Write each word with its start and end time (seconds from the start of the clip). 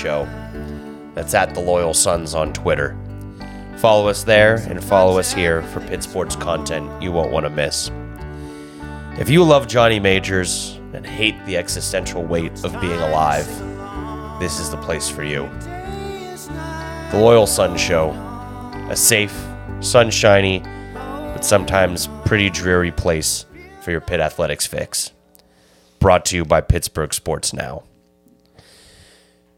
Show. 0.00 0.26
That's 1.14 1.34
at 1.34 1.54
the 1.54 1.60
Loyal 1.60 1.92
Sons 1.92 2.34
on 2.34 2.52
Twitter. 2.52 2.96
Follow 3.76 4.08
us 4.08 4.24
there 4.24 4.56
and 4.68 4.82
follow 4.82 5.18
us 5.18 5.32
here 5.32 5.62
for 5.64 5.80
Pitt 5.80 6.02
Sports 6.02 6.36
content 6.36 7.02
you 7.02 7.12
won't 7.12 7.32
want 7.32 7.44
to 7.44 7.50
miss. 7.50 7.90
If 9.18 9.28
you 9.28 9.44
love 9.44 9.68
Johnny 9.68 10.00
Majors 10.00 10.80
and 10.94 11.04
hate 11.04 11.34
the 11.44 11.56
existential 11.56 12.22
weight 12.22 12.64
of 12.64 12.80
being 12.80 12.98
alive, 13.00 13.46
this 14.40 14.58
is 14.58 14.70
the 14.70 14.78
place 14.78 15.08
for 15.10 15.22
you. 15.22 15.48
The 17.10 17.18
Loyal 17.20 17.46
Sons 17.46 17.80
Show, 17.80 18.10
a 18.88 18.96
safe, 18.96 19.38
sunshiny, 19.80 20.60
but 20.94 21.44
sometimes 21.44 22.08
pretty 22.24 22.48
dreary 22.48 22.92
place 22.92 23.44
for 23.82 23.90
your 23.90 24.00
Pitt 24.00 24.20
Athletics 24.20 24.66
fix 24.66 25.12
brought 25.98 26.24
to 26.24 26.36
you 26.36 26.44
by 26.46 26.62
Pittsburgh 26.62 27.12
Sports 27.12 27.52
Now. 27.52 27.82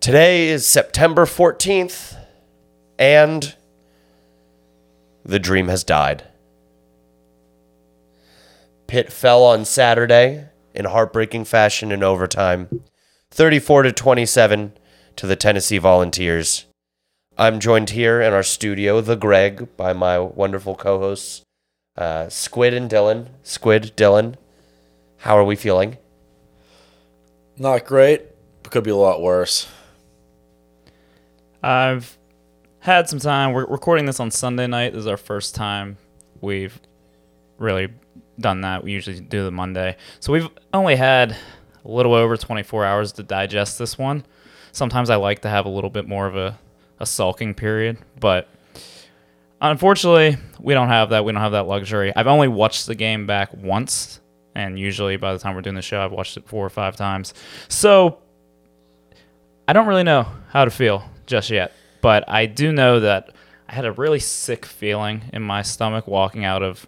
Today 0.02 0.48
is 0.48 0.66
September 0.66 1.26
14th, 1.26 2.16
and 2.98 3.54
the 5.24 5.38
dream 5.38 5.68
has 5.68 5.84
died. 5.84 6.24
Pitt 8.88 9.12
fell 9.12 9.44
on 9.44 9.64
Saturday 9.64 10.46
in 10.74 10.86
heartbreaking 10.86 11.44
fashion 11.44 11.92
in 11.92 12.02
overtime, 12.02 12.82
34 13.30 13.84
to 13.84 13.92
27 13.92 14.72
to 15.14 15.26
the 15.28 15.36
Tennessee 15.36 15.78
Volunteers. 15.78 16.66
I'm 17.38 17.60
joined 17.60 17.90
here 17.90 18.20
in 18.20 18.32
our 18.32 18.42
studio, 18.42 19.00
the 19.00 19.14
Greg, 19.14 19.68
by 19.76 19.92
my 19.92 20.18
wonderful 20.18 20.74
co-hosts, 20.74 21.42
uh, 21.96 22.28
Squid 22.28 22.74
and 22.74 22.90
Dylan. 22.90 23.28
Squid, 23.44 23.92
Dylan, 23.96 24.34
how 25.18 25.38
are 25.38 25.44
we 25.44 25.54
feeling? 25.54 25.96
Not 27.56 27.86
great, 27.86 28.22
could 28.68 28.82
be 28.82 28.90
a 28.90 28.96
lot 28.96 29.22
worse. 29.22 29.68
I've 31.62 32.18
had 32.80 33.08
some 33.08 33.20
time. 33.20 33.52
We're 33.52 33.66
recording 33.66 34.06
this 34.06 34.18
on 34.18 34.30
Sunday 34.30 34.66
night. 34.66 34.92
This 34.92 35.00
is 35.00 35.06
our 35.06 35.16
first 35.16 35.54
time 35.54 35.96
we've 36.40 36.80
really 37.58 37.88
done 38.40 38.62
that. 38.62 38.82
We 38.82 38.92
usually 38.92 39.20
do 39.20 39.44
the 39.44 39.52
Monday. 39.52 39.96
So 40.18 40.32
we've 40.32 40.48
only 40.72 40.96
had 40.96 41.36
a 41.84 41.88
little 41.88 42.14
over 42.14 42.36
24 42.36 42.84
hours 42.84 43.12
to 43.12 43.22
digest 43.22 43.78
this 43.78 43.96
one. 43.96 44.24
Sometimes 44.72 45.08
I 45.08 45.16
like 45.16 45.42
to 45.42 45.48
have 45.48 45.66
a 45.66 45.68
little 45.68 45.90
bit 45.90 46.08
more 46.08 46.26
of 46.26 46.34
a, 46.34 46.58
a 46.98 47.06
sulking 47.06 47.54
period, 47.54 47.98
but 48.18 48.48
unfortunately, 49.60 50.36
we 50.58 50.74
don't 50.74 50.88
have 50.88 51.10
that. 51.10 51.24
We 51.24 51.32
don't 51.32 51.42
have 51.42 51.52
that 51.52 51.68
luxury. 51.68 52.12
I've 52.16 52.26
only 52.26 52.48
watched 52.48 52.86
the 52.86 52.94
game 52.94 53.26
back 53.26 53.54
once, 53.54 54.20
and 54.54 54.78
usually 54.78 55.16
by 55.16 55.32
the 55.32 55.38
time 55.38 55.54
we're 55.54 55.60
doing 55.60 55.76
the 55.76 55.82
show, 55.82 56.02
I've 56.02 56.12
watched 56.12 56.36
it 56.36 56.48
four 56.48 56.66
or 56.66 56.70
five 56.70 56.96
times. 56.96 57.34
So 57.68 58.18
I 59.68 59.72
don't 59.74 59.86
really 59.86 60.02
know 60.04 60.26
how 60.48 60.64
to 60.64 60.70
feel 60.70 61.04
just 61.32 61.48
yet, 61.48 61.72
but 62.02 62.28
I 62.28 62.44
do 62.44 62.72
know 62.72 63.00
that 63.00 63.30
I 63.66 63.72
had 63.72 63.86
a 63.86 63.92
really 63.92 64.18
sick 64.18 64.66
feeling 64.66 65.22
in 65.32 65.40
my 65.40 65.62
stomach 65.62 66.06
walking 66.06 66.44
out 66.44 66.62
of 66.62 66.86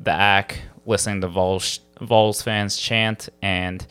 the 0.00 0.10
ACK, 0.10 0.58
listening 0.84 1.20
to 1.20 1.28
Vols, 1.28 1.78
Vols 2.00 2.42
fans 2.42 2.76
chant, 2.76 3.28
and 3.40 3.86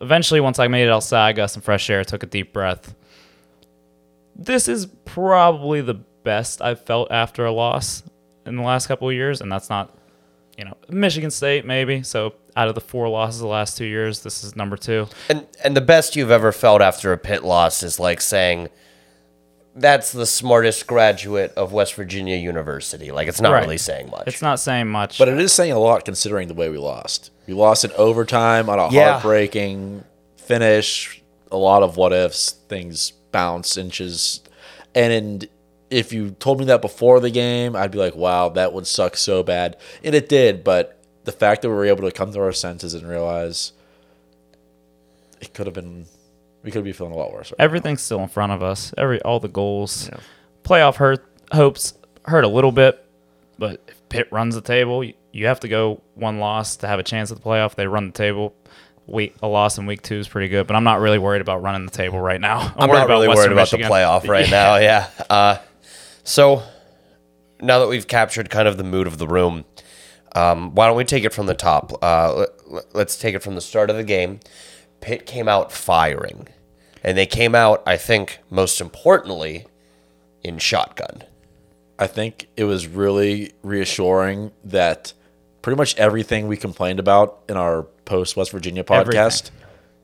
eventually, 0.00 0.40
once 0.40 0.58
I 0.58 0.66
made 0.66 0.88
it 0.88 0.90
outside, 0.90 1.28
I 1.28 1.32
got 1.34 1.52
some 1.52 1.62
fresh 1.62 1.88
air, 1.88 2.02
took 2.02 2.24
a 2.24 2.26
deep 2.26 2.52
breath. 2.52 2.96
This 4.34 4.66
is 4.66 4.86
probably 5.04 5.80
the 5.80 5.94
best 5.94 6.60
I've 6.60 6.84
felt 6.84 7.12
after 7.12 7.46
a 7.46 7.52
loss 7.52 8.02
in 8.44 8.56
the 8.56 8.62
last 8.62 8.88
couple 8.88 9.08
of 9.08 9.14
years, 9.14 9.40
and 9.40 9.52
that's 9.52 9.70
not, 9.70 9.95
you 10.56 10.64
know, 10.64 10.76
Michigan 10.88 11.30
State 11.30 11.64
maybe. 11.66 12.02
So 12.02 12.34
out 12.56 12.68
of 12.68 12.74
the 12.74 12.80
four 12.80 13.08
losses 13.08 13.40
the 13.40 13.46
last 13.46 13.76
two 13.76 13.84
years, 13.84 14.20
this 14.20 14.42
is 14.44 14.56
number 14.56 14.76
two. 14.76 15.06
And 15.28 15.46
and 15.62 15.76
the 15.76 15.80
best 15.82 16.16
you've 16.16 16.30
ever 16.30 16.52
felt 16.52 16.80
after 16.82 17.12
a 17.12 17.18
Pitt 17.18 17.44
loss 17.44 17.82
is 17.82 18.00
like 18.00 18.20
saying 18.20 18.68
that's 19.74 20.10
the 20.12 20.24
smartest 20.24 20.86
graduate 20.86 21.52
of 21.54 21.72
West 21.72 21.94
Virginia 21.94 22.36
University. 22.36 23.12
Like 23.12 23.28
it's 23.28 23.40
not 23.42 23.52
Right. 23.52 23.60
really 23.62 23.76
saying 23.76 24.08
much. 24.08 24.26
It's 24.26 24.40
not 24.40 24.58
saying 24.58 24.88
much. 24.88 25.18
But 25.18 25.28
it 25.28 25.38
is 25.38 25.52
saying 25.52 25.72
a 25.72 25.78
lot 25.78 26.04
considering 26.06 26.48
the 26.48 26.54
way 26.54 26.70
we 26.70 26.78
lost. 26.78 27.30
We 27.46 27.52
lost 27.52 27.84
in 27.84 27.92
overtime 27.92 28.70
on 28.70 28.78
a 28.78 28.90
Yeah. 28.90 29.12
heartbreaking 29.12 30.04
finish. 30.36 31.22
A 31.52 31.56
lot 31.58 31.82
of 31.82 31.96
what 31.98 32.12
ifs, 32.12 32.52
things 32.68 33.12
bounce 33.32 33.76
inches. 33.76 34.40
And 34.94 35.46
if 35.90 36.12
you 36.12 36.30
told 36.32 36.58
me 36.58 36.66
that 36.66 36.82
before 36.82 37.20
the 37.20 37.30
game, 37.30 37.76
I'd 37.76 37.90
be 37.90 37.98
like, 37.98 38.16
wow, 38.16 38.48
that 38.50 38.72
would 38.72 38.86
suck 38.86 39.16
so 39.16 39.42
bad. 39.42 39.76
And 40.02 40.14
it 40.14 40.28
did, 40.28 40.64
but 40.64 41.00
the 41.24 41.32
fact 41.32 41.62
that 41.62 41.68
we 41.68 41.74
were 41.74 41.84
able 41.86 42.02
to 42.02 42.12
come 42.12 42.32
to 42.32 42.40
our 42.40 42.52
senses 42.52 42.94
and 42.94 43.08
realize 43.08 43.72
it 45.40 45.52
could 45.54 45.66
have 45.66 45.74
been, 45.74 46.06
we 46.62 46.70
could 46.70 46.84
be 46.84 46.92
feeling 46.92 47.12
a 47.12 47.16
lot 47.16 47.32
worse. 47.32 47.50
Right 47.50 47.58
now. 47.58 47.64
everything's 47.64 48.02
still 48.02 48.20
in 48.20 48.28
front 48.28 48.52
of 48.52 48.62
us. 48.62 48.92
Every 48.96 49.20
all 49.22 49.40
the 49.40 49.48
goals, 49.48 50.10
playoff 50.64 50.96
hurt 50.96 51.24
hopes 51.52 51.94
hurt 52.24 52.44
a 52.44 52.48
little 52.48 52.72
bit, 52.72 53.04
but 53.58 53.80
if 53.88 54.08
Pitt 54.08 54.28
runs 54.30 54.54
the 54.54 54.60
table, 54.60 55.04
you, 55.04 55.14
you 55.32 55.46
have 55.46 55.60
to 55.60 55.68
go 55.68 56.02
one 56.14 56.38
loss 56.38 56.76
to 56.78 56.88
have 56.88 56.98
a 56.98 57.02
chance 57.02 57.30
at 57.30 57.36
the 57.36 57.42
playoff. 57.42 57.74
They 57.74 57.86
run 57.86 58.06
the 58.06 58.12
table. 58.12 58.54
Week 59.08 59.36
a 59.40 59.46
loss 59.46 59.78
in 59.78 59.86
week 59.86 60.02
two 60.02 60.16
is 60.16 60.26
pretty 60.26 60.48
good, 60.48 60.66
but 60.66 60.74
I'm 60.74 60.82
not 60.82 60.98
really 60.98 61.18
worried 61.18 61.40
about 61.40 61.62
running 61.62 61.86
the 61.86 61.92
table 61.92 62.18
right 62.18 62.40
now. 62.40 62.74
I'm 62.76 62.88
worried 62.88 62.98
not 62.98 63.08
really 63.08 63.28
Western 63.28 63.54
worried 63.54 63.62
about 63.62 63.70
the 63.70 63.76
playoff 63.78 64.28
right 64.28 64.50
now. 64.50 64.78
Yeah. 64.78 65.08
Uh, 65.30 65.58
so 66.26 66.62
now 67.60 67.78
that 67.78 67.88
we've 67.88 68.06
captured 68.06 68.50
kind 68.50 68.66
of 68.66 68.76
the 68.76 68.84
mood 68.84 69.06
of 69.06 69.18
the 69.18 69.28
room, 69.28 69.64
um, 70.34 70.74
why 70.74 70.88
don't 70.88 70.96
we 70.96 71.04
take 71.04 71.24
it 71.24 71.32
from 71.32 71.46
the 71.46 71.54
top? 71.54 72.02
Uh, 72.02 72.46
let, 72.66 72.94
let's 72.94 73.16
take 73.16 73.34
it 73.34 73.42
from 73.42 73.54
the 73.54 73.60
start 73.60 73.90
of 73.90 73.96
the 73.96 74.04
game. 74.04 74.40
Pitt 75.00 75.24
came 75.24 75.48
out 75.48 75.70
firing, 75.70 76.48
and 77.02 77.16
they 77.16 77.26
came 77.26 77.54
out, 77.54 77.82
I 77.86 77.96
think, 77.96 78.40
most 78.50 78.80
importantly, 78.80 79.66
in 80.42 80.58
shotgun. 80.58 81.22
I 81.98 82.08
think 82.08 82.48
it 82.56 82.64
was 82.64 82.88
really 82.88 83.52
reassuring 83.62 84.50
that 84.64 85.12
pretty 85.62 85.76
much 85.76 85.96
everything 85.96 86.48
we 86.48 86.56
complained 86.56 86.98
about 86.98 87.40
in 87.48 87.56
our 87.56 87.84
post 88.04 88.36
West 88.36 88.50
Virginia 88.50 88.84
podcast 88.84 89.50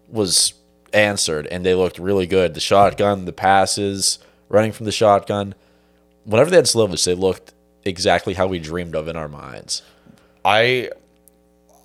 was 0.08 0.54
answered, 0.92 1.46
and 1.48 1.66
they 1.66 1.74
looked 1.74 1.98
really 1.98 2.26
good. 2.26 2.54
The 2.54 2.60
shotgun, 2.60 3.24
the 3.24 3.32
passes, 3.32 4.18
running 4.48 4.72
from 4.72 4.86
the 4.86 4.92
shotgun. 4.92 5.54
Whenever 6.24 6.50
they 6.50 6.56
had 6.56 6.66
Slovis, 6.66 7.04
they 7.04 7.14
looked 7.14 7.52
exactly 7.84 8.34
how 8.34 8.46
we 8.46 8.58
dreamed 8.58 8.94
of 8.94 9.08
in 9.08 9.16
our 9.16 9.28
minds. 9.28 9.82
I 10.44 10.90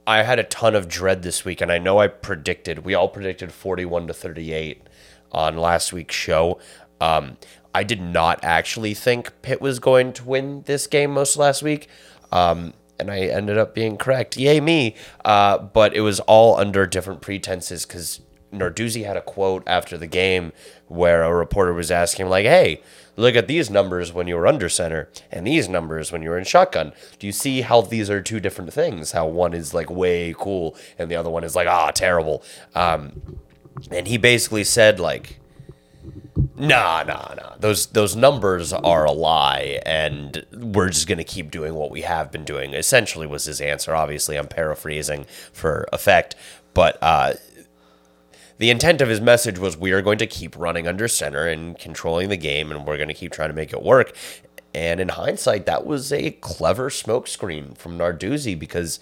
I 0.05 0.23
had 0.23 0.39
a 0.39 0.43
ton 0.43 0.75
of 0.75 0.87
dread 0.87 1.23
this 1.23 1.43
week, 1.43 1.59
and 1.61 1.71
I 1.71 1.79
know 1.79 1.99
I 1.99 2.07
predicted 2.07 2.85
we 2.85 2.93
all 2.93 3.09
predicted 3.09 3.51
forty 3.51 3.85
one 3.85 4.07
to 4.07 4.13
thirty 4.13 4.53
eight 4.53 4.81
on 5.31 5.57
last 5.57 5.91
week's 5.91 6.15
show. 6.15 6.59
Um, 7.01 7.37
I 7.75 7.83
did 7.83 8.01
not 8.01 8.39
actually 8.43 8.93
think 8.93 9.41
Pitt 9.41 9.61
was 9.61 9.79
going 9.79 10.13
to 10.13 10.23
win 10.23 10.63
this 10.63 10.87
game 10.87 11.11
most 11.11 11.35
of 11.35 11.41
last 11.41 11.61
week, 11.61 11.87
um, 12.31 12.73
and 12.97 13.11
I 13.11 13.19
ended 13.19 13.57
up 13.57 13.75
being 13.75 13.97
correct. 13.97 14.37
Yay 14.37 14.59
me! 14.59 14.95
Uh, 15.25 15.57
but 15.57 15.95
it 15.95 16.01
was 16.01 16.19
all 16.21 16.57
under 16.57 16.87
different 16.87 17.21
pretenses 17.21 17.85
because 17.85 18.21
Narduzzi 18.53 19.05
had 19.05 19.17
a 19.17 19.21
quote 19.21 19.63
after 19.67 19.97
the 19.97 20.07
game 20.07 20.53
where 20.87 21.23
a 21.23 21.33
reporter 21.33 21.73
was 21.73 21.91
asking, 21.91 22.29
like, 22.29 22.45
"Hey, 22.45 22.81
look 23.17 23.35
at 23.35 23.47
these 23.47 23.69
numbers 23.69 24.13
when 24.13 24.27
you 24.27 24.35
were 24.35 24.47
under 24.47 24.69
center 24.69 25.09
and 25.31 25.45
these 25.45 25.67
numbers 25.67 26.11
when 26.11 26.21
you 26.21 26.29
were 26.29 26.37
in 26.37 26.45
shotgun. 26.45 26.93
Do 27.19 27.27
you 27.27 27.33
see 27.33 27.61
how 27.61 27.81
these 27.81 28.09
are 28.09 28.21
two 28.21 28.39
different 28.39 28.71
things? 28.71 29.11
How 29.11 29.27
one 29.27 29.53
is 29.53 29.73
like 29.73 29.89
way 29.89 30.33
cool 30.37 30.77
and 30.97 31.11
the 31.11 31.15
other 31.15 31.29
one 31.29 31.43
is 31.43 31.55
like 31.55 31.67
ah 31.67 31.91
terrible." 31.91 32.43
Um, 32.73 33.39
and 33.91 34.07
he 34.07 34.17
basically 34.17 34.63
said 34.63 34.99
like, 34.99 35.39
"Nah, 36.55 37.03
nah, 37.03 37.33
nah. 37.35 37.55
Those 37.59 37.87
those 37.87 38.15
numbers 38.15 38.71
are 38.71 39.05
a 39.05 39.11
lie, 39.11 39.81
and 39.85 40.45
we're 40.53 40.89
just 40.89 41.07
gonna 41.07 41.23
keep 41.23 41.51
doing 41.51 41.73
what 41.73 41.91
we 41.91 42.01
have 42.01 42.31
been 42.31 42.43
doing." 42.45 42.73
Essentially, 42.73 43.27
was 43.27 43.45
his 43.45 43.61
answer. 43.61 43.95
Obviously, 43.95 44.37
I'm 44.37 44.47
paraphrasing 44.47 45.25
for 45.51 45.87
effect, 45.91 46.35
but 46.73 46.97
uh, 47.01 47.33
the 48.57 48.69
intent 48.69 49.01
of 49.01 49.09
his 49.09 49.21
message 49.21 49.59
was 49.59 49.77
we 49.77 49.91
are 49.91 50.01
going 50.01 50.17
to 50.17 50.27
keep 50.27 50.57
running 50.57 50.87
under 50.87 51.07
center 51.07 51.47
and 51.47 51.77
controlling 51.77 52.29
the 52.29 52.37
game, 52.37 52.71
and 52.71 52.85
we're 52.85 52.97
going 52.97 53.07
to 53.07 53.13
keep 53.13 53.31
trying 53.31 53.49
to 53.49 53.55
make 53.55 53.73
it 53.73 53.83
work. 53.83 54.15
And 54.73 54.99
in 54.99 55.09
hindsight, 55.09 55.65
that 55.65 55.85
was 55.85 56.11
a 56.11 56.31
clever 56.31 56.89
smokescreen 56.89 57.77
from 57.77 57.97
Narduzzi 57.97 58.57
because 58.57 58.99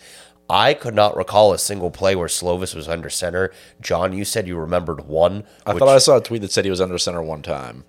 I 0.50 0.74
could 0.74 0.94
not 0.94 1.18
recall 1.18 1.54
a 1.54 1.58
single 1.58 1.90
play 1.92 2.16
where 2.16 2.28
Slovis 2.28 2.76
was 2.76 2.88
under 2.88 3.10
center. 3.10 3.52
John, 3.82 4.14
you 4.14 4.26
said 4.26 4.48
you 4.48 4.58
remembered 4.58 5.08
one. 5.08 5.44
I 5.66 5.74
which- 5.74 5.80
thought 5.80 5.90
I 5.90 5.98
saw 5.98 6.18
a 6.18 6.22
tweet 6.22 6.42
that 6.42 6.52
said 6.52 6.66
he 6.66 6.72
was 6.72 6.82
under 6.82 6.98
center 6.98 7.22
one 7.22 7.42
time. 7.42 7.84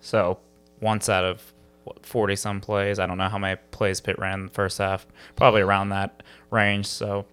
So 0.00 0.38
once 0.80 1.08
out 1.08 1.24
of 1.24 1.52
what, 1.84 2.04
40 2.04 2.36
some 2.36 2.60
plays, 2.60 2.98
I 2.98 3.06
don't 3.06 3.18
know 3.18 3.28
how 3.28 3.38
many 3.38 3.60
plays 3.70 4.00
Pitt 4.00 4.18
ran 4.18 4.40
in 4.40 4.46
the 4.46 4.52
first 4.52 4.78
half, 4.78 5.06
probably 5.36 5.60
around 5.60 5.90
that 5.90 6.22
range. 6.50 6.86
So 6.86 7.24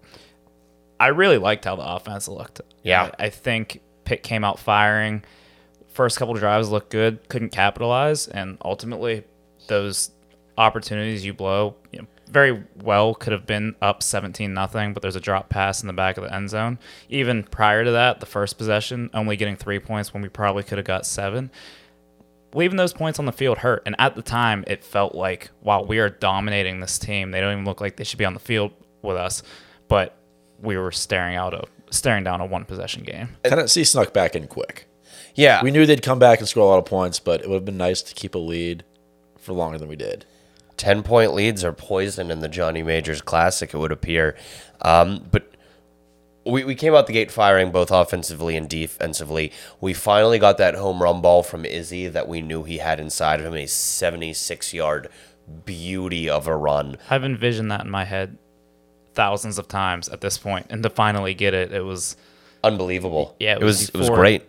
I 1.00 1.08
really 1.08 1.38
liked 1.38 1.64
how 1.64 1.76
the 1.76 1.84
offense 1.84 2.28
looked. 2.28 2.60
Yeah. 2.82 3.10
I, 3.18 3.24
I 3.24 3.28
think 3.30 3.80
Pitt 4.04 4.22
came 4.22 4.44
out 4.44 4.58
firing. 4.58 5.24
First 5.88 6.18
couple 6.18 6.34
drives 6.34 6.70
looked 6.70 6.90
good, 6.90 7.28
couldn't 7.28 7.50
capitalize, 7.50 8.28
and 8.28 8.58
ultimately 8.64 9.24
those 9.66 10.12
opportunities 10.56 11.24
you 11.24 11.34
blow, 11.34 11.74
you 11.90 12.00
know, 12.00 12.06
very 12.28 12.62
well 12.76 13.14
could 13.14 13.32
have 13.32 13.44
been 13.44 13.74
up 13.82 14.04
17 14.04 14.54
nothing, 14.54 14.92
but 14.92 15.02
there's 15.02 15.16
a 15.16 15.20
drop 15.20 15.48
pass 15.48 15.82
in 15.82 15.88
the 15.88 15.92
back 15.92 16.16
of 16.16 16.22
the 16.22 16.32
end 16.32 16.48
zone. 16.48 16.78
Even 17.08 17.42
prior 17.42 17.82
to 17.84 17.90
that, 17.90 18.20
the 18.20 18.26
first 18.26 18.56
possession, 18.56 19.10
only 19.14 19.36
getting 19.36 19.56
three 19.56 19.80
points 19.80 20.14
when 20.14 20.22
we 20.22 20.28
probably 20.28 20.62
could 20.62 20.78
have 20.78 20.86
got 20.86 21.04
seven 21.06 21.50
leaving 22.54 22.76
those 22.76 22.92
points 22.92 23.18
on 23.18 23.26
the 23.26 23.32
field 23.32 23.58
hurt. 23.58 23.82
And 23.86 23.94
at 23.98 24.14
the 24.14 24.22
time, 24.22 24.64
it 24.66 24.84
felt 24.84 25.14
like, 25.14 25.50
wow, 25.62 25.82
we 25.82 25.98
are 25.98 26.08
dominating 26.08 26.80
this 26.80 26.98
team. 26.98 27.30
They 27.30 27.40
don't 27.40 27.52
even 27.52 27.64
look 27.64 27.80
like 27.80 27.96
they 27.96 28.04
should 28.04 28.18
be 28.18 28.24
on 28.24 28.34
the 28.34 28.40
field 28.40 28.72
with 29.02 29.16
us. 29.16 29.42
But 29.88 30.16
we 30.62 30.76
were 30.76 30.92
staring 30.92 31.36
out 31.36 31.54
a 31.54 31.64
staring 31.90 32.24
down 32.24 32.40
a 32.40 32.46
one 32.46 32.64
possession 32.64 33.02
game. 33.02 33.36
Tennessee 33.44 33.84
snuck 33.84 34.12
back 34.12 34.36
in 34.36 34.46
quick. 34.46 34.86
yeah, 35.34 35.62
We 35.62 35.70
knew 35.70 35.86
they'd 35.86 36.02
come 36.02 36.18
back 36.18 36.38
and 36.38 36.48
score 36.48 36.62
a 36.64 36.66
lot 36.66 36.78
of 36.78 36.84
points, 36.84 37.18
but 37.20 37.40
it 37.40 37.48
would 37.48 37.56
have 37.56 37.64
been 37.64 37.76
nice 37.76 38.02
to 38.02 38.14
keep 38.14 38.34
a 38.34 38.38
lead 38.38 38.84
for 39.38 39.52
longer 39.52 39.78
than 39.78 39.88
we 39.88 39.96
did. 39.96 40.24
10 40.76 41.02
point 41.02 41.34
leads 41.34 41.62
are 41.64 41.72
poison 41.72 42.30
in 42.30 42.40
the 42.40 42.48
Johnny 42.48 42.82
Majors 42.82 43.20
Classic, 43.20 43.74
it 43.74 43.76
would 43.76 43.92
appear. 43.92 44.36
Um, 44.80 45.26
but 45.30 45.50
we, 46.46 46.64
we 46.64 46.74
came 46.74 46.94
out 46.94 47.06
the 47.06 47.12
gate 47.12 47.30
firing 47.30 47.70
both 47.70 47.90
offensively 47.90 48.56
and 48.56 48.68
defensively. 48.68 49.52
We 49.80 49.92
finally 49.92 50.38
got 50.38 50.56
that 50.58 50.74
home 50.74 51.02
run 51.02 51.20
ball 51.20 51.42
from 51.42 51.64
Izzy 51.64 52.08
that 52.08 52.28
we 52.28 52.40
knew 52.40 52.62
he 52.62 52.78
had 52.78 52.98
inside 52.98 53.40
of 53.40 53.46
him 53.46 53.54
a 53.54 53.66
76 53.66 54.72
yard 54.72 55.08
beauty 55.64 56.30
of 56.30 56.46
a 56.46 56.56
run. 56.56 56.96
I've 57.10 57.24
envisioned 57.24 57.70
that 57.70 57.84
in 57.84 57.90
my 57.90 58.04
head 58.04 58.38
thousands 59.14 59.58
of 59.58 59.68
times 59.68 60.08
at 60.08 60.20
this 60.20 60.38
point, 60.38 60.66
and 60.70 60.82
to 60.82 60.90
finally 60.90 61.34
get 61.34 61.54
it, 61.54 61.72
it 61.72 61.82
was 61.82 62.16
Unbelievable. 62.62 63.36
Yeah, 63.38 63.56
it 63.56 63.62
it 63.62 63.64
was 63.64 63.80
was, 63.80 63.88
it 63.90 63.96
was 63.96 64.10
great. 64.10 64.42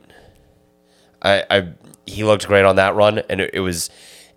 I, 1.21 1.45
I 1.49 1.67
he 2.05 2.23
looked 2.23 2.47
great 2.47 2.65
on 2.65 2.75
that 2.75 2.95
run, 2.95 3.19
and 3.29 3.41
it, 3.41 3.51
it 3.53 3.59
was 3.61 3.89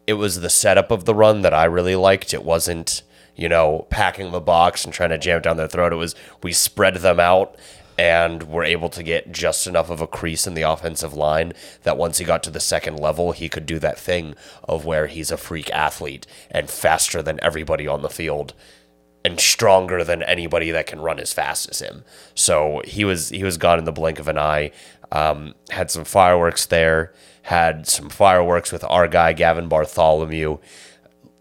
it 0.07 0.15
was 0.15 0.41
the 0.41 0.51
setup 0.51 0.91
of 0.91 1.05
the 1.05 1.15
run 1.15 1.43
that 1.43 1.55
I 1.55 1.65
really 1.65 1.97
liked. 1.97 2.35
It 2.35 2.45
wasn't 2.45 3.03
you 3.37 3.49
know 3.49 3.87
packing 3.91 4.31
the 4.31 4.41
box 4.41 4.85
and 4.85 4.95
trying 4.95 5.11
to 5.11 5.19
jam 5.19 5.39
it 5.39 5.43
down 5.43 5.57
their 5.57 5.69
throat. 5.69 5.93
It 5.93 5.97
was 5.97 6.15
we 6.43 6.53
spread 6.53 6.97
them 6.97 7.19
out 7.19 7.57
and 7.97 8.45
were 8.45 8.65
able 8.65 8.89
to 8.89 9.05
get 9.05 9.31
just 9.31 9.69
enough 9.69 9.89
of 9.89 10.01
a 10.01 10.07
crease 10.07 10.49
in 10.49 10.55
the 10.55 10.63
offensive 10.63 11.15
line 11.15 11.53
that 11.85 11.97
once 11.97 12.19
he 12.19 12.25
got 12.25 12.43
to 12.43 12.51
the 12.51 12.59
second 12.59 12.99
level, 12.99 13.31
he 13.31 13.49
could 13.49 13.67
do 13.67 13.79
that 13.79 13.99
thing 13.99 14.35
of 14.65 14.85
where 14.85 15.07
he's 15.07 15.31
a 15.31 15.37
freak 15.37 15.71
athlete 15.71 16.27
and 16.51 16.69
faster 16.69 17.23
than 17.23 17.39
everybody 17.41 17.87
on 17.87 18.03
the 18.03 18.11
field 18.11 18.53
and 19.25 19.41
stronger 19.41 20.05
than 20.05 20.23
anybody 20.23 20.71
that 20.71 20.87
can 20.87 21.01
run 21.01 21.19
as 21.19 21.33
fast 21.33 21.69
as 21.71 21.81
him. 21.81 22.05
So 22.35 22.83
he 22.85 23.05
was 23.05 23.31
he 23.31 23.43
was 23.45 23.57
gone 23.57 23.79
in 23.79 23.85
the 23.85 23.93
blink 23.93 24.19
of 24.19 24.29
an 24.29 24.39
eye. 24.39 24.71
Um, 25.11 25.55
had 25.71 25.91
some 25.91 26.05
fireworks 26.05 26.67
there. 26.67 27.13
Had 27.43 27.87
some 27.87 28.09
fireworks 28.09 28.73
with 28.73 28.85
our 28.85 29.07
guy 29.09 29.33
Gavin 29.33 29.69
Bartholomew 29.69 30.59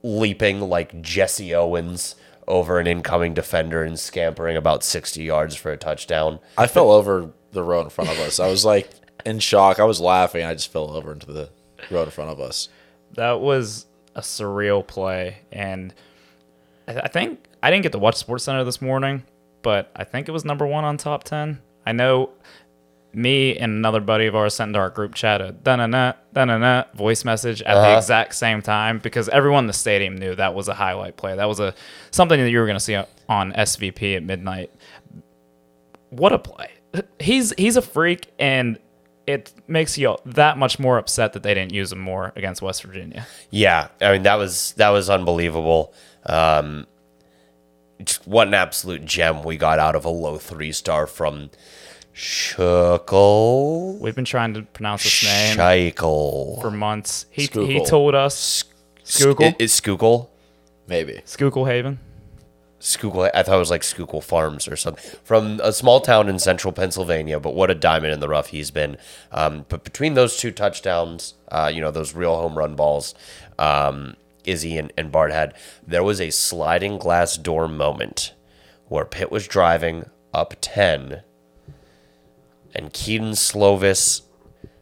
leaping 0.01 0.59
like 0.62 1.01
Jesse 1.01 1.53
Owens 1.56 2.15
over 2.47 2.77
an 2.80 2.88
incoming 2.88 3.33
defender 3.33 3.83
and 3.83 3.97
scampering 3.97 4.57
about 4.57 4.83
60 4.83 5.24
yards 5.24 5.56
for 5.56 5.71
a 5.71 5.77
touchdown. 5.77 6.39
I 6.57 6.68
fell 6.68 6.91
over 6.91 7.31
the 7.53 7.63
row 7.63 7.81
in 7.81 7.89
front 7.89 8.09
of 8.09 8.19
us. 8.19 8.39
I 8.39 8.47
was 8.47 8.65
like 8.65 8.89
in 9.25 9.39
shock. 9.39 9.80
I 9.80 9.85
was 9.85 10.01
laughing. 10.01 10.44
I 10.44 10.53
just 10.53 10.71
fell 10.71 10.91
over 10.91 11.13
into 11.13 11.31
the 11.31 11.50
road 11.89 12.03
in 12.03 12.09
front 12.12 12.31
of 12.31 12.39
us. 12.39 12.68
that 13.15 13.39
was 13.39 13.85
a 14.15 14.21
surreal 14.21 14.85
play, 14.85 15.38
and 15.51 15.94
I 16.88 17.00
I 17.00 17.07
think 17.07 17.45
I 17.63 17.71
didn't 17.71 17.83
get 17.83 17.94
to 17.94 17.98
watch 17.98 18.15
Sports 18.15 18.44
Center 18.44 18.65
this 18.65 18.81
morning, 18.81 19.24
but 19.62 19.89
I 19.95 20.04
think 20.04 20.27
it 20.27 20.33
was 20.33 20.44
number 20.44 20.68
one 20.68 20.83
on 20.83 20.98
top 20.98 21.24
ten. 21.24 21.62
I 21.86 21.94
know 21.94 22.31
me 23.13 23.57
and 23.57 23.71
another 23.71 24.01
buddy 24.01 24.25
of 24.25 24.36
ours 24.36 24.56
sent 24.56 24.69
into 24.69 24.80
our 24.80 24.89
group 24.89 25.15
chat 25.15 25.39
a 25.39 25.54
da 25.54 25.78
na 25.78 25.88
na 25.88 26.14
da 26.33 26.44
na 26.44 26.57
na 26.57 26.83
voice 26.94 27.23
message 27.23 27.61
at 27.61 27.76
the 27.76 27.97
exact 27.97 28.35
same 28.35 28.61
time 28.61 28.99
because 28.99 29.30
everyone 29.30 29.64
in 29.64 29.68
the 29.68 29.73
stadium 29.73 30.18
knew 30.18 30.35
that 30.35 30.54
was 30.54 30.68
a 30.68 30.73
highlight 30.73 31.16
play. 31.16 31.35
That 31.38 31.47
was 31.47 31.61
a 31.61 31.73
something 32.11 32.38
that 32.38 32.49
you 32.49 32.59
were 32.59 32.66
going 32.66 32.76
to 32.76 32.83
see 32.83 33.02
on 33.30 33.54
SVP 33.54 34.18
at 34.18 34.23
midnight. 34.23 34.69
What 36.09 36.33
a 36.33 36.40
play! 36.40 36.69
He's 37.18 37.54
he's 37.57 37.78
a 37.78 37.81
freak, 37.81 38.33
and 38.40 38.78
it 39.26 39.54
makes 39.69 39.97
you 39.97 40.18
that 40.26 40.57
much 40.57 40.80
more 40.80 40.97
upset 40.97 41.31
that 41.31 41.44
they 41.44 41.54
didn't 41.54 41.71
use 41.71 41.94
him 41.94 41.99
more 41.99 42.33
against 42.35 42.61
West 42.61 42.83
Virginia. 42.83 43.26
Yeah, 43.52 43.88
I 44.02 44.11
mean 44.11 44.23
that 44.23 44.35
was 44.35 44.73
that 44.73 44.90
was 44.90 45.09
unbelievable. 45.09 45.94
Um, 46.26 46.88
just 48.04 48.28
what 48.28 48.48
an 48.48 48.54
absolute 48.54 49.06
gem 49.06 49.44
we 49.44 49.57
got 49.57 49.80
out 49.80 49.95
of 49.95 50.06
a 50.06 50.10
low 50.10 50.38
three 50.38 50.72
star 50.72 51.07
from 51.07 51.50
Shuckle. 52.14 54.00
We've 54.00 54.16
been 54.16 54.26
trying 54.26 54.54
to 54.54 54.62
pronounce 54.62 55.04
this 55.04 55.24
name 55.24 55.57
Scheichel. 55.57 56.62
for 56.62 56.72
months. 56.72 57.26
He 57.31 57.48
he 57.48 57.83
told 57.86 58.16
us 58.16 58.64
Schuylkill? 59.04 59.54
Is 59.60 59.74
Schuylkill? 59.74 60.30
Maybe. 60.88 61.22
Schuylkill 61.26 61.66
Haven. 61.66 62.00
Schuylkill. 62.80 63.30
I 63.33 63.44
thought 63.44 63.56
it 63.56 63.60
was 63.60 63.72
like 63.72 63.83
Schuylkill 63.83 64.22
Farms 64.22 64.68
or 64.68 64.76
something. 64.76 65.19
From 65.24 65.60
a 65.64 65.72
small 65.72 66.02
town 66.02 66.28
in 66.28 66.38
central 66.38 66.74
Pennsylvania, 66.74 67.40
but 67.40 67.56
what 67.56 67.72
a 67.72 67.76
diamond 67.76 68.14
in 68.14 68.19
the 68.19 68.28
rough 68.28 68.48
he's 68.48 68.72
been. 68.72 68.98
Um, 69.31 69.66
but 69.69 69.83
between 69.83 70.16
those 70.16 70.38
two 70.38 70.52
touchdowns, 70.52 71.36
uh, 71.50 71.72
you 71.74 71.80
know, 71.80 71.92
those 71.92 72.14
real 72.14 72.36
home 72.36 72.57
run 72.57 72.76
balls, 72.76 73.16
um, 73.57 74.16
Izzy 74.45 74.78
and, 74.78 74.92
and 74.97 75.12
Bart 75.12 75.31
had, 75.31 75.54
there 75.85 76.04
was 76.04 76.19
a 76.19 76.30
sliding 76.30 76.97
glass 76.97 77.38
door 77.38 77.68
moment 77.68 78.33
where 78.88 79.06
Pitt 79.06 79.31
was 79.31 79.47
driving 79.47 80.06
up 80.33 80.56
10 80.62 81.23
and 82.76 82.94
Kedon 82.94 83.31
Slovis 83.31 84.21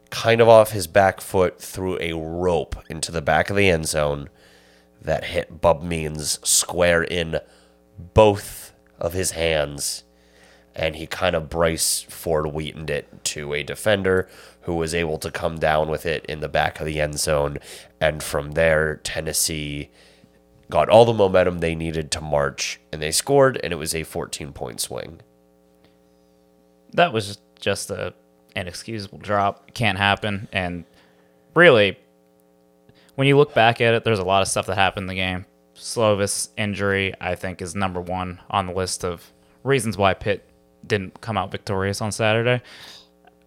kind 0.10 0.42
of 0.42 0.50
off 0.50 0.72
his 0.72 0.88
back 0.88 1.22
foot 1.22 1.60
threw 1.60 1.98
a 2.00 2.14
rope 2.14 2.76
into 2.90 3.12
the 3.12 3.22
back 3.22 3.50
of 3.50 3.56
the 3.56 3.70
end 3.70 3.88
zone 3.88 4.30
that 5.02 5.26
hit 5.26 5.62
Bub 5.62 5.82
Means 5.82 6.40
square 6.48 7.04
in 7.04 7.40
both 8.14 8.74
of 9.00 9.14
his 9.14 9.32
hands. 9.32 10.04
And 10.76 10.96
he 10.96 11.06
kind 11.06 11.36
of 11.36 11.50
Bryce 11.50 12.02
Ford 12.04 12.48
Wheatoned 12.48 12.90
it 12.90 13.24
to 13.26 13.54
a 13.54 13.64
defender 13.64 14.30
who 14.62 14.76
was 14.76 14.96
able 14.96 15.18
to 15.20 15.32
come 15.32 15.58
down 15.58 15.90
with 15.90 16.06
it 16.06 16.26
in 16.26 16.40
the 16.40 16.48
back 16.48 16.80
of 16.80 16.86
the 16.86 17.02
end 17.02 17.20
zone. 17.20 17.58
And 18.00 18.24
from 18.24 18.52
there, 18.52 18.98
Tennessee 19.04 19.90
got 20.70 20.90
all 20.90 21.06
the 21.06 21.14
momentum 21.14 21.60
they 21.60 21.76
needed 21.76 22.12
to 22.12 22.22
march. 22.22 22.80
And 22.92 23.02
they 23.02 23.12
scored, 23.12 23.60
and 23.64 23.74
it 23.74 23.78
was 23.78 23.94
a 23.94 24.04
14 24.04 24.54
point 24.54 24.80
swing. 24.80 25.22
That 26.94 27.14
was 27.14 27.40
just 27.60 27.92
a 27.92 28.14
inexcusable 28.56 29.20
drop. 29.20 29.74
Can't 29.74 29.98
happen. 29.98 30.48
And 30.52 30.86
really, 31.56 31.98
when 33.16 33.28
you 33.28 33.38
look 33.38 33.54
back 33.54 33.82
at 33.82 33.94
it, 33.94 34.04
there's 34.04 34.20
a 34.20 34.24
lot 34.24 34.42
of 34.42 34.48
stuff 34.48 34.68
that 34.68 34.76
happened 34.76 35.04
in 35.04 35.08
the 35.08 35.16
game. 35.16 35.46
Slovis 35.76 36.50
injury, 36.58 37.14
I 37.20 37.36
think, 37.36 37.62
is 37.62 37.76
number 37.76 38.00
one 38.00 38.40
on 38.50 38.68
the 38.68 38.74
list 38.74 39.04
of 39.04 39.32
reasons 39.64 39.98
why 39.98 40.14
Pitt 40.14 40.48
didn't 40.92 41.22
come 41.22 41.38
out 41.38 41.52
victorious 41.52 42.02
on 42.02 42.12
Saturday. 42.12 42.62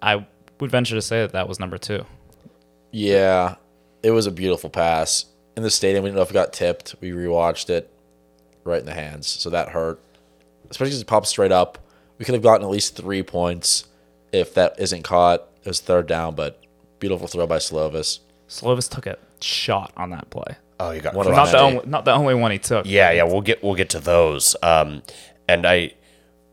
I 0.00 0.26
would 0.58 0.70
venture 0.70 0.94
to 0.94 1.02
say 1.02 1.20
that 1.20 1.32
that 1.32 1.46
was 1.46 1.60
number 1.60 1.76
two. 1.76 2.06
Yeah, 2.90 3.56
it 4.02 4.12
was 4.12 4.26
a 4.26 4.30
beautiful 4.30 4.70
pass 4.70 5.26
in 5.54 5.62
the 5.62 5.70
stadium. 5.70 6.04
We 6.04 6.08
didn't 6.08 6.16
know 6.16 6.22
if 6.22 6.30
it 6.30 6.34
got 6.34 6.54
tipped. 6.54 6.94
We 7.02 7.10
rewatched 7.10 7.68
it, 7.68 7.92
right 8.64 8.80
in 8.80 8.86
the 8.86 8.94
hands, 8.94 9.26
so 9.26 9.50
that 9.50 9.68
hurt. 9.68 10.00
Especially 10.70 10.90
because 10.90 11.02
it 11.02 11.06
popped 11.06 11.26
straight 11.26 11.52
up. 11.52 11.78
We 12.16 12.24
could 12.24 12.34
have 12.34 12.42
gotten 12.42 12.64
at 12.64 12.70
least 12.70 12.96
three 12.96 13.22
points 13.22 13.84
if 14.32 14.54
that 14.54 14.76
isn't 14.78 15.02
caught. 15.02 15.46
It 15.62 15.68
was 15.68 15.80
third 15.80 16.06
down, 16.06 16.34
but 16.34 16.62
beautiful 16.98 17.26
throw 17.26 17.46
by 17.46 17.58
Slovis. 17.58 18.20
Slovis 18.48 18.88
took 18.88 19.06
a 19.06 19.18
shot 19.40 19.92
on 19.98 20.10
that 20.10 20.30
play. 20.30 20.56
Oh, 20.80 20.92
you 20.92 21.02
got 21.02 21.14
One 21.14 21.26
of 21.26 21.34
Not 21.34 21.50
the 21.50 21.60
only, 21.60 21.86
not 21.86 22.04
the 22.06 22.12
only 22.12 22.34
one 22.34 22.52
he 22.52 22.58
took. 22.58 22.86
Yeah, 22.86 23.10
yeah, 23.10 23.24
we'll 23.24 23.42
get 23.42 23.62
we'll 23.62 23.74
get 23.74 23.90
to 23.90 24.00
those. 24.00 24.56
Um, 24.62 25.02
and 25.46 25.66
I 25.66 25.92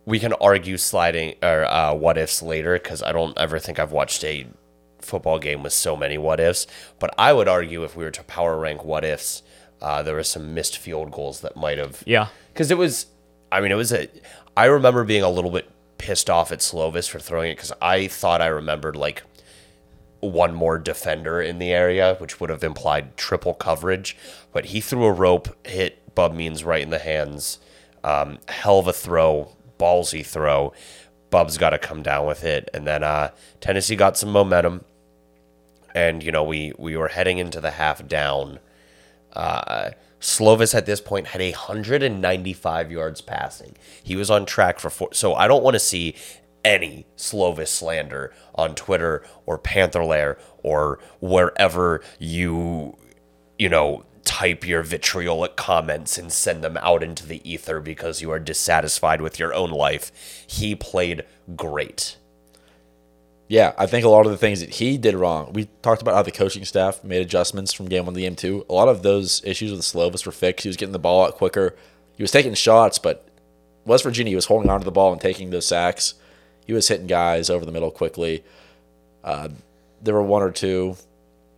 we 0.05 0.20
can 0.20 0.34
argue 0.34 0.77
sliding 0.77 1.36
or 1.43 1.65
uh, 1.65 1.93
what 1.93 2.17
ifs 2.17 2.41
later 2.41 2.74
because 2.74 3.03
I 3.03 3.12
don't 3.12 3.38
ever 3.38 3.60
think 3.60 3.79
I've 3.79 3.91
watched 3.91 4.24
a 4.24 4.48
football 5.00 5.39
game 5.39 5.63
with 5.63 5.74
so 5.74 5.96
many 5.96 6.17
what 6.17 6.39
ifs. 6.39 6.67
But 7.00 7.13
I 7.17 7.34
would 7.34 7.48
argue 7.48 7.84
if 7.84 7.96
we 7.96 8.03
were 8.03 8.12
to 8.12 8.24
power 8.24 8.58
rank 8.58 8.84
what 8.84 9.03
ifs, 9.05 9.43
uh, 9.81 10.03
there 10.03 10.15
were 10.15 10.24
some 10.24 10.53
missed 10.53 10.77
field 10.77 11.12
goals 11.12 11.41
that 11.41 11.55
might 11.55 11.77
have 11.77 12.03
Yeah. 12.05 12.27
because 12.53 12.72
it 12.72 12.77
was. 12.77 13.08
I 13.51 13.60
mean, 13.62 13.72
it 13.72 13.75
was 13.75 13.91
a. 13.91 14.08
I 14.55 14.65
remember 14.65 15.03
being 15.03 15.24
a 15.24 15.29
little 15.29 15.51
bit 15.51 15.70
pissed 15.98 16.29
off 16.29 16.51
at 16.51 16.60
Slovis 16.60 17.10
for 17.10 17.20
throwing 17.20 17.51
it 17.51 17.55
because 17.55 17.74
I 17.81 18.08
thought 18.08 18.41
I 18.41 18.48
remembered 18.48 18.96
like 18.96 19.24
one 20.20 20.53
more 20.53 20.77
defender 20.77 21.41
in 21.41 21.58
the 21.60 21.72
area, 21.72 22.15
which 22.20 22.39
would 22.39 22.50
have 22.50 22.63
implied 22.63 23.17
triple 23.17 23.53
coverage. 23.53 24.15
But 24.53 24.65
he 24.65 24.79
threw 24.81 25.05
a 25.05 25.12
rope, 25.12 25.50
hit 25.67 26.13
Bub 26.15 26.34
Means 26.34 26.63
right 26.63 26.81
in 26.81 26.91
the 26.91 27.00
hands. 27.00 27.60
Um, 28.03 28.38
hell 28.48 28.79
of 28.79 28.88
a 28.88 28.93
throw, 28.93 29.51
ballsy 29.82 30.26
throw. 30.26 30.74
Bub's 31.30 31.58
got 31.58 31.72
to 31.72 31.80
come 31.80 32.04
down 32.04 32.28
with 32.28 32.44
it, 32.44 32.70
and 32.74 32.86
then 32.86 33.04
uh, 33.04 33.32
Tennessee 33.62 33.96
got 33.96 34.18
some 34.18 34.32
momentum, 34.32 34.84
and 35.96 36.22
you 36.22 36.32
know 36.32 36.44
we 36.44 36.74
we 36.78 36.96
were 36.96 37.08
heading 37.08 37.38
into 37.38 37.60
the 37.62 37.72
half 37.72 38.06
down. 38.08 38.60
Uh, 39.34 39.92
Slovis 40.20 40.76
at 40.76 40.86
this 40.86 41.02
point 41.02 41.28
had 41.28 41.42
195 41.42 42.92
yards 42.92 43.22
passing. 43.22 43.76
He 44.04 44.16
was 44.16 44.30
on 44.30 44.46
track 44.46 44.80
for 44.80 44.90
four. 44.90 45.10
So 45.14 45.34
I 45.34 45.48
don't 45.48 45.64
want 45.64 45.74
to 45.74 45.80
see 45.80 46.16
any 46.64 47.08
Slovis 47.18 47.70
slander 47.70 48.32
on 48.54 48.76
Twitter 48.76 49.24
or 49.48 49.58
Panther 49.58 50.06
Lair 50.06 50.38
or 50.62 51.00
wherever 51.22 52.04
you, 52.20 52.96
you 53.58 53.68
know, 53.68 54.06
type 54.24 54.68
your 54.68 54.84
vitriolic 54.84 55.56
comments 55.56 56.18
and 56.18 56.32
send 56.32 56.63
them 56.63 56.78
out 56.78 57.04
into 57.04 57.25
the 57.25 57.48
ether 57.50 57.80
because 57.80 58.22
you 58.22 58.32
are 58.32 58.40
dissatisfied 58.40 59.22
with 59.22 59.40
your 59.40 59.54
own 59.54 59.72
life. 59.72 60.12
He 60.48 60.75
played 60.75 61.25
great. 61.56 62.18
Yeah, 63.48 63.74
I 63.78 63.86
think 63.86 64.06
a 64.06 64.10
lot 64.10 64.25
of 64.25 64.32
the 64.32 64.38
things 64.38 64.62
that 64.62 64.70
he 64.70 64.98
did 64.98 65.13
wrong. 65.13 65.51
We 65.51 65.68
talked 65.82 66.01
about 66.01 66.16
how 66.16 66.22
the 66.22 66.32
coaching 66.32 66.63
staff 66.63 67.04
made 67.04 67.22
adjustments 67.22 67.74
from 67.74 67.90
game 67.90 68.06
one 68.06 68.13
to 68.13 68.22
game 68.22 68.36
two. 68.36 68.66
A 68.70 68.74
lot 68.74 68.88
of 68.88 69.04
those 69.04 69.44
issues 69.44 69.72
with 69.72 69.82
Slovis 69.82 70.25
were 70.25 70.32
fixed. 70.32 70.63
He 70.63 70.70
was 70.70 70.78
getting 70.78 70.94
the 70.94 71.00
ball 71.00 71.25
out 71.25 71.36
quicker. 71.36 71.75
He 72.16 72.24
was 72.24 72.32
taking 72.32 72.54
shots, 72.54 72.98
but 72.98 73.28
West 73.86 74.04
Virginia 74.04 74.32
he 74.32 74.36
was 74.36 74.46
holding 74.46 74.70
on 74.70 74.80
to 74.80 74.86
the 74.86 74.92
ball 74.92 75.12
and 75.12 75.20
taking 75.20 75.50
those 75.50 75.68
sacks. 75.68 76.13
He 76.66 76.72
was 76.72 76.88
hitting 76.88 77.08
guys 77.08 77.50
over 77.50 77.66
the 77.66 77.72
middle 77.74 77.92
quickly. 77.92 78.44
Uh, 79.24 79.50
there 80.01 80.13
were 80.13 80.24
one 80.24 80.44
or 80.44 80.51
two, 80.51 80.96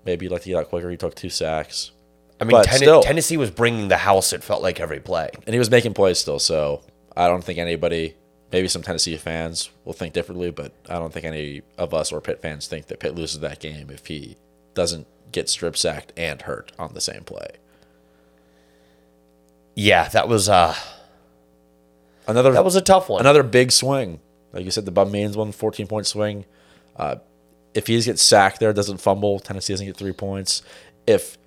maybe 0.06 0.28
like 0.30 0.42
to 0.44 0.50
get 0.50 0.58
out 0.58 0.70
quicker. 0.70 0.90
He 0.90 0.98
took 0.98 1.14
two 1.14 1.30
sacks. 1.30 1.92
I 2.40 2.44
mean, 2.46 2.52
But 2.52 2.66
Tenn- 2.66 2.78
still- 2.78 3.04
Tennessee 3.04 3.38
was 3.38 3.52
bringing 3.52 3.88
the 3.88 3.98
house. 3.98 4.34
It 4.34 4.44
felt 4.44 4.62
like 4.62 4.80
every 4.80 5.00
play. 5.00 5.30
and 5.46 5.54
he 5.54 5.60
was 5.60 5.70
making 5.72 5.94
plays 5.94 6.20
still. 6.20 6.40
So 6.40 6.82
I 7.16 7.28
don't 7.28 7.44
think 7.44 7.60
anybody, 7.60 8.16
maybe 8.52 8.68
some 8.68 8.82
Tennessee 8.82 9.16
fans 9.18 9.70
will 9.86 9.94
think 9.94 10.14
differently, 10.14 10.52
but 10.52 10.74
I 10.90 10.96
don't 11.00 11.14
think 11.14 11.26
any 11.26 11.62
of 11.78 11.94
us 11.94 12.12
or 12.12 12.20
Pitt 12.22 12.42
fans 12.42 12.68
think 12.68 12.88
that 12.88 13.00
Pitt 13.00 13.16
loses 13.16 13.40
that 13.42 13.60
game 13.60 13.90
if 13.90 14.08
he 14.08 14.36
doesn't 14.74 15.08
get 15.32 15.48
strip 15.50 15.78
sacked 15.78 16.12
and 16.18 16.42
hurt 16.42 16.72
on 16.78 16.94
the 16.94 17.02
same 17.02 17.24
play. 17.24 17.48
Yeah, 19.76 20.08
that 20.10 20.28
was 20.28 20.50
uh 20.50 20.76
Another 22.28 22.52
that 22.54 22.64
was 22.64 22.76
a 22.76 22.82
tough 22.82 23.10
one. 23.10 23.20
another 23.22 23.44
big 23.44 23.72
swing. 23.72 24.20
Like 24.54 24.64
you 24.66 24.72
said, 24.72 24.86
the 24.86 24.92
Bub 24.92 25.10
Means 25.12 25.36
one 25.36 25.52
14 25.52 25.88
point 25.88 26.06
swing. 26.08 26.46
Uh, 26.96 27.16
if 27.74 27.88
he 27.88 28.00
gets 28.02 28.22
sacked 28.22 28.60
there, 28.60 28.72
doesn't 28.72 29.00
fumble, 29.00 29.40
Tennessee 29.40 29.74
doesn't 29.74 29.86
get 29.88 29.98
three 29.98 30.14
points. 30.14 30.62
If 31.08 31.38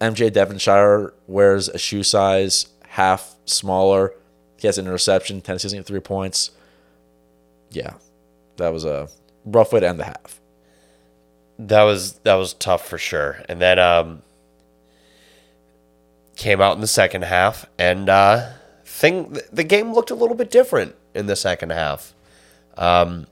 MJ 0.00 0.32
Devonshire 0.32 1.12
wears 1.26 1.68
a 1.68 1.78
shoe 1.78 2.02
size 2.02 2.66
half 2.88 3.34
smaller, 3.44 4.12
he 4.58 4.66
has 4.66 4.78
an 4.78 4.86
interception, 4.86 5.40
Tennessee 5.40 5.66
doesn't 5.66 5.78
get 5.80 5.86
three 5.86 6.00
points. 6.00 6.50
Yeah, 7.70 7.94
that 8.56 8.72
was 8.72 8.84
a 8.84 9.08
rough 9.44 9.72
way 9.72 9.80
to 9.80 9.88
end 9.88 9.98
the 10.00 10.04
half. 10.04 10.40
That 11.58 11.82
was 11.84 12.14
that 12.20 12.34
was 12.34 12.52
tough 12.54 12.86
for 12.86 12.98
sure. 12.98 13.42
And 13.48 13.60
then 13.60 13.78
um 13.78 14.22
came 16.36 16.60
out 16.60 16.74
in 16.74 16.80
the 16.82 16.86
second 16.86 17.22
half 17.24 17.66
and 17.78 18.08
uh 18.08 18.50
thing 18.84 19.38
the 19.52 19.64
game 19.64 19.92
looked 19.94 20.10
a 20.10 20.14
little 20.14 20.36
bit 20.36 20.50
different 20.50 20.94
in 21.14 21.26
the 21.26 21.36
second 21.36 21.70
half. 21.70 22.14
Um, 22.76 23.26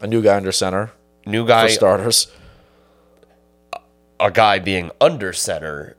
A 0.00 0.06
new 0.08 0.20
guy 0.20 0.36
under 0.36 0.50
center 0.52 0.90
New 1.26 1.44
for 1.44 1.48
guy 1.48 1.68
starters. 1.68 2.26
A 4.20 4.30
guy 4.30 4.58
being 4.58 4.90
under 5.00 5.32
center 5.32 5.96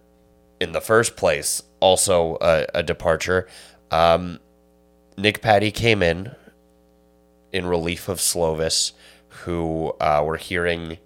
in 0.60 0.72
the 0.72 0.82
first 0.82 1.16
place, 1.16 1.62
also 1.80 2.38
a, 2.42 2.66
a 2.74 2.84
departure. 2.84 3.48
Um, 3.92 4.40
Nick 5.18 5.42
Patti 5.42 5.72
came 5.72 6.02
in 6.02 6.34
in 7.52 7.66
relief 7.66 8.08
of 8.10 8.20
Slovis, 8.20 8.94
who 9.44 9.94
uh, 10.00 10.24
we're 10.26 10.38
hearing 10.38 10.98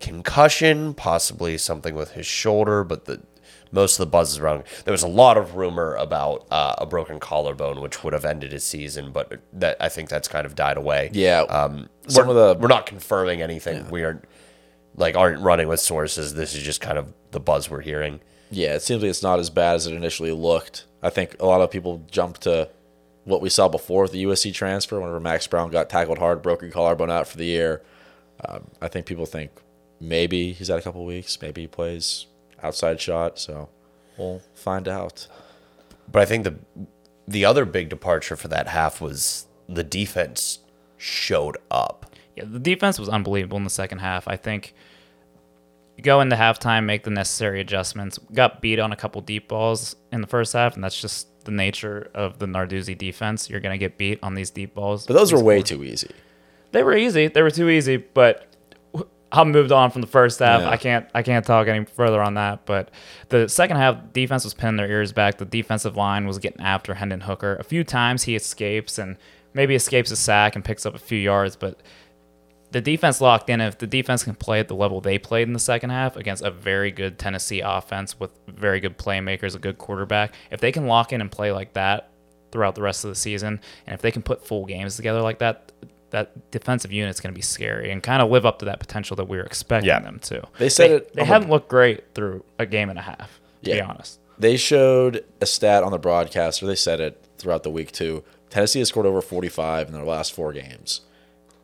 concussion, 0.00 0.94
possibly 0.94 1.56
something 1.58 1.94
with 1.94 2.12
his 2.12 2.26
shoulder, 2.26 2.82
but 2.82 3.04
the 3.04 3.22
most 3.70 3.94
of 3.94 4.06
the 4.06 4.10
buzz 4.10 4.32
is 4.32 4.38
around. 4.38 4.64
There 4.84 4.92
was 4.92 5.02
a 5.02 5.08
lot 5.08 5.38
of 5.38 5.54
rumor 5.54 5.94
about 5.94 6.46
uh, 6.50 6.74
a 6.78 6.84
broken 6.86 7.18
collarbone, 7.18 7.80
which 7.80 8.04
would 8.04 8.12
have 8.12 8.24
ended 8.24 8.52
his 8.52 8.64
season, 8.64 9.12
but 9.12 9.40
that 9.54 9.76
I 9.80 9.88
think 9.88 10.08
that's 10.10 10.28
kind 10.28 10.44
of 10.44 10.54
died 10.54 10.76
away. 10.76 11.10
Yeah, 11.12 11.42
Um, 11.42 11.88
some 12.06 12.26
we're, 12.26 12.36
of 12.36 12.56
the 12.56 12.60
we're 12.60 12.68
not 12.68 12.84
confirming 12.84 13.40
anything. 13.40 13.88
We 13.88 14.04
aren't 14.04 14.24
like 14.96 15.16
aren't 15.16 15.40
running 15.40 15.68
with 15.68 15.80
sources. 15.80 16.34
This 16.34 16.54
is 16.54 16.62
just 16.62 16.80
kind 16.80 16.98
of 16.98 17.12
the 17.30 17.40
buzz 17.40 17.70
we're 17.70 17.80
hearing. 17.80 18.20
Yeah, 18.50 18.74
it 18.74 18.82
seems 18.82 19.02
like 19.02 19.10
it's 19.10 19.22
not 19.22 19.38
as 19.38 19.50
bad 19.50 19.76
as 19.76 19.86
it 19.86 19.94
initially 19.94 20.32
looked. 20.32 20.84
I 21.02 21.10
think 21.10 21.36
a 21.40 21.46
lot 21.46 21.60
of 21.60 21.70
people 21.70 22.04
jumped 22.10 22.42
to 22.42 22.68
what 23.24 23.40
we 23.40 23.48
saw 23.48 23.68
before 23.68 24.02
with 24.02 24.12
the 24.12 24.24
USC 24.24 24.52
transfer, 24.52 24.98
whenever 24.98 25.20
Max 25.20 25.46
Browne 25.46 25.70
got 25.70 25.88
tackled 25.88 26.18
hard, 26.18 26.42
broken 26.42 26.70
collarbone 26.70 27.10
out 27.10 27.26
for 27.26 27.38
the 27.38 27.44
year. 27.44 27.82
Um, 28.46 28.68
I 28.80 28.88
think 28.88 29.06
people 29.06 29.26
think 29.26 29.50
maybe 30.00 30.52
he's 30.52 30.70
out 30.70 30.78
a 30.78 30.82
couple 30.82 31.04
weeks, 31.04 31.40
maybe 31.40 31.62
he 31.62 31.66
plays 31.66 32.26
outside 32.62 33.00
shot. 33.00 33.38
So 33.38 33.68
we'll 34.18 34.42
find 34.54 34.88
out. 34.88 35.28
But 36.10 36.22
I 36.22 36.24
think 36.24 36.44
the 36.44 36.58
the 37.26 37.44
other 37.44 37.64
big 37.64 37.88
departure 37.88 38.36
for 38.36 38.48
that 38.48 38.68
half 38.68 39.00
was 39.00 39.46
the 39.68 39.84
defense 39.84 40.58
showed 40.98 41.56
up. 41.70 42.11
Yeah, 42.36 42.44
the 42.46 42.58
defense 42.58 42.98
was 42.98 43.08
unbelievable 43.08 43.58
in 43.58 43.64
the 43.64 43.70
second 43.70 43.98
half. 43.98 44.26
I 44.26 44.36
think 44.36 44.74
you 45.96 46.02
go 46.02 46.20
into 46.20 46.36
halftime, 46.36 46.84
make 46.84 47.04
the 47.04 47.10
necessary 47.10 47.60
adjustments. 47.60 48.18
Got 48.32 48.60
beat 48.60 48.78
on 48.78 48.92
a 48.92 48.96
couple 48.96 49.20
deep 49.20 49.48
balls 49.48 49.96
in 50.10 50.20
the 50.20 50.26
first 50.26 50.52
half, 50.52 50.74
and 50.74 50.82
that's 50.82 51.00
just 51.00 51.44
the 51.44 51.52
nature 51.52 52.10
of 52.14 52.38
the 52.38 52.46
Narduzzi 52.46 52.96
defense. 52.96 53.50
You're 53.50 53.60
going 53.60 53.74
to 53.74 53.78
get 53.78 53.98
beat 53.98 54.18
on 54.22 54.34
these 54.34 54.50
deep 54.50 54.74
balls. 54.74 55.06
But 55.06 55.14
those 55.14 55.32
were 55.32 55.42
way 55.42 55.62
too 55.62 55.84
easy. 55.84 56.10
They 56.70 56.82
were 56.82 56.96
easy. 56.96 57.28
They 57.28 57.42
were 57.42 57.50
too 57.50 57.68
easy, 57.68 57.98
but 57.98 58.46
I 59.30 59.44
moved 59.44 59.72
on 59.72 59.90
from 59.90 60.00
the 60.00 60.06
first 60.06 60.38
half. 60.38 60.60
Yeah. 60.60 60.70
I 60.70 60.76
can't 60.76 61.06
I 61.14 61.22
can't 61.22 61.44
talk 61.44 61.66
any 61.66 61.84
further 61.84 62.22
on 62.22 62.34
that. 62.34 62.64
But 62.66 62.90
the 63.28 63.48
second 63.48 63.76
half, 63.76 64.12
defense 64.12 64.44
was 64.44 64.54
pinning 64.54 64.76
their 64.76 64.90
ears 64.90 65.12
back. 65.12 65.38
The 65.38 65.44
defensive 65.44 65.96
line 65.96 66.26
was 66.26 66.38
getting 66.38 66.60
after 66.60 66.94
Hendon 66.94 67.20
Hooker. 67.20 67.56
A 67.56 67.64
few 67.64 67.84
times 67.84 68.22
he 68.22 68.36
escapes 68.36 68.98
and 68.98 69.16
maybe 69.54 69.74
escapes 69.74 70.10
a 70.10 70.16
sack 70.16 70.54
and 70.54 70.64
picks 70.64 70.86
up 70.86 70.94
a 70.94 70.98
few 70.98 71.18
yards, 71.18 71.56
but 71.56 71.80
the 72.72 72.80
defense 72.80 73.20
locked 73.20 73.48
in. 73.50 73.60
If 73.60 73.78
the 73.78 73.86
defense 73.86 74.24
can 74.24 74.34
play 74.34 74.58
at 74.60 74.68
the 74.68 74.74
level 74.74 75.00
they 75.00 75.18
played 75.18 75.46
in 75.46 75.52
the 75.52 75.58
second 75.60 75.90
half 75.90 76.16
against 76.16 76.42
a 76.42 76.50
very 76.50 76.90
good 76.90 77.18
Tennessee 77.18 77.60
offense 77.60 78.18
with 78.18 78.30
very 78.48 78.80
good 78.80 78.98
playmakers, 78.98 79.54
a 79.54 79.58
good 79.58 79.78
quarterback, 79.78 80.34
if 80.50 80.60
they 80.60 80.72
can 80.72 80.86
lock 80.86 81.12
in 81.12 81.20
and 81.20 81.30
play 81.30 81.52
like 81.52 81.74
that 81.74 82.10
throughout 82.50 82.74
the 82.74 82.82
rest 82.82 83.04
of 83.04 83.10
the 83.10 83.14
season, 83.14 83.60
and 83.86 83.94
if 83.94 84.02
they 84.02 84.10
can 84.10 84.22
put 84.22 84.46
full 84.46 84.64
games 84.66 84.96
together 84.96 85.22
like 85.22 85.38
that, 85.38 85.72
that 86.10 86.50
defensive 86.50 86.92
unit's 86.92 87.20
going 87.20 87.32
to 87.32 87.38
be 87.38 87.42
scary 87.42 87.90
and 87.90 88.02
kind 88.02 88.20
of 88.20 88.30
live 88.30 88.44
up 88.44 88.58
to 88.58 88.66
that 88.66 88.78
potential 88.80 89.16
that 89.16 89.24
we 89.28 89.36
were 89.38 89.44
expecting 89.44 89.88
Yeah. 89.88 90.00
them 90.00 90.18
to. 90.24 90.42
They 90.58 90.68
said 90.68 90.90
they, 90.90 90.94
it 90.96 91.14
They 91.14 91.22
on 91.22 91.28
the- 91.28 91.32
hadn't 91.32 91.50
looked 91.50 91.68
great 91.70 92.14
through 92.14 92.44
a 92.58 92.66
game 92.66 92.90
and 92.90 92.98
a 92.98 93.02
half. 93.02 93.40
To 93.64 93.70
be 93.70 93.80
honest. 93.80 94.18
They 94.38 94.56
showed 94.56 95.24
a 95.40 95.46
stat 95.46 95.84
on 95.84 95.92
the 95.92 95.98
broadcast, 95.98 96.62
or 96.62 96.66
they 96.66 96.74
said 96.74 97.00
it 97.00 97.24
throughout 97.38 97.62
the 97.62 97.70
week 97.70 97.92
too. 97.92 98.24
Tennessee 98.50 98.80
has 98.80 98.88
scored 98.88 99.06
over 99.06 99.22
45 99.22 99.86
in 99.88 99.94
their 99.94 100.04
last 100.04 100.32
four 100.34 100.52
games. 100.52 101.02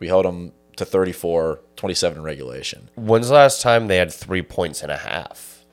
We 0.00 0.06
held 0.06 0.24
them 0.24 0.52
to 0.78 0.84
34, 0.84 1.60
27 1.76 2.18
in 2.18 2.24
regulation. 2.24 2.90
When's 2.96 3.28
the 3.28 3.34
last 3.34 3.60
time 3.62 3.86
they 3.88 3.96
had 3.96 4.12
three 4.12 4.42
points 4.42 4.82
and 4.82 4.90
a 4.90 4.96
half? 4.96 5.64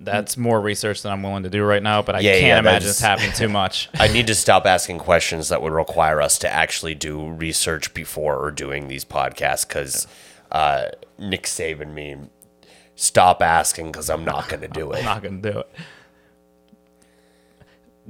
That's 0.00 0.36
more 0.36 0.60
research 0.60 1.02
than 1.02 1.12
I'm 1.12 1.22
willing 1.22 1.44
to 1.44 1.50
do 1.50 1.62
right 1.62 1.82
now, 1.82 2.02
but 2.02 2.16
I 2.16 2.20
Yeah, 2.20 2.32
can't 2.32 2.42
yeah, 2.46 2.58
imagine 2.58 2.64
that's- 2.88 2.90
it's 2.90 3.00
happening 3.00 3.32
too 3.32 3.48
much. 3.48 3.88
I 3.98 4.08
need 4.08 4.26
to 4.26 4.34
stop 4.34 4.66
asking 4.66 4.98
questions 4.98 5.48
that 5.48 5.62
would 5.62 5.72
require 5.72 6.20
us 6.20 6.38
to 6.40 6.52
actually 6.52 6.94
do 6.94 7.28
research 7.30 7.94
before 7.94 8.36
or 8.38 8.50
doing 8.50 8.88
these 8.88 9.04
podcasts 9.04 9.66
because 9.66 10.06
uh, 10.50 10.86
Nick 11.18 11.44
Saban 11.44 11.94
me 11.94 12.16
stop 12.96 13.40
asking 13.40 13.92
because 13.92 14.10
I'm 14.10 14.24
not 14.24 14.48
going 14.48 14.60
to 14.62 14.68
do 14.68 14.90
it. 14.92 14.98
I'm 14.98 15.04
not 15.04 15.22
going 15.22 15.40
to 15.42 15.52
do 15.52 15.58
it. 15.60 15.70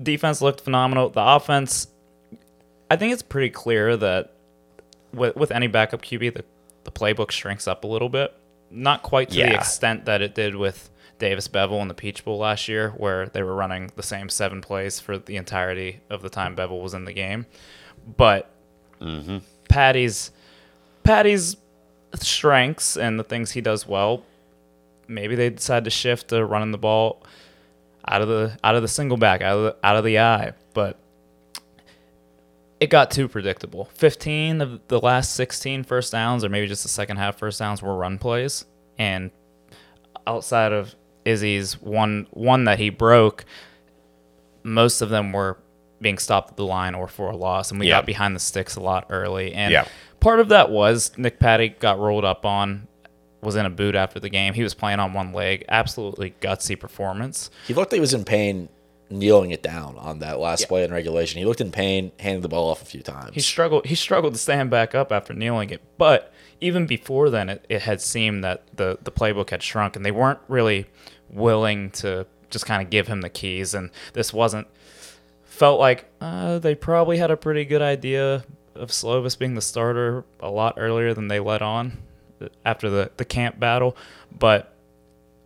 Defense 0.03 0.43
looked 0.43 0.61
phenomenal. 0.63 1.11
The 1.11 1.23
offense, 1.25 1.87
I 2.91 2.97
think 2.97 3.13
it's 3.13 3.23
pretty 3.23 3.51
clear 3.51 3.97
that 3.97 4.34
with, 5.17 5.37
with 5.37 5.51
any 5.51 5.67
backup 5.67 6.03
QB, 6.03 6.35
the, 6.35 6.45
the 6.85 6.91
playbook 6.91 7.31
shrinks 7.31 7.67
up 7.67 7.85
a 7.85 7.87
little 7.87 8.09
bit. 8.09 8.35
Not 8.71 9.03
quite 9.03 9.31
to 9.31 9.37
the 9.37 9.55
extent 9.55 10.07
that 10.07 10.21
it 10.23 10.35
did 10.35 10.57
with 10.57 10.91
Davis 11.19 11.49
Beville 11.49 11.81
in 11.81 11.89
the 11.89 11.95
Peach 11.95 12.25
Bowl 12.25 12.39
last 12.39 12.69
year, 12.69 12.91
where 12.97 13.27
they 13.27 13.43
were 13.43 13.55
running 13.55 13.91
the 13.95 14.03
same 14.03 14.29
seven 14.29 14.61
plays 14.61 15.01
for 15.01 15.19
the 15.19 15.37
entirety 15.37 16.01
of 16.11 16.23
the 16.23 16.29
time 16.31 16.55
Beville 16.55 16.81
was 16.81 16.95
in 16.95 17.05
the 17.05 17.13
game. 17.13 17.47
But 18.17 18.51
mm-hmm. 19.01 19.39
Patti's 19.69 20.33
Patti's 21.05 21.57
strengths 22.15 22.97
and 22.97 23.19
the 23.19 23.25
things 23.25 23.53
he 23.53 23.61
does 23.61 23.87
well, 23.87 24.25
maybe 25.09 25.35
they 25.35 25.51
decide 25.51 25.85
to 25.85 25.91
shift 25.91 26.29
to 26.29 26.45
running 26.45 26.73
the 26.73 26.79
ball 26.79 27.23
out 28.07 28.23
of 28.23 28.29
the 28.29 28.59
out 28.65 28.75
of 28.75 28.83
the 28.83 28.89
single 28.89 29.17
back, 29.17 29.41
out 29.41 29.57
of 29.57 29.63
the, 29.63 29.77
out 29.87 29.97
of 29.97 30.05
the 30.05 30.19
eye. 30.19 30.53
But 30.73 30.99
it 32.81 32.91
got 32.91 33.11
too 33.11 33.29
predictable. 33.29 33.87
15 33.95 34.61
of 34.61 34.81
the 34.89 35.01
last 35.01 35.35
16 35.35 35.85
first 35.85 36.13
downs, 36.13 36.45
or 36.45 36.49
maybe 36.49 36.67
just 36.67 36.83
the 36.83 36.89
second 36.89 37.17
half 37.19 37.39
first 37.39 37.59
downs, 37.59 37.83
were 37.83 37.97
run 37.97 38.19
plays. 38.19 38.65
And 38.99 39.31
outside 40.27 40.73
of 40.73 40.95
Izzy's 41.25 41.81
one 41.81 42.27
one 42.31 42.65
that 42.65 42.79
he 42.79 42.91
broke, 42.91 43.45
most 44.63 45.01
of 45.03 45.11
them 45.11 45.33
were 45.33 45.59
being 46.01 46.19
stopped 46.19 46.51
at 46.51 46.57
the 46.57 46.65
line 46.65 46.95
or 46.95 47.09
for 47.09 47.31
a 47.31 47.37
loss, 47.37 47.71
and 47.71 47.81
we 47.81 47.87
Yeah. 47.89 47.97
got 47.99 48.07
behind 48.07 48.35
the 48.37 48.41
sticks 48.41 48.77
a 48.77 48.81
lot 48.81 49.07
early. 49.11 49.53
And 49.55 49.73
Yeah. 49.73 49.85
part 50.21 50.41
of 50.41 50.49
that 50.49 50.71
was 50.71 51.13
Nick 51.17 51.39
Patti 51.39 51.69
got 51.69 51.99
rolled 51.99 52.25
up 52.25 52.45
on, 52.45 52.89
was 53.43 53.57
in 53.57 53.65
a 53.65 53.71
boot 53.71 53.95
after 53.95 54.21
the 54.21 54.29
game. 54.29 54.53
He 54.55 54.63
was 54.63 54.75
playing 54.75 55.01
on 55.01 55.13
one 55.15 55.33
leg. 55.33 55.65
Absolutely 55.69 56.35
gutsy 56.41 56.79
performance. 56.79 57.51
He 57.67 57.75
looked 57.75 57.93
like 57.93 57.97
he 57.99 58.01
was 58.01 58.15
in 58.15 58.25
pain 58.25 58.69
kneeling 59.11 59.51
it 59.51 59.63
down 59.63 59.97
on 59.99 60.19
that 60.21 60.41
last 60.41 60.69
play 60.69 60.85
in 60.85 60.93
regulation. 60.93 61.39
He 61.39 61.45
looked 61.45 61.61
in 61.61 61.71
pain, 61.71 62.13
handed 62.19 62.43
the 62.43 62.49
ball 62.49 62.71
off 62.71 62.83
a 62.83 62.87
few 62.87 63.03
times. 63.03 63.31
He 63.35 63.41
struggled. 63.41 63.87
He 63.87 63.95
struggled 63.95 64.35
to 64.35 64.39
stand 64.39 64.71
back 64.71 64.95
up 64.95 65.13
after 65.13 65.33
kneeling 65.35 65.71
it. 65.71 65.81
But 65.99 66.33
even 66.61 66.87
before 66.87 67.31
then, 67.31 67.49
it, 67.49 67.65
it 67.69 67.83
had 67.83 68.01
seemed 68.01 68.45
that 68.45 68.65
the 68.77 68.99
the 69.03 69.13
playbook 69.13 69.51
had 69.51 69.63
shrunk, 69.63 69.97
and 69.97 70.05
they 70.05 70.11
weren't 70.11 70.41
really 70.49 70.87
willing 71.31 71.91
to 71.91 72.27
just 72.51 72.67
kind 72.67 72.83
of 72.83 72.91
give 72.91 73.09
him 73.09 73.21
the 73.21 73.31
keys. 73.31 73.75
And 73.75 73.91
this 74.13 74.33
wasn't 74.33 74.67
felt 75.45 75.79
like 75.79 76.07
uh, 76.21 76.59
they 76.59 76.75
probably 76.75 77.19
had 77.19 77.31
a 77.31 77.37
pretty 77.37 77.65
good 77.65 77.83
idea 77.83 78.45
of 78.75 78.91
Slovis 78.91 79.39
being 79.39 79.55
the 79.55 79.63
starter 79.63 80.25
a 80.41 80.51
lot 80.51 80.75
earlier 80.77 81.15
than 81.15 81.29
they 81.29 81.39
let 81.41 81.63
on 81.63 81.99
after 82.65 82.91
the 82.91 83.11
the 83.17 83.25
camp 83.25 83.61
battle. 83.61 83.97
But 84.37 84.75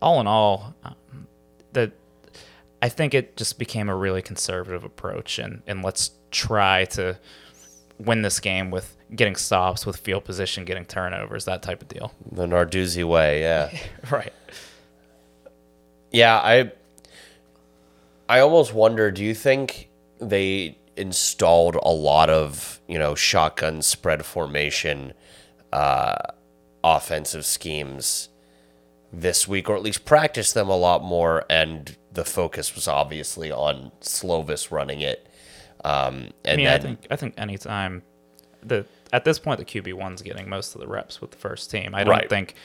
all 0.01 0.19
in 0.21 0.27
all, 0.27 0.73
um, 0.83 1.27
the 1.73 1.91
I 2.81 2.89
think 2.89 3.13
it 3.13 3.35
just 3.35 3.59
became 3.59 3.89
a 3.89 3.95
really 3.95 4.21
conservative 4.21 4.83
approach, 4.83 5.39
and 5.39 5.61
and 5.67 5.83
let's 5.83 6.11
try 6.31 6.85
to 6.85 7.17
win 7.97 8.21
this 8.21 8.39
game 8.39 8.71
with 8.71 8.95
getting 9.15 9.35
stops, 9.35 9.85
with 9.85 9.97
field 9.97 10.23
position, 10.23 10.65
getting 10.65 10.85
turnovers, 10.85 11.45
that 11.45 11.61
type 11.61 11.81
of 11.81 11.87
deal. 11.87 12.13
The 12.31 12.45
Narduzzi 12.45 13.03
way, 13.03 13.41
yeah. 13.41 13.69
Right. 14.11 14.33
Yeah, 16.11 16.37
I 16.37 16.71
I 18.27 18.39
almost 18.39 18.73
wonder, 18.73 19.11
do 19.11 19.23
you 19.23 19.35
think 19.35 19.89
they 20.19 20.77
installed 20.95 21.75
a 21.75 21.89
lot 21.89 22.29
of, 22.29 22.79
you 22.87 22.97
know, 22.99 23.15
shotgun 23.15 23.81
spread 23.81 24.25
formation 24.25 25.13
uh 25.71 26.15
offensive 26.83 27.45
schemes 27.45 28.29
this 29.11 29.47
week 29.47 29.69
or 29.69 29.75
at 29.75 29.83
least 29.83 30.05
practiced 30.05 30.53
them 30.53 30.69
a 30.69 30.77
lot 30.77 31.03
more 31.03 31.43
and 31.49 31.97
the 32.13 32.25
focus 32.25 32.75
was 32.75 32.87
obviously 32.87 33.51
on 33.51 33.91
Slovis 34.01 34.71
running 34.71 35.01
it. 35.01 35.27
Um 35.83 36.31
and 36.43 36.53
I 36.53 36.55
mean, 36.55 36.65
then 36.65 36.73
I 36.73 36.79
think 36.79 37.07
I 37.11 37.15
think 37.15 37.33
anytime 37.37 38.03
the 38.63 38.85
at 39.13 39.25
this 39.25 39.39
point 39.39 39.59
the 39.59 39.65
QB 39.65 39.93
one's 39.93 40.21
getting 40.21 40.49
most 40.49 40.75
of 40.75 40.81
the 40.81 40.87
reps 40.87 41.21
with 41.21 41.31
the 41.31 41.37
first 41.37 41.71
team. 41.71 41.95
I 41.95 42.03
don't 42.03 42.11
Right. 42.15 42.29
think 42.29 42.55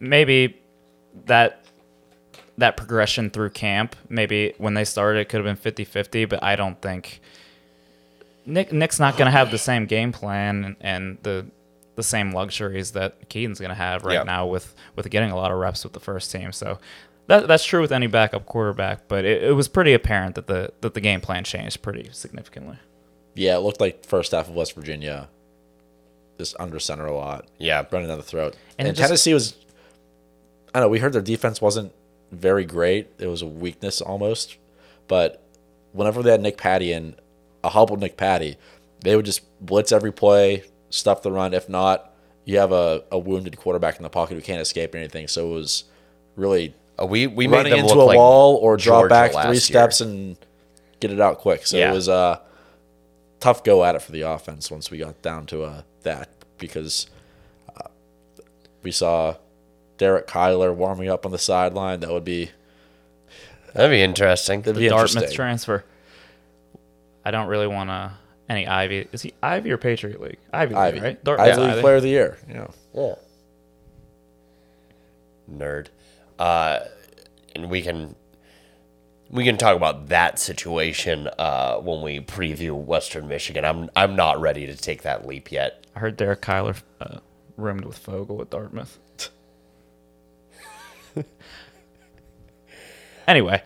maybe 0.00 0.56
that 1.26 1.64
that 2.58 2.76
progression 2.76 3.28
through 3.30 3.50
camp, 3.50 3.94
maybe 4.08 4.54
when 4.58 4.74
they 4.74 4.84
started 4.84 5.20
it 5.20 5.28
could 5.28 5.44
have 5.44 5.62
been 5.62 5.72
50-50, 5.74 6.26
but 6.28 6.42
I 6.42 6.56
don't 6.56 6.80
think 6.80 7.20
Nick 8.46 8.72
Nick's 8.72 8.98
not 8.98 9.16
going 9.16 9.26
to 9.26 9.30
have 9.32 9.50
the 9.50 9.58
same 9.58 9.86
game 9.86 10.12
plan 10.12 10.64
and, 10.64 10.76
and 10.80 11.18
the 11.22 11.46
the 11.96 12.02
same 12.02 12.30
luxuries 12.32 12.92
that 12.92 13.28
Kedon's 13.30 13.58
going 13.58 13.70
to 13.70 13.74
have 13.74 14.04
right 14.04 14.14
Yeah. 14.14 14.22
now 14.22 14.46
with 14.46 14.74
with 14.96 15.08
getting 15.10 15.30
a 15.30 15.36
lot 15.36 15.50
of 15.50 15.58
reps 15.58 15.82
with 15.84 15.92
the 15.94 16.00
first 16.00 16.30
team. 16.30 16.52
So 16.52 16.78
that 17.28 17.48
that's 17.48 17.64
true 17.64 17.80
with 17.80 17.92
any 17.92 18.06
backup 18.06 18.46
quarterback, 18.46 19.08
but 19.08 19.24
it, 19.24 19.42
it 19.44 19.52
was 19.52 19.68
pretty 19.68 19.92
apparent 19.94 20.34
that 20.36 20.46
the 20.46 20.72
that 20.80 20.94
the 20.94 21.00
game 21.00 21.20
plan 21.20 21.44
changed 21.44 21.82
pretty 21.82 22.08
significantly. 22.12 22.76
yeah, 23.34 23.56
it 23.56 23.60
looked 23.60 23.80
like 23.80 24.04
first 24.04 24.32
half 24.32 24.48
of 24.48 24.54
West 24.54 24.74
Virginia 24.74 25.28
just 26.38 26.54
under 26.60 26.78
center 26.78 27.06
a 27.06 27.14
lot. 27.16 27.46
Yeah. 27.58 27.82
running 27.90 28.08
down 28.08 28.18
the 28.18 28.22
throat. 28.22 28.56
And 28.78 28.86
And, 28.86 28.88
it 28.88 28.98
just- 28.98 29.08
Tennessee 29.08 29.32
was. 29.34 29.54
I 30.74 30.80
don't 30.80 30.88
know. 30.88 30.90
We 30.90 30.98
heard 30.98 31.14
their 31.14 31.22
defense 31.22 31.62
wasn't 31.62 31.92
very 32.30 32.66
great. 32.66 33.08
It 33.18 33.28
was 33.28 33.40
a 33.40 33.46
weakness 33.46 34.02
almost, 34.02 34.58
but 35.08 35.42
whenever 35.92 36.22
they 36.22 36.30
had 36.32 36.42
Nick 36.42 36.58
Patti 36.58 36.92
in, 36.92 37.14
a 37.64 37.70
hobbled 37.70 38.00
Nick 38.00 38.18
Patti, 38.18 38.56
they 39.02 39.16
would 39.16 39.24
just 39.24 39.40
blitz 39.64 39.92
every 39.92 40.12
play, 40.12 40.64
stuff 40.90 41.22
the 41.22 41.32
run. 41.32 41.54
If 41.54 41.68
not, 41.70 42.12
you 42.44 42.58
have 42.58 42.72
a, 42.72 43.02
a 43.10 43.18
wounded 43.18 43.56
quarterback 43.56 43.96
in 43.96 44.02
the 44.02 44.10
pocket 44.10 44.34
who 44.34 44.42
can't 44.42 44.60
escape 44.60 44.94
anything. 44.94 45.28
So 45.28 45.48
it 45.50 45.54
was 45.54 45.84
really 46.34 46.74
we 47.04 47.26
we 47.26 47.46
made 47.46 47.56
running 47.58 47.70
them 47.72 47.80
into 47.80 47.94
look 47.94 48.02
a 48.02 48.06
like 48.06 48.16
wall 48.16 48.56
or 48.56 48.76
draw 48.76 49.00
Georgia 49.00 49.08
back 49.10 49.32
three 49.32 49.52
year. 49.52 49.60
steps 49.60 50.00
and 50.00 50.36
get 51.00 51.10
it 51.10 51.20
out 51.20 51.38
quick. 51.38 51.66
So 51.66 51.76
Yeah. 51.76 51.90
it 51.90 51.94
was 51.94 52.08
a 52.08 52.40
tough 53.40 53.62
go 53.64 53.84
at 53.84 53.94
it 53.94 54.02
for 54.02 54.12
the 54.12 54.22
offense 54.22 54.70
once 54.70 54.90
we 54.90 54.98
got 54.98 55.20
down 55.20 55.44
to 55.46 55.62
uh, 55.64 55.82
that 56.04 56.30
because 56.58 57.06
uh, 57.76 57.88
we 58.82 58.90
saw 58.90 59.34
Derek 59.98 60.26
Kyler 60.26 60.74
warming 60.74 61.08
up 61.10 61.26
on 61.26 61.32
the 61.32 61.38
sideline. 61.38 62.00
That 62.00 62.10
would 62.10 62.24
be 62.24 62.50
That'd 63.74 63.90
be 63.90 64.00
interesting. 64.02 64.62
that'd 64.62 64.74
the 64.76 64.80
be 64.80 64.88
Dartmouth 64.88 65.16
interesting. 65.16 65.36
transfer. 65.36 65.84
I 67.26 67.30
don't 67.30 67.48
really 67.48 67.66
want 67.66 67.90
to 67.90 68.12
any 68.48 68.66
Ivy. 68.66 69.06
Is 69.12 69.20
he 69.20 69.34
Ivy 69.42 69.70
or 69.72 69.76
Patriot 69.76 70.18
League? 70.20 70.38
Ivy, 70.52 70.74
League, 70.74 70.78
Ivy, 70.82 71.00
right? 71.00 71.24
Dartmouth 71.24 71.48
Ivy 71.48 71.60
League 71.60 71.70
Ivy. 71.72 71.80
Player 71.82 71.96
of 71.96 72.02
the 72.02 72.08
Year. 72.08 72.38
Yeah, 72.48 72.66
Yeah. 72.94 73.14
Nerd. 75.50 75.86
Uh, 76.38 76.80
and 77.54 77.70
we 77.70 77.82
can 77.82 78.14
we 79.30 79.44
can 79.44 79.56
talk 79.56 79.76
about 79.76 80.08
that 80.08 80.38
situation 80.38 81.28
uh, 81.38 81.76
when 81.76 82.02
we 82.02 82.20
preview 82.20 82.74
Western 82.74 83.28
Michigan. 83.28 83.64
I'm 83.64 83.90
I'm 83.96 84.16
not 84.16 84.40
ready 84.40 84.66
to 84.66 84.76
take 84.76 85.02
that 85.02 85.26
leap 85.26 85.50
yet. 85.50 85.84
I 85.94 86.00
heard 86.00 86.16
Derek 86.16 86.42
Kyler 86.42 86.80
uh, 87.00 87.18
with 87.56 87.98
Fogel 87.98 88.42
at 88.42 88.50
Dartmouth. 88.50 88.98
anyway, 93.26 93.62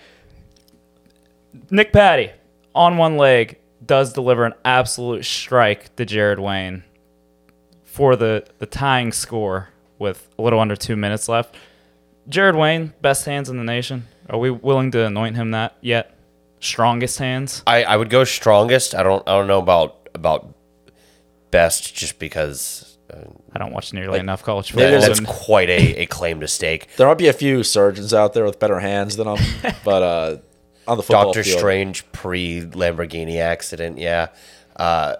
Nick 1.70 1.92
Patti 1.92 2.30
on 2.74 2.96
one 2.96 3.16
leg 3.16 3.58
does 3.84 4.12
deliver 4.12 4.44
an 4.44 4.54
absolute 4.64 5.24
strike 5.24 5.94
to 5.96 6.04
Jared 6.04 6.38
Wayne 6.38 6.84
for 7.84 8.14
the, 8.14 8.46
the 8.58 8.66
tying 8.66 9.10
score 9.10 9.70
with 9.98 10.28
a 10.38 10.42
little 10.42 10.60
under 10.60 10.76
two 10.76 10.96
minutes 10.96 11.28
left. 11.28 11.56
Jared 12.28 12.56
Wayne, 12.56 12.94
best 13.00 13.24
hands 13.24 13.48
in 13.48 13.56
the 13.56 13.64
nation. 13.64 14.06
Are 14.28 14.38
we 14.38 14.50
willing 14.50 14.90
to 14.92 15.04
anoint 15.06 15.36
him 15.36 15.50
that 15.52 15.76
yet? 15.80 16.16
Strongest 16.60 17.18
hands? 17.18 17.62
I, 17.66 17.84
I 17.84 17.96
would 17.96 18.10
go 18.10 18.24
strongest. 18.24 18.94
I 18.94 19.02
don't 19.02 19.26
I 19.28 19.32
don't 19.32 19.46
know 19.46 19.58
about 19.58 20.08
about 20.14 20.54
best 21.50 21.94
just 21.94 22.18
because 22.18 22.98
I 23.52 23.58
don't 23.58 23.72
watch 23.72 23.92
nearly 23.92 24.18
enough 24.20 24.42
college 24.42 24.74
maybe 24.74 24.92
football. 24.92 25.08
that's 25.08 25.18
and- 25.18 25.28
quite 25.28 25.68
a, 25.70 26.02
a 26.02 26.06
claim 26.06 26.40
to 26.40 26.48
stake. 26.48 26.88
there 26.96 27.08
might 27.08 27.18
be 27.18 27.28
a 27.28 27.32
few 27.32 27.62
surgeons 27.62 28.14
out 28.14 28.34
there 28.34 28.44
with 28.44 28.58
better 28.58 28.78
hands 28.80 29.16
than 29.16 29.26
him, 29.26 29.74
but 29.84 30.02
uh, 30.02 30.36
on 30.86 30.96
the 30.96 31.02
football 31.02 31.26
Doctor 31.26 31.42
field, 31.42 31.58
Strange 31.58 32.12
pre 32.12 32.62
Lamborghini 32.62 33.40
accident, 33.40 33.98
yeah. 33.98 34.28
Uh, 34.76 35.16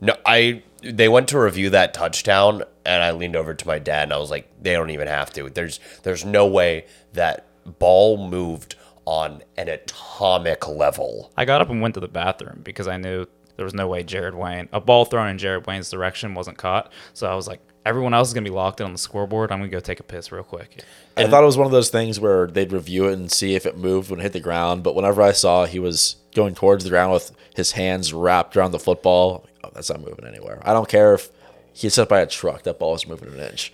no, 0.00 0.16
I 0.24 0.62
they 0.82 1.08
went 1.08 1.28
to 1.28 1.38
review 1.38 1.70
that 1.70 1.94
touchdown, 1.94 2.62
and 2.84 3.02
I 3.02 3.12
leaned 3.12 3.36
over 3.36 3.54
to 3.54 3.66
my 3.66 3.78
dad 3.78 4.04
and 4.04 4.12
I 4.12 4.18
was 4.18 4.30
like, 4.30 4.48
they 4.60 4.72
don't 4.72 4.90
even 4.90 5.08
have 5.08 5.32
to. 5.34 5.48
There's 5.50 5.80
there's 6.02 6.24
no 6.24 6.46
way 6.46 6.86
that 7.12 7.46
ball 7.78 8.28
moved 8.28 8.76
on 9.06 9.42
an 9.56 9.68
atomic 9.68 10.66
level. 10.68 11.32
I 11.36 11.44
got 11.44 11.60
up 11.60 11.70
and 11.70 11.80
went 11.80 11.94
to 11.94 12.00
the 12.00 12.08
bathroom 12.08 12.60
because 12.64 12.88
I 12.88 12.96
knew 12.96 13.26
there 13.56 13.64
was 13.64 13.74
no 13.74 13.86
way 13.86 14.02
Jared 14.02 14.34
Wayne 14.34 14.68
a 14.72 14.80
ball 14.80 15.04
thrown 15.04 15.28
in 15.28 15.38
Jared 15.38 15.66
Wayne's 15.66 15.90
direction 15.90 16.34
wasn't 16.34 16.58
caught. 16.58 16.92
So 17.12 17.26
I 17.30 17.34
was 17.34 17.46
like, 17.46 17.60
everyone 17.86 18.14
else 18.14 18.28
is 18.28 18.34
gonna 18.34 18.44
be 18.44 18.50
locked 18.50 18.80
in 18.80 18.86
on 18.86 18.92
the 18.92 18.98
scoreboard. 18.98 19.52
I'm 19.52 19.58
gonna 19.58 19.70
go 19.70 19.80
take 19.80 20.00
a 20.00 20.04
piss 20.04 20.32
real 20.32 20.42
quick. 20.42 20.82
I 21.16 21.26
thought 21.26 21.42
it 21.42 21.46
was 21.46 21.56
one 21.58 21.66
of 21.66 21.72
those 21.72 21.90
things 21.90 22.18
where 22.18 22.46
they'd 22.46 22.72
review 22.72 23.08
it 23.08 23.14
and 23.14 23.30
see 23.30 23.54
if 23.54 23.66
it 23.66 23.76
moved 23.76 24.10
when 24.10 24.20
it 24.20 24.24
hit 24.24 24.32
the 24.32 24.40
ground. 24.40 24.82
But 24.82 24.94
whenever 24.94 25.22
I 25.22 25.32
saw 25.32 25.64
he 25.66 25.78
was 25.78 26.16
going 26.34 26.54
towards 26.54 26.84
the 26.84 26.90
ground 26.90 27.12
with 27.12 27.32
his 27.54 27.72
hands 27.72 28.12
wrapped 28.12 28.56
around 28.56 28.72
the 28.72 28.78
football, 28.78 29.46
oh, 29.62 29.70
that's 29.74 29.90
not 29.90 30.00
moving 30.00 30.26
anywhere. 30.26 30.60
I 30.62 30.72
don't 30.72 30.88
care 30.88 31.14
if 31.14 31.30
he's 31.74 31.96
hit 31.96 32.08
by 32.08 32.20
a 32.20 32.26
truck; 32.26 32.62
that 32.62 32.78
ball 32.78 32.94
is 32.94 33.06
moving 33.06 33.28
an 33.34 33.40
inch. 33.40 33.72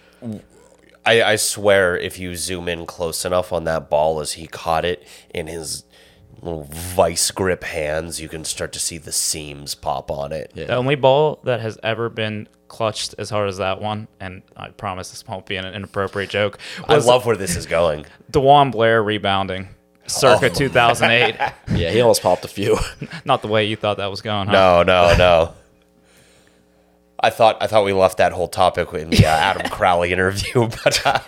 I, 1.06 1.22
I 1.22 1.36
swear, 1.36 1.96
if 1.96 2.18
you 2.18 2.34
zoom 2.36 2.68
in 2.68 2.84
close 2.86 3.24
enough 3.24 3.52
on 3.52 3.64
that 3.64 3.88
ball 3.88 4.20
as 4.20 4.32
he 4.32 4.46
caught 4.46 4.84
it 4.84 5.06
in 5.32 5.46
his 5.46 5.84
little 6.42 6.64
vice 6.64 7.30
grip 7.30 7.64
hands, 7.64 8.20
you 8.20 8.28
can 8.28 8.44
start 8.44 8.72
to 8.72 8.78
see 8.78 8.98
the 8.98 9.12
seams 9.12 9.74
pop 9.74 10.10
on 10.10 10.32
it. 10.32 10.52
Yeah. 10.54 10.66
The 10.66 10.76
only 10.76 10.96
ball 10.96 11.40
that 11.44 11.60
has 11.60 11.78
ever 11.82 12.08
been 12.08 12.48
clutched 12.68 13.14
as 13.18 13.30
hard 13.30 13.48
as 13.48 13.56
that 13.58 13.80
one, 13.80 14.08
and 14.20 14.42
I 14.56 14.68
promise 14.70 15.10
this 15.10 15.26
won't 15.26 15.46
be 15.46 15.56
an 15.56 15.66
inappropriate 15.66 16.30
joke. 16.30 16.58
I 16.86 16.96
love 16.96 17.26
where 17.26 17.36
this 17.36 17.56
is 17.56 17.66
going. 17.66 18.06
DeJuan 18.32 18.72
Blair 18.72 19.02
rebounding, 19.02 19.68
circa 20.06 20.50
2008. 20.50 21.36
Yeah, 21.76 21.90
he 21.90 22.00
almost 22.00 22.22
popped 22.22 22.44
a 22.44 22.48
few. 22.48 22.78
Not 23.24 23.42
the 23.42 23.48
way 23.48 23.64
you 23.64 23.76
thought 23.76 23.96
that 23.98 24.10
was 24.10 24.22
going. 24.22 24.48
Huh? 24.48 24.52
No, 24.52 24.82
no, 24.82 25.16
no. 25.16 25.54
I 27.22 27.30
thought 27.30 27.58
I 27.60 27.66
thought 27.66 27.84
we 27.84 27.92
left 27.92 28.18
that 28.18 28.32
whole 28.32 28.48
topic 28.48 28.92
in 28.94 29.10
the 29.10 29.26
uh, 29.26 29.28
Adam 29.28 29.68
Crowley 29.70 30.12
interview, 30.12 30.68
but 30.84 31.06
uh, 31.06 31.20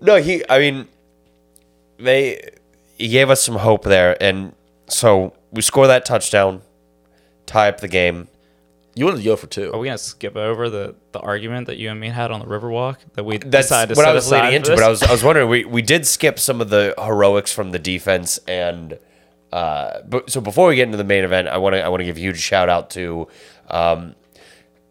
no, 0.00 0.16
he. 0.16 0.44
I 0.48 0.58
mean, 0.58 0.88
they 1.98 2.50
he 2.96 3.08
gave 3.08 3.30
us 3.30 3.42
some 3.42 3.56
hope 3.56 3.84
there, 3.84 4.20
and 4.22 4.52
so 4.88 5.34
we 5.50 5.62
score 5.62 5.86
that 5.86 6.04
touchdown, 6.04 6.62
tie 7.46 7.68
up 7.68 7.80
the 7.80 7.88
game. 7.88 8.28
You 8.94 9.04
wanted 9.04 9.18
to 9.18 9.24
go 9.24 9.36
for 9.36 9.46
two. 9.46 9.72
Are 9.72 9.78
we 9.78 9.88
gonna 9.88 9.98
skip 9.98 10.36
over 10.36 10.70
the, 10.70 10.94
the 11.12 11.20
argument 11.20 11.66
that 11.66 11.76
you 11.76 11.90
and 11.90 12.00
me 12.00 12.08
had 12.08 12.30
on 12.30 12.40
the 12.40 12.46
Riverwalk 12.46 12.96
that 13.14 13.24
we 13.24 13.36
That's 13.36 13.68
decided 13.68 13.94
to 13.94 13.98
what 13.98 14.04
set 14.04 14.10
I 14.10 14.14
was 14.14 14.26
aside 14.26 14.44
leading 14.46 14.64
for 14.64 14.72
into, 14.72 14.80
but? 14.82 14.86
I 14.86 14.88
was 14.88 15.02
I 15.02 15.12
was 15.12 15.22
wondering. 15.22 15.48
We 15.48 15.64
we 15.64 15.82
did 15.82 16.06
skip 16.06 16.38
some 16.38 16.60
of 16.60 16.70
the 16.70 16.94
heroics 16.98 17.52
from 17.52 17.72
the 17.72 17.78
defense, 17.78 18.38
and 18.48 18.98
uh, 19.52 20.02
but 20.02 20.30
so 20.30 20.40
before 20.40 20.68
we 20.68 20.76
get 20.76 20.84
into 20.84 20.96
the 20.98 21.04
main 21.04 21.24
event, 21.24 21.48
I 21.48 21.58
want 21.58 21.74
to 21.74 21.82
I 21.82 21.88
want 21.88 22.00
to 22.00 22.04
give 22.04 22.16
a 22.16 22.20
huge 22.20 22.40
shout 22.40 22.68
out 22.68 22.90
to. 22.90 23.28
Um, 23.68 24.14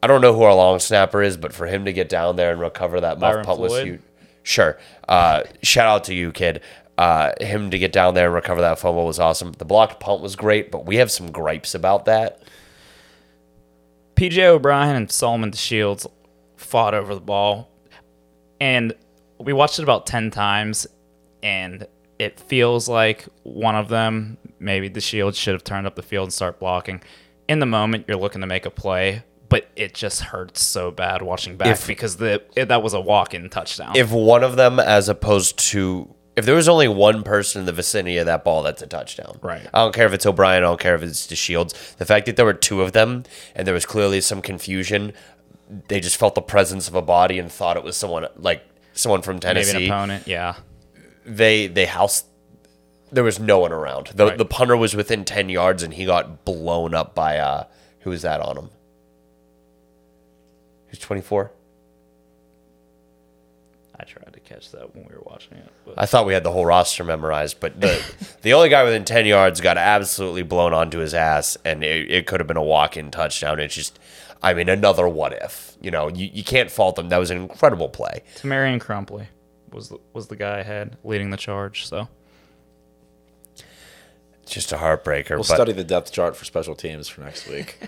I 0.02 0.08
don't 0.08 0.22
know 0.22 0.34
who 0.34 0.44
our 0.44 0.54
long 0.54 0.80
snapper 0.80 1.24
is, 1.24 1.36
but 1.36 1.52
for 1.52 1.66
him 1.66 1.86
to 1.86 1.94
get 1.94 2.10
down 2.10 2.36
there 2.36 2.52
and 2.52 2.62
recover 2.62 3.02
that 3.02 3.20
muff 3.20 3.32
Byron 3.32 3.46
punt 3.46 3.60
was 3.60 3.72
Floyd? 3.72 3.88
huge. 3.88 4.02
Sure. 4.44 4.78
Uh, 5.10 5.44
shout 5.64 5.88
out 5.88 6.04
to 6.06 6.14
you, 6.14 6.32
kid. 6.32 6.62
Uh, 6.98 7.32
him 7.42 7.72
to 7.72 7.80
get 7.80 7.92
down 7.92 8.14
there 8.14 8.28
and 8.28 8.34
recover 8.36 8.62
that 8.62 8.78
fumble 8.80 9.06
was 9.06 9.20
awesome. 9.20 9.52
The 9.54 9.66
blocked 9.66 10.00
punt 10.00 10.22
was 10.22 10.36
great, 10.36 10.72
but 10.72 10.86
we 10.86 10.98
have 10.98 11.12
some 11.12 11.32
gripes 11.32 11.74
about 11.74 12.06
that. 12.06 12.44
PJ 14.16 14.42
O'Brien 14.44 14.96
and 14.96 15.12
Solomon 15.12 15.52
DeShields 15.52 16.06
fought 16.56 16.94
over 16.94 17.14
the 17.14 17.22
ball, 17.22 17.70
and 18.62 18.94
we 19.40 19.52
watched 19.52 19.80
it 19.80 19.84
about 19.84 20.06
ten 20.06 20.32
times, 20.32 20.88
and 21.44 21.86
it 22.20 22.40
feels 22.40 22.88
like 22.88 23.26
one 23.44 23.76
of 23.76 23.90
them, 23.90 24.38
maybe 24.66 24.90
DeShields, 24.90 25.36
should 25.36 25.54
have 25.54 25.64
turned 25.64 25.88
up 25.88 25.96
the 25.96 26.02
field 26.02 26.26
and 26.26 26.34
start 26.34 26.60
blocking. 26.60 27.02
In 27.48 27.60
the 27.60 27.66
moment, 27.66 28.06
you're 28.08 28.18
looking 28.18 28.42
to 28.42 28.48
make 28.48 28.66
a 28.66 28.72
play, 28.72 29.24
but 29.48 29.70
it 29.76 29.94
just 29.94 30.22
hurts 30.22 30.64
so 30.64 30.92
bad 30.92 31.22
watching 31.22 31.56
back 31.56 31.68
If- 31.68 31.88
because 31.88 32.18
the 32.18 32.44
it, 32.56 32.68
that 32.70 32.84
was 32.84 32.94
a 32.94 33.00
walk-in 33.00 33.50
touchdown. 33.50 33.96
If 33.96 34.12
one 34.12 34.44
of 34.44 34.56
them, 34.58 34.80
as 34.80 35.08
opposed 35.08 35.58
to 35.72 36.14
if 36.36 36.46
there 36.46 36.56
was 36.56 36.68
only 36.68 36.90
one 36.90 37.24
person 37.24 37.62
in 37.62 37.66
the 37.66 37.72
vicinity 37.72 38.18
of 38.18 38.26
that 38.26 38.44
ball, 38.44 38.62
that's 38.64 38.82
a 38.82 38.88
touchdown. 38.88 39.40
Right. 39.42 39.66
I 39.74 39.78
don't 39.80 39.94
care 39.96 40.06
if 40.06 40.12
it's 40.12 40.26
O'Brien. 40.26 40.64
I 40.64 40.68
don't 40.68 40.80
care 40.80 40.94
if 40.96 41.02
it's 41.02 41.28
the 41.28 41.36
Shields. 41.36 41.74
The 41.98 42.06
fact 42.06 42.26
that 42.26 42.36
there 42.36 42.44
were 42.44 42.54
two 42.54 42.82
of 42.82 42.92
them 42.92 43.24
and 43.56 43.66
there 43.66 43.74
was 43.74 43.86
clearly 43.86 44.20
some 44.20 44.42
confusion, 44.42 45.14
they 45.88 46.02
just 46.02 46.18
felt 46.18 46.36
the 46.36 46.42
presence 46.42 46.90
of 46.90 46.96
a 46.96 47.02
body 47.02 47.40
and 47.40 47.50
thought 47.50 47.78
it 47.78 47.84
was 47.84 47.96
someone 47.96 48.28
like 48.36 48.66
someone 48.92 49.22
from 49.22 49.36
maybe 49.36 49.42
Tennessee. 49.46 49.86
an 49.86 49.92
opponent, 49.92 50.28
yeah. 50.28 50.56
they 51.26 51.68
they 51.68 51.86
house 51.86 52.26
there 53.16 53.24
was 53.24 53.40
no 53.40 53.60
one 53.60 53.72
around. 53.72 54.08
The 54.16 54.26
Right. 54.28 54.38
the 54.38 54.46
punter 54.46 54.78
was 54.78 54.96
within 54.96 55.26
ten 55.26 55.50
yards 55.50 55.82
and 55.84 55.94
he 55.94 56.06
got 56.06 56.46
blown 56.46 56.94
up 56.94 57.16
by 57.16 57.38
uh 57.38 57.64
who 58.02 58.10
was 58.12 58.22
that 58.22 58.40
on 58.42 58.58
him? 58.58 58.70
Who's 60.88 61.00
twenty 61.00 61.22
four? 61.22 61.52
I 63.98 64.04
tried 64.04 64.34
to 64.34 64.40
catch 64.42 64.72
that 64.72 64.94
when 64.94 65.06
we 65.10 65.16
were 65.16 65.24
watching 65.26 65.58
it. 65.58 65.70
But 65.86 65.94
I 65.98 66.06
thought 66.06 66.26
we 66.26 66.34
had 66.34 66.44
the 66.44 66.52
whole 66.52 66.66
roster 66.66 67.04
memorized, 67.06 67.62
but 67.62 67.80
the 67.80 68.04
the 68.42 68.54
only 68.54 68.68
guy 68.70 68.84
within 68.84 69.06
ten 69.06 69.26
yards 69.26 69.62
got 69.62 69.78
absolutely 69.78 70.44
blown 70.44 70.74
onto 70.74 70.98
his 71.00 71.14
ass, 71.14 71.58
and 71.64 71.84
it, 71.84 72.12
it 72.12 72.28
could 72.28 72.40
have 72.42 72.48
been 72.48 72.58
a 72.58 72.64
walk 72.64 72.98
in 72.98 73.10
touchdown. 73.10 73.60
It's 73.60 73.74
just, 73.74 73.98
I 74.44 74.54
mean, 74.54 74.68
another 74.68 75.08
what 75.08 75.32
if. 75.34 75.78
You 75.82 75.92
know, 75.92 76.10
you, 76.10 76.30
you 76.34 76.44
can't 76.44 76.70
fault 76.70 76.98
them. 76.98 77.08
That 77.10 77.20
was 77.20 77.32
an 77.32 77.38
incredible 77.38 77.88
play. 77.88 78.24
Tamarian 78.36 78.80
Crumpley 78.82 79.28
was 79.72 79.88
the, 79.90 79.98
was 80.14 80.28
the 80.28 80.36
guy 80.36 80.60
ahead 80.60 80.98
leading 81.06 81.30
the 81.30 81.38
charge. 81.38 81.86
So 81.88 82.10
just 84.46 84.72
a 84.72 84.78
heartbreaker. 84.78 85.32
We'll 85.32 85.40
but 85.40 85.46
study 85.46 85.72
the 85.72 85.84
depth 85.84 86.12
chart 86.12 86.36
for 86.36 86.46
special 86.46 86.76
teams 86.76 87.08
for 87.08 87.22
next 87.22 87.48
week. 87.48 87.80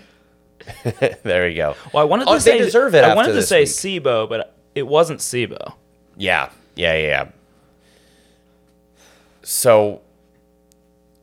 there 1.22 1.48
you 1.48 1.56
go. 1.56 1.74
Well, 1.92 2.02
I 2.02 2.04
wanted 2.04 2.24
to 2.26 2.30
Oh, 2.32 2.38
say 2.38 2.58
they 2.58 2.64
deserve 2.64 2.94
it 2.94 3.04
I 3.04 3.08
after 3.08 3.16
wanted 3.16 3.32
to 3.34 3.42
say 3.42 3.60
week. 3.60 3.68
Sibo, 3.68 4.28
but 4.28 4.54
it 4.74 4.86
wasn't 4.86 5.20
Sibo. 5.20 5.74
Yeah, 6.16 6.50
yeah, 6.76 6.94
yeah. 6.96 7.06
yeah. 7.06 7.28
So, 9.42 10.02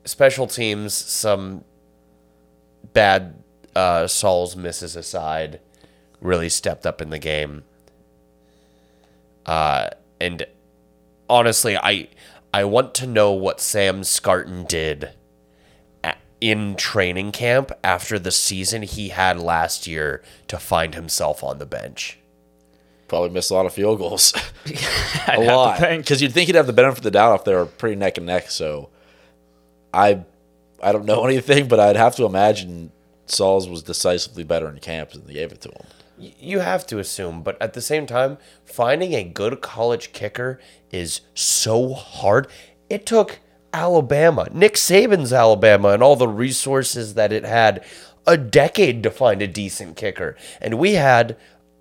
special 0.06 0.48
teams, 0.48 0.93
some 0.93 1.63
bad 2.93 3.36
uh, 3.76 4.08
Saul's 4.08 4.56
misses 4.56 4.95
aside, 4.95 5.60
really 6.21 6.50
stepped 6.50 6.86
up 6.88 7.02
in 7.02 7.10
the 7.10 7.19
game. 7.19 7.63
Uh, 9.45 9.89
and 10.19 10.45
honestly, 11.30 11.78
I 11.78 12.08
I 12.54 12.63
want 12.63 12.95
to 12.95 13.06
know 13.08 13.32
what 13.32 13.60
Sam 13.60 14.02
Scarton 14.02 14.67
did 14.67 15.04
a- 15.04 15.10
in 16.41 16.76
training 16.76 17.32
camp 17.32 17.71
after 17.84 18.19
the 18.19 18.32
season 18.32 18.82
he 18.82 19.10
had 19.10 19.39
last 19.39 19.88
year 19.88 20.21
to 20.48 20.58
find 20.58 20.93
himself 20.95 21.43
on 21.43 21.58
the 21.58 21.65
bench. 21.65 22.19
Probably 23.08 23.30
missed 23.30 23.52
a 23.52 23.54
lot 23.54 23.65
of 23.65 23.74
field 23.74 24.00
goals. 24.00 24.34
A 25.28 25.39
lot. 25.39 25.80
Because 25.80 26.21
you'd 26.21 26.34
think 26.34 26.48
he'd 26.48 26.56
have 26.56 26.67
the 26.67 26.74
benefit 26.74 27.00
of 27.00 27.04
the 27.04 27.12
doubt 27.12 27.39
if 27.39 27.45
they 27.45 27.54
were 27.54 27.65
pretty 27.65 27.95
neck 27.95 28.17
and 28.17 28.26
neck. 28.26 28.50
So 28.50 28.89
I 29.93 30.24
I 30.82 30.91
don't 30.91 31.06
know 31.06 31.26
anything, 31.26 31.67
but 31.67 31.80
I'd 31.80 31.95
have 31.95 32.15
to 32.17 32.26
imagine 32.26 32.91
Sauls 33.28 33.67
was 33.67 33.84
decisively 33.84 34.43
better 34.43 34.69
in 34.69 34.80
camp 34.80 35.12
than 35.12 35.26
they 35.26 35.34
gave 35.34 35.52
it 35.52 35.62
to 35.62 35.69
him. 35.69 35.86
You 36.17 36.60
have 36.60 36.88
to 36.88 37.00
assume, 37.00 37.43
but 37.43 37.62
at 37.62 37.74
the 37.74 37.82
same 37.82 38.06
time, 38.06 38.38
finding 38.63 39.13
a 39.13 39.24
good 39.24 39.62
college 39.62 40.13
kicker 40.13 40.60
is 40.89 41.21
so 41.34 41.93
hard. 41.93 42.48
It 42.89 43.06
took 43.06 43.39
Alabama, 43.75 44.47
Nick 44.53 44.75
Saban's 44.75 45.33
Alabama, 45.33 45.89
and 45.89 46.01
all 46.01 46.15
the 46.15 46.29
resources 46.29 47.15
that 47.15 47.33
it 47.33 47.43
had 47.43 47.83
a 48.25 48.38
decade 48.38 49.03
to 49.03 49.11
find 49.11 49.41
a 49.41 49.47
decent 49.47 49.97
kicker. 49.97 50.38
And 50.61 50.79
we 50.79 50.93
had 50.93 51.35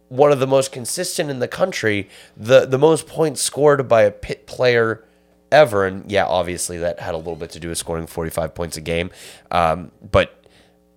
one 0.09 0.33
of 0.33 0.40
the 0.40 0.46
most 0.46 0.72
consistent 0.72 1.30
in 1.30 1.38
the 1.38 1.48
country, 1.48 2.09
the, 2.37 2.66
the 2.66 2.78
most 2.78 3.07
points 3.07 3.40
scored 3.40 3.87
by 3.88 4.02
a 4.02 4.11
Pitt 4.11 4.46
player 4.46 5.04
ever. 5.52 5.87
And 5.87 6.11
yeah, 6.11 6.26
obviously 6.26 6.78
that 6.78 6.98
had 6.98 7.14
a 7.14 7.16
little 7.16 7.37
bit 7.37 7.50
to 7.50 7.61
do 7.61 7.68
with 7.68 7.78
scoring 7.78 8.09
45 8.09 8.54
points 8.54 8.76
a 8.76 8.80
game. 8.80 9.11
Um, 9.52 9.92
but 10.11 10.44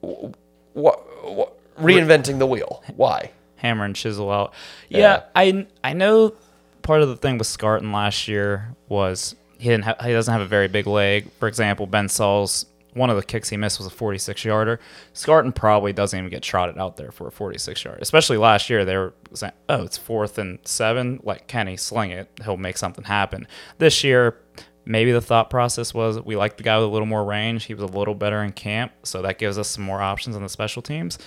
what, 0.01 1.23
what 1.23 1.57
reinventing 1.77 2.39
the 2.39 2.47
wheel? 2.47 2.83
Why? 2.95 3.31
Hammer 3.57 3.85
and 3.85 3.95
chisel 3.95 4.31
out. 4.31 4.53
Yeah. 4.89 4.99
Yeah, 4.99 5.23
I 5.35 5.67
I 5.83 5.93
know 5.93 6.33
part 6.81 7.01
of 7.01 7.09
the 7.09 7.15
thing 7.17 7.37
with 7.37 7.47
Scarton 7.47 7.91
last 7.93 8.27
year 8.27 8.75
was 8.87 9.35
he 9.59 9.69
didn't 9.69 9.85
have, 9.85 10.01
he 10.01 10.11
doesn't 10.11 10.31
have 10.31 10.41
a 10.41 10.47
very 10.47 10.67
big 10.67 10.87
leg. 10.87 11.31
For 11.39 11.47
example, 11.47 11.87
Ben 11.87 12.09
Sauls 12.09 12.65
one 12.97 13.09
of 13.09 13.15
the 13.15 13.23
kicks 13.23 13.49
he 13.49 13.57
missed 13.57 13.77
was 13.77 13.87
a 13.87 13.91
46 13.91 14.43
yarder. 14.43 14.79
Scarton 15.13 15.53
probably 15.53 15.93
doesn't 15.93 16.17
even 16.17 16.31
get 16.31 16.41
trotted 16.41 16.77
out 16.77 16.97
there 16.97 17.11
for 17.11 17.27
a 17.27 17.31
46 17.31 17.83
yard. 17.85 17.99
Especially 18.01 18.37
last 18.37 18.69
year, 18.69 18.83
they 18.83 18.97
were 18.97 19.13
saying, 19.33 19.53
"Oh, 19.69 19.83
it's 19.83 19.97
fourth 19.97 20.37
and 20.37 20.59
seven. 20.63 21.19
Like 21.23 21.47
Kenny, 21.47 21.77
sling 21.77 22.11
it. 22.11 22.29
He'll 22.43 22.57
make 22.57 22.77
something 22.77 23.05
happen." 23.05 23.47
This 23.77 24.03
year, 24.03 24.37
maybe 24.85 25.11
the 25.11 25.21
thought 25.21 25.49
process 25.49 25.93
was 25.93 26.19
we 26.21 26.35
like 26.35 26.57
the 26.57 26.63
guy 26.63 26.77
with 26.77 26.87
a 26.87 26.91
little 26.91 27.05
more 27.05 27.23
range. 27.23 27.65
He 27.65 27.73
was 27.73 27.83
a 27.83 27.97
little 27.97 28.15
better 28.15 28.41
in 28.43 28.51
camp, 28.51 28.91
so 29.03 29.21
that 29.21 29.37
gives 29.37 29.57
us 29.57 29.67
some 29.67 29.83
more 29.83 30.01
options 30.01 30.35
on 30.35 30.43
the 30.43 30.49
special 30.49 30.81
teams. 30.81 31.19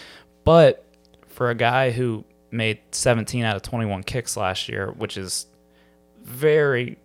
But 0.45 0.85
for 1.29 1.51
a 1.51 1.55
guy 1.55 1.91
who 1.91 2.25
made 2.51 2.81
17 2.91 3.45
out 3.45 3.55
of 3.55 3.63
21 3.63 4.03
kicks 4.03 4.37
last 4.37 4.69
year, 4.69 4.91
which 4.91 5.17
is 5.17 5.47
very, 6.25 6.99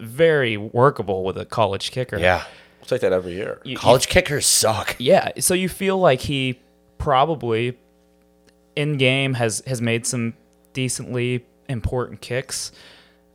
very 0.00 0.56
workable 0.56 1.24
with 1.24 1.36
a 1.38 1.44
college 1.44 1.90
kicker. 1.90 2.18
Yeah. 2.18 2.44
It's 2.82 2.92
like 2.92 3.00
that 3.00 3.12
every 3.12 3.32
year. 3.32 3.60
You- 3.64 3.72
you- 3.72 3.76
College 3.76 4.08
kickers 4.08 4.46
suck. 4.46 4.94
yeah. 4.98 5.32
So 5.40 5.54
you 5.54 5.68
feel 5.68 5.98
like 5.98 6.20
he 6.20 6.60
probably 6.98 7.76
in 8.76 8.96
game 8.96 9.34
has 9.34 9.62
has 9.66 9.80
made 9.80 10.06
some 10.06 10.34
decently 10.72 11.44
important 11.68 12.20
kicks. 12.20 12.72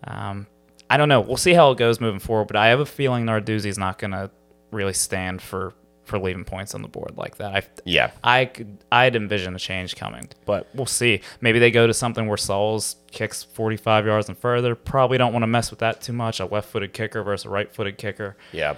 Um, 0.06 0.48
I 0.90 0.98
don't 0.98 1.10
know. 1.10 1.22
We'll 1.22 1.38
see 1.38 1.54
how 1.54 1.72
it 1.72 1.78
goes 1.78 2.00
moving 2.00 2.20
forward, 2.20 2.48
but 2.48 2.56
I 2.58 2.68
have 2.68 2.80
a 2.80 2.86
feeling 2.86 3.26
Narduzzi's 3.26 3.78
not 3.78 3.98
going 3.98 4.12
to 4.12 4.30
really 4.72 4.94
stand 4.94 5.42
for 5.42 5.74
for 6.12 6.20
leaving 6.20 6.44
points 6.44 6.76
on 6.76 6.84
the 6.84 6.88
board 6.88 7.14
like 7.18 7.38
that. 7.38 7.56
I, 7.56 7.64
Yeah. 7.86 8.12
I 8.24 8.46
could 8.46 8.78
I'd 8.92 9.16
envision 9.16 9.56
a 9.56 9.60
change 9.60 9.96
coming, 9.96 10.30
but 10.46 10.68
we'll 10.76 10.86
see. 10.86 11.22
Maybe 11.40 11.58
they 11.58 11.72
go 11.72 11.88
to 11.88 11.94
something 11.94 12.28
where 12.28 12.38
Sauls 12.38 12.98
kicks 13.10 13.42
45 13.42 14.06
yards 14.06 14.30
and 14.30 14.38
further. 14.38 14.76
Probably 14.76 15.18
don't 15.18 15.34
want 15.34 15.42
to 15.44 15.48
mess 15.48 15.72
with 15.72 15.80
that 15.80 16.02
too 16.02 16.14
much. 16.14 16.40
A 16.40 16.46
left-footed 16.46 16.94
kicker 16.94 17.24
versus 17.24 17.46
a 17.46 17.50
right-footed 17.50 17.98
kicker. 17.98 18.38
Yeah. 18.52 18.76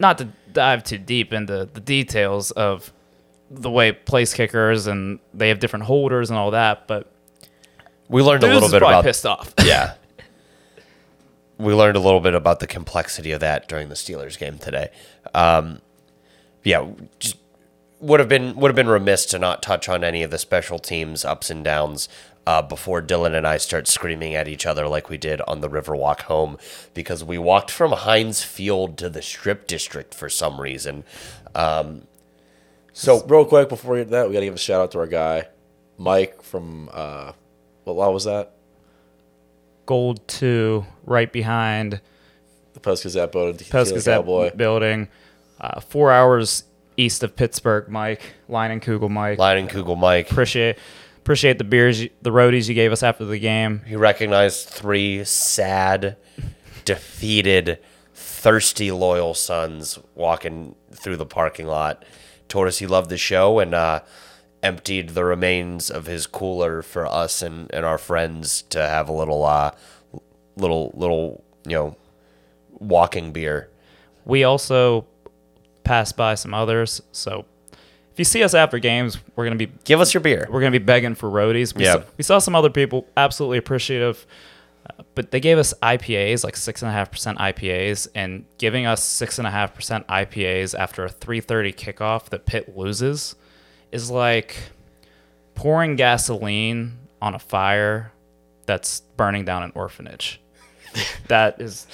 Not 0.00 0.18
to 0.18 0.28
dive 0.52 0.82
too 0.82 0.98
deep 0.98 1.32
into 1.32 1.68
the 1.72 1.80
details 1.80 2.50
of 2.50 2.92
the 3.50 3.70
way 3.70 3.92
place 3.92 4.34
kickers 4.34 4.86
and 4.86 5.20
they 5.34 5.48
have 5.50 5.60
different 5.60 5.84
holders 5.84 6.30
and 6.30 6.38
all 6.38 6.50
that, 6.52 6.88
but 6.88 7.12
We 8.08 8.22
learned 8.22 8.42
a 8.42 8.52
little 8.52 8.68
bit 8.70 8.82
about 8.82 9.04
pissed 9.04 9.26
off. 9.26 9.52
yeah. 9.64 9.94
We 11.58 11.74
learned 11.74 11.96
a 11.96 12.00
little 12.00 12.20
bit 12.20 12.34
about 12.34 12.58
the 12.60 12.66
complexity 12.66 13.30
of 13.30 13.40
that 13.40 13.68
during 13.68 13.88
the 13.88 13.94
Steelers 13.94 14.36
game 14.38 14.58
today. 14.58 14.90
Um, 15.34 15.80
yeah, 16.64 16.86
just 17.18 17.36
would 18.00 18.20
have 18.20 18.28
been 18.28 18.56
would 18.56 18.68
have 18.68 18.76
been 18.76 18.88
remiss 18.88 19.24
to 19.26 19.38
not 19.38 19.62
touch 19.62 19.88
on 19.88 20.02
any 20.02 20.22
of 20.22 20.30
the 20.30 20.38
special 20.38 20.78
teams 20.78 21.24
ups 21.24 21.50
and 21.50 21.64
downs 21.64 22.08
uh, 22.46 22.60
before 22.60 23.00
Dylan 23.00 23.34
and 23.34 23.46
I 23.46 23.56
start 23.56 23.86
screaming 23.86 24.34
at 24.34 24.48
each 24.48 24.66
other 24.66 24.88
like 24.88 25.08
we 25.08 25.16
did 25.16 25.40
on 25.42 25.60
the 25.60 25.68
Riverwalk 25.70 26.22
home 26.22 26.58
because 26.94 27.22
we 27.22 27.38
walked 27.38 27.70
from 27.70 27.92
Heinz 27.92 28.42
Field 28.42 28.98
to 28.98 29.08
the 29.08 29.22
Strip 29.22 29.66
District 29.66 30.12
for 30.12 30.28
some 30.28 30.60
reason. 30.60 31.04
Um, 31.54 32.08
so 32.92 33.24
Real 33.26 33.44
quick 33.44 33.68
before 33.68 33.92
we 33.92 34.00
get 34.00 34.04
to 34.04 34.10
that, 34.10 34.28
we 34.28 34.34
gotta 34.34 34.46
give 34.46 34.54
a 34.54 34.58
shout 34.58 34.80
out 34.80 34.90
to 34.92 34.98
our 34.98 35.06
guy, 35.06 35.48
Mike 35.96 36.42
from 36.42 36.90
uh, 36.92 37.32
what 37.84 37.96
law 37.96 38.10
was 38.10 38.24
that? 38.24 38.52
Gold 39.86 40.26
2 40.28 40.84
right 41.04 41.32
behind 41.32 42.00
The 42.74 42.80
Post 42.80 43.04
Gazette 43.04 43.30
building. 43.32 43.66
Post 43.70 43.94
Gazette 43.94 44.56
building, 44.56 45.08
uh, 45.62 45.80
four 45.80 46.12
hours 46.12 46.64
east 46.96 47.22
of 47.22 47.34
Pittsburgh. 47.36 47.88
Mike, 47.88 48.20
Line 48.48 48.70
and 48.70 48.82
Kugel, 48.82 49.08
Mike. 49.10 49.38
Line 49.38 49.58
and 49.58 49.70
Kugel 49.70 49.96
Mike. 49.98 50.30
Appreciate 50.30 50.76
appreciate 51.18 51.56
the 51.58 51.64
beers, 51.64 52.02
you- 52.02 52.10
the 52.20 52.30
roadies 52.30 52.68
you 52.68 52.74
gave 52.74 52.90
us 52.92 53.02
after 53.02 53.24
the 53.24 53.38
game. 53.38 53.80
He 53.86 53.94
recognized 53.96 54.68
three 54.68 55.22
sad, 55.24 56.16
defeated, 56.84 57.78
thirsty, 58.14 58.90
loyal 58.90 59.34
sons 59.34 59.98
walking 60.14 60.74
through 60.92 61.16
the 61.16 61.26
parking 61.26 61.66
lot. 61.66 62.04
Told 62.48 62.66
us 62.66 62.78
he 62.78 62.86
loved 62.86 63.08
the 63.08 63.16
show 63.16 63.60
and 63.60 63.72
uh, 63.74 64.00
emptied 64.62 65.10
the 65.10 65.24
remains 65.24 65.90
of 65.90 66.06
his 66.06 66.26
cooler 66.26 66.82
for 66.82 67.06
us 67.06 67.40
and, 67.40 67.72
and 67.72 67.86
our 67.86 67.98
friends 67.98 68.62
to 68.70 68.80
have 68.82 69.08
a 69.08 69.12
little, 69.12 69.44
uh, 69.44 69.70
little, 70.56 70.90
little, 70.94 71.44
you 71.66 71.76
know, 71.76 71.96
walking 72.72 73.32
beer. 73.32 73.70
We 74.24 74.44
also 74.44 75.06
passed 75.84 76.16
by 76.16 76.34
some 76.34 76.54
others, 76.54 77.02
so 77.12 77.44
if 78.12 78.18
you 78.18 78.24
see 78.24 78.42
us 78.42 78.52
after 78.54 78.78
games, 78.78 79.18
we're 79.36 79.44
gonna 79.44 79.56
be 79.56 79.70
Give 79.84 80.00
us 80.00 80.12
your 80.12 80.20
beer. 80.20 80.46
we're 80.50 80.60
gonna 80.60 80.70
be 80.70 80.78
begging 80.78 81.14
for 81.14 81.30
roadies. 81.30 81.74
We 81.74 81.84
Yeah. 81.84 81.94
saw, 81.94 82.02
we 82.18 82.22
saw 82.24 82.38
some 82.38 82.54
other 82.54 82.68
people 82.68 83.06
absolutely 83.16 83.56
appreciative, 83.58 84.26
uh, 84.90 85.02
but 85.14 85.30
they 85.30 85.40
gave 85.40 85.56
us 85.56 85.72
IPAs, 85.82 86.44
like 86.44 86.56
six 86.56 86.82
and 86.82 86.90
a 86.90 86.92
half 86.92 87.10
percent 87.10 87.38
IPAs, 87.38 88.08
and 88.14 88.44
giving 88.58 88.84
us 88.84 89.02
six 89.02 89.38
and 89.38 89.46
a 89.46 89.50
half 89.50 89.74
percent 89.74 90.06
IPAs 90.08 90.78
after 90.78 91.04
a 91.04 91.08
three 91.08 91.40
thirty 91.40 91.72
kickoff 91.72 92.26
that 92.28 92.44
Pitt 92.44 92.76
loses 92.76 93.34
is 93.92 94.10
like 94.10 94.56
pouring 95.54 95.96
gasoline 95.96 96.98
on 97.22 97.34
a 97.34 97.38
fire 97.38 98.12
that's 98.66 99.00
burning 99.16 99.44
down 99.46 99.62
an 99.62 99.72
orphanage. 99.74 100.40
that 101.28 101.60
is, 101.60 101.86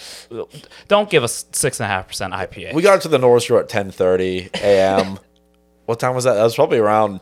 don't 0.88 1.10
give 1.10 1.22
us 1.24 1.46
six 1.52 1.80
and 1.80 1.84
a 1.84 1.88
half 1.88 2.08
percent 2.08 2.32
IPA. 2.32 2.74
We 2.74 2.82
got 2.82 3.00
to 3.02 3.08
the 3.08 3.18
North 3.18 3.44
Shore 3.44 3.60
at 3.60 3.68
10:30 3.68 4.54
a.m. 4.56 5.18
what 5.86 6.00
time 6.00 6.14
was 6.14 6.24
that? 6.24 6.34
That 6.34 6.44
was 6.44 6.54
probably 6.54 6.78
around 6.78 7.20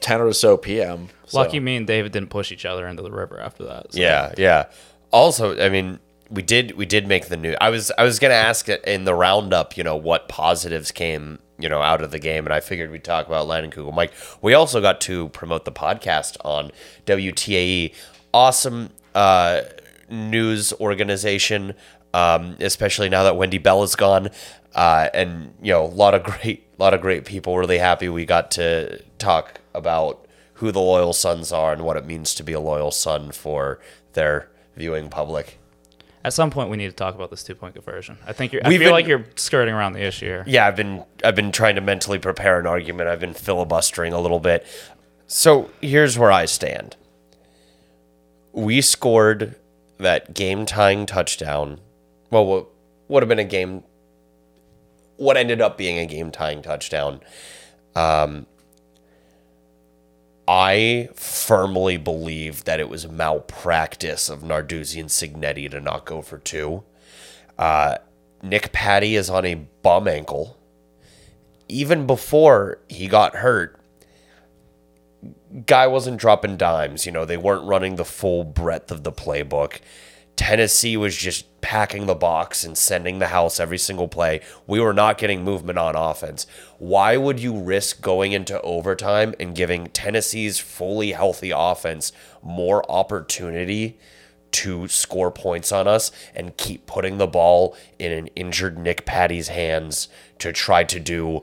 10 0.00 0.20
or 0.20 0.32
so 0.32 0.56
p.m. 0.56 1.08
so- 1.26 1.38
Lucky 1.38 1.60
me 1.60 1.76
and 1.76 1.86
David 1.86 2.12
didn't 2.12 2.30
push 2.30 2.52
each 2.52 2.64
other 2.64 2.86
into 2.86 3.02
the 3.02 3.10
river 3.10 3.40
after 3.40 3.64
that. 3.64 3.92
so. 3.92 4.00
Yeah, 4.00 4.32
yeah. 4.36 4.66
Also, 5.10 5.58
I 5.60 5.68
mean, 5.68 5.98
we 6.30 6.42
did 6.42 6.72
we 6.72 6.86
did 6.86 7.06
make 7.06 7.28
the 7.28 7.36
news. 7.36 7.56
I 7.60 7.70
was 7.70 7.92
I 7.96 8.04
was 8.04 8.18
gonna 8.18 8.34
ask 8.34 8.68
in 8.68 9.04
the 9.04 9.14
roundup, 9.14 9.76
you 9.76 9.84
know, 9.84 9.96
what 9.96 10.28
positives 10.28 10.90
came, 10.90 11.38
you 11.58 11.68
know, 11.68 11.80
out 11.80 12.02
of 12.02 12.10
the 12.10 12.18
game, 12.18 12.44
and 12.46 12.52
I 12.52 12.60
figured 12.60 12.90
we'd 12.90 13.04
talk 13.04 13.26
about 13.26 13.46
Landon 13.46 13.70
Kugel. 13.70 13.94
Mike, 13.94 14.12
we 14.42 14.54
also 14.54 14.80
got 14.80 15.00
to 15.02 15.28
promote 15.30 15.64
the 15.64 15.72
podcast 15.72 16.36
on 16.44 16.72
WTAE. 17.06 17.94
Awesome 18.32 18.90
uh, 19.14 19.60
news 20.08 20.72
organization, 20.74 21.74
um, 22.12 22.56
especially 22.60 23.08
now 23.08 23.22
that 23.24 23.36
Wendy 23.36 23.58
Bell 23.58 23.82
is 23.82 23.96
gone, 23.96 24.28
uh, 24.74 25.08
and 25.14 25.54
you 25.62 25.72
know, 25.72 25.84
a 25.84 25.86
lot 25.86 26.14
of 26.14 26.22
great, 26.22 26.66
lot 26.78 26.94
of 26.94 27.00
great 27.00 27.24
people. 27.24 27.56
Really 27.58 27.78
happy 27.78 28.08
we 28.08 28.24
got 28.24 28.50
to 28.52 29.02
talk 29.18 29.60
about 29.74 30.26
who 30.54 30.70
the 30.70 30.80
loyal 30.80 31.12
sons 31.12 31.52
are 31.52 31.72
and 31.72 31.82
what 31.82 31.96
it 31.96 32.06
means 32.06 32.34
to 32.36 32.42
be 32.44 32.52
a 32.52 32.60
loyal 32.60 32.90
son 32.90 33.32
for 33.32 33.80
their 34.12 34.48
viewing 34.76 35.08
public. 35.10 35.58
At 36.24 36.32
some 36.32 36.50
point, 36.50 36.70
we 36.70 36.76
need 36.78 36.88
to 36.88 36.96
talk 36.96 37.14
about 37.14 37.28
this 37.30 37.42
two 37.44 37.54
point 37.54 37.74
conversion. 37.74 38.16
I 38.26 38.32
think 38.32 38.52
you're. 38.52 38.62
I 38.64 38.68
We've 38.68 38.78
feel 38.78 38.86
been- 38.88 38.92
like 38.94 39.06
you're 39.06 39.26
skirting 39.36 39.74
around 39.74 39.92
the 39.92 40.02
issue 40.02 40.24
here. 40.26 40.44
Yeah, 40.46 40.66
I've 40.66 40.76
been 40.76 41.04
I've 41.22 41.34
been 41.36 41.52
trying 41.52 41.74
to 41.74 41.80
mentally 41.82 42.18
prepare 42.18 42.58
an 42.58 42.66
argument. 42.66 43.08
I've 43.10 43.20
been 43.20 43.34
filibustering 43.34 44.12
a 44.12 44.20
little 44.20 44.40
bit. 44.40 44.66
So 45.26 45.70
here's 45.82 46.18
where 46.18 46.30
I 46.32 46.44
stand. 46.46 46.96
We 48.52 48.80
scored 48.80 49.56
that 49.98 50.34
game 50.34 50.66
tying 50.66 51.06
touchdown. 51.06 51.80
Well, 52.30 52.46
what 52.46 52.66
would 53.08 53.22
have 53.22 53.28
been 53.28 53.38
a 53.38 53.44
game 53.44 53.84
what 55.16 55.36
ended 55.36 55.60
up 55.60 55.78
being 55.78 55.98
a 55.98 56.06
game 56.06 56.30
tying 56.30 56.62
touchdown. 56.62 57.20
Um 57.94 58.46
I 60.46 61.08
firmly 61.14 61.96
believe 61.96 62.64
that 62.64 62.80
it 62.80 62.88
was 62.88 63.08
malpractice 63.08 64.28
of 64.28 64.40
Narduzzi 64.40 65.00
and 65.00 65.08
Cignetti 65.08 65.70
to 65.70 65.80
not 65.80 66.04
go 66.04 66.20
for 66.20 66.38
two. 66.38 66.84
Uh, 67.58 67.96
Nick 68.42 68.70
Patti 68.72 69.16
is 69.16 69.30
on 69.30 69.46
a 69.46 69.54
bum 69.54 70.06
ankle. 70.06 70.58
Even 71.68 72.06
before 72.06 72.78
he 72.88 73.08
got 73.08 73.36
hurt, 73.36 73.80
guy 75.66 75.86
wasn't 75.86 76.18
dropping 76.18 76.56
dimes. 76.56 77.06
You 77.06 77.12
know, 77.12 77.24
they 77.24 77.36
weren't 77.36 77.66
running 77.66 77.96
the 77.96 78.04
full 78.04 78.44
breadth 78.44 78.90
of 78.90 79.04
the 79.04 79.12
playbook. 79.12 79.80
Tennessee 80.36 80.96
was 80.96 81.16
just 81.16 81.60
packing 81.60 82.06
the 82.06 82.14
box 82.14 82.64
and 82.64 82.76
sending 82.76 83.20
the 83.20 83.28
house 83.28 83.60
every 83.60 83.78
single 83.78 84.08
play. 84.08 84.40
We 84.66 84.80
were 84.80 84.92
not 84.92 85.16
getting 85.16 85.44
movement 85.44 85.78
on 85.78 85.94
offense. 85.94 86.46
Why 86.78 87.16
would 87.16 87.38
you 87.38 87.56
risk 87.56 88.00
going 88.00 88.32
into 88.32 88.60
overtime 88.62 89.34
and 89.38 89.54
giving 89.54 89.86
Tennessee's 89.88 90.58
fully 90.58 91.12
healthy 91.12 91.52
offense 91.54 92.12
more 92.42 92.88
opportunity 92.90 93.96
to 94.50 94.86
score 94.88 95.30
points 95.30 95.72
on 95.72 95.88
us 95.88 96.10
and 96.34 96.56
keep 96.56 96.86
putting 96.86 97.18
the 97.18 97.26
ball 97.26 97.76
in 97.98 98.12
an 98.12 98.28
injured 98.36 98.78
Nick 98.78 99.04
Patti's 99.04 99.48
hands 99.48 100.08
to 100.38 100.52
try 100.52 100.84
to 100.84 101.00
do 101.00 101.42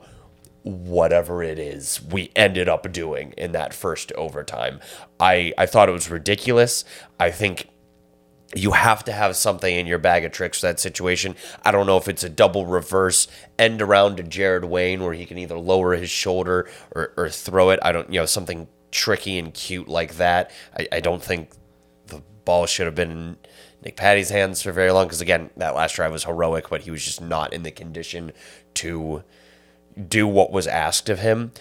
whatever 0.62 1.42
it 1.42 1.58
is 1.58 2.00
we 2.10 2.30
ended 2.36 2.68
up 2.68 2.90
doing 2.92 3.32
in 3.36 3.52
that 3.52 3.74
first 3.74 4.12
overtime. 4.12 4.80
I, 5.18 5.52
I 5.58 5.66
thought 5.66 5.88
it 5.88 5.92
was 5.92 6.10
ridiculous. 6.10 6.84
I 7.18 7.30
think 7.30 7.68
you 8.54 8.72
have 8.72 9.02
to 9.04 9.12
have 9.12 9.34
something 9.34 9.74
in 9.74 9.86
your 9.86 9.98
bag 9.98 10.24
of 10.24 10.32
tricks 10.32 10.60
for 10.60 10.66
that 10.66 10.78
situation. 10.78 11.34
I 11.64 11.72
don't 11.72 11.86
know 11.86 11.96
if 11.96 12.06
it's 12.06 12.22
a 12.22 12.28
double 12.28 12.66
reverse 12.66 13.26
end 13.58 13.80
around 13.80 14.16
to 14.16 14.22
Jared 14.22 14.64
Wayne 14.64 15.02
where 15.02 15.14
he 15.14 15.24
can 15.24 15.38
either 15.38 15.58
lower 15.58 15.94
his 15.94 16.10
shoulder 16.10 16.68
or, 16.94 17.12
or 17.16 17.28
throw 17.28 17.70
it. 17.70 17.80
I 17.82 17.92
don't, 17.92 18.12
you 18.12 18.20
know, 18.20 18.26
something 18.26 18.68
tricky 18.90 19.38
and 19.38 19.54
cute 19.54 19.88
like 19.88 20.16
that. 20.16 20.50
I, 20.78 20.86
I 20.92 21.00
don't 21.00 21.22
think 21.22 21.50
the 22.06 22.22
ball 22.44 22.66
should 22.66 22.86
have 22.86 22.94
been 22.94 23.38
Nick 23.82 23.96
Patti's 23.96 24.28
hands 24.28 24.62
for 24.62 24.70
very 24.70 24.92
long 24.92 25.06
because, 25.06 25.22
again, 25.22 25.50
that 25.56 25.74
last 25.74 25.96
drive 25.96 26.12
was 26.12 26.24
heroic, 26.24 26.68
but 26.68 26.82
he 26.82 26.90
was 26.90 27.04
just 27.04 27.20
not 27.20 27.52
in 27.52 27.62
the 27.62 27.70
condition 27.70 28.32
to 28.74 29.24
do 30.08 30.26
what 30.26 30.52
was 30.52 30.66
asked 30.66 31.08
of 31.08 31.20
him. 31.20 31.52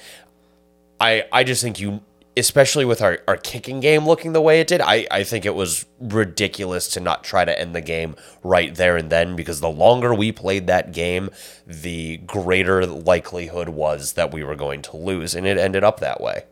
I 0.99 1.25
I 1.31 1.43
just 1.43 1.61
think 1.61 1.79
you 1.79 2.01
especially 2.37 2.85
with 2.85 3.01
our, 3.01 3.19
our 3.27 3.35
kicking 3.35 3.79
game 3.79 4.05
looking 4.05 4.31
the 4.33 4.41
way 4.41 4.61
it 4.61 4.67
did, 4.67 4.79
I, 4.79 5.05
I 5.11 5.23
think 5.23 5.45
it 5.45 5.53
was 5.53 5.85
ridiculous 5.99 6.87
to 6.89 6.99
not 6.99 7.23
try 7.23 7.43
to 7.43 7.59
end 7.59 7.75
the 7.75 7.81
game 7.81 8.15
right 8.41 8.73
there 8.73 8.95
and 8.95 9.09
then 9.09 9.35
because 9.35 9.59
the 9.59 9.69
longer 9.69 10.13
we 10.13 10.31
played 10.31 10.67
that 10.67 10.93
game, 10.93 11.29
the 11.67 12.17
greater 12.17 12.85
likelihood 12.85 13.69
was 13.69 14.13
that 14.13 14.31
we 14.31 14.43
were 14.43 14.55
going 14.55 14.81
to 14.83 14.97
lose. 14.97 15.35
And 15.35 15.45
it 15.45 15.57
ended 15.57 15.83
up 15.83 15.99
that 15.99 16.21
way. 16.21 16.43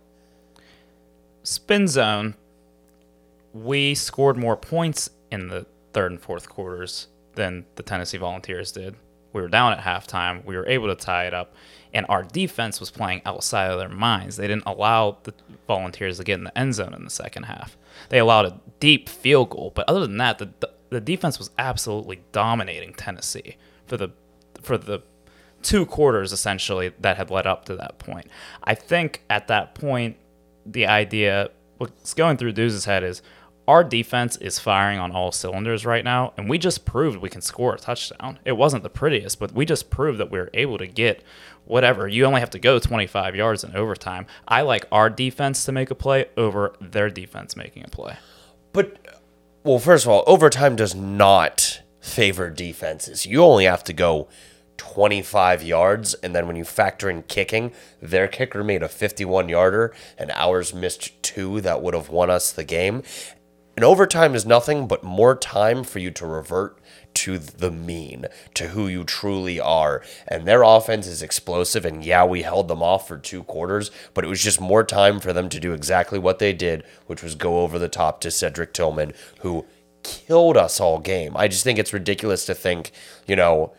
Spin 1.43 1.87
zone. 1.87 2.35
We 3.53 3.95
scored 3.95 4.37
more 4.37 4.57
points 4.57 5.09
in 5.31 5.47
the 5.47 5.65
third 5.93 6.11
and 6.11 6.21
fourth 6.21 6.49
quarters 6.49 7.07
than 7.35 7.65
the 7.75 7.83
Tennessee 7.83 8.17
Volunteers 8.17 8.71
did. 8.71 8.95
We 9.33 9.41
were 9.41 9.47
down 9.47 9.73
at 9.73 9.79
halftime. 9.79 10.43
We 10.45 10.55
were 10.55 10.67
able 10.67 10.87
to 10.87 10.95
tie 10.95 11.25
it 11.25 11.33
up, 11.33 11.53
and 11.93 12.05
our 12.09 12.23
defense 12.23 12.79
was 12.79 12.89
playing 12.91 13.21
outside 13.25 13.71
of 13.71 13.79
their 13.79 13.89
minds. 13.89 14.37
They 14.37 14.47
didn't 14.47 14.65
allow 14.65 15.17
the 15.23 15.33
Volunteers 15.67 16.17
to 16.17 16.23
get 16.23 16.39
in 16.39 16.45
the 16.45 16.57
end 16.57 16.75
zone 16.75 16.93
in 16.93 17.03
the 17.03 17.09
second 17.09 17.43
half. 17.43 17.77
They 18.09 18.19
allowed 18.19 18.45
a 18.45 18.59
deep 18.79 19.07
field 19.07 19.51
goal, 19.51 19.71
but 19.75 19.87
other 19.87 20.01
than 20.01 20.17
that, 20.17 20.39
the 20.39 20.49
the 20.89 20.99
defense 20.99 21.37
was 21.37 21.51
absolutely 21.57 22.21
dominating 22.31 22.93
Tennessee 22.93 23.57
for 23.85 23.97
the 23.97 24.09
for 24.61 24.77
the 24.77 25.01
two 25.61 25.85
quarters 25.85 26.31
essentially 26.31 26.91
that 26.99 27.17
had 27.17 27.29
led 27.29 27.45
up 27.45 27.65
to 27.65 27.75
that 27.75 27.99
point. 27.99 28.27
I 28.63 28.75
think 28.75 29.23
at 29.29 29.47
that 29.47 29.75
point, 29.75 30.17
the 30.65 30.87
idea 30.87 31.49
what's 31.77 32.13
going 32.13 32.37
through 32.37 32.53
Deuce's 32.53 32.85
head 32.85 33.03
is 33.03 33.21
our 33.69 33.84
defense 33.84 34.36
is 34.38 34.58
firing 34.58 34.97
on 34.97 35.12
all 35.12 35.32
cylinders 35.32 35.86
right 35.86 36.03
now, 36.03 36.34
and 36.36 36.49
we 36.49 36.58
just 36.58 36.86
proved 36.86 37.19
we 37.19 37.29
can 37.29 37.39
score 37.39 37.75
a 37.75 37.77
touchdown. 37.77 38.39
It 38.43 38.53
wasn't 38.53 38.82
the 38.82 38.89
prettiest, 38.89 39.39
but 39.39 39.51
we 39.51 39.63
just 39.63 39.91
proved 39.91 40.19
that 40.19 40.32
we 40.32 40.39
were 40.39 40.49
able 40.55 40.79
to 40.79 40.88
get 40.88 41.21
whatever. 41.65 42.08
You 42.08 42.25
only 42.25 42.39
have 42.39 42.49
to 42.49 42.58
go 42.58 42.79
25 42.79 43.36
yards 43.36 43.63
in 43.63 43.75
overtime. 43.75 44.25
I 44.47 44.62
like 44.62 44.88
our 44.91 45.08
defense 45.08 45.65
to 45.65 45.71
make 45.71 45.91
a 45.91 45.95
play 45.95 46.25
over 46.36 46.73
their 46.82 47.12
defense 47.12 47.55
making 47.55 47.84
a 47.84 47.89
play. 47.89 48.17
But 48.73 49.19
well, 49.63 49.77
first 49.77 50.03
of 50.03 50.10
all, 50.10 50.23
overtime 50.25 50.75
does 50.75 50.95
not 50.95 51.84
favor 52.01 52.49
defenses. 52.49 53.27
You 53.27 53.43
only 53.43 53.65
have 53.65 53.84
to 53.84 53.93
go 53.93 54.29
25 54.77 55.62
yards, 55.62 56.15
and 56.15 56.34
then 56.34 56.47
when 56.47 56.55
you 56.55 56.63
factor 56.63 57.10
in 57.10 57.21
kicking, 57.23 57.71
their 58.01 58.27
kicker 58.27 58.63
made 58.63 58.82
a 58.82 58.89
51 58.89 59.49
yarder, 59.49 59.93
and 60.17 60.32
ours 60.32 60.73
missed 60.73 61.21
two 61.21 61.62
that 61.62 61.84
would 61.84 61.93
have 61.93 62.10
won 62.10 62.29
us 62.29 62.51
the 62.51 62.63
game. 62.63 63.03
And 63.79 63.85
overtime 63.85 64.35
is 64.35 64.45
nothing 64.45 64.89
but 64.89 65.05
more 65.05 65.37
time 65.37 65.85
for 65.85 65.99
you 65.99 66.11
to 66.11 66.25
revert 66.25 66.77
to 67.13 67.37
the 67.37 67.71
mean, 67.71 68.25
to 68.55 68.67
who 68.67 68.89
you 68.89 69.05
truly 69.05 69.57
are. 69.57 70.03
And 70.27 70.45
their 70.45 70.63
offense 70.63 71.07
is 71.07 71.23
explosive, 71.23 71.85
and 71.85 72.03
yeah, 72.03 72.25
we 72.25 72.41
held 72.41 72.67
them 72.67 72.83
off 72.83 73.07
for 73.07 73.17
two 73.17 73.41
quarters, 73.43 73.89
but 74.13 74.25
it 74.25 74.27
was 74.27 74.43
just 74.43 74.59
more 74.59 74.83
time 74.83 75.21
for 75.21 75.31
them 75.31 75.47
to 75.47 75.61
do 75.61 75.71
exactly 75.71 76.19
what 76.19 76.39
they 76.39 76.51
did, 76.51 76.83
which 77.07 77.23
was 77.23 77.35
go 77.35 77.61
over 77.61 77.79
the 77.79 77.87
top 77.87 78.19
to 78.19 78.31
Cedric 78.31 78.73
Tillman, 78.73 79.13
who 79.43 79.65
killed 80.03 80.57
us 80.57 80.81
all 80.81 80.99
game. 80.99 81.37
I 81.37 81.47
just 81.47 81.63
think 81.63 81.79
it's 81.79 81.93
ridiculous 81.93 82.45
to 82.47 82.53
think, 82.53 82.91
you 83.27 83.37
know, 83.37 83.71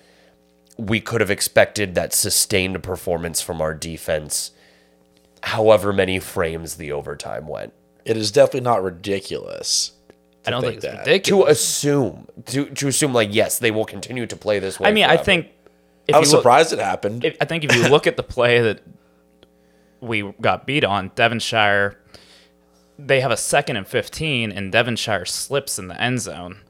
we 0.78 0.98
could 1.02 1.20
have 1.20 1.30
expected 1.30 1.94
that 1.94 2.14
sustained 2.14 2.82
performance 2.82 3.42
from 3.42 3.60
our 3.60 3.74
defense, 3.74 4.52
however 5.42 5.92
many 5.92 6.18
frames 6.18 6.76
the 6.76 6.90
overtime 6.90 7.46
went. 7.46 7.74
It 8.11 8.16
is 8.16 8.33
definitely 8.33 8.62
not 8.62 8.83
ridiculous. 8.83 9.92
I 10.44 10.51
don't 10.51 10.62
think, 10.62 10.81
think 10.81 10.85
it's 10.85 10.92
that. 10.94 11.07
ridiculous. 11.07 11.46
To 11.46 11.53
assume, 11.53 12.27
to, 12.46 12.64
to 12.70 12.88
assume, 12.88 13.12
like, 13.14 13.29
yes, 13.33 13.59
they 13.61 13.70
will 13.70 13.85
continue 13.85 14.27
to 14.27 14.35
play 14.37 14.59
this 14.59 14.81
way. 14.81 14.88
I 14.88 14.92
mean, 14.92 15.05
I 15.05 15.16
think 15.16 15.46
if 16.09 16.14
I 16.16 16.18
was 16.18 16.29
you 16.31 16.37
look- 16.37 16.42
surprised 16.42 16.73
it 16.73 16.81
happened. 16.81 17.25
if, 17.25 17.37
I 17.40 17.44
think 17.44 17.62
if 17.62 17.75
you 17.77 17.88
look 17.88 18.09
at 18.09 18.16
the 18.16 18.23
play 18.25 18.61
that 18.61 18.81
we 20.01 20.23
got 20.40 20.66
beat 20.66 20.83
on, 20.83 21.12
Devonshire, 21.14 22.01
they 22.99 23.20
have 23.20 23.31
a 23.31 23.37
second 23.37 23.77
and 23.77 23.87
15, 23.87 24.51
and 24.51 24.73
Devonshire 24.73 25.25
slips 25.25 25.79
in 25.79 25.87
the 25.88 26.01
end 26.03 26.20
zone. 26.20 26.62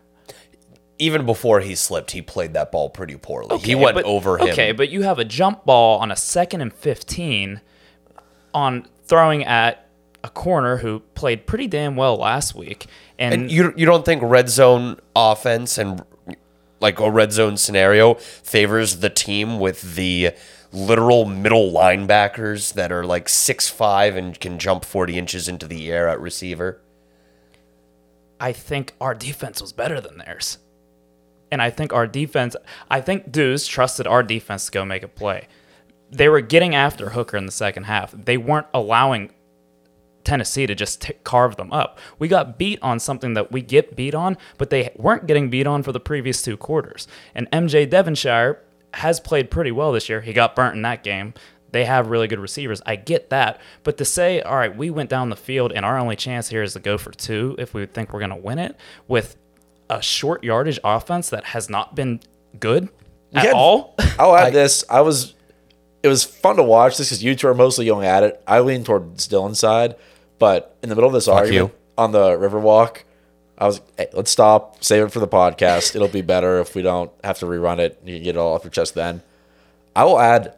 even 0.98 1.24
before 1.24 1.60
he 1.60 1.74
slipped, 1.74 2.10
he 2.10 2.20
played 2.20 2.52
that 2.52 2.70
ball 2.70 2.90
pretty 2.90 3.16
poorly. 3.16 3.56
he 3.58 3.74
went 3.74 3.94
but- 3.94 4.04
over 4.04 4.36
him. 4.36 4.48
Okay, 4.48 4.72
but 4.72 4.90
you 4.90 5.00
have 5.02 5.18
a 5.18 5.24
jump 5.24 5.64
ball 5.64 5.98
on 6.00 6.10
a 6.10 6.16
second 6.16 6.60
and 6.60 6.74
15 6.74 7.62
on 8.52 8.86
throwing 9.06 9.42
at 9.44 9.86
a 10.22 10.28
corner 10.28 10.78
who 10.78 11.00
played 11.14 11.46
pretty 11.46 11.66
damn 11.66 11.96
well 11.96 12.16
last 12.16 12.54
week. 12.54 12.86
And, 13.18 13.34
And 13.34 13.50
you 13.50 13.72
you 13.76 13.86
don't 13.86 14.04
think 14.04 14.22
red 14.22 14.48
zone 14.48 14.98
offense 15.14 15.78
and 15.78 16.02
like 16.80 16.98
a 16.98 17.10
red 17.10 17.32
zone 17.32 17.56
scenario 17.56 18.14
favors 18.14 19.00
the 19.00 19.10
team 19.10 19.58
with 19.58 19.94
the 19.94 20.30
literal 20.72 21.24
middle 21.24 21.72
linebackers 21.72 22.74
that 22.74 22.92
are 22.92 23.04
like 23.04 23.28
six 23.28 23.68
five 23.68 24.16
and 24.16 24.38
can 24.38 24.58
jump 24.58 24.84
40 24.84 25.18
inches 25.18 25.48
into 25.48 25.66
the 25.66 25.90
air 25.90 26.08
at 26.08 26.20
receiver? 26.20 26.80
I 28.38 28.52
think 28.52 28.94
our 29.00 29.14
defense 29.14 29.60
was 29.60 29.72
better 29.72 30.00
than 30.00 30.18
theirs. 30.18 30.58
And 31.52 31.60
I 31.60 31.70
think 31.70 31.92
our 31.92 32.06
defense, 32.06 32.56
I 32.90 33.00
think 33.00 33.32
Deuce 33.32 33.66
trusted 33.66 34.06
our 34.06 34.22
defense 34.22 34.66
to 34.66 34.72
go 34.72 34.84
make 34.84 35.02
a 35.02 35.08
play. 35.08 35.48
They 36.10 36.28
were 36.28 36.40
getting 36.40 36.74
after 36.74 37.10
Hooker 37.10 37.36
in 37.36 37.46
the 37.46 37.52
second 37.52 37.84
half. 37.84 38.12
They 38.12 38.36
weren't 38.36 38.68
allowing 38.72 39.32
Tennessee 40.24 40.66
to 40.66 40.74
just 40.74 41.02
t- 41.02 41.14
carve 41.24 41.56
them 41.56 41.72
up. 41.72 41.98
We 42.18 42.28
got 42.28 42.58
beat 42.58 42.78
on 42.82 42.98
something 43.00 43.34
that 43.34 43.50
we 43.52 43.62
get 43.62 43.96
beat 43.96 44.14
on, 44.14 44.36
but 44.58 44.70
they 44.70 44.92
weren't 44.96 45.26
getting 45.26 45.50
beat 45.50 45.66
on 45.66 45.82
for 45.82 45.92
the 45.92 46.00
previous 46.00 46.42
two 46.42 46.56
quarters. 46.56 47.06
And 47.34 47.50
MJ 47.50 47.88
Devonshire 47.88 48.60
has 48.94 49.20
played 49.20 49.50
pretty 49.50 49.70
well 49.70 49.92
this 49.92 50.08
year. 50.08 50.20
He 50.20 50.32
got 50.32 50.54
burnt 50.56 50.76
in 50.76 50.82
that 50.82 51.02
game. 51.02 51.34
They 51.72 51.84
have 51.84 52.08
really 52.08 52.26
good 52.26 52.40
receivers. 52.40 52.82
I 52.84 52.96
get 52.96 53.30
that. 53.30 53.60
But 53.84 53.96
to 53.98 54.04
say, 54.04 54.40
all 54.42 54.56
right, 54.56 54.76
we 54.76 54.90
went 54.90 55.08
down 55.08 55.30
the 55.30 55.36
field 55.36 55.70
and 55.72 55.84
our 55.84 55.96
only 55.98 56.16
chance 56.16 56.48
here 56.48 56.62
is 56.64 56.72
to 56.72 56.80
go 56.80 56.98
for 56.98 57.12
two 57.12 57.54
if 57.58 57.72
we 57.74 57.86
think 57.86 58.12
we're 58.12 58.18
going 58.18 58.30
to 58.30 58.36
win 58.36 58.58
it 58.58 58.76
with 59.06 59.36
a 59.88 60.02
short 60.02 60.42
yardage 60.42 60.80
offense 60.82 61.30
that 61.30 61.44
has 61.44 61.70
not 61.70 61.94
been 61.94 62.20
good 62.58 62.88
at 63.32 63.44
had- 63.46 63.54
all. 63.54 63.94
I'll 64.18 64.34
add 64.36 64.52
this. 64.52 64.82
I 64.90 65.00
was. 65.02 65.34
It 66.02 66.08
was 66.08 66.24
fun 66.24 66.56
to 66.56 66.62
watch 66.62 66.96
this 66.96 67.08
because 67.08 67.22
you 67.22 67.34
two 67.34 67.48
are 67.48 67.54
mostly 67.54 67.86
going 67.86 68.06
at 68.06 68.22
it. 68.22 68.42
I 68.46 68.60
lean 68.60 68.84
towards 68.84 69.28
Dylan's 69.28 69.58
side, 69.58 69.96
but 70.38 70.76
in 70.82 70.88
the 70.88 70.94
middle 70.94 71.08
of 71.08 71.14
this 71.14 71.28
argument 71.28 71.72
you. 71.72 71.78
on 71.98 72.12
the 72.12 72.30
Riverwalk, 72.30 73.02
I 73.58 73.66
was, 73.66 73.82
hey, 73.98 74.08
let's 74.14 74.30
stop, 74.30 74.82
save 74.82 75.04
it 75.04 75.12
for 75.12 75.20
the 75.20 75.28
podcast. 75.28 75.94
It'll 75.94 76.08
be 76.08 76.22
better 76.22 76.60
if 76.60 76.74
we 76.74 76.80
don't 76.80 77.12
have 77.22 77.38
to 77.40 77.46
rerun 77.46 77.78
it. 77.78 78.00
You 78.04 78.16
can 78.16 78.24
get 78.24 78.36
it 78.36 78.38
all 78.38 78.54
off 78.54 78.64
your 78.64 78.70
chest 78.70 78.94
then. 78.94 79.22
I 79.94 80.04
will 80.04 80.18
add, 80.18 80.54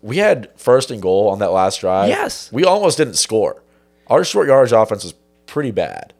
we 0.00 0.18
had 0.18 0.48
first 0.56 0.92
and 0.92 1.02
goal 1.02 1.28
on 1.30 1.40
that 1.40 1.50
last 1.50 1.80
drive. 1.80 2.08
Yes. 2.08 2.52
we 2.52 2.64
almost 2.64 2.98
didn't 2.98 3.14
score. 3.14 3.60
Our 4.06 4.22
short 4.22 4.46
yardage 4.46 4.72
offense 4.72 5.02
was 5.02 5.14
pretty 5.46 5.72
bad. 5.72 6.12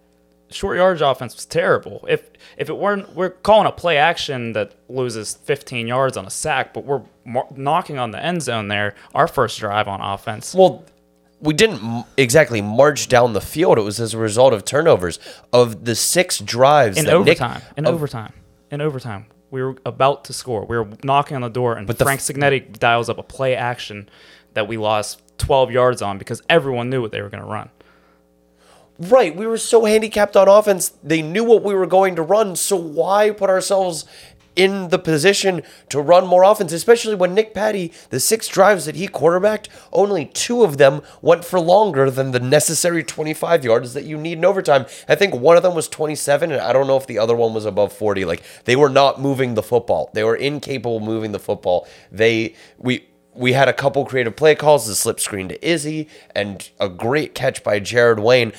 Short 0.55 0.77
yardage 0.77 1.03
offense 1.03 1.35
was 1.35 1.47
terrible. 1.47 2.05
If 2.09 2.31
if 2.57 2.69
it 2.71 2.77
weren't, 2.77 3.15
we're 3.15 3.31
calling 3.31 3.67
a 3.67 3.73
play 3.73 3.97
action 3.97 4.53
that 4.53 4.73
loses 4.89 5.35
15 5.35 5.87
yards 5.89 6.17
on 6.17 6.27
a 6.27 6.31
sack, 6.31 6.73
but 6.73 6.85
we're 6.85 7.03
mar- 7.25 7.49
knocking 7.57 7.99
on 7.99 8.13
the 8.13 8.25
end 8.25 8.43
zone 8.43 8.69
there. 8.69 8.95
Our 9.15 9.27
first 9.27 9.59
drive 9.59 9.89
on 9.89 10.01
offense. 10.01 10.55
Well, 10.55 10.85
we 11.41 11.55
didn't 11.55 11.83
m- 11.83 12.05
exactly 12.17 12.63
march 12.63 13.09
down 13.09 13.33
the 13.33 13.41
field. 13.41 13.79
It 13.79 13.83
was 13.83 13.99
as 14.01 14.15
a 14.15 14.19
result 14.19 14.53
of 14.53 14.65
turnovers. 14.65 15.19
Of 15.53 15.85
the 15.85 15.97
six 15.97 16.39
drives 16.39 16.97
in 16.99 17.07
that 17.07 17.11
Nick- 17.25 17.41
overtime, 17.41 17.63
in 17.77 17.85
of- 17.87 17.95
overtime, 17.95 18.33
in 18.71 18.81
overtime, 18.81 19.27
we 19.51 19.61
were 19.61 19.75
about 19.85 20.25
to 20.27 20.33
score. 20.33 20.65
We 20.65 20.79
were 20.79 20.89
knocking 21.03 21.35
on 21.35 21.43
the 21.43 21.49
door, 21.51 21.75
and 21.77 21.87
But 21.87 21.99
the 21.99 22.05
Frank 22.05 22.21
f- 22.21 22.27
Cignetti 22.29 22.79
dials 22.79 23.09
up 23.09 23.19
a 23.19 23.23
play 23.25 23.57
action 23.57 24.09
that 24.55 24.69
we 24.69 24.77
lost 24.77 25.21
12 25.39 25.73
yards 25.73 26.01
on 26.01 26.17
because 26.17 26.43
everyone 26.49 26.91
knew 26.91 27.03
what 27.03 27.11
they 27.11 27.21
were 27.21 27.29
going 27.29 27.43
to 27.43 27.49
run. 27.51 27.71
Right, 28.99 29.35
we 29.35 29.47
were 29.47 29.59
so 29.59 29.87
handicapped 29.87 30.37
on 30.37 30.49
offense. 30.49 30.91
They 31.03 31.21
knew 31.21 31.43
what 31.43 31.65
we 31.65 31.75
were 31.75 31.87
going 31.87 32.15
to 32.15 32.23
run, 32.23 32.55
so 32.55 32.77
why 32.77 33.31
put 33.31 33.51
ourselves 33.51 34.05
in 34.57 34.89
the 34.91 34.99
position 35.01 35.63
to 35.89 36.01
run 36.01 36.27
more 36.27 36.45
offense, 36.45 36.73
especially 36.73 37.17
when 37.17 37.35
Nick 37.35 37.55
Patti, 37.55 37.93
the 38.11 38.21
six 38.21 38.47
drives 38.47 38.85
that 38.85 38.95
he 38.95 39.09
quarterbacked, 39.09 39.69
only 39.93 40.27
two 40.27 40.63
of 40.63 40.79
them 40.79 41.03
went 41.21 41.45
for 41.45 41.59
longer 41.59 42.11
than 42.11 42.31
the 42.31 42.39
necessary 42.39 43.03
25 43.03 43.65
yards 43.65 43.95
that 43.95 44.05
you 44.05 44.17
need 44.17 44.39
in 44.39 44.45
overtime. 44.45 44.87
I 45.09 45.17
think 45.17 45.35
one 45.35 45.57
of 45.57 45.65
them 45.65 45.75
was 45.75 45.89
27, 45.89 46.53
and 46.53 46.61
I 46.61 46.73
don't 46.73 46.87
know 46.87 46.97
if 46.97 47.07
the 47.07 47.19
other 47.19 47.35
one 47.35 47.53
was 47.53 47.65
above 47.65 47.93
40. 47.93 48.25
Like 48.25 48.43
they 48.65 48.77
were 48.77 48.89
not 48.89 49.21
moving 49.21 49.55
the 49.55 49.63
football. 49.63 50.11
They 50.13 50.25
were 50.25 50.37
incapable 50.37 50.99
of 50.99 51.03
moving 51.03 51.33
the 51.33 51.41
football. 51.41 51.89
They 52.13 52.55
we 52.79 53.09
we 53.35 53.53
had 53.53 53.69
a 53.69 53.73
couple 53.73 54.05
creative 54.05 54.37
play 54.37 54.55
calls, 54.55 54.87
the 54.87 54.95
slip 54.95 55.19
screen 55.19 55.49
to 55.49 55.69
Izzy, 55.69 56.09
and 56.35 56.71
a 56.79 56.89
great 56.89 57.35
catch 57.35 57.65
by 57.65 57.81
Jared 57.81 58.21
Wayne 58.21 58.53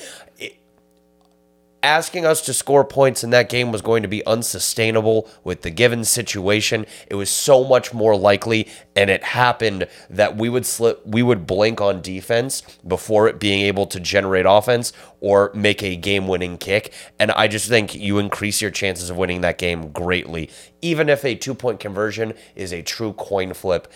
asking 1.82 2.24
us 2.26 2.40
to 2.42 2.52
score 2.52 2.84
points 2.84 3.22
in 3.22 3.30
that 3.30 3.48
game 3.48 3.70
was 3.70 3.82
going 3.82 4.02
to 4.02 4.08
be 4.08 4.24
unsustainable 4.26 5.28
with 5.44 5.62
the 5.62 5.70
given 5.70 6.04
situation. 6.04 6.86
It 7.08 7.14
was 7.14 7.30
so 7.30 7.64
much 7.64 7.94
more 7.94 8.16
likely, 8.16 8.68
and 8.94 9.08
it 9.08 9.22
happened 9.22 9.86
that 10.10 10.36
we 10.36 10.48
would 10.48 10.66
slip, 10.66 11.06
we 11.06 11.22
would 11.22 11.46
blink 11.46 11.80
on 11.80 12.02
defense 12.02 12.62
before 12.86 13.28
it 13.28 13.38
being 13.38 13.60
able 13.60 13.86
to 13.86 14.00
generate 14.00 14.46
offense 14.48 14.92
or 15.20 15.50
make 15.54 15.82
a 15.82 15.96
game-winning 15.96 16.58
kick. 16.58 16.92
And 17.18 17.30
I 17.32 17.48
just 17.48 17.68
think 17.68 17.94
you 17.94 18.18
increase 18.18 18.60
your 18.60 18.70
chances 18.70 19.10
of 19.10 19.16
winning 19.16 19.42
that 19.42 19.58
game 19.58 19.92
greatly, 19.92 20.50
even 20.82 21.08
if 21.08 21.24
a 21.24 21.34
two-point 21.34 21.80
conversion 21.80 22.34
is 22.54 22.72
a 22.72 22.82
true 22.82 23.12
coin 23.12 23.54
flip. 23.54 23.92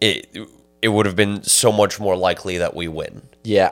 It 0.00 0.26
it 0.82 0.88
would 0.88 1.06
have 1.06 1.16
been 1.16 1.42
so 1.42 1.72
much 1.72 1.98
more 1.98 2.14
likely 2.14 2.58
that 2.58 2.76
we 2.76 2.88
win. 2.88 3.22
Yeah. 3.42 3.70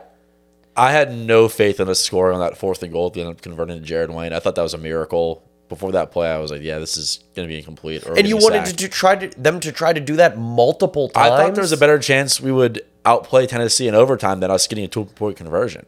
I 0.76 0.92
had 0.92 1.12
no 1.12 1.48
faith 1.48 1.80
in 1.80 1.88
us 1.88 2.00
scoring 2.00 2.34
on 2.34 2.40
that 2.40 2.56
fourth 2.56 2.82
and 2.82 2.92
goal 2.92 3.08
at 3.08 3.12
the 3.12 3.20
end 3.20 3.30
of 3.30 3.42
converting 3.42 3.78
to 3.78 3.82
Jared 3.82 4.10
Wayne. 4.10 4.32
I 4.32 4.38
thought 4.38 4.54
that 4.54 4.62
was 4.62 4.74
a 4.74 4.78
miracle. 4.78 5.42
Before 5.68 5.92
that 5.92 6.10
play, 6.10 6.30
I 6.30 6.38
was 6.38 6.50
like, 6.50 6.60
yeah, 6.60 6.78
this 6.78 6.98
is 6.98 7.24
going 7.34 7.48
to 7.48 7.52
be 7.52 7.56
incomplete. 7.56 8.06
Or 8.06 8.16
And 8.16 8.28
you 8.28 8.36
we're 8.36 8.42
gonna 8.42 8.58
wanted 8.58 8.76
be 8.76 8.82
to 8.84 8.88
try 8.88 9.16
to 9.16 9.40
them 9.40 9.58
to 9.60 9.72
try 9.72 9.92
to 9.94 10.00
do 10.00 10.16
that 10.16 10.36
multiple 10.36 11.08
times. 11.08 11.26
I 11.26 11.28
times. 11.28 11.40
thought 11.40 11.54
there 11.54 11.62
was 11.62 11.72
a 11.72 11.78
better 11.78 11.98
chance 11.98 12.40
we 12.40 12.52
would 12.52 12.82
outplay 13.06 13.46
Tennessee 13.46 13.88
in 13.88 13.94
overtime 13.94 14.40
than 14.40 14.50
us 14.50 14.66
getting 14.66 14.84
a 14.84 14.88
two 14.88 15.06
point 15.06 15.36
conversion. 15.38 15.86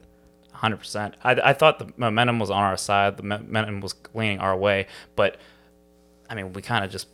Hundred 0.52 0.78
percent. 0.78 1.16
I, 1.22 1.32
I 1.32 1.52
thought 1.52 1.78
the 1.78 1.92
momentum 1.98 2.38
was 2.38 2.50
on 2.50 2.62
our 2.62 2.78
side. 2.78 3.18
The 3.18 3.24
momentum 3.24 3.80
was 3.82 3.94
leaning 4.14 4.38
our 4.38 4.56
way, 4.56 4.86
but 5.16 5.36
I 6.30 6.34
mean, 6.34 6.54
we 6.54 6.62
kind 6.62 6.82
of 6.84 6.90
just 6.90 7.06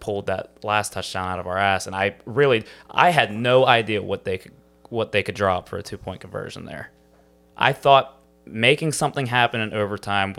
pulled 0.00 0.26
that 0.26 0.62
last 0.62 0.92
touchdown 0.92 1.28
out 1.28 1.38
of 1.38 1.46
our 1.46 1.56
ass, 1.56 1.86
and 1.86 1.96
I 1.96 2.16
really, 2.26 2.64
I 2.90 3.08
had 3.10 3.32
no 3.32 3.64
idea 3.66 4.02
what 4.02 4.24
they 4.24 4.36
could, 4.36 4.52
what 4.90 5.12
they 5.12 5.22
could 5.22 5.34
drop 5.34 5.68
for 5.68 5.78
a 5.78 5.82
two 5.82 5.96
point 5.96 6.20
conversion 6.20 6.66
there. 6.66 6.90
I 7.58 7.72
thought 7.72 8.14
making 8.46 8.92
something 8.92 9.26
happen 9.26 9.60
in 9.60 9.74
overtime, 9.74 10.34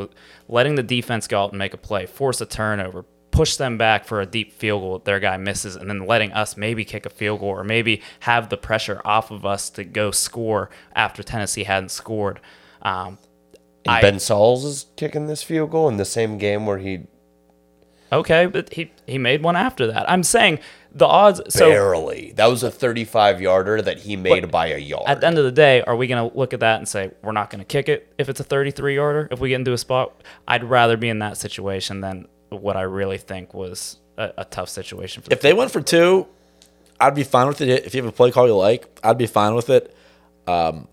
letting 0.47 0.75
the 0.75 0.83
defense 0.83 1.27
go 1.27 1.43
out 1.43 1.51
and 1.51 1.59
make 1.59 1.73
a 1.73 1.77
play, 1.77 2.05
force 2.05 2.41
a 2.41 2.45
turnover, 2.45 3.03
push 3.31 3.57
them 3.57 3.77
back 3.77 4.05
for 4.05 4.19
a 4.21 4.25
deep 4.25 4.51
field 4.53 4.81
goal 4.81 4.93
that 4.93 5.05
their 5.05 5.19
guy 5.19 5.37
misses, 5.37 5.75
and 5.75 5.89
then 5.89 6.05
letting 6.07 6.31
us 6.31 6.57
maybe 6.57 6.83
kick 6.83 7.05
a 7.05 7.09
field 7.09 7.41
goal 7.41 7.49
or 7.49 7.63
maybe 7.63 8.01
have 8.21 8.49
the 8.49 8.57
pressure 8.57 9.01
off 9.05 9.29
of 9.29 9.45
us 9.45 9.69
to 9.69 9.83
go 9.83 10.09
score 10.11 10.69
after 10.95 11.21
Tennessee 11.21 11.65
hadn't 11.65 11.89
scored. 11.89 12.39
Um, 12.81 13.19
And 13.85 13.95
I- 13.95 14.01
ben 14.01 14.19
Sauls 14.19 14.65
is 14.65 14.87
kicking 14.97 15.27
this 15.27 15.41
field 15.43 15.71
goal 15.71 15.87
in 15.87 15.97
the 15.97 16.05
same 16.05 16.37
game 16.37 16.65
where 16.65 16.79
he 16.79 17.01
okay, 18.11 18.45
but 18.45 18.73
he 18.73 18.91
he 19.07 19.17
made 19.17 19.43
one 19.43 19.55
after 19.55 19.87
that. 19.87 20.09
I'm 20.09 20.23
saying 20.23 20.59
the 20.91 21.05
odds. 21.05 21.41
So 21.49 21.69
barely. 21.69 22.33
That 22.35 22.47
was 22.47 22.63
a 22.63 22.71
35 22.71 23.41
yarder 23.41 23.81
that 23.81 23.99
he 23.99 24.15
made 24.15 24.41
But 24.41 24.51
by 24.51 24.67
a 24.67 24.77
yard. 24.77 25.03
at 25.07 25.21
the 25.21 25.27
end 25.27 25.37
of 25.37 25.43
the 25.43 25.51
day, 25.51 25.81
are 25.81 25.95
we 25.95 26.07
going 26.07 26.29
to 26.29 26.37
look 26.37 26.53
at 26.53 26.61
that 26.61 26.77
and 26.77 26.87
say 26.87 27.11
we're 27.21 27.31
not 27.31 27.49
going 27.49 27.59
to 27.59 27.65
kick 27.65 27.89
it 27.89 28.11
if 28.17 28.29
it's 28.29 28.39
a 28.39 28.43
33 28.43 28.95
yarder? 28.95 29.27
If 29.31 29.39
we 29.39 29.49
get 29.49 29.55
into 29.55 29.73
a 29.73 29.77
spot, 29.77 30.13
I'd 30.47 30.63
rather 30.63 30.97
be 30.97 31.09
in 31.09 31.19
that 31.19 31.37
situation 31.37 32.01
than 32.01 32.27
what 32.49 32.75
I 32.75 32.81
really 32.81 33.17
think 33.19 33.53
was 33.53 33.97
a, 34.17 34.33
a 34.39 34.45
tough 34.45 34.69
situation 34.69 35.21
for. 35.21 35.29
The 35.29 35.35
If 35.35 35.41
they 35.41 35.53
went 35.53 35.71
for 35.71 35.81
two, 35.81 36.27
I'd 36.99 37.15
be 37.15 37.23
fine 37.23 37.47
with 37.47 37.61
it. 37.61 37.85
If 37.85 37.93
you 37.93 38.01
have 38.03 38.09
a 38.11 38.15
play 38.15 38.31
call 38.31 38.47
you 38.47 38.55
like, 38.55 38.87
I'd 39.03 39.17
be 39.17 39.27
fine 39.27 39.53
with 39.55 39.69
it. 39.69 39.95
Um, 40.47 40.87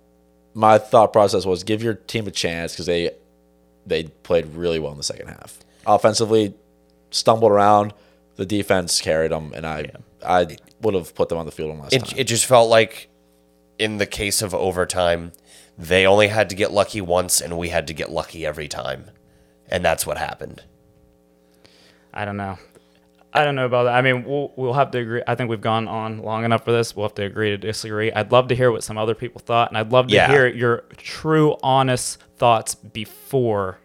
my 0.52 0.78
thought 0.78 1.12
process 1.12 1.44
was 1.46 1.64
give 1.64 1.82
your 1.82 1.94
team 1.94 2.26
a 2.26 2.30
chance 2.30 2.72
because 2.72 2.86
they 2.86 3.10
they 3.86 4.04
played 4.04 4.46
really 4.54 4.78
well 4.78 4.90
in 4.92 4.98
the 4.98 5.02
second 5.04 5.28
half. 5.28 5.58
Offensively, 5.86 6.54
stumbled 7.16 7.52
around. 7.52 7.92
The 8.36 8.46
defense 8.46 9.00
carried 9.00 9.30
them, 9.32 9.52
and 9.54 9.66
I 9.66 9.90
I 10.24 10.56
would 10.82 10.94
have 10.94 11.14
put 11.14 11.28
them 11.28 11.38
on 11.38 11.46
the 11.46 11.52
field 11.52 11.70
one 11.70 11.80
last 11.80 11.92
it, 11.94 12.04
time. 12.04 12.18
it 12.18 12.24
just 12.24 12.44
felt 12.46 12.68
like 12.68 13.08
in 13.78 13.98
the 13.98 14.06
case 14.06 14.42
of 14.42 14.54
overtime, 14.54 15.32
they 15.78 16.06
only 16.06 16.28
had 16.28 16.48
to 16.50 16.56
get 16.56 16.72
lucky 16.72 17.00
once 17.00 17.40
and 17.40 17.56
we 17.58 17.68
had 17.68 17.86
to 17.86 17.92
get 17.94 18.10
lucky 18.10 18.44
every 18.46 18.68
time. 18.68 19.10
And 19.68 19.84
that's 19.84 20.06
what 20.06 20.16
happened. 20.18 20.62
I 22.14 22.24
don't 22.24 22.36
know. 22.36 22.58
I 23.32 23.44
don't 23.44 23.54
know 23.54 23.66
about 23.66 23.84
that. 23.84 23.94
I 23.94 24.00
mean, 24.02 24.24
we'll 24.24 24.52
we'll 24.56 24.72
have 24.72 24.90
to 24.92 24.98
agree. 24.98 25.22
I 25.26 25.34
think 25.34 25.50
we've 25.50 25.60
gone 25.60 25.88
on 25.88 26.22
long 26.22 26.44
enough 26.44 26.64
for 26.64 26.72
this. 26.72 26.96
We'll 26.96 27.06
have 27.06 27.14
to 27.16 27.24
agree 27.24 27.50
to 27.50 27.58
disagree. 27.58 28.10
I'd 28.12 28.32
love 28.32 28.48
to 28.48 28.54
hear 28.56 28.72
what 28.72 28.82
some 28.82 28.96
other 28.96 29.14
people 29.14 29.40
thought, 29.44 29.68
and 29.70 29.76
I'd 29.76 29.92
love 29.92 30.08
to 30.08 30.14
Yeah. 30.14 30.28
hear 30.30 30.46
your 30.46 30.84
true, 30.96 31.56
honest 31.62 32.18
thoughts 32.38 32.74
before 32.74 33.78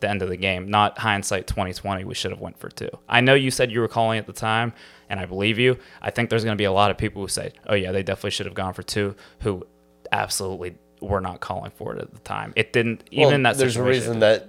the 0.00 0.08
end 0.10 0.22
of 0.22 0.28
the 0.28 0.36
game, 0.36 0.68
not 0.70 0.98
hindsight 0.98 1.46
2020. 1.46 2.04
We 2.04 2.14
should 2.14 2.30
have 2.30 2.40
went 2.40 2.58
for 2.58 2.68
two. 2.68 2.90
I 3.08 3.20
know 3.20 3.34
you 3.34 3.50
said 3.50 3.70
you 3.70 3.80
were 3.80 3.88
calling 3.88 4.18
at 4.18 4.26
the 4.26 4.32
time, 4.32 4.72
and 5.08 5.18
I 5.20 5.26
believe 5.26 5.58
you. 5.58 5.78
I 6.02 6.10
think 6.10 6.30
there's 6.30 6.44
going 6.44 6.56
to 6.56 6.60
be 6.60 6.64
a 6.64 6.72
lot 6.72 6.90
of 6.90 6.98
people 6.98 7.22
who 7.22 7.28
say, 7.28 7.52
"Oh 7.66 7.74
yeah, 7.74 7.92
they 7.92 8.02
definitely 8.02 8.30
should 8.30 8.46
have 8.46 8.54
gone 8.54 8.74
for 8.74 8.82
two, 8.82 9.14
who 9.40 9.66
absolutely 10.12 10.76
were 11.00 11.20
not 11.20 11.40
calling 11.40 11.70
for 11.70 11.94
it 11.94 12.02
at 12.02 12.12
the 12.12 12.18
time. 12.20 12.52
It 12.56 12.72
didn't 12.72 13.04
even 13.10 13.26
Well, 13.26 13.34
in 13.34 13.42
that 13.44 13.56
there's 13.56 13.76
a 13.76 13.82
reason 13.82 14.18
that 14.20 14.48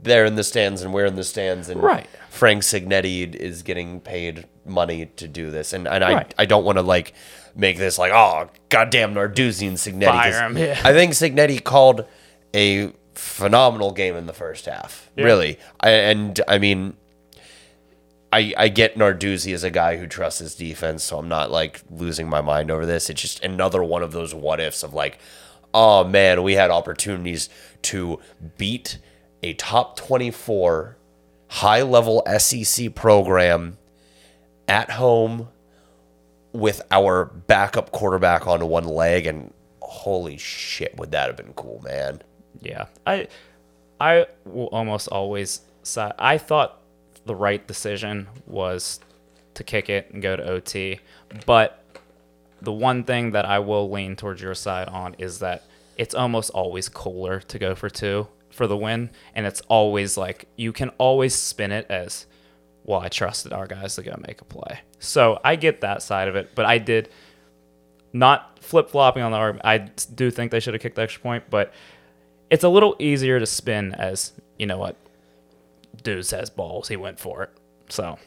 they're 0.00 0.24
in 0.24 0.34
the 0.34 0.44
stands 0.44 0.82
and 0.82 0.92
we're 0.92 1.06
in 1.06 1.14
the 1.16 1.24
stands 1.24 1.68
and 1.68 1.82
Right. 1.82 2.06
Frank 2.28 2.62
Cignetti 2.62 3.34
is 3.34 3.62
getting 3.62 4.00
paid 4.00 4.46
money 4.64 5.06
to 5.16 5.28
do 5.28 5.50
this 5.50 5.72
and, 5.72 5.86
and 5.88 6.04
I, 6.04 6.12
Right. 6.14 6.34
I 6.38 6.44
don't 6.44 6.64
want 6.64 6.78
to 6.78 6.82
like 6.82 7.14
make 7.54 7.76
this 7.78 7.98
like 7.98 8.12
oh 8.12 8.48
goddamn 8.68 9.14
Narduzzi 9.14 9.66
and 9.68 9.76
Cignetti 9.76 10.06
Fire 10.10 10.42
'em, 10.44 10.56
yeah. 10.58 10.80
I 10.84 10.92
think 10.92 11.12
Cignetti 11.12 11.62
called 11.62 12.04
a 12.54 12.92
phenomenal 13.14 13.92
game 13.92 14.16
in 14.16 14.26
the 14.26 14.32
first 14.32 14.66
half 14.66 15.10
really 15.16 15.58
I, 15.80 15.90
and 15.90 16.40
I 16.48 16.58
mean 16.58 16.96
I, 18.32 18.54
I 18.56 18.68
get 18.68 18.96
Narduzzi 18.96 19.52
as 19.52 19.62
a 19.62 19.70
guy 19.70 19.98
who 19.98 20.06
trusts 20.06 20.38
his 20.40 20.54
defense, 20.54 21.04
so 21.04 21.18
I'm 21.18 21.28
not 21.28 21.50
like 21.50 21.82
losing 21.90 22.30
my 22.30 22.40
mind 22.40 22.70
over 22.70 22.86
this. 22.86 23.10
It's 23.10 23.20
just 23.20 23.44
another 23.44 23.84
one 23.84 24.02
of 24.02 24.12
those 24.12 24.34
what 24.34 24.58
ifs 24.58 24.82
of 24.82 24.94
like, 24.94 25.18
oh 25.74 26.02
man, 26.04 26.42
we 26.42 26.54
had 26.54 26.70
opportunities 26.70 27.50
to 27.82 28.20
beat 28.56 28.98
a 29.42 29.52
top 29.54 29.96
24 29.96 30.96
high 31.48 31.82
level 31.82 32.26
SEC 32.38 32.94
program 32.94 33.76
at 34.66 34.92
home 34.92 35.48
with 36.52 36.80
our 36.90 37.26
backup 37.26 37.92
quarterback 37.92 38.46
on 38.46 38.66
one 38.66 38.84
leg, 38.84 39.26
and 39.26 39.52
holy 39.82 40.38
shit, 40.38 40.96
would 40.96 41.10
that 41.12 41.26
have 41.26 41.36
been 41.36 41.52
cool, 41.52 41.82
man? 41.84 42.22
Yeah, 42.62 42.86
I 43.06 43.28
I 44.00 44.26
will 44.44 44.66
almost 44.66 45.08
always 45.08 45.60
side. 45.82 46.14
I 46.18 46.38
thought 46.38 46.80
the 47.26 47.34
right 47.34 47.66
decision 47.66 48.28
was 48.46 49.00
to 49.54 49.64
kick 49.64 49.88
it 49.88 50.10
and 50.12 50.22
go 50.22 50.36
to 50.36 50.42
OT, 50.42 51.00
but 51.46 51.84
the 52.60 52.72
one 52.72 53.04
thing 53.04 53.32
that 53.32 53.44
I 53.44 53.58
will 53.58 53.90
lean 53.90 54.16
towards 54.16 54.40
your 54.40 54.54
side 54.54 54.88
on 54.88 55.14
is 55.18 55.40
that 55.40 55.64
it's 55.96 56.14
almost 56.14 56.50
always 56.50 56.88
cooler 56.88 57.40
to 57.40 57.58
go 57.58 57.74
for 57.74 57.90
two 57.90 58.28
for 58.50 58.66
the 58.66 58.76
win, 58.76 59.10
and 59.34 59.46
it's 59.46 59.60
always 59.62 60.16
like 60.16 60.46
you 60.56 60.72
can 60.72 60.90
always 60.98 61.34
spin 61.34 61.72
it 61.72 61.86
as, 61.90 62.26
well, 62.84 63.00
I 63.00 63.08
trusted 63.08 63.52
our 63.52 63.66
guys 63.66 63.96
to 63.96 64.02
go 64.02 64.14
make 64.26 64.40
a 64.40 64.44
play. 64.44 64.80
So 64.98 65.40
I 65.42 65.56
get 65.56 65.80
that 65.80 66.02
side 66.02 66.28
of 66.28 66.36
it, 66.36 66.54
but 66.54 66.64
I 66.64 66.78
did 66.78 67.08
not 68.12 68.58
flip 68.60 68.90
flopping 68.90 69.22
on 69.22 69.32
the 69.32 69.38
arm. 69.38 69.60
I 69.64 69.78
do 69.78 70.30
think 70.30 70.50
they 70.50 70.60
should 70.60 70.74
have 70.74 70.82
kicked 70.82 70.96
the 70.96 71.02
extra 71.02 71.22
point, 71.22 71.44
but 71.50 71.72
it's 72.52 72.62
a 72.62 72.68
little 72.68 72.94
easier 72.98 73.40
to 73.40 73.46
spin 73.46 73.94
as 73.94 74.34
you 74.58 74.66
know 74.66 74.76
what, 74.76 74.94
dude 76.02 76.24
says 76.26 76.50
balls. 76.50 76.88
He 76.88 76.96
went 76.96 77.18
for 77.18 77.42
it. 77.42 77.50
So 77.88 78.18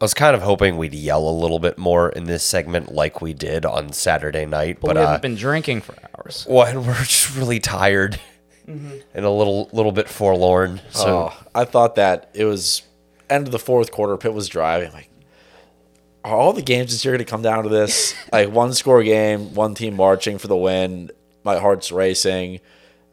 I 0.00 0.04
was 0.04 0.14
kind 0.14 0.36
of 0.36 0.42
hoping 0.42 0.76
we'd 0.76 0.94
yell 0.94 1.26
a 1.26 1.32
little 1.32 1.58
bit 1.58 1.78
more 1.78 2.10
in 2.10 2.24
this 2.24 2.44
segment, 2.44 2.92
like 2.92 3.22
we 3.22 3.32
did 3.32 3.64
on 3.64 3.92
Saturday 3.92 4.44
night, 4.44 4.78
but, 4.80 4.88
but, 4.88 4.96
we 4.96 5.02
uh, 5.02 5.06
haven't 5.06 5.22
been 5.22 5.34
drinking 5.36 5.80
for 5.80 5.94
hours. 6.14 6.46
well, 6.48 6.66
and 6.68 6.86
we're 6.86 6.94
just 6.98 7.34
really 7.34 7.58
tired 7.58 8.20
and 8.66 9.24
a 9.24 9.30
little 9.30 9.68
little 9.72 9.90
bit 9.90 10.08
forlorn. 10.08 10.80
So 10.90 11.32
oh, 11.32 11.46
I 11.54 11.64
thought 11.64 11.96
that 11.96 12.30
it 12.34 12.44
was 12.44 12.82
end 13.30 13.46
of 13.46 13.52
the 13.52 13.58
fourth 13.58 13.90
quarter. 13.90 14.16
Pitt 14.18 14.34
was 14.34 14.48
driving. 14.48 14.92
Like, 14.92 15.10
are 16.24 16.36
all 16.36 16.52
the 16.52 16.62
games 16.62 16.92
this 16.92 17.04
year 17.04 17.12
going 17.12 17.24
to 17.24 17.30
come 17.30 17.42
down 17.42 17.64
to 17.64 17.70
this? 17.70 18.14
like 18.32 18.50
one 18.50 18.74
score 18.74 19.02
game, 19.02 19.54
one 19.54 19.74
team 19.74 19.96
marching 19.96 20.36
for 20.36 20.46
the 20.46 20.56
win. 20.56 21.10
My 21.42 21.58
heart's 21.58 21.90
racing. 21.90 22.60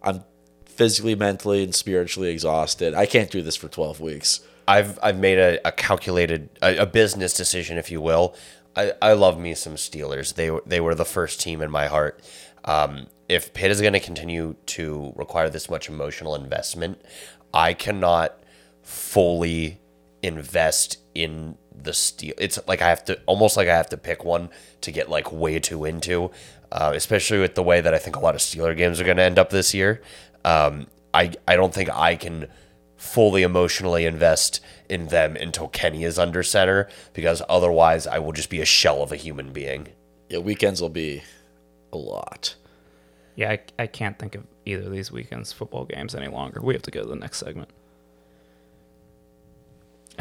I'm 0.02 0.24
physically, 0.66 1.16
mentally, 1.16 1.64
and 1.64 1.74
spiritually 1.74 2.30
exhausted. 2.30 2.94
I 2.94 3.06
can't 3.06 3.32
do 3.32 3.42
this 3.42 3.56
for 3.56 3.68
12 3.68 4.00
weeks. 4.00 4.42
I've 4.68 5.00
I've 5.02 5.18
made 5.18 5.40
a, 5.40 5.66
a 5.68 5.72
calculated 5.72 6.50
a, 6.62 6.78
a 6.80 6.86
business 6.86 7.34
decision, 7.34 7.78
if 7.78 7.90
you 7.90 8.02
will. 8.02 8.36
I, 8.76 8.94
I 9.02 9.14
love 9.14 9.40
me 9.40 9.56
some 9.56 9.76
Steelers. 9.76 10.36
They 10.36 10.52
were 10.52 10.64
they 10.66 10.80
were 10.80 10.94
the 10.94 11.06
first 11.06 11.42
team 11.42 11.62
in 11.62 11.72
my 11.72 11.88
heart. 11.88 12.22
Um, 12.66 13.08
if 13.30 13.54
Pitt 13.54 13.72
is 13.72 13.82
going 13.82 13.94
to 13.94 14.00
continue 14.00 14.56
to 14.68 15.14
require 15.16 15.50
this 15.50 15.70
much 15.70 15.90
emotional 15.90 16.36
investment, 16.36 17.02
I 17.54 17.74
cannot 17.74 18.40
fully 18.84 19.80
invest 20.22 20.98
in 21.16 21.58
the 21.76 21.94
steel. 21.94 22.34
It's 22.38 22.60
like 22.68 22.82
I 22.82 22.90
have 22.90 23.06
to 23.06 23.20
almost 23.26 23.58
like 23.58 23.68
I 23.68 23.76
have 23.76 23.90
to 23.90 23.98
pick 23.98 24.24
one 24.24 24.50
to 24.82 24.92
get 24.92 25.10
like 25.10 25.32
way 25.32 25.60
too 25.60 25.86
into, 25.86 26.32
uh, 26.72 26.92
especially 26.96 27.40
with 27.40 27.56
the 27.56 27.64
way 27.64 27.82
that 27.82 27.94
I 27.94 27.98
think 27.98 28.16
a 28.16 28.20
lot 28.20 28.36
of 28.36 28.42
Steeler 28.42 28.76
games 28.76 29.00
are 29.00 29.04
going 29.04 29.18
to 29.18 29.24
end 29.24 29.40
up 29.40 29.50
this 29.50 29.74
year. 29.74 30.02
Um, 30.44 30.88
I 31.14 31.34
I 31.48 31.56
don't 31.56 31.74
think 31.74 31.90
I 31.90 32.16
can 32.16 32.48
fully 32.98 33.44
emotionally 33.44 34.06
invest 34.06 34.60
in 34.90 35.08
them 35.08 35.36
until 35.36 35.68
Kenny 35.68 36.04
is 36.04 36.18
under 36.18 36.42
center 36.44 36.90
because 37.14 37.42
otherwise 37.48 38.08
I 38.08 38.20
will 38.20 38.32
just 38.34 38.50
be 38.50 38.60
a 38.60 38.66
shell 38.66 39.04
of 39.04 39.12
a 39.12 39.16
human 39.16 39.54
being. 39.54 39.90
Yeah, 40.30 40.40
weekends 40.40 40.82
will 40.82 40.90
be 40.90 41.24
a 41.94 41.98
lot. 41.98 42.56
Yeah, 43.36 43.52
I, 43.52 43.60
I 43.80 43.88
can't 43.88 44.18
think 44.18 44.36
of 44.36 44.46
either 44.66 44.84
of 44.84 44.92
these 44.92 45.12
weekends 45.12 45.54
football 45.54 45.86
games 45.86 46.16
any 46.16 46.28
longer. 46.28 46.60
We 46.62 46.74
have 46.74 46.82
to 46.84 46.92
go 46.92 47.04
to 47.04 47.08
the 47.08 47.16
next 47.16 47.38
segment. 47.38 47.70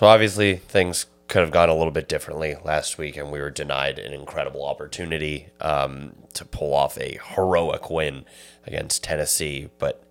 So 0.00 0.06
obviously 0.06 0.56
things 0.56 1.04
could 1.28 1.42
have 1.42 1.50
gone 1.50 1.68
a 1.68 1.74
little 1.74 1.90
bit 1.90 2.08
differently 2.08 2.56
last 2.64 2.96
week, 2.96 3.18
and 3.18 3.30
we 3.30 3.38
were 3.38 3.50
denied 3.50 3.98
an 3.98 4.14
incredible 4.14 4.64
opportunity 4.64 5.48
um, 5.60 6.14
to 6.32 6.46
pull 6.46 6.72
off 6.72 6.96
a 6.96 7.18
heroic 7.34 7.90
win 7.90 8.24
against 8.66 9.04
Tennessee. 9.04 9.68
But 9.78 10.02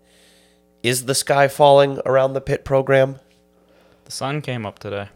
is 0.84 1.06
the 1.06 1.16
sky 1.16 1.48
falling 1.48 2.00
around 2.06 2.34
the 2.34 2.40
Pitt 2.40 2.64
program? 2.64 3.20
The 4.06 4.12
sun 4.12 4.44
came 4.44 4.64
up 4.64 4.78
today. 4.78 5.10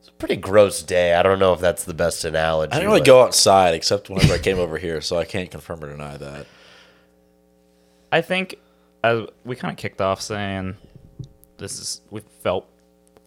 It's 0.00 0.08
a 0.08 0.12
pretty 0.14 0.34
gross 0.34 0.82
day. 0.82 1.14
I 1.14 1.22
don't 1.22 1.38
know 1.38 1.52
if 1.52 1.60
that's 1.60 1.84
the 1.84 1.94
best 1.94 2.24
analogy. 2.24 2.72
I 2.72 2.78
didn't 2.78 2.88
really 2.88 3.02
but- 3.02 3.06
go 3.06 3.22
outside 3.22 3.74
except 3.74 4.10
whenever 4.10 4.34
I 4.34 4.38
came 4.38 4.58
over 4.58 4.78
here, 4.78 5.00
so 5.00 5.16
I 5.16 5.24
can't 5.24 5.48
confirm 5.48 5.84
or 5.84 5.90
deny 5.90 6.16
that. 6.16 6.46
I 8.10 8.20
think 8.20 8.56
as 9.04 9.26
we 9.44 9.54
kind 9.54 9.70
of 9.70 9.78
kicked 9.78 10.00
off 10.00 10.20
saying 10.20 10.76
this 11.62 11.78
is 11.78 12.00
we 12.10 12.20
felt 12.42 12.68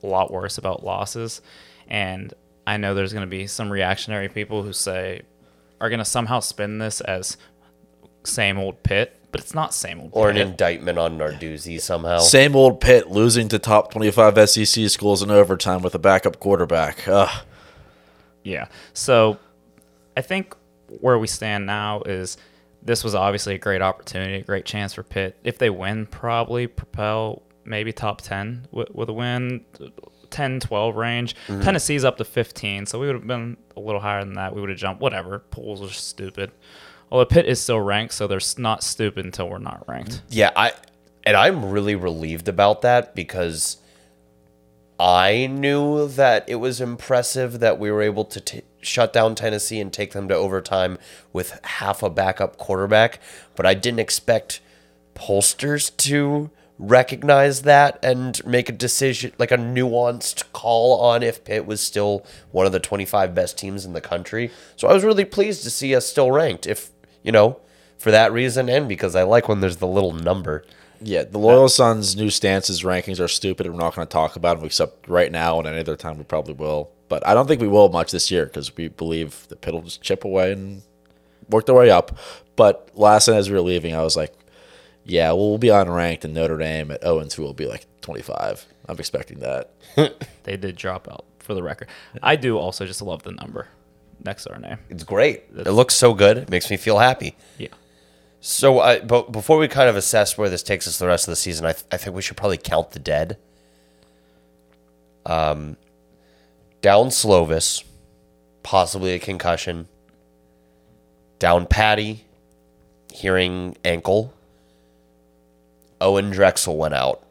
a 0.03 0.07
lot 0.07 0.31
worse 0.31 0.57
about 0.57 0.83
losses, 0.83 1.41
and 1.87 2.33
I 2.67 2.77
know 2.77 2.93
there's 2.93 3.13
going 3.13 3.25
to 3.25 3.29
be 3.29 3.47
some 3.47 3.71
reactionary 3.71 4.29
people 4.29 4.63
who 4.63 4.73
say 4.73 5.21
are 5.81 5.89
going 5.89 5.99
to 5.99 6.05
somehow 6.05 6.39
spin 6.39 6.77
this 6.77 7.01
as 7.01 7.37
same 8.23 8.57
old 8.57 8.81
Pitt, 8.83 9.19
but 9.31 9.41
it's 9.41 9.53
not 9.53 9.73
same 9.73 9.99
old. 9.99 10.11
Or 10.13 10.29
an 10.29 10.37
indictment 10.37 10.97
on 10.97 11.17
Narduzzi 11.17 11.79
somehow. 11.79 12.19
Same 12.19 12.55
old 12.55 12.79
Pitt 12.79 13.09
losing 13.09 13.47
to 13.49 13.59
top 13.59 13.91
25 13.91 14.49
SEC 14.49 14.89
schools 14.89 15.21
in 15.21 15.31
overtime 15.31 15.81
with 15.81 15.95
a 15.95 15.99
backup 15.99 16.39
quarterback. 16.39 17.07
Ugh. 17.07 17.43
Yeah. 18.43 18.67
So 18.93 19.37
I 20.15 20.21
think 20.21 20.55
where 21.01 21.17
we 21.19 21.27
stand 21.27 21.65
now 21.65 22.01
is 22.03 22.37
this 22.81 23.03
was 23.03 23.15
obviously 23.15 23.55
a 23.55 23.57
great 23.57 23.81
opportunity, 23.81 24.35
a 24.35 24.43
great 24.43 24.65
chance 24.65 24.93
for 24.93 25.03
Pitt. 25.03 25.37
If 25.43 25.57
they 25.57 25.69
win, 25.69 26.05
probably 26.05 26.67
propel 26.67 27.41
maybe 27.65 27.91
top 27.91 28.21
10 28.21 28.67
with, 28.71 28.89
with 28.93 29.09
a 29.09 29.13
win, 29.13 29.65
10, 30.29 30.59
12 30.59 30.95
range. 30.95 31.35
Mm-hmm. 31.47 31.61
Tennessee's 31.61 32.03
up 32.03 32.17
to 32.17 32.25
15, 32.25 32.85
so 32.85 32.99
we 32.99 33.07
would 33.07 33.15
have 33.15 33.27
been 33.27 33.57
a 33.75 33.79
little 33.79 34.01
higher 34.01 34.23
than 34.23 34.33
that. 34.33 34.53
We 34.53 34.61
would 34.61 34.69
have 34.69 34.79
jumped, 34.79 35.01
whatever. 35.01 35.39
Polls 35.39 35.81
are 35.81 35.93
stupid. 35.93 36.51
Although 37.11 37.25
Pitt 37.25 37.45
is 37.45 37.61
still 37.61 37.79
ranked, 37.79 38.13
so 38.13 38.27
they're 38.27 38.39
not 38.57 38.83
stupid 38.83 39.25
until 39.25 39.49
we're 39.49 39.59
not 39.59 39.87
ranked. 39.87 40.11
Mm-hmm. 40.11 40.25
Yeah, 40.29 40.51
I 40.55 40.73
and 41.25 41.35
I'm 41.35 41.71
really 41.71 41.95
relieved 41.95 42.47
about 42.47 42.81
that 42.81 43.15
because 43.15 43.77
I 44.99 45.47
knew 45.47 46.07
that 46.07 46.47
it 46.47 46.55
was 46.55 46.79
impressive 46.79 47.59
that 47.59 47.79
we 47.79 47.91
were 47.91 48.01
able 48.01 48.25
to 48.25 48.39
t- 48.39 48.61
shut 48.81 49.11
down 49.11 49.35
Tennessee 49.35 49.79
and 49.79 49.91
take 49.91 50.13
them 50.13 50.27
to 50.27 50.35
overtime 50.35 50.97
with 51.33 51.59
half 51.63 52.03
a 52.03 52.09
backup 52.09 52.57
quarterback, 52.57 53.19
but 53.55 53.65
I 53.65 53.73
didn't 53.73 53.99
expect 53.99 54.61
pollsters 55.15 55.95
to 55.97 56.49
recognize 56.77 57.61
that 57.61 57.97
and 58.03 58.45
make 58.45 58.67
a 58.67 58.73
decision 58.73 59.31
like 59.37 59.51
a 59.51 59.57
nuanced 59.57 60.43
call 60.51 60.99
on 60.99 61.23
if 61.23 61.43
Pitt 61.43 61.65
was 61.65 61.79
still 61.79 62.25
one 62.51 62.65
of 62.65 62.71
the 62.71 62.79
25 62.79 63.33
best 63.33 63.57
teams 63.57 63.85
in 63.85 63.93
the 63.93 64.01
country. 64.01 64.51
So 64.75 64.87
I 64.87 64.93
was 64.93 65.03
really 65.03 65.25
pleased 65.25 65.63
to 65.63 65.69
see 65.69 65.95
us 65.95 66.05
still 66.05 66.31
ranked 66.31 66.67
if, 66.67 66.89
you 67.23 67.31
know, 67.31 67.59
for 67.97 68.11
that 68.11 68.33
reason 68.33 68.69
and 68.69 68.89
because 68.89 69.15
I 69.15 69.23
like 69.23 69.47
when 69.47 69.61
there's 69.61 69.77
the 69.77 69.87
little 69.87 70.13
number. 70.13 70.65
Yeah, 71.01 71.23
the 71.23 71.37
Loyal 71.37 71.69
Sons' 71.69 72.15
new 72.15 72.29
stances 72.29 72.83
rankings 72.83 73.19
are 73.19 73.27
stupid. 73.27 73.65
and 73.65 73.75
We're 73.75 73.81
not 73.81 73.95
going 73.95 74.07
to 74.07 74.11
talk 74.11 74.35
about 74.35 74.57
them 74.57 74.65
except 74.65 75.07
right 75.07 75.31
now 75.31 75.59
and 75.59 75.67
any 75.67 75.79
other 75.79 75.95
time 75.95 76.17
we 76.17 76.23
probably 76.23 76.53
will. 76.53 76.91
But 77.07 77.25
I 77.27 77.33
don't 77.33 77.47
think 77.47 77.61
we 77.61 77.67
will 77.67 77.89
much 77.89 78.11
this 78.11 78.31
year 78.31 78.45
because 78.45 78.75
we 78.75 78.87
believe 78.87 79.47
the 79.49 79.55
Pitt 79.55 79.73
will 79.73 79.81
just 79.81 80.01
chip 80.01 80.25
away 80.25 80.51
and 80.51 80.81
work 81.49 81.65
their 81.67 81.75
way 81.75 81.89
up. 81.89 82.17
But 82.55 82.89
last 82.95 83.27
night 83.27 83.37
as 83.37 83.49
we 83.49 83.55
were 83.55 83.61
leaving, 83.61 83.93
I 83.93 84.01
was 84.01 84.17
like, 84.17 84.33
yeah, 85.05 85.31
we'll 85.31 85.57
be 85.57 85.67
unranked 85.67 86.25
in 86.25 86.33
Notre 86.33 86.57
Dame 86.57 86.91
at 86.91 87.01
0 87.01 87.19
and 87.19 87.29
2 87.31 87.41
will 87.41 87.53
be 87.53 87.67
like 87.67 87.85
25. 88.01 88.65
I'm 88.87 88.99
expecting 88.99 89.39
that. 89.39 89.71
They 90.43 90.57
did 90.57 90.75
drop 90.75 91.07
out 91.09 91.25
for 91.39 91.55
the 91.55 91.63
record. 91.63 91.87
I 92.21 92.35
do 92.35 92.57
also 92.57 92.85
just 92.85 93.01
love 93.01 93.23
the 93.23 93.31
number 93.31 93.67
next 94.23 94.43
to 94.43 94.53
our 94.53 94.59
name. 94.59 94.77
It's 94.89 95.03
great. 95.03 95.43
It 95.55 95.71
looks 95.71 95.95
so 95.95 96.13
good. 96.13 96.37
It 96.37 96.49
makes 96.49 96.69
me 96.69 96.77
feel 96.77 96.99
happy. 96.99 97.35
Yeah. 97.57 97.69
So, 98.41 98.79
I, 98.79 98.99
but 98.99 99.31
before 99.31 99.57
we 99.57 99.67
kind 99.67 99.89
of 99.89 99.95
assess 99.95 100.37
where 100.37 100.49
this 100.49 100.61
takes 100.61 100.87
us 100.87 100.99
the 100.99 101.07
rest 101.07 101.27
of 101.27 101.31
the 101.31 101.35
season, 101.35 101.65
I, 101.65 101.71
th- 101.73 101.85
I 101.91 101.97
think 101.97 102.15
we 102.15 102.21
should 102.21 102.37
probably 102.37 102.57
count 102.57 102.91
the 102.91 102.99
dead. 102.99 103.37
Um, 105.25 105.77
down 106.81 107.07
Slovis, 107.07 107.83
possibly 108.61 109.13
a 109.13 109.19
concussion. 109.19 109.87
Down 111.39 111.65
Patti, 111.65 112.25
hearing 113.11 113.75
ankle. 113.83 114.31
Owen 116.01 116.31
Drexel 116.31 116.77
went 116.77 116.93
out, 116.93 117.23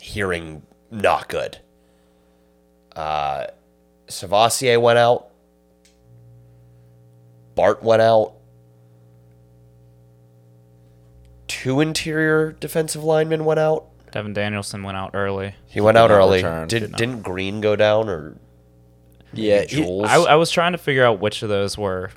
hearing 0.00 0.62
not 0.90 1.28
good. 1.28 1.58
Uh, 2.94 3.46
Savassier 4.08 4.80
went 4.80 4.98
out. 4.98 5.28
Bart 7.54 7.82
went 7.82 8.02
out. 8.02 8.34
Two 11.48 11.80
interior 11.80 12.52
defensive 12.52 13.04
linemen 13.04 13.44
went 13.44 13.60
out. 13.60 13.86
Devin 14.12 14.32
Danielson 14.32 14.82
went 14.82 14.96
out 14.96 15.10
early. 15.14 15.54
He 15.66 15.80
went 15.80 15.96
out 15.96 16.10
early. 16.10 16.38
return. 16.38 16.68
Did, 16.68 16.80
Did 16.80 16.90
not. 16.92 16.98
didn't 16.98 17.22
Green 17.22 17.60
go 17.60 17.76
down 17.76 18.08
or 18.08 18.36
Yeah, 19.32 19.60
maybe 19.60 19.68
Jules? 19.68 20.08
I, 20.08 20.16
I 20.16 20.34
was 20.36 20.50
trying 20.50 20.72
to 20.72 20.78
figure 20.78 21.04
out 21.04 21.20
which 21.20 21.42
of 21.42 21.48
those 21.48 21.76
were. 21.78 22.10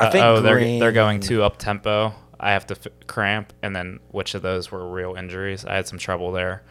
I 0.00 0.10
think 0.10 0.24
oh, 0.24 0.40
they're 0.40 0.58
they're 0.78 0.92
going 0.92 1.20
too 1.20 1.42
up 1.42 1.58
tempo. 1.58 2.14
I 2.42 2.50
have 2.52 2.66
to 2.66 2.74
f- 2.74 2.92
cramp, 3.06 3.52
and 3.62 3.74
then 3.74 4.00
which 4.10 4.34
of 4.34 4.42
those 4.42 4.70
were 4.72 4.86
real 4.90 5.14
injuries? 5.14 5.64
I 5.64 5.76
had 5.76 5.86
some 5.86 5.98
trouble 5.98 6.32
there, 6.32 6.62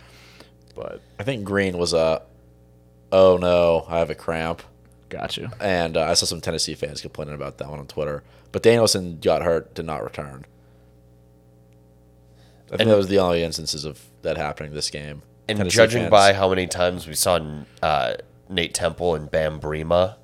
but 0.76 1.02
I 1.20 1.24
think 1.24 1.44
Green 1.46 1.78
was 1.78 1.94
a, 1.94 2.22
oh 3.12 3.38
no, 3.38 3.86
I 3.88 4.00
have 4.00 4.10
a 4.10 4.16
cramp. 4.16 4.62
got 5.10 5.38
you. 5.38 5.50
And 5.62 5.96
uh, 5.98 6.04
I 6.04 6.14
saw 6.14 6.26
some 6.26 6.42
Tennessee 6.42 6.76
fans 6.76 7.02
complaining 7.02 7.36
about 7.36 7.58
that 7.60 7.70
one 7.70 7.80
on 7.80 7.88
Twitter. 7.88 8.24
But 8.52 8.64
Danielson 8.64 9.20
got 9.22 9.44
hurt, 9.44 9.74
did 9.74 9.86
not 9.86 10.04
return. 10.04 10.46
I 12.68 12.70
think 12.72 12.82
And- 12.82 12.90
that 12.92 12.98
was 12.98 13.08
the 13.08 13.20
only 13.20 13.44
instances 13.44 13.86
of 13.86 14.02
that 14.22 14.38
happening 14.38 14.74
this 14.74 14.90
game. 14.90 15.22
and 15.50 15.58
Tennessee 15.58 15.76
judging 15.76 16.02
fans- 16.04 16.12
by 16.12 16.34
how 16.34 16.50
many 16.50 16.68
times 16.68 17.08
we 17.08 17.16
saw 17.16 17.40
uh, 17.82 18.14
Nate 18.50 18.74
Temple 18.74 19.16
and 19.16 19.30
Bam 19.32 19.60
Brima, 19.60 20.16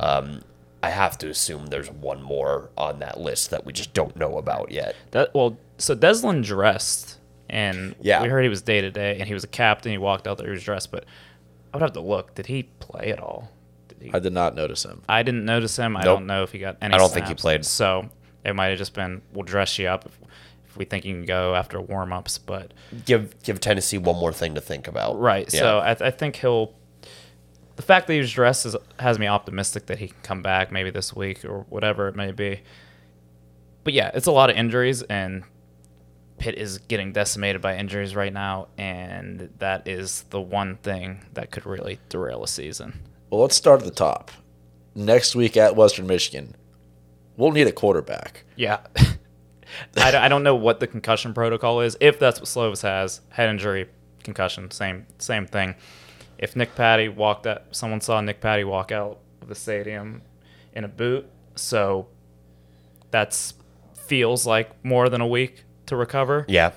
um, 0.00 0.42
I 0.84 0.90
have 0.90 1.16
to 1.18 1.28
assume 1.28 1.66
there's 1.66 1.90
one 1.90 2.22
more 2.22 2.70
on 2.76 2.98
that 3.00 3.18
list 3.20 3.50
that 3.50 3.64
we 3.64 3.72
just 3.72 3.94
don't 3.94 4.14
know 4.16 4.38
about 4.38 4.70
yet. 4.70 4.94
That 5.12 5.34
well, 5.34 5.56
so 5.78 5.94
Deslin 5.96 6.44
dressed, 6.44 7.18
and 7.48 7.94
Yeah. 8.00 8.22
we 8.22 8.28
heard 8.28 8.42
he 8.42 8.48
was 8.48 8.62
day 8.62 8.80
to 8.80 8.90
day, 8.90 9.16
and 9.18 9.26
he 9.26 9.34
was 9.34 9.44
a 9.44 9.48
captain. 9.48 9.92
He 9.92 9.98
walked 9.98 10.26
out 10.28 10.38
there, 10.38 10.46
he 10.46 10.52
was 10.52 10.62
dressed, 10.64 10.90
but 10.90 11.04
I 11.72 11.76
would 11.76 11.82
have 11.82 11.92
to 11.94 12.00
look. 12.00 12.34
Did 12.34 12.46
he 12.46 12.64
play 12.80 13.10
at 13.10 13.18
all? 13.18 13.50
Did 13.88 13.98
he? 14.02 14.10
I 14.14 14.18
did 14.18 14.32
not 14.32 14.54
notice 14.54 14.84
him. 14.84 15.02
I 15.08 15.22
didn't 15.22 15.44
notice 15.44 15.76
him. 15.76 15.96
I 15.96 16.00
Nope. 16.04 16.18
don't 16.18 16.26
know 16.26 16.42
if 16.42 16.52
he 16.52 16.58
got 16.58 16.76
any. 16.82 16.94
I 16.94 16.98
don't 16.98 17.12
think 17.12 17.26
he 17.26 17.34
played. 17.34 17.64
So 17.64 18.08
it 18.44 18.54
might 18.54 18.66
have 18.68 18.78
just 18.78 18.94
been 18.94 19.22
we'll 19.32 19.44
dress 19.44 19.78
you 19.78 19.88
up 19.88 20.06
if, 20.06 20.18
if 20.68 20.76
we 20.76 20.84
think 20.84 21.04
you 21.04 21.14
can 21.14 21.24
go 21.24 21.54
after 21.54 21.80
warm 21.80 22.12
ups. 22.12 22.38
But 22.38 22.72
Give 23.06 23.34
give 23.42 23.58
Tennessee 23.60 23.98
one 23.98 24.16
more 24.16 24.32
thing 24.32 24.54
to 24.54 24.60
think 24.60 24.86
about. 24.86 25.18
right, 25.18 25.52
Yeah. 25.52 25.60
so 25.60 25.80
I, 25.80 25.94
th- 25.94 26.02
I 26.02 26.10
think 26.10 26.36
he'll. 26.36 26.74
The 27.76 27.82
fact 27.82 28.06
that 28.06 28.12
he 28.14 28.20
was 28.20 28.32
dressed 28.32 28.66
is, 28.66 28.76
has 29.00 29.18
me 29.18 29.26
optimistic 29.26 29.86
that 29.86 29.98
he 29.98 30.08
can 30.08 30.16
come 30.22 30.42
back 30.42 30.70
maybe 30.70 30.90
this 30.90 31.14
week 31.14 31.44
or 31.44 31.66
whatever 31.68 32.08
it 32.08 32.14
may 32.16 32.30
be. 32.32 32.60
But 33.82 33.92
yeah, 33.94 34.10
it's 34.14 34.26
a 34.26 34.32
lot 34.32 34.50
of 34.50 34.56
injuries 34.56 35.02
and. 35.02 35.44
Pitt 36.36 36.56
is 36.58 36.78
getting 36.78 37.12
decimated 37.12 37.62
by 37.62 37.76
injuries 37.76 38.16
right 38.16 38.32
now, 38.32 38.66
and 38.76 39.50
that 39.60 39.86
is 39.86 40.24
the 40.30 40.40
one 40.40 40.76
thing 40.78 41.24
that 41.34 41.52
could 41.52 41.64
really 41.64 42.00
derail 42.08 42.42
a 42.42 42.48
season. 42.48 42.98
Well, 43.30 43.40
let's 43.42 43.54
start 43.54 43.78
at 43.82 43.84
the 43.86 43.92
top. 43.94 44.32
Next 44.96 45.36
week 45.36 45.56
at 45.56 45.76
Western 45.76 46.08
Michigan, 46.08 46.56
we'll 47.36 47.52
need 47.52 47.68
a 47.68 47.72
quarterback. 47.72 48.44
Yeah. 48.56 48.80
I, 49.96 50.10
don't- 50.10 50.22
I 50.22 50.28
don't 50.28 50.42
know 50.42 50.56
what 50.56 50.80
the 50.80 50.88
concussion 50.88 51.34
protocol 51.34 51.80
is. 51.82 51.96
If 52.00 52.18
that's 52.18 52.40
what 52.40 52.48
Slovis 52.48 52.82
has, 52.82 53.20
head 53.28 53.48
injury, 53.48 53.86
concussion, 54.24 54.72
same 54.72 55.06
same 55.18 55.46
thing. 55.46 55.76
If 56.44 56.54
Nick 56.56 56.74
Patti 56.74 57.08
walked 57.08 57.46
out, 57.46 57.62
someone 57.70 58.02
saw 58.02 58.20
Nick 58.20 58.42
Patti 58.42 58.64
walk 58.64 58.92
out 58.92 59.18
of 59.40 59.48
the 59.48 59.54
stadium 59.54 60.20
in 60.74 60.84
a 60.84 60.88
boot, 60.88 61.26
so 61.54 62.06
that's 63.10 63.54
feels 63.94 64.46
like 64.46 64.68
more 64.84 65.08
than 65.08 65.22
a 65.22 65.26
week 65.26 65.64
to 65.86 65.96
recover. 65.96 66.44
Yeah. 66.46 66.72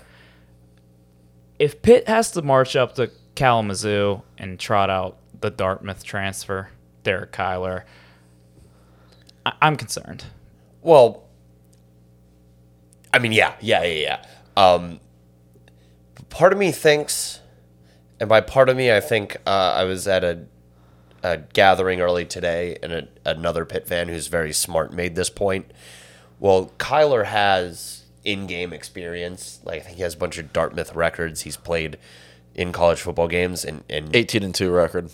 If 1.60 1.82
Pitt 1.82 2.08
has 2.08 2.32
to 2.32 2.42
march 2.42 2.78
up 2.78 2.96
to 2.96 3.12
Kalamazoo 3.36 4.22
and 4.38 4.58
trot 4.58 4.90
out 4.90 5.18
the 5.42 5.50
Dartmouth 5.50 6.02
transfer, 6.02 6.70
Derek 7.04 7.34
Kyler, 7.34 7.84
I- 9.46 9.52
I'm 9.62 9.76
concerned. 9.76 10.24
Well, 10.82 11.26
I 13.14 13.20
mean, 13.20 13.34
yeah, 13.34 13.56
yeah, 13.60 13.84
yeah, 13.84 14.00
yeah. 14.56 14.64
Um, 14.74 15.02
part 16.30 16.54
of 16.54 16.58
me 16.58 16.72
thinks, 16.72 17.42
and 18.20 18.30
by 18.30 18.42
part 18.42 18.70
of 18.70 18.78
me, 18.78 18.92
I 18.92 19.00
think 19.00 19.38
uh, 19.46 19.74
I 19.76 19.84
was 19.84 20.08
at 20.08 20.24
a, 20.24 20.46
a 21.24 21.38
gathering 21.38 22.02
early 22.02 22.26
today, 22.26 22.78
and 22.82 22.92
a, 22.92 23.08
another 23.26 23.66
Pitt 23.66 23.88
fan 23.88 24.08
who's 24.08 24.28
very 24.28 24.54
smart 24.54 24.94
made 24.94 25.16
this 25.16 25.30
point. 25.30 25.72
Well, 26.40 26.72
Kyler 26.78 27.26
has 27.26 28.06
in-game 28.24 28.74
experience. 28.74 29.60
Like 29.64 29.82
I 29.82 29.84
think 29.84 29.98
he 29.98 30.04
has 30.04 30.16
a 30.16 30.18
bunch 30.18 30.38
of 30.38 30.54
Dartmouth 30.54 30.94
records. 30.96 31.42
He's 31.42 31.58
played 31.58 31.98
in 32.56 32.72
college 32.72 33.02
football 33.02 33.28
games, 33.28 33.64
and 33.64 33.84
and 33.90 34.16
18 34.16 34.44
and 34.44 34.56
2 34.56 34.72
record. 34.72 35.10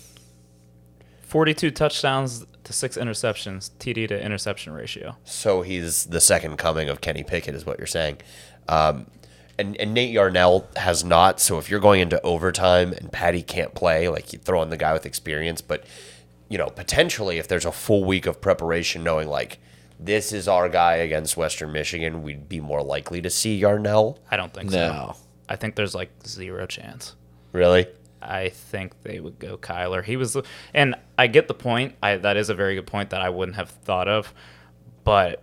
42 1.22 1.72
touchdowns 1.72 2.46
to 2.64 2.72
six 2.72 2.96
interceptions, 2.96 3.70
TD 3.78 4.08
to 4.08 4.24
interception 4.24 4.72
ratio. 4.72 5.16
So 5.24 5.62
he's 5.62 6.06
the 6.06 6.20
second 6.20 6.56
coming 6.56 6.88
of 6.88 7.00
Kenny 7.00 7.22
Pickett, 7.22 7.54
is 7.54 7.66
what 7.66 7.78
you're 7.78 7.86
saying. 7.86 8.18
Um, 8.68 9.06
and, 9.58 9.76
and 9.76 9.94
Nate 9.94 10.10
Yarnell 10.12 10.66
has 10.76 11.04
not. 11.04 11.40
So 11.40 11.58
if 11.58 11.70
you're 11.70 11.80
going 11.80 12.00
into 12.00 12.20
overtime 12.22 12.92
and 12.92 13.10
Patti 13.12 13.42
can't 13.42 13.74
play, 13.74 14.08
like 14.08 14.32
you 14.32 14.38
throw 14.38 14.62
in 14.62 14.70
the 14.70 14.76
guy 14.76 14.92
with 14.92 15.06
experience, 15.06 15.60
but 15.60 15.84
you 16.48 16.58
know 16.58 16.68
potentially 16.68 17.38
if 17.38 17.48
there's 17.48 17.64
a 17.64 17.72
full 17.72 18.04
week 18.04 18.26
of 18.26 18.40
preparation, 18.40 19.02
knowing 19.04 19.28
like 19.28 19.58
this 19.98 20.32
is 20.32 20.48
our 20.48 20.68
guy 20.68 20.96
against 20.96 21.36
Western 21.36 21.72
Michigan, 21.72 22.22
we'd 22.22 22.48
be 22.48 22.60
more 22.60 22.82
likely 22.82 23.22
to 23.22 23.30
see 23.30 23.56
Yarnell. 23.56 24.18
I 24.30 24.36
don't 24.36 24.52
think 24.52 24.70
No. 24.70 25.14
so. 25.14 25.16
I 25.48 25.56
think 25.56 25.76
there's 25.76 25.94
like 25.94 26.10
zero 26.26 26.66
chance. 26.66 27.14
Really? 27.52 27.86
I 28.20 28.48
think 28.48 29.02
they 29.02 29.20
would 29.20 29.38
go 29.38 29.58
Kyler. 29.58 30.02
He 30.02 30.16
was, 30.16 30.32
the, 30.32 30.42
and 30.72 30.94
I 31.18 31.26
get 31.26 31.46
the 31.46 31.54
point. 31.54 31.94
I 32.02 32.16
that 32.16 32.36
is 32.38 32.48
a 32.50 32.54
very 32.54 32.74
good 32.74 32.86
point 32.86 33.10
that 33.10 33.20
I 33.20 33.28
wouldn't 33.28 33.56
have 33.56 33.68
thought 33.68 34.08
of, 34.08 34.32
but 35.04 35.42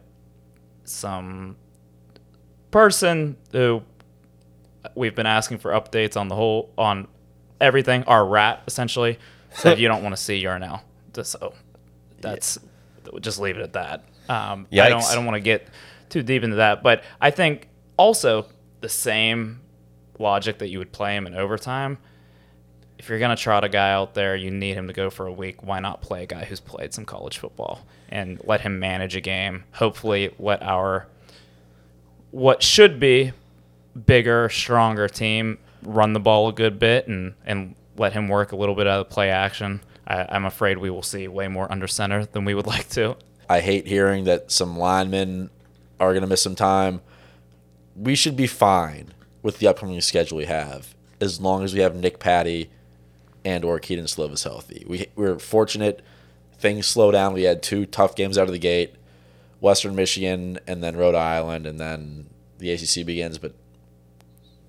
some 0.84 1.56
person 2.72 3.38
who 3.52 3.84
we've 4.96 5.16
been 5.16 5.26
asking 5.26 5.60
for 5.60 5.72
updates 5.72 6.18
on 6.18 6.28
the 6.28 6.36
whole 6.36 6.72
on 6.78 7.08
everything, 7.60 8.04
our 8.04 8.26
rat 8.26 8.64
essentially 8.68 9.20
said 9.54 9.80
you 9.80 9.88
don't 9.88 10.04
want 10.04 10.16
to 10.16 10.22
see 10.22 10.38
Yarnell. 10.38 10.82
So 11.24 11.54
that's 12.20 12.58
just 13.20 13.40
leave 13.40 13.58
it 13.58 13.62
at 13.62 13.74
that. 13.74 14.06
Um, 14.30 14.68
I 14.86 14.90
don't. 14.90 15.04
I 15.04 15.16
don't 15.16 15.26
want 15.26 15.36
to 15.36 15.42
get 15.42 15.68
too 16.10 16.24
deep 16.24 16.44
into 16.44 16.58
that, 16.58 16.84
but 16.84 17.04
I 17.20 17.32
think 17.32 17.68
also 17.98 18.46
the 18.82 18.90
same 18.90 19.62
logic 20.20 20.60
that 20.60 20.70
you 20.70 20.80
would 20.80 20.92
play 20.92 21.16
him 21.16 21.28
in 21.28 21.36
overtime. 21.36 21.98
If 22.98 23.10
you're 23.10 23.20
gonna 23.20 23.36
trot 23.36 23.64
a 23.64 23.70
guy 23.70 23.92
out 23.92 24.14
there, 24.14 24.36
you 24.36 24.52
need 24.52 24.76
him 24.76 24.88
to 24.88 24.94
go 24.94 25.10
for 25.10 25.26
a 25.26 25.32
week. 25.32 25.64
Why 25.64 25.80
not 25.80 26.02
play 26.02 26.24
a 26.24 26.26
guy 26.28 26.46
who's 26.46 26.60
played 26.60 26.94
some 26.94 27.06
college 27.06 27.40
football 27.40 27.86
and 28.10 28.40
let 28.44 28.62
him 28.62 28.80
manage 28.80 29.16
a 29.16 29.22
game? 29.22 29.64
Hopefully, 29.74 30.34
let 30.38 30.62
our 30.62 31.08
what 32.30 32.64
should 32.64 33.00
be 33.00 33.34
bigger, 34.06 34.50
stronger 34.50 35.08
team 35.08 35.58
run 35.84 36.14
the 36.14 36.20
ball 36.20 36.48
a 36.48 36.54
good 36.54 36.80
bit 36.80 37.08
and 37.08 37.34
and 37.46 37.76
let 37.98 38.14
him 38.14 38.28
work 38.28 38.52
a 38.52 38.56
little 38.56 38.76
bit 38.76 38.88
out 38.88 39.02
of 39.02 39.10
play 39.10 39.30
action. 39.30 39.82
I, 40.08 40.26
I'm 40.30 40.46
afraid 40.46 40.78
we 40.78 40.90
will 40.90 41.04
see 41.04 41.28
way 41.28 41.48
more 41.48 41.72
under 41.72 41.88
center 41.88 42.26
than 42.26 42.46
we 42.46 42.54
would 42.54 42.68
like 42.68 42.90
to. 42.90 43.18
I 43.50 43.62
hate 43.62 43.88
hearing 43.88 44.24
that 44.26 44.52
some 44.52 44.78
linemen 44.78 45.50
are 46.00 46.12
going 46.12 46.22
to 46.22 46.28
miss 46.28 46.42
some 46.42 46.56
time. 46.56 47.02
We 47.96 48.16
should 48.16 48.36
be 48.36 48.48
fine 48.48 49.14
with 49.42 49.60
the 49.60 49.68
upcoming 49.68 50.00
schedule 50.02 50.38
we 50.38 50.46
have 50.46 50.96
as 51.20 51.42
long 51.42 51.64
as 51.64 51.74
we 51.74 51.82
have 51.82 51.96
Nick 51.96 52.20
Patti 52.20 52.70
and 53.44 53.66
or 53.66 53.80
Kedon 53.80 54.06
Slovis 54.06 54.44
healthy. 54.44 54.86
We 54.88 55.08
we're 55.16 55.40
fortunate 55.40 56.02
things 56.58 56.88
slow 56.88 57.12
down. 57.12 57.34
We 57.34 57.44
had 57.44 57.62
two 57.62 57.86
tough 57.86 58.16
games 58.16 58.38
out 58.38 58.48
of 58.48 58.54
the 58.54 58.60
gate. 58.60 58.96
Western 59.60 59.96
Michigan 59.96 60.60
and 60.66 60.82
then 60.82 60.98
Rhode 60.98 61.14
Island 61.14 61.68
and 61.68 61.80
then 61.80 62.30
the 62.58 62.72
ACC 62.72 63.06
begins, 63.06 63.38
but 63.38 63.54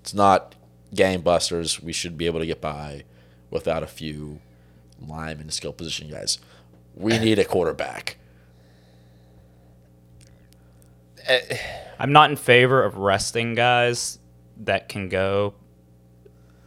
it's 0.02 0.12
not 0.12 0.56
game 0.92 1.22
busters. 1.22 1.80
We 1.80 1.92
should 1.92 2.18
be 2.18 2.26
able 2.26 2.40
to 2.40 2.46
get 2.46 2.60
by 2.60 3.04
without 3.50 3.84
a 3.84 3.86
few 3.86 4.40
lineman 5.00 5.50
skill 5.50 5.72
position 5.72 6.10
guys. 6.10 6.38
We 6.94 7.18
need 7.18 7.38
a 7.38 7.44
quarterback. 7.44 8.16
I'm 11.98 12.12
not 12.12 12.30
in 12.30 12.36
favor 12.36 12.82
of 12.82 12.96
resting 12.96 13.54
guys 13.54 14.18
that 14.58 14.88
can 14.88 15.08
go 15.08 15.54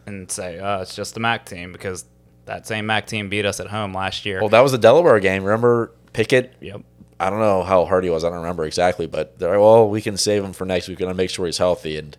and 0.05 0.31
say, 0.31 0.59
"Oh, 0.61 0.81
it's 0.81 0.95
just 0.95 1.13
the 1.13 1.19
MAC 1.19 1.45
team," 1.45 1.73
because 1.73 2.05
that 2.45 2.65
same 2.65 2.85
MAC 2.85 3.07
team 3.07 3.27
beat 3.27 3.45
us 3.45 3.59
at 3.59 3.67
home 3.67 3.93
last 3.93 4.25
year. 4.25 4.39
Well, 4.39 4.49
that 4.49 4.61
was 4.61 4.71
the 4.71 4.77
Delaware 4.77 5.19
game. 5.19 5.43
Remember 5.43 5.91
Pickett? 6.13 6.53
yep. 6.61 6.81
I 7.19 7.29
don't 7.29 7.39
know 7.39 7.63
how 7.63 7.85
hard 7.85 8.03
he 8.03 8.09
was. 8.09 8.23
I 8.23 8.29
don't 8.29 8.39
remember 8.39 8.65
exactly, 8.65 9.07
but 9.07 9.39
they're 9.39 9.51
like, 9.51 9.59
well, 9.59 9.89
we 9.89 10.01
can 10.01 10.17
save 10.17 10.43
him 10.43 10.53
for 10.53 10.65
next 10.65 10.87
week. 10.87 10.99
We're 10.99 11.07
to 11.07 11.13
make 11.13 11.29
sure 11.29 11.45
he's 11.45 11.57
healthy 11.57 11.97
and 11.97 12.17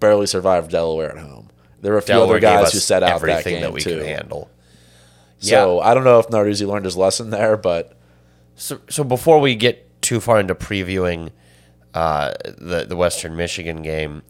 barely 0.00 0.26
survived 0.26 0.70
Delaware 0.70 1.12
at 1.12 1.18
home. 1.18 1.48
There 1.80 1.92
were 1.92 1.98
a 1.98 2.02
few 2.02 2.14
Delaware 2.14 2.36
other 2.36 2.40
guys 2.40 2.72
who 2.72 2.78
set 2.78 3.02
out 3.02 3.20
that 3.22 3.44
game 3.44 3.60
that 3.60 3.72
we 3.72 3.80
too. 3.80 3.98
could 3.98 4.06
handle. 4.06 4.50
So 5.38 5.80
I 5.80 5.94
don't 5.94 6.04
know 6.04 6.18
if 6.18 6.28
Narduzzi 6.28 6.66
learned 6.66 6.84
his 6.84 6.96
lesson 6.96 7.30
there, 7.30 7.56
but 7.56 7.96
So, 8.56 8.80
so 8.90 9.04
before 9.04 9.38
we 9.38 9.54
get 9.54 10.02
too 10.02 10.18
far 10.20 10.40
into 10.40 10.54
previewing 10.54 11.30
uh, 11.94 12.32
the 12.58 12.84
the 12.88 12.96
Western 12.96 13.36
Michigan 13.36 13.82
game, 13.82 14.22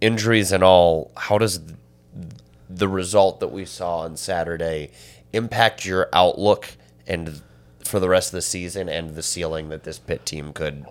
injuries 0.00 0.50
and 0.52 0.64
all, 0.64 1.12
how 1.16 1.36
does 1.38 1.60
the 2.70 2.88
result 2.88 3.40
that 3.40 3.48
we 3.48 3.66
saw 3.66 3.98
on 3.98 4.16
Saturday 4.16 4.90
impact 5.34 5.84
your 5.84 6.08
outlook 6.12 6.70
and 7.06 7.42
for 7.84 8.00
the 8.00 8.08
rest 8.08 8.28
of 8.28 8.32
the 8.32 8.42
season 8.42 8.88
and 8.88 9.14
the 9.14 9.22
ceiling 9.22 9.68
that 9.68 9.84
this 9.84 9.98
Pitt 9.98 10.24
team 10.24 10.52
could 10.54 10.86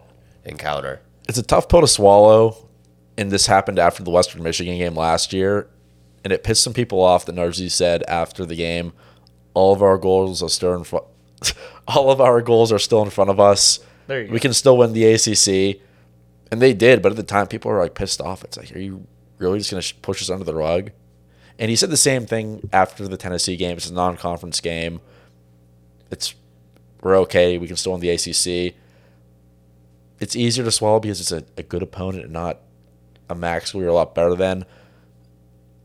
encounter? 0.45 1.01
it's 1.27 1.37
a 1.37 1.43
tough 1.43 1.69
pill 1.69 1.81
to 1.81 1.87
swallow. 1.87 2.67
And 3.17 3.31
this 3.31 3.47
happened 3.47 3.77
after 3.77 4.03
the 4.03 4.09
Western 4.09 4.43
Michigan 4.43 4.77
game 4.77 4.95
last 4.95 5.33
year, 5.33 5.67
and 6.23 6.31
it 6.31 6.43
pissed 6.43 6.63
some 6.63 6.73
people 6.73 7.01
off 7.01 7.25
that 7.25 7.35
Narduzzi 7.35 7.69
said 7.69 8.03
after 8.07 8.45
the 8.45 8.55
game, 8.55 8.93
all 9.53 9.73
of 9.73 9.81
our 9.81 9.97
goals 9.97 10.41
are 10.41 10.49
still 10.49 10.73
in 10.75 10.83
front. 10.83 11.05
all 11.87 12.11
of 12.11 12.21
our 12.21 12.41
goals 12.41 12.71
are 12.71 12.79
still 12.79 13.01
in 13.03 13.09
front 13.09 13.29
of 13.29 13.39
us. 13.39 13.79
There 14.07 14.21
you 14.21 14.31
we 14.31 14.37
go. 14.37 14.43
can 14.43 14.53
still 14.53 14.77
win 14.77 14.93
the 14.93 15.05
ACC, 15.05 15.81
and 16.51 16.61
they 16.61 16.73
did. 16.73 17.01
But 17.01 17.11
at 17.11 17.15
the 17.15 17.23
time, 17.23 17.47
people 17.47 17.71
were 17.71 17.79
like 17.79 17.95
pissed 17.95 18.21
off. 18.21 18.43
It's 18.43 18.57
like, 18.57 18.75
are 18.75 18.79
you 18.79 19.05
really 19.37 19.59
just 19.59 19.71
going 19.71 19.81
to 19.81 19.95
push 19.95 20.21
us 20.21 20.29
under 20.29 20.45
the 20.45 20.55
rug? 20.55 20.91
And 21.59 21.69
he 21.69 21.75
said 21.75 21.89
the 21.89 21.97
same 21.97 22.25
thing 22.25 22.67
after 22.73 23.07
the 23.07 23.17
Tennessee 23.17 23.55
game. 23.55 23.77
It's 23.77 23.89
a 23.89 23.93
non-conference 23.93 24.59
game. 24.61 25.01
It's 26.09 26.33
we're 27.01 27.17
okay. 27.19 27.57
We 27.57 27.67
can 27.67 27.75
still 27.75 27.93
win 27.93 28.01
the 28.01 28.09
ACC. 28.09 28.75
It's 30.19 30.35
easier 30.35 30.63
to 30.63 30.71
swallow 30.71 30.99
because 30.99 31.19
it's 31.19 31.31
a, 31.31 31.43
a 31.57 31.63
good 31.63 31.81
opponent 31.81 32.25
and 32.25 32.33
not 32.33 32.59
a 33.31 33.35
MAC 33.35 33.73
we're 33.73 33.87
a 33.87 33.93
lot 33.93 34.13
better 34.13 34.35
than. 34.35 34.65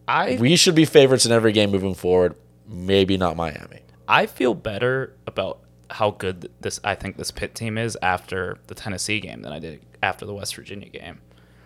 I 0.08 0.36
We 0.40 0.56
should 0.56 0.74
be 0.74 0.84
favorites 0.84 1.26
in 1.26 1.32
every 1.32 1.52
game 1.52 1.70
moving 1.70 1.94
forward. 1.94 2.34
Maybe 2.68 3.16
not 3.16 3.36
Miami. 3.36 3.80
I 4.08 4.26
feel 4.26 4.54
better 4.54 5.14
about 5.26 5.60
how 5.90 6.10
good 6.10 6.50
this 6.60 6.80
I 6.84 6.94
think 6.94 7.16
this 7.16 7.30
Pitt 7.30 7.54
team 7.54 7.78
is 7.78 7.96
after 8.02 8.58
the 8.66 8.74
Tennessee 8.74 9.20
game 9.20 9.42
than 9.42 9.52
I 9.52 9.58
did 9.58 9.80
after 10.02 10.26
the 10.26 10.34
West 10.34 10.54
Virginia 10.54 10.88
game. 10.88 11.20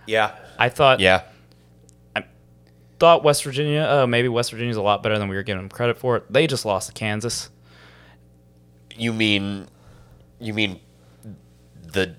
Yeah. 0.07 0.35
I 0.59 0.69
thought 0.69 1.01
Yeah. 1.01 1.23
I 2.17 2.25
thought 2.99 3.23
West 3.25 3.45
Virginia, 3.45 3.87
oh 3.89 4.07
maybe 4.07 4.29
West 4.29 4.51
Virginia's 4.51 4.77
a 4.77 4.83
lot 4.83 5.03
better 5.03 5.19
than 5.19 5.29
we 5.29 5.37
were 5.37 5.43
giving 5.43 5.63
them 5.63 5.69
credit 5.69 5.99
for. 5.99 6.23
They 6.31 6.47
just 6.47 6.65
lost 6.65 6.89
to 6.89 6.93
Kansas. 6.95 7.51
You 8.97 9.13
mean, 9.13 9.69
you 10.39 10.53
mean 10.53 10.81
the 11.83 12.17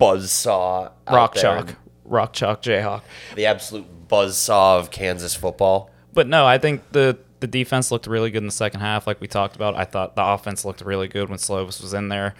buzzsaw, 0.00 0.86
out 1.06 1.14
Rock 1.14 1.34
chalk. 1.34 1.76
Rock 2.10 2.32
chalk 2.32 2.62
Jayhawk. 2.62 3.02
the 3.36 3.46
absolute 3.46 4.08
buzzsaw 4.08 4.78
of 4.78 4.90
Kansas 4.90 5.34
football. 5.34 5.90
But 6.12 6.26
no, 6.26 6.44
I 6.46 6.58
think 6.58 6.82
the 6.92 7.18
the 7.38 7.46
defense 7.46 7.90
looked 7.90 8.06
really 8.06 8.30
good 8.30 8.38
in 8.42 8.46
the 8.46 8.52
second 8.52 8.80
half, 8.80 9.06
like 9.06 9.20
we 9.20 9.26
talked 9.28 9.56
about. 9.56 9.74
I 9.74 9.84
thought 9.84 10.14
the 10.16 10.24
offense 10.24 10.64
looked 10.64 10.82
really 10.82 11.08
good 11.08 11.30
when 11.30 11.38
Slovis 11.38 11.80
was 11.80 11.94
in 11.94 12.08
there. 12.08 12.34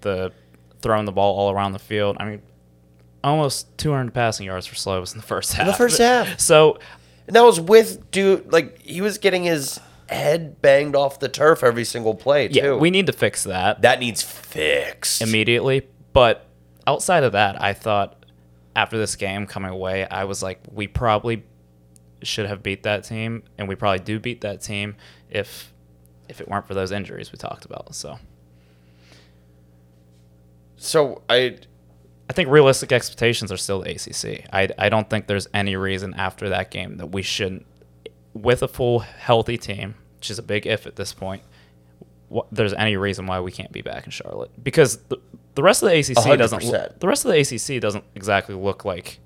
The 0.00 0.32
throwing 0.80 1.04
the 1.04 1.12
ball 1.12 1.36
all 1.36 1.50
around 1.50 1.72
the 1.72 1.78
field. 1.78 2.16
I 2.20 2.24
mean, 2.24 2.42
almost 3.24 3.76
200 3.78 4.14
passing 4.14 4.46
yards 4.46 4.66
for 4.66 4.76
Slovis 4.76 5.12
in 5.12 5.20
the 5.20 5.26
first 5.26 5.52
half. 5.52 5.66
the 5.66 5.72
first 5.72 5.98
half. 5.98 6.38
So 6.40 6.78
And 7.26 7.34
that 7.36 7.42
was 7.42 7.58
with 7.60 8.10
dude 8.10 8.50
like 8.52 8.80
he 8.80 9.00
was 9.00 9.18
getting 9.18 9.42
his 9.44 9.80
head 10.08 10.62
banged 10.62 10.94
off 10.94 11.18
the 11.18 11.28
turf 11.28 11.64
every 11.64 11.84
single 11.84 12.14
play 12.14 12.46
too. 12.48 12.54
yeah, 12.54 12.74
we 12.76 12.90
need 12.90 13.06
to 13.06 13.12
fix 13.12 13.42
that 13.44 13.82
that 13.82 13.98
needs 13.98 14.22
fixed. 14.22 15.20
immediately. 15.20 15.88
But 16.12 16.46
outside 16.86 17.24
of 17.24 17.32
that, 17.32 17.60
I 17.60 17.72
thought 17.72 18.24
after 18.76 18.98
this 18.98 19.16
game 19.16 19.46
coming 19.46 19.70
away, 19.70 20.06
I 20.06 20.24
was 20.24 20.42
like, 20.42 20.60
we 20.70 20.86
probably 20.86 21.42
should 22.22 22.46
have 22.46 22.62
beat 22.62 22.84
that 22.84 23.04
team, 23.04 23.42
and 23.58 23.66
we 23.68 23.74
probably 23.74 24.04
do 24.04 24.20
beat 24.20 24.42
that 24.42 24.60
team 24.60 24.94
if 25.30 25.72
if 26.28 26.40
it 26.40 26.48
weren't 26.48 26.66
for 26.66 26.74
those 26.74 26.92
injuries 26.92 27.32
we 27.32 27.38
talked 27.38 27.64
about. 27.64 27.94
So. 27.94 28.18
so 30.76 31.22
I 31.28 31.58
I 32.28 32.32
think 32.32 32.50
realistic 32.50 32.92
expectations 32.92 33.50
are 33.50 33.56
still 33.56 33.80
the 33.80 33.90
ACC. 33.92 34.46
I, 34.52 34.68
I 34.78 34.88
don't 34.88 35.08
think 35.08 35.26
there's 35.26 35.46
any 35.54 35.76
reason 35.76 36.14
after 36.14 36.48
that 36.48 36.70
game 36.72 36.96
that 36.96 37.06
we 37.06 37.22
shouldn't, 37.22 37.64
with 38.34 38.62
a 38.62 38.68
full 38.68 38.98
healthy 38.98 39.56
team, 39.56 39.94
which 40.18 40.30
is 40.30 40.38
a 40.38 40.42
big 40.42 40.66
if 40.66 40.86
at 40.86 40.96
this 40.96 41.12
point, 41.12 41.42
what, 42.28 42.48
there's 42.50 42.72
any 42.72 42.96
reason 42.96 43.26
why 43.26 43.38
we 43.40 43.52
can't 43.52 43.70
be 43.70 43.80
back 43.82 44.04
in 44.04 44.10
Charlotte 44.10 44.50
because 44.62 44.96
the, 45.08 45.18
the 45.56 45.62
rest 45.64 45.82
of 45.82 45.90
the 45.90 45.98
ACC 45.98 46.16
hundred 46.16 46.36
doesn't 46.36 47.00
the 47.00 47.06
rest 47.08 47.24
of 47.24 47.32
the 47.32 47.40
ACC 47.40 47.80
doesn't 47.82 48.04
exactly 48.14 48.54
look 48.54 48.84
like 48.84 49.18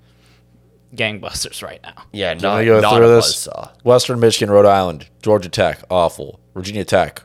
gangbusters 0.95 1.61
right 1.67 1.79
now. 1.83 2.03
yeah, 2.11 2.29
Let 2.29 2.41
not, 2.41 2.59
me 2.59 2.65
go 2.65 2.79
not 2.81 2.95
through 2.97 3.05
a 3.05 3.15
this. 3.15 3.47
buzzsaw. 3.47 3.69
Western 3.83 4.19
Michigan, 4.19 4.51
Rhode 4.53 4.65
Island, 4.65 5.07
Georgia 5.21 5.49
Tech, 5.49 5.81
awful. 5.89 6.39
Virginia 6.53 6.83
Tech, 6.83 7.23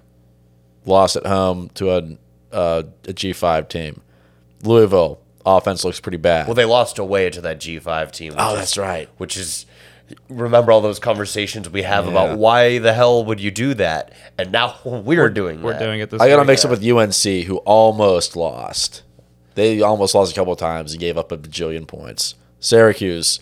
lost 0.84 1.16
at 1.16 1.26
home 1.26 1.68
to 1.74 1.90
a, 1.90 2.16
uh, 2.52 2.82
a 3.08 3.12
G5 3.12 3.68
team. 3.68 4.02
Louisville, 4.62 5.20
offense 5.44 5.84
looks 5.84 5.98
pretty 6.00 6.18
bad. 6.18 6.46
Well, 6.46 6.54
they 6.54 6.64
lost 6.64 6.98
away 6.98 7.28
to 7.30 7.40
that 7.40 7.58
G5 7.58 8.12
team. 8.12 8.34
Oh, 8.38 8.52
is- 8.52 8.58
that's 8.60 8.78
right. 8.78 9.08
Which 9.16 9.36
is 9.36 9.66
remember 10.28 10.72
all 10.72 10.80
those 10.80 10.98
conversations 10.98 11.68
we 11.68 11.82
have 11.82 12.04
Yeah. 12.04 12.10
about 12.12 12.38
why 12.38 12.78
the 12.78 12.92
hell 12.92 13.24
would 13.24 13.40
you 13.40 13.50
do 13.50 13.74
that? 13.74 14.12
And 14.38 14.52
now 14.52 14.76
we're, 14.84 15.28
doing 15.30 15.62
We're 15.62 15.72
that. 15.72 15.78
doing 15.80 16.00
it 16.00 16.10
this 16.10 16.20
I 16.20 16.28
got 16.28 16.36
to 16.36 16.42
week. 16.42 16.46
mix 16.48 16.64
up 16.64 16.70
with 16.70 16.84
UNC, 16.84 17.44
who 17.46 17.56
almost 17.58 18.36
lost. 18.36 19.02
They 19.54 19.80
almost 19.80 20.14
lost 20.14 20.32
a 20.32 20.34
couple 20.34 20.52
of 20.52 20.58
times 20.58 20.92
and 20.92 21.00
gave 21.00 21.16
up 21.16 21.32
a 21.32 21.38
bajillion 21.38 21.86
points. 21.88 22.34
Syracuse 22.60 23.40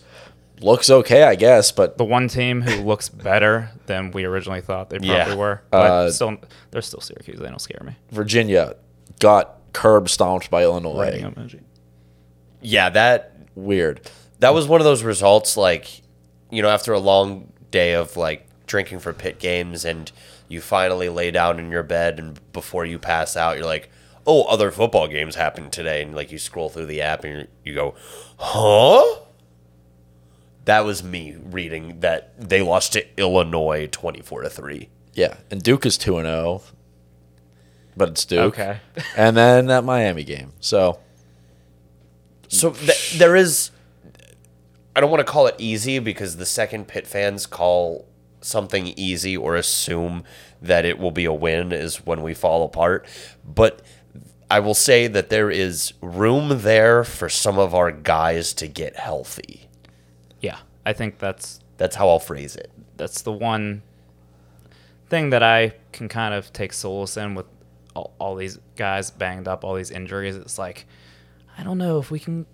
looks 0.61 0.89
okay, 0.89 1.23
I 1.23 1.35
guess, 1.35 1.71
but 1.71 1.97
the 1.97 2.05
one 2.05 2.27
team 2.29 2.61
who 2.61 2.81
looks 2.83 3.09
better 3.09 3.71
than 3.87 4.11
we 4.11 4.23
originally 4.23 4.61
thought 4.61 4.89
they 4.89 4.97
probably 4.97 5.13
Yeah. 5.15 5.35
were. 5.35 5.61
But 5.69 5.77
Uh, 5.91 6.11
still, 6.11 6.37
they're 6.71 6.81
still 6.81 7.01
Syracuse. 7.01 7.39
They 7.39 7.47
don't 7.47 7.59
scare 7.61 7.81
me. 7.85 7.97
Virginia 8.11 8.75
got 9.19 9.57
curb 9.73 10.07
stomped 10.09 10.49
by 10.49 10.63
Illinois. 10.63 10.97
Writing. 10.97 11.59
Yeah, 12.61 12.89
that 12.91 13.33
Weird. 13.55 14.01
that 14.39 14.53
was 14.53 14.67
one 14.67 14.79
of 14.81 14.85
those 14.85 15.03
results 15.03 15.57
like 15.57 16.01
you 16.55 16.61
know 16.61 16.69
after 16.69 16.93
a 16.93 16.99
long 16.99 17.51
day 17.71 17.93
of 17.93 18.15
like 18.17 18.47
drinking 18.67 18.99
for 18.99 19.13
Pitt 19.13 19.39
games 19.39 19.85
and 19.85 20.11
you 20.47 20.61
finally 20.61 21.09
lay 21.09 21.31
down 21.31 21.59
in 21.59 21.69
your 21.71 21.83
bed 21.83 22.19
and 22.19 22.39
before 22.53 22.85
you 22.85 22.97
pass 22.99 23.35
out 23.37 23.57
you're 23.57 23.65
like 23.65 23.89
oh 24.27 24.43
other 24.43 24.71
football 24.71 25.07
games 25.07 25.35
happened 25.35 25.71
today 25.71 26.01
and 26.01 26.15
like 26.15 26.31
you 26.31 26.37
scroll 26.39 26.69
through 26.69 26.85
the 26.85 27.01
app 27.01 27.23
and 27.23 27.47
you 27.63 27.73
go 27.75 27.93
huh 28.37 29.19
that 30.65 30.79
was 30.85 31.03
me 31.03 31.35
reading 31.43 31.99
that 31.99 32.33
they 32.39 32.61
lost 32.61 32.93
to 32.93 33.05
illinois 33.19 33.87
24 33.91 34.43
to 34.43 34.49
3 34.49 34.89
Yeah, 35.13 35.35
and 35.51 35.61
Duke 35.61 35.85
is 35.85 35.97
2 35.97 36.17
and 36.17 36.25
0. 36.27 36.61
but 37.95 38.09
it's 38.09 38.25
Duke. 38.25 38.57
Okay. 38.57 38.79
And 39.15 39.37
then 39.37 39.67
that 39.67 39.83
Miami 39.83 40.23
game. 40.23 40.53
So 40.59 40.99
So 42.47 42.71
th- 42.71 43.17
there 43.17 43.35
is. 43.35 43.69
I 44.95 45.01
don't 45.01 45.11
want 45.11 45.25
to 45.25 45.31
call 45.31 45.47
it 45.47 45.55
easy 45.57 45.99
because 45.99 46.37
the 46.37 46.45
second 46.45 46.87
Pitt 46.87 47.05
fans 47.05 47.45
call 47.45 48.07
something 48.41 48.87
easy 48.95 49.35
or 49.35 49.55
assume 49.55 50.23
that 50.61 50.85
it 50.85 50.99
will 50.99 51.11
be 51.11 51.25
a 51.25 51.33
win 51.33 51.71
is 51.71 52.05
when 52.05 52.21
we 52.21 52.33
fall 52.33 52.63
apart. 52.63 53.05
But 53.43 53.81
I 54.49 54.59
will 54.59 54.73
say 54.75 55.07
that 55.07 55.29
there 55.29 55.49
is 55.49 55.93
room 56.01 56.61
there 56.61 57.03
for 57.03 57.27
some 57.29 57.57
of 57.57 57.73
our 57.73 57.91
guys 57.91 58.53
to 58.53 58.67
get 58.67 58.95
healthy. 58.95 59.67
Yeah, 60.39 60.59
I 60.85 60.93
think 60.93 61.17
that's 61.17 61.59
That's 61.77 61.95
how 61.95 62.07
I'll 62.07 62.19
phrase 62.19 62.55
it. 62.55 62.71
that's 62.97 63.21
the 63.23 63.31
one 63.33 63.81
thing 65.09 65.31
that 65.31 65.43
I 65.43 65.73
can 65.91 66.07
kind 66.07 66.33
of 66.33 66.53
take 66.53 66.71
solace 66.73 67.17
in 67.17 67.35
with 67.35 67.45
all, 67.95 68.13
all 68.19 68.35
these 68.35 68.59
guys 68.75 69.11
banged 69.11 69.47
up, 69.47 69.63
all 69.63 69.75
these 69.75 69.91
injuries. 69.91 70.35
It's 70.35 70.57
like 70.57 70.85
I 71.57 71.63
don't 71.63 71.77
know 71.77 71.99
if 71.99 72.11
we 72.11 72.19
can 72.19 72.45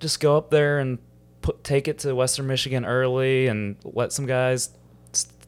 just 0.00 0.20
go 0.20 0.36
up 0.36 0.50
there 0.50 0.78
and 0.78 0.98
put 1.46 1.62
take 1.62 1.86
it 1.86 2.00
to 2.00 2.12
Western 2.12 2.48
Michigan 2.48 2.84
early 2.84 3.46
and 3.46 3.76
let 3.84 4.12
some 4.12 4.26
guys 4.26 4.70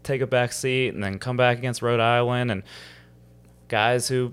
take 0.05 0.21
a 0.21 0.27
back 0.29 0.53
seat 0.53 0.95
and 0.95 1.03
then 1.03 1.19
come 1.19 1.37
back 1.37 1.59
against 1.59 1.83
Rhode 1.83 1.99
Island 1.99 2.53
and 2.53 2.63
guys 3.67 4.07
who 4.07 4.33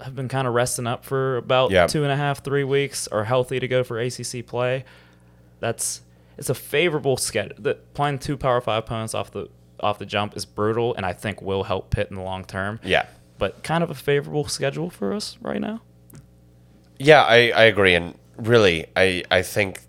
have 0.00 0.16
been 0.16 0.26
kind 0.28 0.48
of 0.48 0.52
resting 0.52 0.86
up 0.86 1.04
for 1.04 1.36
about 1.36 1.70
Yeah. 1.70 1.86
two 1.86 2.02
and 2.02 2.10
a 2.10 2.16
half, 2.16 2.42
three 2.42 2.64
weeks 2.64 3.06
are 3.08 3.22
healthy 3.24 3.60
to 3.60 3.68
go 3.68 3.84
for 3.84 4.00
ACC 4.00 4.44
play. 4.44 4.84
That's 5.60 6.00
it's 6.36 6.50
a 6.50 6.54
favorable 6.54 7.16
schedule. 7.16 7.54
That 7.60 7.94
playing 7.94 8.18
two 8.18 8.36
Power 8.36 8.60
Five 8.60 8.80
opponents 8.84 9.14
off 9.14 9.30
the 9.30 9.48
off 9.78 9.98
the 10.00 10.06
jump 10.06 10.36
is 10.36 10.44
brutal, 10.44 10.92
and 10.96 11.06
I 11.06 11.12
think 11.12 11.40
will 11.40 11.62
help 11.62 11.90
Pitt 11.90 12.08
in 12.10 12.16
the 12.16 12.22
long 12.22 12.44
term. 12.44 12.80
Yeah. 12.82 13.06
But 13.38 13.62
kind 13.62 13.84
of 13.84 13.90
a 13.90 13.94
favorable 13.94 14.48
schedule 14.48 14.90
for 14.90 15.12
us 15.14 15.38
right 15.40 15.60
now. 15.60 15.82
Yeah, 16.98 17.22
I, 17.22 17.52
I 17.54 17.64
agree. 17.64 17.94
And 17.94 18.14
really, 18.36 18.86
I, 18.96 19.22
I 19.30 19.42
think 19.42 19.80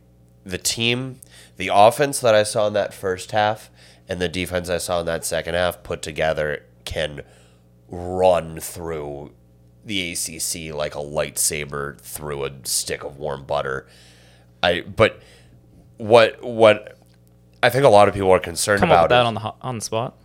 the 0.48 0.58
team, 0.58 1.20
the 1.58 1.70
offense 1.74 2.20
that 2.20 2.34
I 2.36 2.44
saw 2.44 2.68
in 2.68 2.74
that 2.74 2.94
first 2.94 3.32
half 3.32 3.70
and 4.08 4.22
the 4.22 4.30
defense 4.30 4.70
I 4.70 4.78
saw 4.78 5.00
in 5.02 5.06
that 5.08 5.26
second 5.26 5.56
half 5.56 5.84
put 5.84 6.02
together 6.02 6.64
can 6.86 7.22
run 7.90 8.60
through 8.60 9.34
the 9.86 10.12
ACC 10.14 10.74
like 10.76 10.96
a 10.96 11.00
lightsaber 11.00 12.00
through 12.00 12.44
a 12.46 12.52
stick 12.64 13.04
of 13.04 13.18
warm 13.18 13.44
butter. 13.46 13.88
I 14.62 14.82
but 14.82 15.22
what 15.98 16.42
what 16.44 16.98
I 17.64 17.70
think 17.70 17.86
a 17.86 17.90
lot 17.90 18.08
of 18.08 18.14
people 18.14 18.32
are 18.32 18.40
concerned 18.40 18.80
Come 18.82 18.92
up 18.92 18.96
about 18.98 19.04
with 19.06 19.10
that 19.10 19.22
is- 19.22 19.28
on 19.28 19.34
the 19.36 19.54
on 19.68 19.76
the 19.80 19.82
spot. 19.82 20.18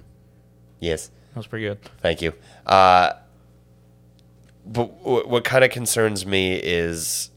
yes. 0.81 1.11
That 1.31 1.39
was 1.39 1.47
pretty 1.47 1.65
good. 1.65 1.79
Thank 2.03 2.21
you. 2.21 2.35
Uh, 2.67 3.15
but 4.67 4.97
w- 5.03 5.27
what 5.27 5.45
kind 5.45 5.65
of 5.65 5.71
concerns 5.71 6.27
me 6.27 6.55
is, 6.57 7.31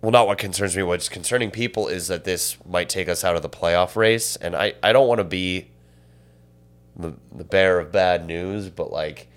well, 0.00 0.12
not 0.12 0.26
what 0.26 0.38
concerns 0.38 0.76
me. 0.76 0.82
What's 0.82 1.08
concerning 1.08 1.50
people 1.50 1.88
is 1.88 2.06
that 2.06 2.24
this 2.24 2.56
might 2.64 2.88
take 2.88 3.08
us 3.08 3.24
out 3.24 3.34
of 3.34 3.42
the 3.42 3.48
playoff 3.48 3.96
race, 3.96 4.36
and 4.36 4.54
I, 4.54 4.74
I 4.82 4.92
don't 4.92 5.08
want 5.08 5.18
to 5.18 5.24
be 5.24 5.70
the 6.96 7.14
the 7.34 7.44
bearer 7.44 7.80
of 7.80 7.90
bad 7.90 8.26
news, 8.26 8.68
but 8.68 8.92
like, 8.92 9.28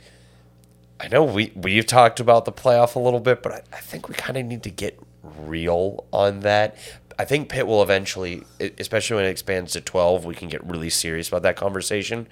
I 0.99 1.07
know 1.07 1.23
we 1.23 1.51
we've 1.55 1.85
talked 1.85 2.19
about 2.19 2.45
the 2.45 2.51
playoff 2.51 2.95
a 2.95 2.99
little 2.99 3.19
bit, 3.19 3.41
but 3.41 3.51
I, 3.51 3.61
I 3.73 3.79
think 3.79 4.07
we 4.07 4.13
kind 4.15 4.37
of 4.37 4.45
need 4.45 4.63
to 4.63 4.69
get 4.69 4.99
real 5.23 6.05
on 6.11 6.41
that. 6.41 6.77
I 7.17 7.25
think 7.25 7.49
Pitt 7.49 7.67
will 7.67 7.83
eventually, 7.83 8.43
especially 8.79 9.17
when 9.17 9.25
it 9.25 9.29
expands 9.29 9.73
to 9.73 9.81
12, 9.81 10.25
we 10.25 10.33
can 10.33 10.47
get 10.47 10.65
really 10.65 10.89
serious 10.89 11.27
about 11.27 11.43
that 11.43 11.55
conversation. 11.55 12.27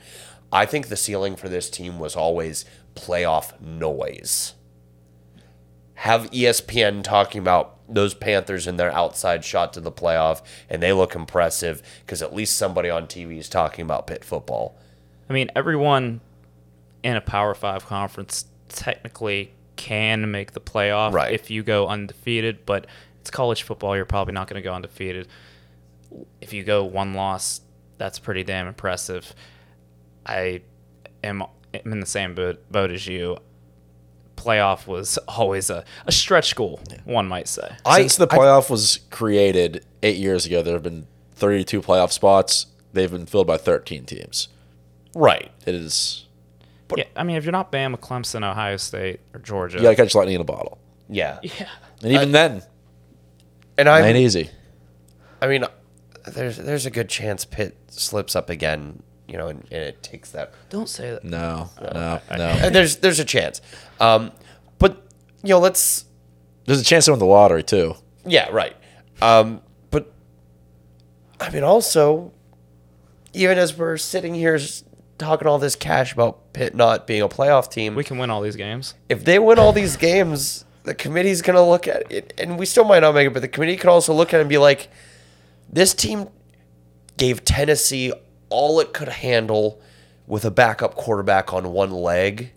I 0.51 0.65
think 0.65 0.87
the 0.87 0.95
ceiling 0.95 1.35
for 1.35 1.47
this 1.47 1.69
team 1.69 1.99
was 1.99 2.15
always 2.15 2.65
playoff 2.95 3.59
noise. 3.61 4.55
Have 5.95 6.31
ESPN 6.31 7.03
talking 7.03 7.39
about 7.39 7.78
those 7.89 8.13
Panthers 8.13 8.67
and 8.67 8.79
their 8.79 8.91
outside 8.91 9.43
shot 9.43 9.73
to 9.73 9.81
the 9.81 9.91
playoff, 9.91 10.41
and 10.69 10.81
they 10.81 10.93
look 10.93 11.15
impressive 11.15 11.81
because 12.05 12.21
at 12.21 12.33
least 12.33 12.55
somebody 12.55 12.89
on 12.89 13.07
TV 13.07 13.37
is 13.37 13.49
talking 13.49 13.83
about 13.83 14.07
Pitt 14.07 14.23
football. 14.23 14.77
I 15.29 15.33
mean, 15.33 15.49
everyone 15.55 16.21
in 17.03 17.15
a 17.15 17.21
Power 17.21 17.53
Five 17.53 17.85
conference 17.85 18.45
technically 18.67 19.53
can 19.75 20.29
make 20.29 20.51
the 20.51 20.59
playoff 20.59 21.13
Right. 21.13 21.33
if 21.33 21.49
you 21.49 21.63
go 21.63 21.87
undefeated, 21.87 22.65
but 22.65 22.85
it's 23.21 23.31
college 23.31 23.63
football. 23.63 23.95
You're 23.95 24.05
probably 24.05 24.33
not 24.33 24.47
going 24.47 24.61
to 24.61 24.67
go 24.67 24.73
undefeated. 24.73 25.27
If 26.41 26.53
you 26.53 26.63
go 26.63 26.83
one 26.83 27.13
loss, 27.13 27.61
that's 27.97 28.19
pretty 28.19 28.43
damn 28.43 28.67
impressive. 28.67 29.33
I 30.25 30.61
am 31.23 31.43
am 31.73 31.91
in 31.93 31.99
the 31.99 32.05
same 32.05 32.33
boat, 32.35 32.69
boat 32.71 32.91
as 32.91 33.05
you. 33.07 33.37
Playoff 34.39 34.87
was 34.87 35.17
always 35.27 35.69
a, 35.69 35.83
a 36.05 36.11
stretch 36.11 36.55
goal, 36.55 36.79
one 37.03 37.27
might 37.27 37.47
say. 37.47 37.75
since 37.95 38.15
the 38.15 38.27
playoff 38.27 38.69
was 38.69 39.01
created 39.09 39.85
eight 40.01 40.17
years 40.17 40.45
ago, 40.45 40.61
there 40.61 40.73
have 40.73 40.83
been 40.83 41.07
32 41.35 41.81
playoff 41.81 42.11
spots. 42.11 42.67
They've 42.93 43.11
been 43.11 43.25
filled 43.25 43.47
by 43.47 43.57
13 43.57 44.05
teams. 44.05 44.47
Right. 45.13 45.51
It 45.65 45.75
is 45.75 46.25
yeah, 46.97 47.03
I 47.15 47.23
mean, 47.23 47.35
if 47.35 47.45
you're 47.45 47.51
not 47.51 47.71
Bama, 47.71 47.97
Clemson, 47.97 48.49
Ohio 48.49 48.77
State, 48.77 49.19
or 49.33 49.39
Georgia, 49.39 49.77
you 49.77 49.83
got 49.83 49.91
to 49.91 49.95
catch 49.95 50.15
lightning 50.15 50.35
in 50.35 50.41
a 50.41 50.45
bottle, 50.45 50.79
Yeah. 51.07 51.39
yeah, 51.43 51.67
and 52.01 52.11
even 52.11 52.31
then, 52.31 52.63
And 53.77 53.87
it 53.87 53.91
ain't 53.91 54.17
easy. 54.17 54.49
I 55.41 55.47
mean, 55.47 55.65
there's 56.25 56.57
there's 56.57 56.85
a 56.85 56.91
good 56.91 57.09
chance 57.09 57.45
Pitt 57.45 57.77
slips 57.89 58.35
up 58.35 58.49
again, 58.49 59.03
you 59.29 59.37
know, 59.37 59.47
and, 59.47 59.59
and 59.71 59.83
it 59.83 60.01
takes 60.03 60.31
that 60.31 60.53
don't 60.69 60.89
say 60.89 61.11
that. 61.11 61.23
No, 61.23 61.69
no, 61.81 62.19
no. 62.31 62.37
And 62.37 62.73
there's 62.75 62.97
there's 62.97 63.19
a 63.19 63.25
chance. 63.25 63.61
Um, 63.99 64.31
but 64.79 65.03
you 65.43 65.49
know, 65.49 65.59
let's 65.59 66.05
There's 66.65 66.81
a 66.81 66.83
chance 66.83 67.05
to 67.05 67.11
win 67.11 67.19
the 67.19 67.25
lottery 67.25 67.63
too. 67.63 67.95
yeah, 68.25 68.49
right. 68.51 68.75
Um, 69.21 69.61
but 69.91 70.11
I 71.39 71.49
mean, 71.51 71.63
also, 71.63 72.31
even 73.33 73.57
as 73.57 73.77
we're 73.77 73.97
sitting 73.97 74.33
here 74.33 74.59
talking 75.17 75.47
all 75.47 75.59
this 75.59 75.75
cash 75.75 76.13
about 76.13 76.53
Pitt 76.53 76.73
not 76.75 77.05
being 77.05 77.21
a 77.21 77.29
playoff 77.29 77.69
team, 77.69 77.95
We 77.95 78.03
can 78.03 78.17
win 78.17 78.29
all 78.29 78.41
these 78.41 78.55
games. 78.55 78.93
if 79.09 79.23
they 79.25 79.37
win 79.39 79.59
all 79.59 79.73
these 79.73 79.97
games, 79.97 80.63
the 80.83 80.93
committee's 80.95 81.41
gonna 81.41 81.67
look 81.67 81.87
at 81.87 82.09
it, 82.11 82.33
and 82.37 82.57
we 82.57 82.65
still 82.65 82.85
might 82.85 83.01
not 83.01 83.13
make 83.13 83.27
it, 83.27 83.33
but 83.33 83.41
the 83.41 83.47
committee 83.49 83.75
could 83.77 83.89
also 83.89 84.13
look 84.13 84.33
at 84.33 84.37
it 84.37 84.41
and 84.41 84.49
be 84.49 84.57
like, 84.57 84.89
this 85.71 85.93
team 85.93 86.29
gave 87.17 87.43
Tennessee 87.43 88.13
all 88.49 88.79
it 88.79 88.93
could 88.93 89.07
handle 89.09 89.81
with 90.27 90.45
a 90.45 90.51
backup 90.51 90.95
quarterback 90.95 91.53
on 91.53 91.71
one 91.71 91.91
leg. 91.91 92.51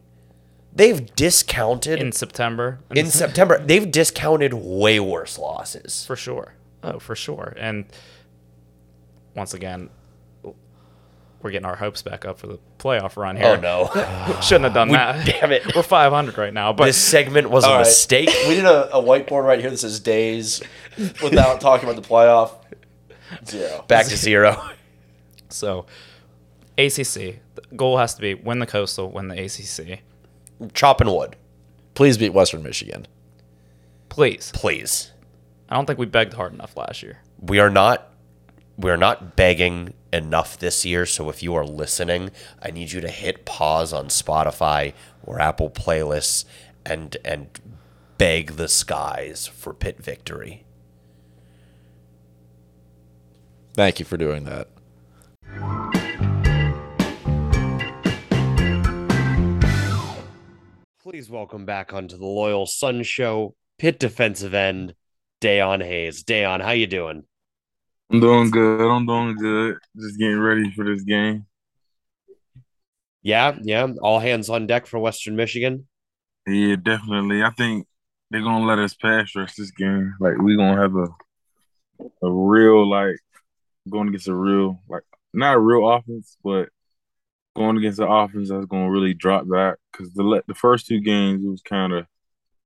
They've 0.74 1.14
discounted 1.16 2.00
in 2.00 2.12
September. 2.12 2.80
in, 2.94 3.06
September. 3.06 3.54
September. 3.56 3.66
They've 3.66 3.90
discounted 3.90 4.54
way 4.54 5.00
worse 5.00 5.38
losses. 5.38 6.04
for 6.06 6.16
sure. 6.16 6.54
Oh, 6.82 6.98
for 6.98 7.14
sure. 7.14 7.54
And 7.58 7.84
once 9.36 9.52
again, 9.54 9.90
we're 11.42 11.50
getting 11.50 11.66
our 11.66 11.76
hopes 11.76 12.02
back 12.02 12.24
up 12.24 12.38
for 12.38 12.46
the 12.46 12.58
playoff 12.78 13.16
run 13.16 13.36
here. 13.36 13.46
Oh 13.46 13.56
no, 13.56 14.38
Shouldn't 14.42 14.64
have 14.64 14.74
done 14.74 14.88
that. 14.90 15.26
damn 15.26 15.50
it. 15.52 15.74
We're 15.74 15.82
500 15.82 16.38
right 16.38 16.54
now, 16.54 16.72
but 16.72 16.86
this 16.86 16.96
segment 17.02 17.50
was 17.50 17.64
a 17.64 17.68
All 17.68 17.72
right. 17.74 17.80
mistake. 17.80 18.30
We 18.48 18.54
need 18.56 18.64
a, 18.64 18.94
a 18.96 19.02
whiteboard 19.02 19.44
right 19.44 19.58
here 19.60 19.70
that 19.70 19.76
says 19.78 19.98
days 20.00 20.62
without 21.22 21.60
talking 21.60 21.88
about 21.88 22.00
the 22.00 22.08
playoff. 22.08 22.52
Zero. 23.46 23.84
Back 23.88 24.06
to 24.06 24.16
zero. 24.16 24.56
so 25.52 25.86
ACC. 26.78 27.40
The 27.54 27.62
goal 27.76 27.98
has 27.98 28.14
to 28.14 28.20
be 28.20 28.34
win 28.34 28.58
the 28.58 28.66
Coastal, 28.66 29.10
win 29.10 29.28
the 29.28 29.44
ACC. 29.44 30.00
Chopping 30.74 31.12
wood, 31.12 31.36
Please 31.94 32.16
beat 32.16 32.32
Western 32.32 32.62
Michigan. 32.62 33.06
Please. 34.08 34.50
please. 34.54 35.12
I 35.68 35.74
don't 35.74 35.86
think 35.86 35.98
we 35.98 36.06
begged 36.06 36.34
hard 36.34 36.52
enough 36.52 36.76
last 36.76 37.02
year. 37.02 37.20
we 37.40 37.58
are 37.58 37.70
not 37.70 38.12
we 38.76 38.90
are 38.90 38.96
not 38.96 39.36
begging 39.36 39.94
enough 40.12 40.58
this 40.58 40.84
year 40.84 41.06
so 41.06 41.28
if 41.30 41.42
you 41.42 41.54
are 41.54 41.64
listening 41.64 42.30
i 42.62 42.70
need 42.70 42.90
you 42.92 43.00
to 43.00 43.08
hit 43.08 43.44
pause 43.44 43.92
on 43.92 44.06
spotify 44.08 44.92
or 45.24 45.40
apple 45.40 45.70
playlists 45.70 46.44
and 46.84 47.16
and 47.24 47.48
beg 48.18 48.52
the 48.52 48.68
skies 48.68 49.46
for 49.46 49.72
Pitt 49.72 50.02
victory 50.02 50.64
Thank 53.74 53.98
you 53.98 54.04
for 54.04 54.16
doing 54.18 54.44
that. 54.44 54.68
Please 61.02 61.28
welcome 61.28 61.66
back 61.66 61.92
onto 61.92 62.16
the 62.16 62.24
Loyal 62.26 62.66
Sons 62.66 63.06
Show 63.06 63.54
Pitt 63.78 63.98
defensive 63.98 64.54
end 64.54 64.94
dayon 65.40 65.84
hayes 65.84 66.22
dayon 66.22 66.62
how 66.62 66.70
you 66.70 66.86
doing 66.86 67.24
I'm 68.10 68.20
doing 68.20 68.50
good. 68.50 68.80
I'm 68.88 69.04
doing 69.06 69.36
good. 69.36 69.76
Just 69.96 70.18
getting 70.18 70.38
ready 70.38 70.70
for 70.70 70.84
this 70.84 71.02
game. 71.02 71.46
yeah 73.22 73.56
yeah 73.62 73.88
all 74.02 74.20
hands 74.20 74.48
on 74.48 74.66
deck 74.66 74.86
for 74.86 74.98
western 75.00 75.34
michigan 75.36 75.86
Yeah, 76.46 76.76
definitely. 76.76 77.42
I 77.42 77.50
think 77.50 77.86
they're 78.30 78.42
gonna 78.42 78.64
let 78.64 78.78
us 78.78 78.94
pass 78.94 79.34
rush 79.36 79.54
this 79.54 79.70
game. 79.72 80.14
Like 80.20 80.34
we're 80.38 80.56
gonna 80.56 80.80
have 80.80 80.94
a 80.96 81.08
a 82.26 82.30
real 82.32 82.88
like 82.88 83.18
going 83.90 84.08
against 84.08 84.28
a 84.28 84.34
real 84.34 84.80
like 84.88 85.02
not 85.32 85.56
a 85.56 85.60
real 85.60 85.88
offense, 85.88 86.36
but 86.42 86.68
going 87.54 87.76
against 87.76 87.98
the 87.98 88.08
offense 88.08 88.48
that's 88.50 88.66
going 88.66 88.86
to 88.86 88.90
really 88.90 89.14
drop 89.14 89.48
back 89.48 89.76
because 89.90 90.12
the 90.14 90.42
the 90.46 90.54
first 90.54 90.86
two 90.86 91.00
games 91.00 91.44
it 91.44 91.48
was 91.48 91.62
kind 91.62 91.92
of 91.92 92.06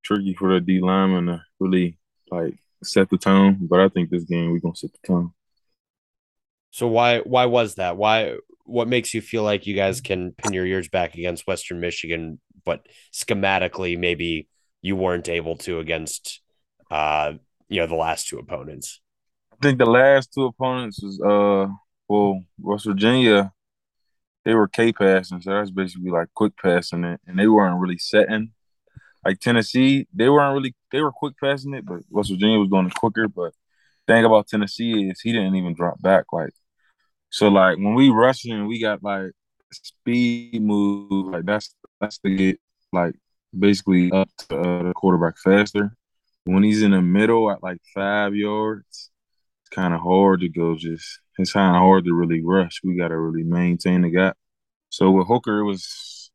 tricky 0.03 0.35
for 0.35 0.55
the 0.55 0.61
D 0.61 0.81
lineman 0.81 1.27
to 1.27 1.43
really 1.59 1.99
like 2.31 2.55
set 2.83 3.11
the 3.11 3.19
tone. 3.19 3.59
But 3.63 3.81
I 3.81 3.89
think 3.89 4.11
this 4.11 4.25
game 4.25 4.51
we're 4.51 4.61
gonna 4.61 4.77
set 4.77 4.93
the 4.93 5.07
tone. 5.07 5.33
So 6.71 6.87
why 6.87 7.21
why 7.21 7.47
was 7.47 7.77
that? 7.77 7.97
Why 7.97 8.37
what 8.65 8.89
makes 8.89 9.15
you 9.15 9.21
feel 9.21 9.43
like 9.43 9.67
you 9.67 9.75
guys 9.75 10.01
can 10.01 10.33
pin 10.33 10.53
your 10.53 10.67
ears 10.67 10.89
back 10.89 11.15
against 11.15 11.47
Western 11.47 11.81
Michigan, 11.81 12.41
but 12.65 12.87
schematically 13.13 13.99
maybe 13.99 14.49
you 14.83 14.97
weren't 14.97 15.29
able 15.29 15.57
to 15.57 15.79
against 15.79 16.41
uh 16.91 17.33
you 17.69 17.81
know 17.81 17.87
the 17.87 17.95
last 17.95 18.29
two 18.29 18.39
opponents? 18.39 19.01
I 19.53 19.57
think 19.63 19.79
the 19.79 19.87
last 19.87 20.33
two 20.33 20.45
opponents 20.45 21.03
was 21.03 21.21
uh 21.21 21.73
well 22.09 22.43
West 22.59 22.87
Virginia. 22.87 23.53
They 24.45 24.55
were 24.55 24.69
K 24.69 24.93
passing, 24.93 25.41
so 25.41 25.51
that's 25.51 25.73
basically 25.73 26.11
like 26.11 26.29
quick 26.35 26.53
passing 26.57 27.03
it, 27.05 27.21
and 27.27 27.39
they 27.39 27.49
weren't 27.49 27.81
really 27.81 27.99
setting. 27.99 28.53
Like 29.25 29.41
Tennessee, 29.41 30.07
they 30.15 30.29
weren't 30.29 30.55
really 30.55 30.75
they 30.93 31.01
were 31.01 31.11
quick 31.11 31.35
passing 31.43 31.75
it, 31.75 31.85
but 31.85 32.03
West 32.11 32.31
Virginia 32.31 32.59
was 32.59 32.69
doing 32.69 32.87
it 32.87 32.95
quicker. 32.95 33.27
But 33.27 33.53
thing 34.07 34.25
about 34.25 34.47
Tennessee 34.47 35.09
is 35.11 35.21
he 35.21 35.33
didn't 35.33 35.57
even 35.57 35.75
drop 35.75 36.01
back. 36.01 36.27
Like 36.33 36.53
so, 37.31 37.49
like 37.49 37.77
when 37.77 37.95
we 37.95 38.09
rushing, 38.11 38.67
we 38.67 38.81
got 38.81 39.03
like 39.03 39.33
speed 39.73 40.63
move. 40.63 41.33
Like 41.33 41.45
that's 41.45 41.75
that's 42.01 42.19
to 42.19 42.35
get 42.35 42.61
like 42.93 43.15
basically 43.59 44.13
up 44.13 44.29
to 44.49 44.59
uh, 44.59 44.83
the 44.85 44.93
quarterback 44.95 45.39
faster. 45.39 45.95
When 46.45 46.63
he's 46.63 46.83
in 46.83 46.93
the 46.93 47.03
middle 47.03 47.51
at 47.51 47.63
like 47.63 47.79
five 47.95 48.35
yards, 48.35 49.11
kind 49.77 49.95
of 49.95 50.01
hard 50.01 50.41
to 50.41 50.49
go. 50.49 50.75
Just 50.77 51.21
it's 51.39 51.53
kind 51.53 51.77
of 51.77 51.81
hard 51.81 52.05
to 52.07 52.15
really 52.15 52.43
rush. 52.43 52.81
We 52.83 52.97
got 52.97 53.09
to 53.09 53.19
really 53.19 53.45
maintain 53.45 54.03
the 54.03 54.11
gap. 54.11 54.37
So 54.89 55.11
with 55.11 55.27
Hooker, 55.29 55.61
it 55.61 55.65
was 55.65 56.31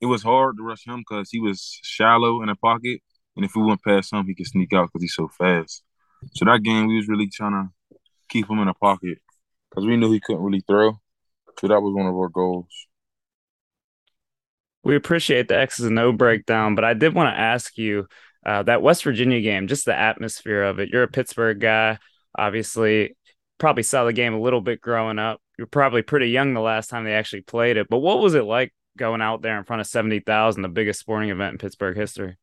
it 0.00 0.06
was 0.06 0.22
hard 0.22 0.56
to 0.58 0.62
rush 0.62 0.86
him 0.86 0.98
because 0.98 1.30
he 1.30 1.40
was 1.40 1.78
shallow 1.82 2.42
in 2.42 2.48
the 2.48 2.54
pocket, 2.54 3.00
and 3.34 3.44
if 3.44 3.56
we 3.56 3.62
went 3.62 3.82
past 3.82 4.12
him, 4.12 4.26
he 4.26 4.34
could 4.34 4.46
sneak 4.46 4.72
out 4.72 4.88
because 4.92 5.02
he's 5.02 5.14
so 5.14 5.28
fast. 5.28 5.82
So 6.34 6.44
that 6.44 6.62
game, 6.62 6.86
we 6.86 6.96
was 6.96 7.08
really 7.08 7.28
trying 7.28 7.52
to 7.52 7.96
keep 8.28 8.48
him 8.48 8.58
in 8.58 8.66
the 8.66 8.74
pocket 8.74 9.18
because 9.70 9.86
we 9.86 9.96
knew 9.96 10.12
he 10.12 10.20
couldn't 10.20 10.42
really 10.42 10.62
throw. 10.66 11.00
So 11.58 11.68
that 11.68 11.80
was 11.80 11.94
one 11.94 12.06
of 12.06 12.14
our 12.14 12.28
goals. 12.28 12.68
We 14.84 14.96
appreciate 14.96 15.48
the 15.48 15.58
X's 15.58 15.86
and 15.86 15.98
O 15.98 16.12
breakdown, 16.12 16.74
but 16.74 16.84
I 16.84 16.94
did 16.94 17.14
want 17.14 17.34
to 17.34 17.40
ask 17.40 17.76
you 17.76 18.06
uh, 18.46 18.62
that 18.64 18.82
West 18.82 19.04
Virginia 19.04 19.40
game, 19.40 19.66
just 19.66 19.84
the 19.84 19.98
atmosphere 19.98 20.62
of 20.62 20.78
it. 20.78 20.88
You're 20.90 21.02
a 21.02 21.08
Pittsburgh 21.08 21.60
guy, 21.60 21.98
obviously, 22.36 23.16
probably 23.58 23.82
saw 23.82 24.04
the 24.04 24.12
game 24.12 24.34
a 24.34 24.40
little 24.40 24.60
bit 24.60 24.80
growing 24.80 25.18
up. 25.18 25.40
You're 25.58 25.66
probably 25.66 26.02
pretty 26.02 26.30
young 26.30 26.54
the 26.54 26.60
last 26.60 26.88
time 26.88 27.04
they 27.04 27.14
actually 27.14 27.42
played 27.42 27.76
it, 27.76 27.88
but 27.88 27.98
what 27.98 28.20
was 28.20 28.34
it 28.34 28.44
like 28.44 28.72
going 28.96 29.22
out 29.22 29.42
there 29.42 29.58
in 29.58 29.64
front 29.64 29.80
of 29.80 29.86
70,000, 29.86 30.62
the 30.62 30.68
biggest 30.68 31.00
sporting 31.00 31.30
event 31.30 31.52
in 31.52 31.58
Pittsburgh 31.58 31.96
history? 31.96 32.36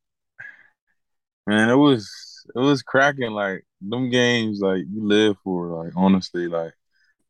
Man, 1.48 1.70
it 1.70 1.76
was 1.76 2.10
it 2.56 2.60
was 2.60 2.82
cracking. 2.82 3.32
Like 3.32 3.66
them 3.82 4.10
games, 4.10 4.60
like 4.62 4.84
you 4.90 5.08
live 5.08 5.38
for. 5.44 5.84
Like 5.84 5.94
honestly, 5.96 6.48
like 6.48 6.74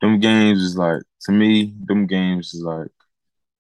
them 0.02 0.20
games 0.20 0.62
is 0.62 0.78
like 0.78 1.02
to 1.22 1.32
me, 1.32 1.74
them 1.86 2.08
games 2.08 2.54
is 2.54 2.62
like 2.62 2.90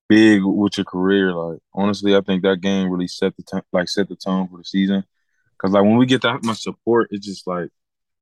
big 0.10 0.42
with 0.44 0.78
your 0.78 0.86
career. 0.86 1.34
Like 1.34 1.60
honestly, 1.74 2.16
I 2.16 2.22
think 2.22 2.44
that 2.44 2.62
game 2.62 2.90
really 2.90 3.08
set 3.08 3.36
the 3.38 3.44
t- 3.44 3.68
like 3.74 3.90
set 3.90 4.10
the 4.10 4.16
tone 4.16 4.48
for 4.48 4.58
the 4.58 4.64
season. 4.64 5.04
Cause 5.58 5.72
like 5.72 5.84
when 5.84 5.98
we 5.98 6.06
get 6.06 6.22
that 6.24 6.44
much 6.44 6.62
support, 6.62 7.10
it's 7.12 7.26
just 7.26 7.48
like 7.48 7.70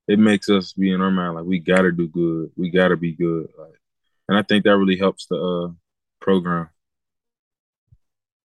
it 0.07 0.19
makes 0.19 0.49
us 0.49 0.73
be 0.73 0.91
in 0.91 1.01
our 1.01 1.11
mind 1.11 1.35
like 1.35 1.45
we 1.45 1.59
gotta 1.59 1.91
do 1.91 2.07
good, 2.07 2.51
we 2.55 2.69
gotta 2.69 2.97
be 2.97 3.13
good. 3.13 3.47
Like, 3.57 3.79
and 4.27 4.37
I 4.37 4.41
think 4.41 4.63
that 4.63 4.77
really 4.77 4.97
helps 4.97 5.27
the 5.27 5.37
uh, 5.37 5.73
program. 6.19 6.69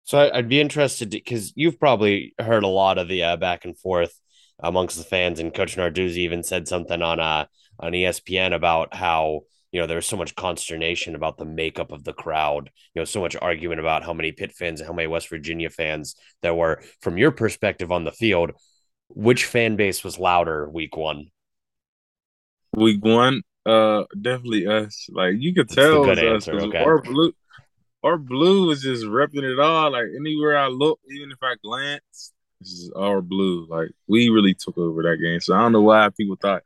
So 0.04 0.18
I, 0.18 0.36
would 0.36 0.48
be 0.48 0.60
interested 0.60 1.10
because 1.10 1.52
you've 1.54 1.78
probably 1.78 2.34
heard 2.38 2.64
a 2.64 2.68
lot 2.68 2.98
of 2.98 3.08
the 3.08 3.22
uh, 3.24 3.36
back 3.36 3.64
and 3.64 3.78
forth 3.78 4.18
amongst 4.58 4.96
the 4.96 5.04
fans, 5.04 5.38
and 5.38 5.54
Coach 5.54 5.76
Narduzzi 5.76 6.18
even 6.18 6.42
said 6.42 6.66
something 6.66 7.02
on 7.02 7.20
uh 7.20 7.46
on 7.80 7.92
ESPN 7.92 8.54
about 8.54 8.94
how 8.94 9.42
you 9.70 9.80
know 9.80 9.86
there 9.86 9.96
was 9.96 10.06
so 10.06 10.16
much 10.16 10.34
consternation 10.34 11.14
about 11.14 11.38
the 11.38 11.44
makeup 11.44 11.92
of 11.92 12.04
the 12.04 12.12
crowd. 12.12 12.70
You 12.94 13.00
know, 13.00 13.04
so 13.04 13.20
much 13.20 13.36
argument 13.36 13.80
about 13.80 14.04
how 14.04 14.12
many 14.14 14.32
Pitt 14.32 14.52
fans 14.52 14.80
and 14.80 14.86
how 14.86 14.94
many 14.94 15.08
West 15.08 15.28
Virginia 15.28 15.70
fans 15.70 16.16
there 16.42 16.54
were. 16.54 16.82
From 17.02 17.18
your 17.18 17.30
perspective 17.30 17.92
on 17.92 18.04
the 18.04 18.12
field, 18.12 18.52
which 19.08 19.44
fan 19.44 19.76
base 19.76 20.02
was 20.02 20.18
louder 20.18 20.68
week 20.70 20.96
one? 20.96 21.30
Week 22.74 23.04
one, 23.04 23.42
uh, 23.66 24.04
definitely 24.20 24.66
us. 24.66 25.08
Like 25.10 25.34
you 25.38 25.54
could 25.54 25.68
tell, 25.68 26.04
good 26.04 26.18
answer. 26.18 26.56
Us, 26.56 26.62
okay. 26.64 26.78
Our 26.78 27.02
blue, 27.02 27.32
our 28.02 28.18
blue 28.18 28.66
was 28.66 28.82
just 28.82 29.04
repping 29.04 29.42
it 29.42 29.58
all. 29.58 29.92
Like 29.92 30.06
anywhere 30.16 30.56
I 30.56 30.68
look, 30.68 31.00
even 31.10 31.30
if 31.30 31.38
I 31.42 31.54
glance, 31.62 32.32
this 32.60 32.70
is 32.70 32.92
our 32.96 33.20
blue. 33.20 33.66
Like 33.68 33.90
we 34.06 34.28
really 34.28 34.54
took 34.54 34.78
over 34.78 35.02
that 35.02 35.18
game. 35.22 35.40
So 35.40 35.54
I 35.54 35.60
don't 35.60 35.72
know 35.72 35.82
why 35.82 36.08
people 36.16 36.36
thought 36.40 36.62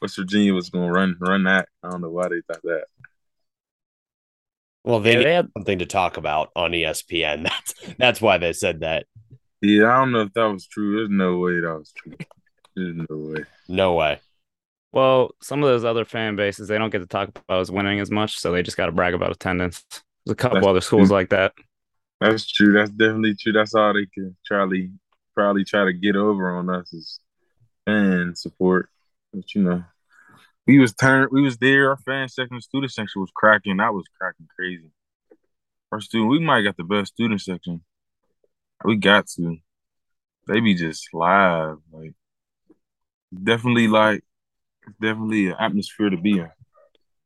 West 0.00 0.16
Virginia 0.16 0.54
was 0.54 0.70
going 0.70 0.88
to 0.88 0.92
run 0.92 1.16
run 1.20 1.44
that. 1.44 1.68
I 1.82 1.90
don't 1.90 2.00
know 2.00 2.10
why 2.10 2.28
they 2.28 2.40
thought 2.46 2.62
that. 2.62 2.84
Well, 4.84 5.00
they, 5.00 5.14
yeah, 5.14 5.22
they 5.22 5.34
had 5.34 5.50
something 5.54 5.80
to 5.80 5.86
talk 5.86 6.16
about 6.16 6.50
on 6.56 6.70
ESPN. 6.70 7.42
That's 7.48 7.74
that's 7.98 8.20
why 8.20 8.38
they 8.38 8.52
said 8.52 8.80
that. 8.80 9.06
Yeah, 9.60 9.92
I 9.92 9.98
don't 9.98 10.12
know 10.12 10.20
if 10.20 10.32
that 10.34 10.46
was 10.46 10.66
true. 10.66 10.96
There's 10.96 11.10
no 11.10 11.38
way 11.38 11.60
that 11.60 11.78
was 11.78 11.92
true. 11.92 12.14
There's 12.76 12.94
no 12.96 13.16
way. 13.16 13.44
No 13.68 13.94
way. 13.94 14.20
Well, 14.92 15.34
some 15.42 15.62
of 15.62 15.68
those 15.68 15.84
other 15.84 16.04
fan 16.04 16.36
bases 16.36 16.68
they 16.68 16.78
don't 16.78 16.90
get 16.90 17.00
to 17.00 17.06
talk 17.06 17.28
about 17.28 17.60
us 17.60 17.70
winning 17.70 18.00
as 18.00 18.10
much, 18.10 18.38
so 18.38 18.52
they 18.52 18.62
just 18.62 18.76
got 18.76 18.86
to 18.86 18.92
brag 18.92 19.14
about 19.14 19.32
attendance. 19.32 19.84
There's 20.24 20.32
a 20.32 20.36
couple 20.36 20.56
that's 20.56 20.66
other 20.66 20.80
schools 20.80 21.08
true. 21.08 21.16
like 21.16 21.30
that. 21.30 21.52
That's 22.20 22.50
true. 22.50 22.72
That's 22.72 22.90
definitely 22.90 23.36
true. 23.36 23.52
That's 23.52 23.74
all 23.74 23.94
they 23.94 24.06
can 24.06 24.36
probably 24.46 24.90
probably 25.34 25.64
try 25.64 25.84
to 25.84 25.92
get 25.92 26.16
over 26.16 26.56
on 26.56 26.68
us 26.70 26.92
is 26.92 27.20
fan 27.86 28.34
support. 28.34 28.88
But 29.32 29.54
you 29.54 29.62
know, 29.62 29.84
we 30.66 30.78
was 30.78 30.94
turned. 30.94 31.30
We 31.30 31.42
was 31.42 31.58
there. 31.58 31.90
Our 31.90 31.96
fan 31.98 32.28
section, 32.28 32.60
student 32.60 32.92
section 32.92 33.20
was 33.20 33.30
cracking. 33.34 33.76
That 33.76 33.94
was 33.94 34.04
cracking 34.18 34.48
crazy. 34.56 34.90
Our 35.92 36.00
student, 36.00 36.30
we 36.30 36.40
might 36.40 36.62
got 36.62 36.76
the 36.76 36.84
best 36.84 37.12
student 37.12 37.40
section. 37.40 37.82
We 38.84 38.96
got 38.96 39.26
to. 39.36 39.58
They 40.46 40.60
be 40.60 40.74
just 40.74 41.08
live, 41.12 41.78
like 41.92 42.14
definitely 43.32 43.88
like 43.88 44.24
definitely 45.00 45.48
an 45.48 45.56
atmosphere 45.58 46.10
to 46.10 46.16
be 46.16 46.32
in. 46.32 46.50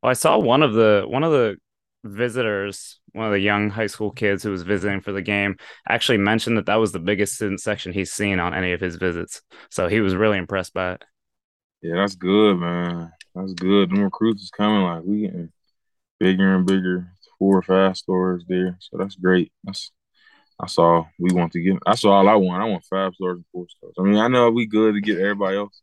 Well, 0.02 0.10
I 0.10 0.14
saw 0.14 0.38
one 0.38 0.62
of 0.62 0.72
the 0.74 1.04
one 1.06 1.24
of 1.24 1.32
the 1.32 1.56
visitors, 2.04 2.98
one 3.12 3.26
of 3.26 3.32
the 3.32 3.40
young 3.40 3.70
high 3.70 3.86
school 3.86 4.10
kids 4.10 4.42
who 4.42 4.50
was 4.50 4.62
visiting 4.62 5.00
for 5.00 5.12
the 5.12 5.22
game, 5.22 5.56
actually 5.88 6.18
mentioned 6.18 6.56
that 6.56 6.66
that 6.66 6.76
was 6.76 6.92
the 6.92 6.98
biggest 6.98 7.34
student 7.34 7.60
section 7.60 7.92
he's 7.92 8.12
seen 8.12 8.40
on 8.40 8.54
any 8.54 8.72
of 8.72 8.80
his 8.80 8.96
visits. 8.96 9.42
So 9.70 9.88
he 9.88 10.00
was 10.00 10.14
really 10.14 10.38
impressed 10.38 10.74
by 10.74 10.94
it. 10.94 11.04
Yeah, 11.82 11.96
that's 11.96 12.16
good, 12.16 12.56
man. 12.58 13.12
That's 13.34 13.54
good. 13.54 13.90
The 13.90 14.02
recruits 14.02 14.42
is 14.42 14.50
coming. 14.50 14.82
Like 14.82 15.02
we 15.04 15.22
getting 15.22 15.52
bigger 16.18 16.56
and 16.56 16.66
bigger. 16.66 17.08
Four 17.38 17.58
or 17.58 17.62
five 17.62 17.96
stores 17.96 18.44
there, 18.46 18.76
so 18.78 18.98
that's 18.98 19.16
great. 19.16 19.50
That's 19.64 19.90
that's 20.60 20.78
all 20.78 21.08
we 21.18 21.32
want 21.32 21.50
to 21.54 21.60
get. 21.60 21.74
That's 21.84 22.04
all 22.04 22.28
I 22.28 22.36
want. 22.36 22.62
I 22.62 22.66
want 22.66 22.84
five 22.84 23.12
stars 23.16 23.38
and 23.38 23.44
four 23.50 23.66
stars. 23.68 23.94
I 23.98 24.02
mean, 24.02 24.16
I 24.16 24.28
know 24.28 24.48
we 24.48 24.64
good 24.64 24.94
to 24.94 25.00
get 25.00 25.18
everybody 25.18 25.56
else, 25.56 25.82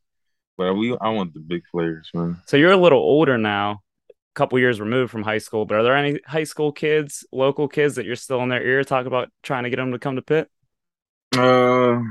but 0.59 0.73
we 0.73 0.95
I 0.99 1.09
want 1.09 1.33
the 1.33 1.39
big 1.39 1.63
players, 1.71 2.11
man. 2.13 2.37
So 2.45 2.57
you're 2.57 2.73
a 2.73 2.77
little 2.77 2.99
older 2.99 3.37
now, 3.37 3.81
a 4.09 4.13
couple 4.35 4.59
years 4.59 4.81
removed 4.81 5.09
from 5.09 5.23
high 5.23 5.37
school. 5.37 5.65
But 5.65 5.75
are 5.75 5.83
there 5.83 5.95
any 5.95 6.19
high 6.27 6.43
school 6.43 6.73
kids, 6.73 7.25
local 7.31 7.69
kids 7.69 7.95
that 7.95 8.05
you're 8.05 8.17
still 8.17 8.43
in 8.43 8.49
their 8.49 8.61
ear 8.61 8.83
talk 8.83 9.05
about 9.05 9.29
trying 9.41 9.63
to 9.63 9.69
get 9.69 9.77
them 9.77 9.93
to 9.93 9.99
come 9.99 10.17
to 10.17 10.21
Pitt? 10.21 10.49
Uh, 11.37 12.01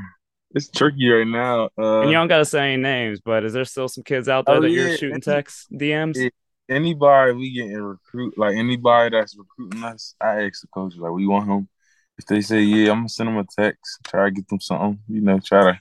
it's 0.54 0.70
tricky 0.70 1.10
right 1.10 1.26
now. 1.26 1.68
Uh, 1.78 2.00
and 2.00 2.10
you 2.10 2.14
don't 2.14 2.28
got 2.28 2.38
to 2.38 2.46
say 2.46 2.72
any 2.72 2.82
names, 2.82 3.20
but 3.20 3.44
is 3.44 3.52
there 3.52 3.66
still 3.66 3.86
some 3.86 4.02
kids 4.02 4.30
out 4.30 4.46
there 4.46 4.56
oh, 4.56 4.60
that 4.62 4.70
yeah. 4.70 4.86
you're 4.86 4.96
shooting 4.96 5.20
texts, 5.20 5.66
DMs? 5.70 6.16
Yeah. 6.16 6.30
Anybody 6.70 7.32
we 7.32 7.52
getting 7.52 7.76
recruit, 7.82 8.38
like 8.38 8.56
anybody 8.56 9.14
that's 9.14 9.36
recruiting 9.36 9.84
us, 9.84 10.14
I 10.22 10.44
ask 10.44 10.62
the 10.62 10.68
coach, 10.68 10.94
like, 10.96 11.12
we 11.12 11.26
want 11.26 11.48
him. 11.48 11.68
If 12.16 12.24
they 12.24 12.40
say 12.40 12.62
yeah, 12.62 12.92
I'm 12.92 13.00
gonna 13.00 13.08
send 13.10 13.28
them 13.28 13.36
a 13.36 13.44
text, 13.44 14.00
try 14.04 14.24
to 14.24 14.30
get 14.30 14.48
them 14.48 14.60
something, 14.60 14.98
you 15.08 15.20
know, 15.20 15.38
try 15.38 15.72
to, 15.72 15.80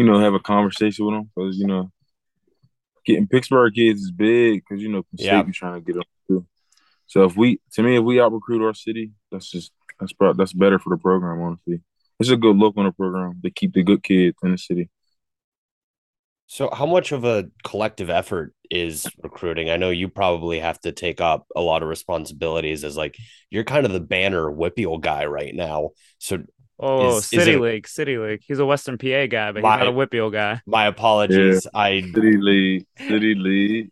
you 0.00 0.06
know, 0.06 0.18
have 0.18 0.34
a 0.34 0.40
conversation 0.40 1.06
with 1.06 1.14
them 1.14 1.30
because 1.34 1.58
you 1.58 1.66
know, 1.66 1.90
getting 3.04 3.28
Pittsburgh 3.28 3.74
kids 3.74 4.02
is 4.02 4.10
big 4.10 4.62
because 4.62 4.82
you 4.82 4.88
know, 4.88 5.04
yeah, 5.12 5.42
be 5.42 5.52
trying 5.52 5.74
to 5.74 5.80
get 5.80 5.94
them 5.94 6.04
too. 6.28 6.46
So 7.06 7.24
if 7.24 7.36
we, 7.36 7.60
to 7.72 7.82
me, 7.82 7.96
if 7.96 8.04
we 8.04 8.20
out 8.20 8.32
recruit 8.32 8.64
our 8.64 8.74
city, 8.74 9.12
that's 9.30 9.50
just 9.50 9.72
that's 9.98 10.12
probably 10.12 10.40
that's 10.40 10.52
better 10.52 10.78
for 10.78 10.90
the 10.90 10.96
program, 10.96 11.40
honestly 11.40 11.82
it's 12.20 12.30
a 12.30 12.36
good 12.36 12.56
look 12.56 12.76
on 12.76 12.84
the 12.84 12.92
program 12.92 13.40
to 13.42 13.50
keep 13.50 13.72
the 13.72 13.82
good 13.82 14.02
kids 14.02 14.36
in 14.42 14.52
the 14.52 14.58
city. 14.58 14.90
So, 16.46 16.68
how 16.70 16.84
much 16.84 17.12
of 17.12 17.24
a 17.24 17.48
collective 17.64 18.10
effort 18.10 18.54
is 18.70 19.06
recruiting? 19.22 19.70
I 19.70 19.76
know 19.76 19.90
you 19.90 20.08
probably 20.08 20.60
have 20.60 20.80
to 20.80 20.92
take 20.92 21.20
up 21.20 21.46
a 21.56 21.60
lot 21.60 21.82
of 21.82 21.88
responsibilities 21.88 22.84
as 22.84 22.96
like 22.96 23.16
you're 23.50 23.64
kind 23.64 23.86
of 23.86 23.92
the 23.92 24.00
banner 24.00 24.50
WPIAL 24.50 25.00
guy 25.00 25.24
right 25.26 25.54
now. 25.54 25.90
So, 26.18 26.42
oh, 26.80 27.18
is, 27.18 27.26
City 27.26 27.42
is 27.42 27.56
it, 27.56 27.60
League, 27.60 27.86
City 27.88 28.18
League. 28.18 28.40
He's 28.46 28.58
a 28.58 28.66
Western 28.66 28.98
PA 28.98 29.26
guy, 29.26 29.52
but 29.52 29.62
my, 29.62 29.78
he's 29.78 29.84
not 29.84 29.88
a 29.88 29.92
WPIAL 30.06 30.32
guy. 30.32 30.60
My 30.66 30.86
apologies. 30.86 31.66
Yeah. 31.72 31.80
I 31.80 32.00
City 32.00 32.36
League, 32.36 32.86
City 32.98 33.34
League. 33.34 33.90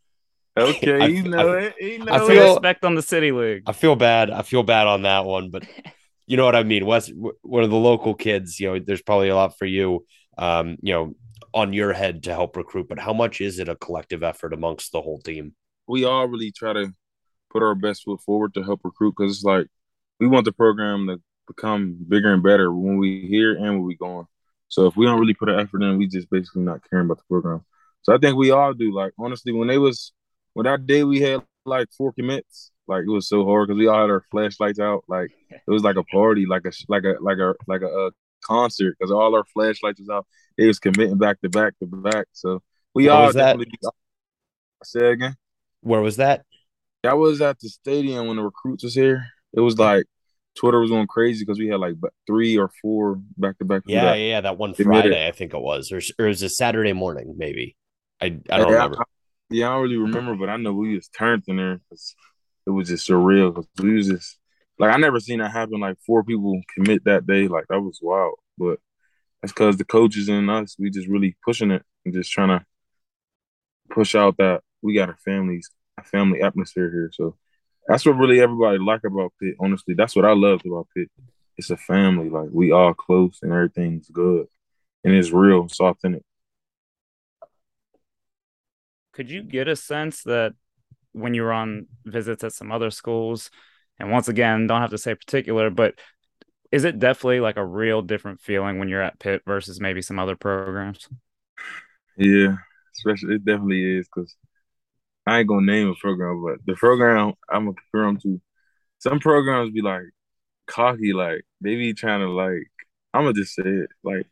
Okay, 0.57 1.01
I- 1.01 1.07
you 1.07 1.25
I- 1.25 1.27
know 1.29 1.53
it. 1.53 1.75
You 1.81 1.99
know 2.05 2.13
I 2.13 2.19
I 2.19 2.25
it. 2.25 2.27
feel- 2.27 2.55
respect 2.55 2.85
on 2.85 2.95
the 2.95 3.03
city 3.03 3.31
league. 3.33 3.63
I 3.67 3.73
feel 3.73 3.95
bad. 3.97 4.31
I 4.31 4.43
feel 4.43 4.63
bad 4.63 4.87
on 4.87 5.03
that 5.03 5.25
one, 5.25 5.51
but 5.51 5.65
you 6.27 6.37
know 6.37 6.45
what 6.45 6.57
I 6.57 6.65
mean. 6.65 6.85
West, 6.87 7.13
one 7.43 7.63
of 7.65 7.71
the 7.71 7.77
local 7.77 8.15
kids. 8.15 8.59
You 8.59 8.73
know, 8.73 8.79
there's 8.85 9.03
probably 9.03 9.29
a 9.29 9.37
lot 9.37 9.57
for 9.59 9.67
you. 9.67 10.05
Um, 10.37 10.77
you 10.83 10.93
know, 10.93 11.15
on 11.55 11.73
your 11.73 11.93
head 11.93 12.25
to 12.25 12.33
help 12.33 12.57
recruit. 12.57 12.89
But 12.89 12.99
how 12.99 13.13
much 13.13 13.41
is 13.41 13.59
it 13.59 13.69
a 13.69 13.77
collective 13.77 14.23
effort 14.23 14.53
amongst 14.53 14.93
the 14.93 15.01
whole 15.01 15.21
team? 15.21 15.55
we 15.91 16.05
all 16.05 16.27
really 16.29 16.53
try 16.53 16.75
to 16.75 16.93
put 17.51 17.63
our 17.63 17.75
best 17.75 18.03
foot 18.05 18.21
forward 18.21 18.53
to 18.53 18.63
help 18.63 18.81
recruit 18.85 19.15
because 19.17 19.37
it's 19.37 19.43
like 19.45 19.67
we 20.21 20.27
want 20.27 20.45
the 20.45 20.53
program 20.53 21.07
to 21.07 21.19
become 21.49 21.97
bigger 22.09 22.33
and 22.33 22.43
better 22.43 22.73
when 22.73 22.99
we 22.99 23.27
here 23.29 23.55
and 23.55 23.75
when 23.75 23.83
we 23.83 23.97
going. 23.97 24.27
So 24.69 24.87
if 24.87 24.97
we 24.97 25.07
don't 25.07 25.19
really 25.19 25.35
put 25.35 25.49
an 25.49 25.59
effort 25.59 25.83
in, 25.83 25.99
we 25.99 26.07
just 26.07 26.31
basically 26.31 26.63
not 26.63 26.83
caring 26.89 27.07
about 27.07 27.19
the 27.19 27.25
program. 27.29 27.65
So 28.03 28.15
I 28.15 28.19
think 28.19 28.37
we 28.37 28.51
all 28.51 28.75
do. 28.75 28.95
Like 28.95 29.13
honestly, 29.19 29.53
when 29.53 29.69
they 29.69 29.79
was 29.79 30.13
when 30.53 30.65
that 30.65 30.87
day 30.87 31.05
we 31.05 31.21
had 31.21 31.43
like 31.65 31.89
four 31.97 32.13
commits, 32.13 32.71
like 32.87 33.03
it 33.03 33.11
was 33.11 33.29
so 33.29 33.45
hard 33.45 33.69
because 33.69 33.79
we 33.79 33.87
all 33.89 34.01
had 34.01 34.11
our 34.11 34.25
flashlights 34.31 34.79
out. 34.79 35.05
Like 35.09 35.31
it 35.51 35.71
was 35.71 35.83
like 35.83 35.97
a 35.97 36.05
party, 36.05 36.47
like 36.47 36.65
a 36.65 36.73
like 36.89 37.05
a 37.05 37.17
like 37.21 37.39
a 37.39 37.55
like 37.67 37.83
a, 37.83 37.89
uh 37.89 38.11
concert 38.45 38.97
because 38.99 39.11
all 39.11 39.35
our 39.35 39.45
flashlights 39.53 40.01
was 40.01 40.09
out. 40.09 40.27
They 40.57 40.67
was 40.67 40.79
committing 40.79 41.19
back 41.19 41.41
to 41.41 41.49
back 41.49 41.75
to 41.81 41.87
back. 41.87 42.27
So 42.33 42.63
we 42.95 43.09
all 43.09 43.33
that? 43.33 43.59
definitely. 43.59 43.73
Say 44.85 45.13
again. 45.13 45.37
Where 45.81 46.01
was 46.01 46.17
that? 46.17 46.45
I 47.05 47.15
was 47.15 47.41
at 47.41 47.59
the 47.61 47.69
stadium 47.69 48.27
when 48.27 48.37
the 48.37 48.43
recruits 48.43 48.85
was 48.85 48.95
here. 48.95 49.27
It 49.53 49.61
was 49.61 49.79
like 49.79 50.07
Twitter 50.59 50.81
was 50.81 50.91
going 50.91 51.07
crazy 51.07 51.45
because 51.45 51.59
we 51.59 51.69
had 51.69 51.79
like 51.79 51.95
three 52.27 52.59
or 52.59 52.71
four 52.83 53.21
back 53.37 53.59
to 53.59 53.65
back. 53.65 53.83
Yeah, 53.87 54.15
yeah, 54.15 54.15
yeah, 54.15 54.41
that 54.41 54.59
one. 54.59 54.75
Friday, 54.75 55.27
I 55.27 55.31
think 55.31 55.55
it 55.55 55.61
was, 55.61 55.93
or, 55.93 56.01
or 56.19 56.27
it 56.27 56.29
was 56.29 56.43
a 56.43 56.49
Saturday 56.49 56.93
morning, 56.93 57.35
maybe. 57.37 57.77
I 58.21 58.27
I 58.27 58.59
don't 58.59 58.69
yeah, 58.69 58.75
remember. 58.75 59.01
I, 59.01 59.05
yeah, 59.51 59.69
I 59.69 59.75
don't 59.75 59.83
really 59.83 59.97
remember, 59.97 60.35
but 60.35 60.49
I 60.49 60.57
know 60.57 60.73
we 60.73 60.97
was 60.97 61.09
turned 61.09 61.45
in 61.47 61.57
there 61.57 61.81
because 61.89 62.17
it 62.67 62.71
was 62.71 62.89
just 62.89 63.09
surreal. 63.09 63.55
Cause 63.55 63.67
we 63.81 63.95
was 63.95 64.09
just 64.09 64.39
like 64.81 64.93
I 64.93 64.99
never 64.99 65.21
seen 65.21 65.39
that 65.39 65.53
happen. 65.53 65.79
Like 65.79 65.97
four 66.05 66.25
people 66.25 66.61
commit 66.75 67.05
that 67.05 67.27
day. 67.27 67.47
Like 67.47 67.67
that 67.69 67.81
was 67.81 68.01
wild. 68.03 68.35
But 68.59 68.81
that's 69.41 69.53
because 69.53 69.77
the 69.77 69.85
coaches 69.85 70.29
and 70.29 70.51
us, 70.51 70.75
we 70.77 70.91
just 70.91 71.07
really 71.07 71.37
pushing 71.45 71.71
it 71.71 71.83
and 72.05 72.13
just 72.13 72.33
trying 72.33 72.49
to 72.49 72.67
push 73.91 74.17
out 74.17 74.37
that 74.39 74.63
we 74.83 74.95
got 74.95 75.09
a 75.09 75.15
families, 75.15 75.71
a 75.99 76.03
family 76.03 76.43
atmosphere 76.43 76.91
here. 76.91 77.11
So 77.13 77.37
that's 77.89 78.05
what 78.05 78.19
really 78.19 78.41
everybody 78.41 78.79
like 78.79 79.03
about 79.05 79.33
Pitt. 79.43 79.55
Honestly, 79.59 79.95
that's 79.95 80.15
what 80.15 80.27
I 80.27 80.35
loved 80.35 80.67
about 80.67 80.87
Pitt. 80.95 81.11
It's 81.57 81.71
a 81.71 81.77
family. 81.77 82.29
Like 82.29 82.51
we 82.53 82.71
all 82.71 82.95
close 82.95 83.39
and 83.43 83.51
everything's 83.51 84.09
good, 84.11 84.47
and 85.03 85.15
it's 85.15 85.33
real. 85.33 85.65
It's 85.65 85.81
authentic. 85.81 86.23
Could 89.15 89.31
you 89.31 89.43
get 89.43 89.67
a 89.67 89.75
sense 89.75 90.23
that 90.25 90.53
when 91.13 91.35
you 91.35 91.43
were 91.43 91.53
on 91.53 91.87
visits 92.05 92.45
at 92.45 92.53
some 92.53 92.71
other 92.71 92.91
schools, 92.91 93.51
and 93.99 94.13
once 94.13 94.29
again, 94.29 94.67
don't 94.69 94.83
have 94.83 94.91
to 94.91 94.99
say 94.99 95.15
particular, 95.15 95.71
but 95.71 95.99
is 96.71 96.85
it 96.85 96.99
definitely 96.99 97.41
like 97.41 97.57
a 97.57 97.65
real 97.65 98.03
different 98.03 98.41
feeling 98.41 98.79
when 98.79 98.89
you're 98.89 99.03
at 99.03 99.19
Pitt 99.19 99.43
versus 99.47 99.81
maybe 99.81 100.03
some 100.03 100.19
other 100.19 100.37
programs? 100.37 101.09
Yeah, 102.17 102.57
especially 102.95 103.37
it 103.37 103.45
definitely 103.45 103.99
is 103.99 104.07
because 104.15 104.37
I 105.29 105.41
ain't 105.41 105.49
gonna 105.49 105.67
name 105.67 105.89
a 105.89 105.95
program, 105.95 106.43
but 106.43 106.65
the 106.65 106.75
program 106.75 107.35
I'm 107.51 107.67
gonna 107.67 107.75
compare 107.75 108.07
them 108.07 108.19
to. 108.21 108.41
Some 108.99 109.21
programs 109.21 109.73
be 109.73 109.83
like 109.83 110.05
cocky, 110.67 111.13
like 111.13 111.43
they 111.61 111.77
be 111.77 111.93
trying 111.93 112.21
to 112.21 112.31
like. 112.31 112.71
I'm 113.13 113.25
gonna 113.25 113.35
just 113.35 113.55
say 113.55 113.63
it, 113.65 113.91
like 114.03 114.27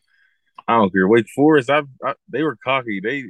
I 0.66 0.76
don't 0.76 0.92
care. 0.92 1.06
Wake 1.06 1.26
Forest, 1.34 1.70
I, 1.70 1.82
I 2.02 2.14
they 2.30 2.42
were 2.42 2.56
cocky. 2.56 3.00
They 3.00 3.24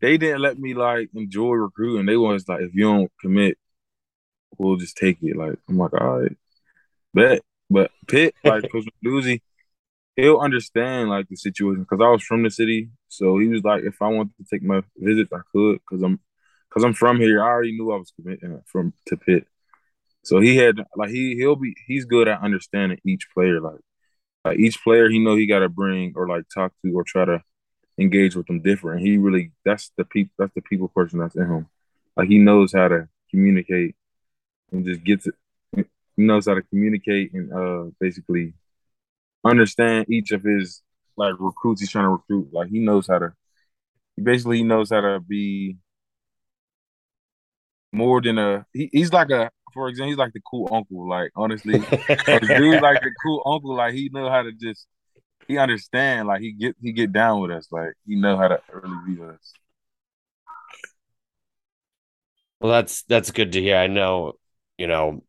they 0.00 0.18
didn't 0.18 0.42
let 0.42 0.58
me 0.58 0.74
like 0.74 1.10
enjoy 1.14 1.52
recruiting. 1.52 2.06
They 2.06 2.16
was 2.16 2.48
like, 2.48 2.62
if 2.62 2.74
you 2.74 2.82
don't 2.82 3.12
commit, 3.20 3.58
we'll 4.58 4.76
just 4.76 4.96
take 4.96 5.18
it. 5.22 5.36
Like 5.36 5.58
I'm 5.68 5.78
like, 5.78 5.94
all 5.94 6.20
right, 6.20 6.36
bet. 7.14 7.42
But 7.70 7.92
Pitt, 8.08 8.34
like 8.44 8.70
Coach 8.72 8.86
Doozy, 9.04 9.40
he'll 10.16 10.40
understand 10.40 11.10
like 11.10 11.28
the 11.28 11.36
situation 11.36 11.84
because 11.84 12.00
I 12.02 12.08
was 12.08 12.24
from 12.24 12.42
the 12.42 12.50
city, 12.50 12.90
so 13.06 13.38
he 13.38 13.46
was 13.46 13.62
like, 13.62 13.84
if 13.84 14.02
I 14.02 14.08
wanted 14.08 14.36
to 14.38 14.44
take 14.50 14.64
my 14.64 14.82
visits, 14.96 15.32
I 15.32 15.40
could 15.52 15.74
because 15.74 16.02
I'm 16.02 16.18
because 16.72 16.84
I'm 16.84 16.94
from 16.94 17.18
here. 17.18 17.42
I 17.42 17.46
already 17.46 17.72
knew 17.72 17.92
I 17.92 17.98
was 17.98 18.12
committing 18.16 18.62
from 18.66 18.94
to 19.06 19.16
Pitt, 19.16 19.46
so 20.22 20.40
he 20.40 20.56
had 20.56 20.78
like 20.96 21.10
he 21.10 21.34
he'll 21.36 21.56
be 21.56 21.74
he's 21.86 22.04
good 22.04 22.28
at 22.28 22.40
understanding 22.42 22.98
each 23.04 23.28
player. 23.34 23.60
Like 23.60 23.80
like 24.44 24.58
each 24.58 24.82
player, 24.82 25.10
he 25.10 25.18
know 25.18 25.36
he 25.36 25.46
got 25.46 25.60
to 25.60 25.68
bring 25.68 26.14
or 26.16 26.26
like 26.26 26.44
talk 26.52 26.72
to 26.84 26.92
or 26.92 27.04
try 27.04 27.24
to 27.24 27.42
engage 27.98 28.34
with 28.34 28.46
them 28.46 28.62
different. 28.62 29.02
He 29.02 29.18
really 29.18 29.52
that's 29.64 29.90
the 29.96 30.04
people 30.04 30.32
that's 30.38 30.54
the 30.54 30.62
people 30.62 30.88
person 30.88 31.18
that's 31.18 31.36
in 31.36 31.46
him. 31.46 31.66
Like 32.16 32.28
he 32.28 32.38
knows 32.38 32.72
how 32.72 32.88
to 32.88 33.08
communicate 33.30 33.94
and 34.70 34.84
just 34.86 35.04
gets 35.04 35.26
it. 35.26 35.34
He 36.16 36.24
knows 36.24 36.46
how 36.46 36.54
to 36.54 36.62
communicate 36.62 37.32
and 37.34 37.52
uh 37.52 37.90
basically 38.00 38.54
understand 39.44 40.06
each 40.08 40.30
of 40.32 40.42
his 40.42 40.82
like 41.16 41.34
recruits 41.38 41.80
he's 41.80 41.90
trying 41.90 42.06
to 42.06 42.10
recruit. 42.10 42.48
Like 42.52 42.68
he 42.70 42.78
knows 42.78 43.08
how 43.08 43.18
to 43.18 43.32
he 44.16 44.22
basically 44.22 44.58
he 44.58 44.62
knows 44.62 44.90
how 44.90 45.00
to 45.02 45.20
be 45.20 45.76
more 47.92 48.20
than 48.20 48.38
a 48.38 48.66
he, 48.72 48.88
he's 48.92 49.12
like 49.12 49.30
a 49.30 49.50
for 49.72 49.88
example, 49.88 50.10
he's 50.10 50.18
like 50.18 50.32
the 50.32 50.40
cool 50.40 50.68
uncle. 50.72 51.08
Like 51.08 51.30
honestly, 51.34 51.78
like, 51.78 52.40
dude 52.40 52.82
like 52.82 53.00
the 53.02 53.12
cool 53.22 53.42
uncle. 53.46 53.76
Like 53.76 53.94
he 53.94 54.10
know 54.12 54.28
how 54.28 54.42
to 54.42 54.52
just 54.52 54.86
he 55.48 55.58
understand. 55.58 56.28
Like 56.28 56.40
he 56.40 56.52
get 56.52 56.76
he 56.80 56.92
get 56.92 57.12
down 57.12 57.40
with 57.40 57.50
us. 57.50 57.68
Like 57.70 57.94
he 58.06 58.16
know 58.16 58.36
how 58.36 58.48
to 58.48 58.60
really 58.72 58.96
be 59.06 59.20
with 59.20 59.30
us. 59.30 59.52
Well, 62.60 62.72
that's 62.72 63.02
that's 63.02 63.30
good 63.30 63.52
to 63.52 63.60
hear. 63.60 63.76
I 63.76 63.88
know, 63.88 64.34
you 64.78 64.86
know, 64.86 65.24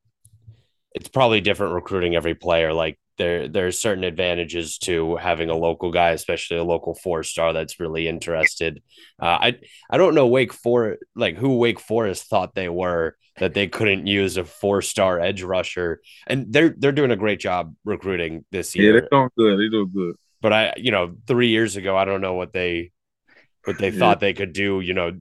it's 0.94 1.10
probably 1.10 1.42
different 1.42 1.74
recruiting 1.74 2.16
every 2.16 2.36
player. 2.36 2.74
Like 2.74 3.00
there 3.18 3.48
there's 3.48 3.80
certain 3.80 4.04
advantages 4.04 4.78
to 4.80 5.16
having 5.18 5.50
a 5.50 5.56
local 5.56 5.92
guy, 5.92 6.12
especially 6.12 6.58
a 6.58 6.64
local 6.64 6.96
four 6.96 7.24
star 7.24 7.54
that's 7.54 7.80
really 7.80 8.08
interested. 8.08 8.82
Uh, 9.22 9.38
I 9.42 9.60
I 9.90 9.98
don't 9.98 10.16
know 10.16 10.28
Wake 10.28 10.54
Forest 10.54 11.04
like 11.16 11.38
who 11.38 11.58
Wake 11.58 11.80
Forest 11.80 12.26
thought 12.30 12.56
they 12.56 12.70
were 12.70 13.16
that 13.40 13.54
they 13.54 13.68
couldn't 13.68 14.08
use 14.08 14.38
a 14.38 14.44
four 14.46 14.82
star 14.82 15.20
edge 15.20 15.44
rusher, 15.44 16.02
and 16.28 16.52
they're 16.52 16.74
they're 16.78 16.92
doing 16.92 17.12
a 17.12 17.16
great 17.16 17.40
job 17.40 17.76
recruiting 17.86 18.46
this 18.52 18.76
Yeah, 18.76 18.82
year. 18.82 18.94
they're 18.94 19.10
doing 19.10 19.30
good. 19.38 19.58
They 19.60 19.70
do 19.70 19.88
good. 19.88 20.16
but 20.42 20.54
I 20.54 20.74
you 20.78 20.92
know 20.92 21.16
three 21.28 21.50
years 21.50 21.76
ago 21.76 21.96
I 21.98 22.06
don't 22.06 22.22
know 22.22 22.34
what 22.34 22.54
they 22.54 22.92
what 23.66 23.78
they 23.78 23.92
Yeah. 23.92 24.00
thought 24.00 24.20
they 24.20 24.34
could 24.34 24.54
do. 24.54 24.80
You 24.82 24.94
know, 24.94 25.12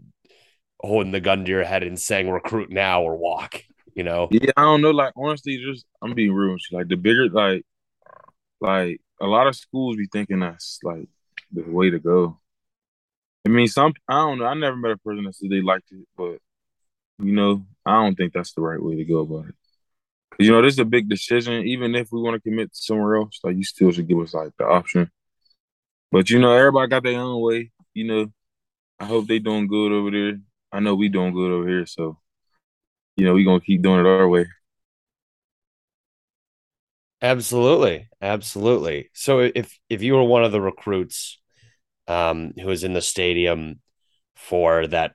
holding 0.80 1.12
the 1.12 1.20
gun 1.20 1.44
to 1.44 1.50
your 1.50 1.64
head 1.64 1.82
and 1.82 1.98
saying 1.98 2.30
recruit 2.30 2.70
now 2.70 3.02
or 3.02 3.16
walk. 3.16 3.62
You 3.94 4.04
know. 4.04 4.30
Yeah, 4.30 4.50
I 4.56 4.62
don't 4.62 4.80
know. 4.82 4.90
Like 4.90 5.12
honestly, 5.16 5.58
just 5.58 5.84
I'm 6.00 6.14
being 6.14 6.32
real 6.32 6.54
with 6.54 6.62
you. 6.70 6.78
Like 6.78 6.88
the 6.88 6.96
bigger, 6.96 7.28
like, 7.28 7.64
like 8.62 9.00
a 9.20 9.26
lot 9.26 9.46
of 9.48 9.56
schools 9.56 9.96
be 9.96 10.08
thinking 10.12 10.40
that's 10.40 10.80
like 10.82 11.08
the 11.52 11.62
way 11.62 11.90
to 11.90 11.98
go. 11.98 12.38
I 13.46 13.50
mean, 13.50 13.66
some 13.68 13.94
I 14.08 14.14
don't 14.14 14.38
know. 14.38 14.46
I 14.46 14.54
never 14.54 14.76
met 14.76 14.92
a 14.92 14.96
person 14.98 15.24
that 15.24 15.34
said 15.34 15.50
they 15.50 15.62
liked 15.62 15.90
it, 15.92 16.06
but 16.16 16.38
you 17.18 17.32
know, 17.34 17.66
I 17.86 17.92
don't 18.02 18.16
think 18.16 18.32
that's 18.32 18.54
the 18.54 18.62
right 18.62 18.82
way 18.82 18.96
to 18.96 19.04
go 19.04 19.20
about 19.20 19.48
it. 19.48 19.54
'Cause, 20.30 20.46
you 20.46 20.52
know, 20.52 20.62
this 20.62 20.74
is 20.74 20.80
a 20.80 20.84
big 20.86 21.08
decision. 21.08 21.66
Even 21.66 21.94
if 21.94 22.12
we 22.12 22.20
want 22.22 22.36
to 22.42 22.50
commit 22.50 22.74
somewhere 22.74 23.16
else, 23.16 23.40
like 23.44 23.56
you 23.56 23.64
still 23.64 23.92
should 23.92 24.08
give 24.08 24.20
us 24.20 24.34
like 24.34 24.52
the 24.58 24.66
option. 24.66 25.10
But 26.10 26.30
you 26.30 26.38
know, 26.38 26.52
everybody 26.52 26.88
got 26.88 27.02
their 27.02 27.18
own 27.20 27.40
way. 27.42 27.72
You 27.94 28.04
know, 28.04 28.32
I 29.00 29.06
hope 29.06 29.28
they 29.28 29.38
doing 29.40 29.68
good 29.68 29.92
over 29.92 30.10
there. 30.10 30.40
I 30.72 30.80
know 30.80 30.94
we 30.94 31.08
doing 31.08 31.34
good 31.34 31.52
over 31.52 31.68
here, 31.68 31.86
so 31.86 32.18
you 33.16 33.24
know, 33.26 33.34
we 33.34 33.44
gonna 33.44 33.60
keep 33.60 33.82
doing 33.82 34.00
it 34.00 34.06
our 34.06 34.28
way. 34.28 34.46
Absolutely, 37.22 38.08
absolutely. 38.20 39.10
So 39.14 39.40
if 39.40 39.78
if 39.88 40.02
you 40.02 40.14
were 40.14 40.24
one 40.24 40.44
of 40.44 40.52
the 40.52 40.60
recruits 40.60 41.40
um 42.08 42.52
who 42.60 42.68
was 42.68 42.84
in 42.84 42.94
the 42.94 43.02
stadium 43.02 43.80
for 44.36 44.86
that 44.88 45.14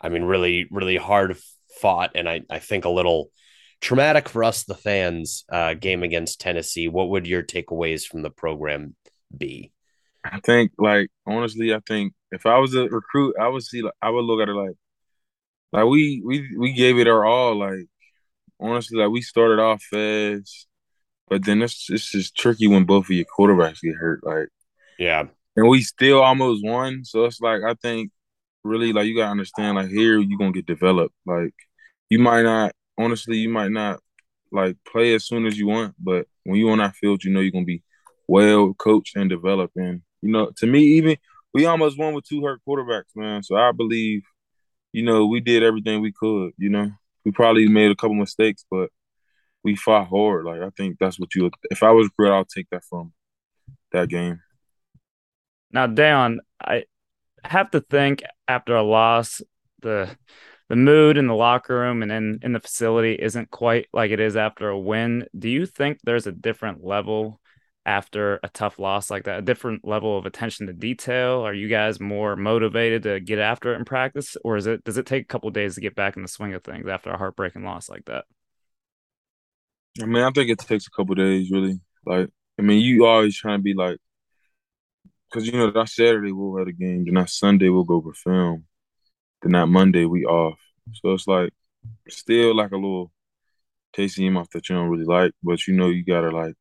I 0.00 0.10
mean 0.10 0.24
really 0.24 0.68
really 0.70 0.96
hard 0.96 1.38
fought 1.80 2.12
and 2.16 2.28
I 2.28 2.42
I 2.50 2.60
think 2.60 2.84
a 2.84 2.90
little 2.90 3.30
traumatic 3.80 4.28
for 4.28 4.44
us 4.44 4.64
the 4.64 4.74
fans 4.76 5.44
uh 5.52 5.74
game 5.74 6.02
against 6.04 6.40
Tennessee, 6.40 6.88
what 6.88 7.10
would 7.10 7.26
your 7.26 7.42
takeaways 7.44 8.06
from 8.06 8.22
the 8.22 8.30
program 8.30 8.96
be? 9.36 9.72
I 10.24 10.40
think, 10.40 10.72
like, 10.78 11.08
honestly, 11.26 11.74
I 11.74 11.80
think 11.86 12.14
if 12.32 12.46
I 12.46 12.58
was 12.58 12.74
a 12.74 12.88
recruit, 12.88 13.36
I 13.40 13.48
would 13.48 13.62
see, 13.62 13.82
like, 13.82 13.94
I 14.02 14.10
would 14.10 14.24
look 14.24 14.40
at 14.42 14.48
it 14.48 14.54
like, 14.54 14.76
like 15.72 15.84
we 15.86 16.22
we 16.24 16.56
we 16.58 16.72
gave 16.72 16.98
it 16.98 17.08
our 17.08 17.24
all. 17.24 17.56
Like, 17.58 17.86
honestly, 18.60 18.98
like 18.98 19.10
we 19.10 19.22
started 19.22 19.60
off 19.60 19.82
fast, 19.84 20.68
but 21.28 21.44
then 21.44 21.62
it's 21.62 21.86
it's 21.90 22.10
just 22.10 22.36
tricky 22.36 22.66
when 22.68 22.84
both 22.84 23.06
of 23.06 23.10
your 23.10 23.24
quarterbacks 23.38 23.80
get 23.82 23.94
hurt. 23.96 24.20
Like, 24.24 24.48
Yeah. 24.98 25.24
and 25.56 25.68
we 25.68 25.82
still 25.82 26.22
almost 26.22 26.64
won. 26.64 27.04
So 27.04 27.24
it's 27.24 27.40
like 27.40 27.62
I 27.62 27.74
think 27.74 28.10
really 28.64 28.92
like 28.92 29.06
you 29.06 29.16
gotta 29.16 29.30
understand 29.30 29.76
like 29.76 29.88
here 29.88 30.18
you're 30.18 30.38
gonna 30.38 30.52
get 30.52 30.66
developed. 30.66 31.14
Like 31.24 31.54
you 32.10 32.18
might 32.18 32.42
not 32.42 32.72
honestly 32.98 33.38
you 33.38 33.48
might 33.48 33.70
not 33.72 34.00
like 34.52 34.76
play 34.90 35.14
as 35.14 35.24
soon 35.24 35.46
as 35.46 35.58
you 35.58 35.66
want, 35.66 35.94
but 35.98 36.26
when 36.44 36.56
you 36.58 36.68
on 36.70 36.78
that 36.78 36.94
field, 36.96 37.24
you 37.24 37.30
know 37.32 37.40
you're 37.40 37.52
gonna 37.52 37.64
be 37.64 37.82
well 38.28 38.74
coached 38.74 39.16
and 39.16 39.28
developed. 39.30 39.76
And 39.76 40.02
you 40.22 40.30
know, 40.32 40.50
to 40.58 40.66
me, 40.66 40.80
even 40.98 41.16
we 41.54 41.66
almost 41.66 41.98
won 41.98 42.14
with 42.14 42.24
two 42.26 42.42
hurt 42.44 42.60
quarterbacks, 42.66 43.14
man. 43.14 43.42
So 43.42 43.56
I 43.56 43.72
believe, 43.72 44.22
you 44.92 45.02
know, 45.02 45.26
we 45.26 45.40
did 45.40 45.62
everything 45.62 46.00
we 46.02 46.12
could. 46.12 46.52
You 46.58 46.68
know, 46.70 46.90
we 47.24 47.32
probably 47.32 47.66
made 47.68 47.90
a 47.90 47.96
couple 47.96 48.14
mistakes, 48.14 48.64
but 48.70 48.90
we 49.66 49.74
fought 49.74 50.08
hard. 50.08 50.44
Like 50.44 50.62
I 50.62 50.70
think 50.70 50.98
that's 51.00 51.18
what 51.18 51.34
you. 51.34 51.50
If 51.70 51.82
I 51.82 51.90
was 51.90 52.08
real, 52.16 52.32
I'll 52.32 52.44
take 52.44 52.70
that 52.70 52.84
from 52.84 53.12
that 53.90 54.08
game. 54.08 54.40
Now, 55.72 55.88
Dayon, 55.88 56.38
I 56.60 56.84
have 57.42 57.72
to 57.72 57.80
think 57.80 58.22
after 58.46 58.76
a 58.76 58.82
loss, 58.82 59.42
the 59.82 60.16
the 60.68 60.76
mood 60.76 61.16
in 61.16 61.26
the 61.26 61.34
locker 61.34 61.78
room 61.78 62.02
and 62.02 62.10
in, 62.10 62.38
in 62.42 62.52
the 62.52 62.60
facility 62.60 63.14
isn't 63.14 63.50
quite 63.50 63.86
like 63.92 64.10
it 64.12 64.20
is 64.20 64.36
after 64.36 64.68
a 64.68 64.78
win. 64.78 65.26
Do 65.36 65.48
you 65.48 65.66
think 65.66 65.98
there's 66.02 66.26
a 66.26 66.32
different 66.32 66.84
level 66.84 67.40
after 67.84 68.40
a 68.42 68.48
tough 68.48 68.78
loss 68.80 69.10
like 69.10 69.24
that, 69.24 69.38
a 69.40 69.42
different 69.42 69.84
level 69.84 70.16
of 70.16 70.26
attention 70.26 70.66
to 70.66 70.72
detail? 70.72 71.40
Are 71.40 71.54
you 71.54 71.68
guys 71.68 72.00
more 72.00 72.36
motivated 72.36 73.02
to 73.04 73.20
get 73.20 73.40
after 73.40 73.74
it 73.74 73.78
in 73.78 73.84
practice, 73.84 74.36
or 74.44 74.56
is 74.56 74.66
it 74.68 74.84
does 74.84 74.96
it 74.96 75.06
take 75.06 75.24
a 75.24 75.26
couple 75.26 75.50
days 75.50 75.74
to 75.74 75.80
get 75.80 75.96
back 75.96 76.16
in 76.16 76.22
the 76.22 76.28
swing 76.28 76.54
of 76.54 76.62
things 76.62 76.86
after 76.88 77.10
a 77.10 77.18
heartbreaking 77.18 77.64
loss 77.64 77.88
like 77.88 78.04
that? 78.04 78.26
I 80.02 80.06
mean, 80.06 80.22
I 80.22 80.30
think 80.30 80.50
it 80.50 80.58
takes 80.58 80.86
a 80.86 80.90
couple 80.90 81.14
days, 81.14 81.50
really. 81.50 81.80
Like, 82.04 82.28
I 82.58 82.62
mean, 82.62 82.80
you 82.80 83.06
always 83.06 83.36
trying 83.36 83.58
to 83.58 83.62
be 83.62 83.74
like, 83.74 83.98
because 85.28 85.46
you 85.46 85.52
know 85.52 85.70
that 85.70 85.88
Saturday 85.88 86.32
we'll 86.32 86.58
have 86.58 86.68
a 86.68 86.72
game, 86.72 87.04
then 87.04 87.14
that 87.14 87.30
Sunday 87.30 87.68
we'll 87.68 87.84
go 87.84 88.00
for 88.00 88.14
film, 88.14 88.64
then 89.42 89.52
that 89.52 89.66
Monday 89.66 90.04
we 90.06 90.24
off. 90.24 90.58
So 90.94 91.12
it's 91.12 91.26
like 91.26 91.52
still 92.08 92.54
like 92.54 92.72
a 92.72 92.76
little 92.76 93.12
tasting 93.92 94.24
your 94.24 94.32
mouth 94.34 94.48
that 94.52 94.68
you 94.68 94.76
don't 94.76 94.88
really 94.88 95.04
like, 95.04 95.32
but 95.42 95.66
you 95.66 95.74
know 95.74 95.88
you 95.88 96.04
gotta 96.04 96.30
like 96.30 96.54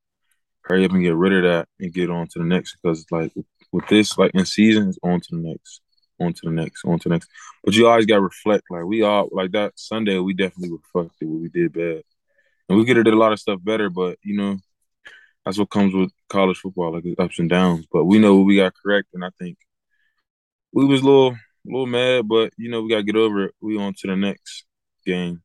hurry 0.61 0.85
up 0.85 0.91
and 0.91 1.03
get 1.03 1.15
rid 1.15 1.33
of 1.33 1.43
that 1.43 1.67
and 1.79 1.93
get 1.93 2.09
on 2.09 2.27
to 2.27 2.39
the 2.39 2.45
next 2.45 2.77
because 2.81 3.05
like 3.11 3.31
with 3.71 3.87
this 3.87 4.17
like 4.17 4.31
in 4.33 4.45
season 4.45 4.89
it's 4.89 4.99
on 5.03 5.19
to 5.21 5.27
the 5.31 5.37
next, 5.37 5.81
on 6.19 6.33
to 6.33 6.41
the 6.45 6.51
next, 6.51 6.83
on 6.85 6.99
to 6.99 7.09
the 7.09 7.15
next. 7.15 7.29
But 7.63 7.75
you 7.75 7.87
always 7.87 8.05
gotta 8.05 8.21
reflect. 8.21 8.65
Like 8.69 8.85
we 8.85 9.03
all 9.03 9.29
like 9.31 9.51
that 9.51 9.73
Sunday 9.75 10.17
we 10.19 10.33
definitely 10.33 10.71
reflected 10.75 11.27
what 11.29 11.41
we 11.41 11.49
did 11.49 11.73
bad, 11.73 12.03
and 12.69 12.77
we 12.77 12.85
could 12.85 12.97
have 12.97 13.05
did 13.05 13.13
a 13.13 13.17
lot 13.17 13.33
of 13.33 13.39
stuff 13.39 13.59
better. 13.63 13.89
But 13.89 14.17
you 14.23 14.37
know 14.37 14.57
that's 15.45 15.57
what 15.57 15.69
comes 15.69 15.93
with 15.93 16.11
college 16.29 16.57
football, 16.57 16.93
like 16.93 17.05
ups 17.19 17.39
and 17.39 17.49
downs. 17.49 17.85
But 17.91 18.05
we 18.05 18.19
know 18.19 18.35
what 18.35 18.45
we 18.45 18.57
got 18.57 18.73
correct, 18.81 19.09
and 19.13 19.23
I 19.23 19.29
think 19.39 19.57
we 20.73 20.85
was 20.85 21.01
a 21.01 21.05
little, 21.05 21.31
a 21.31 21.37
little 21.65 21.85
mad, 21.85 22.27
but 22.27 22.51
you 22.57 22.69
know 22.69 22.81
we 22.81 22.89
got 22.89 22.97
to 22.97 23.03
get 23.03 23.15
over 23.15 23.45
it. 23.45 23.55
We 23.61 23.77
on 23.77 23.93
to 23.99 24.07
the 24.07 24.15
next 24.15 24.65
game. 25.05 25.41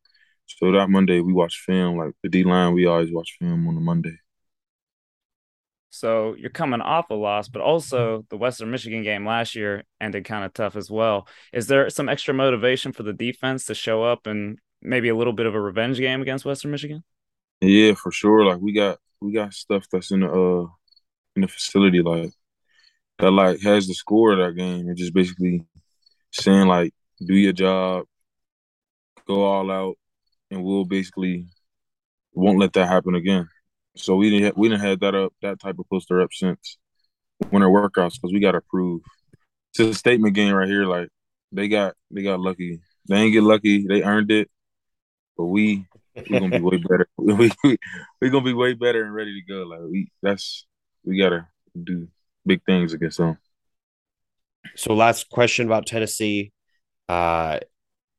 So 0.47 0.73
that 0.73 0.91
Monday 0.91 1.21
we 1.21 1.33
watch 1.33 1.63
film. 1.65 1.97
Like 1.97 2.13
the 2.23 2.29
D 2.29 2.45
line, 2.45 2.75
we 2.75 2.87
always 2.87 3.13
watch 3.13 3.37
film 3.39 3.69
on 3.69 3.75
the 3.75 3.81
Monday. 3.81 4.17
So 5.91 6.35
you're 6.35 6.51
coming 6.51 6.81
off 6.81 7.11
a 7.11 7.15
loss, 7.15 7.49
but 7.49 7.63
also 7.63 8.25
the 8.31 8.37
Western 8.37 8.71
Michigan 8.71 9.03
game 9.03 9.27
last 9.27 9.57
year 9.57 9.85
ended 10.01 10.25
kind 10.25 10.45
of 10.45 10.55
tough 10.55 10.77
as 10.77 10.89
well. 10.91 11.27
Is 11.53 11.67
there 11.67 11.91
some 11.91 12.09
extra 12.09 12.33
motivation 12.33 12.93
for 12.93 13.03
the 13.03 13.13
defense 13.13 13.67
to 13.67 13.75
show 13.75 14.05
up 14.05 14.27
and 14.27 14.59
maybe 14.83 15.09
a 15.09 15.17
little 15.17 15.33
bit 15.33 15.47
of 15.47 15.55
a 15.55 15.61
revenge 15.61 15.99
game 15.99 16.23
against 16.23 16.45
Western 16.45 16.71
Michigan? 16.71 17.05
Yeah, 17.61 17.95
for 17.95 18.11
sure. 18.11 18.45
Like 18.45 18.61
we 18.61 18.73
got 18.73 18.99
we 19.21 19.33
got 19.33 19.53
stuff 19.53 19.87
that's 19.91 20.11
in 20.11 20.21
the 20.21 20.31
uh 20.31 20.67
in 21.37 21.43
the 21.43 21.49
facility 21.49 22.03
like 22.03 22.33
that 23.19 23.31
like 23.31 23.61
has 23.61 23.87
the 23.87 23.95
score 23.95 24.33
of 24.33 24.39
that 24.39 24.57
game 24.57 24.89
and 24.89 24.97
just 24.97 25.15
basically 25.15 25.65
saying 26.33 26.67
like 26.67 26.93
do 27.25 27.35
your 27.35 27.53
job, 27.53 28.07
go 29.27 29.45
all 29.45 29.71
out, 29.71 29.97
and 30.51 30.65
we'll 30.65 30.85
basically 30.85 31.47
won't 32.33 32.59
let 32.59 32.73
that 32.73 32.89
happen 32.89 33.15
again. 33.15 33.49
So 33.97 34.17
we 34.17 34.31
didn't 34.31 34.57
we 34.57 34.69
didn't 34.69 34.83
have 34.83 35.01
that 35.01 35.15
up 35.15 35.33
that 35.43 35.61
type 35.61 35.79
of 35.79 35.89
poster 35.89 36.21
up 36.21 36.31
since 36.33 36.79
winter 37.51 37.69
workouts 37.69 38.15
because 38.15 38.33
we 38.33 38.41
got 38.41 38.53
to 38.53 38.61
prove. 38.63 39.03
It's 39.71 39.81
a 39.81 39.95
statement 39.95 40.35
game 40.35 40.55
right 40.55 40.69
here. 40.69 40.85
Like 40.85 41.09
they 41.53 41.69
got 41.69 41.95
they 42.11 42.23
got 42.23 42.41
lucky. 42.41 42.81
They 43.09 43.17
ain't 43.17 43.33
get 43.33 43.43
lucky. 43.43 43.87
They 43.87 44.03
earned 44.03 44.31
it. 44.31 44.51
But 45.41 45.47
we 45.47 45.87
we're 46.15 46.41
gonna 46.41 46.59
be 46.59 46.61
way 46.61 46.77
better. 46.89 47.09
we 47.17 47.51
we're 48.21 48.31
gonna 48.31 48.45
be 48.45 48.53
way 48.53 48.75
better 48.75 49.03
and 49.03 49.15
ready 49.15 49.41
to 49.41 49.47
go. 49.51 49.63
Like 49.63 49.81
we 49.91 50.11
that's 50.21 50.67
we 51.03 51.19
gotta 51.19 51.49
do 51.83 52.09
big 52.45 52.63
things 52.67 52.93
against 52.93 53.17
them. 53.17 53.39
So 54.77 54.93
last 54.93 55.31
question 55.31 55.65
about 55.65 55.87
Tennessee. 55.87 56.53
Uh 57.09 57.61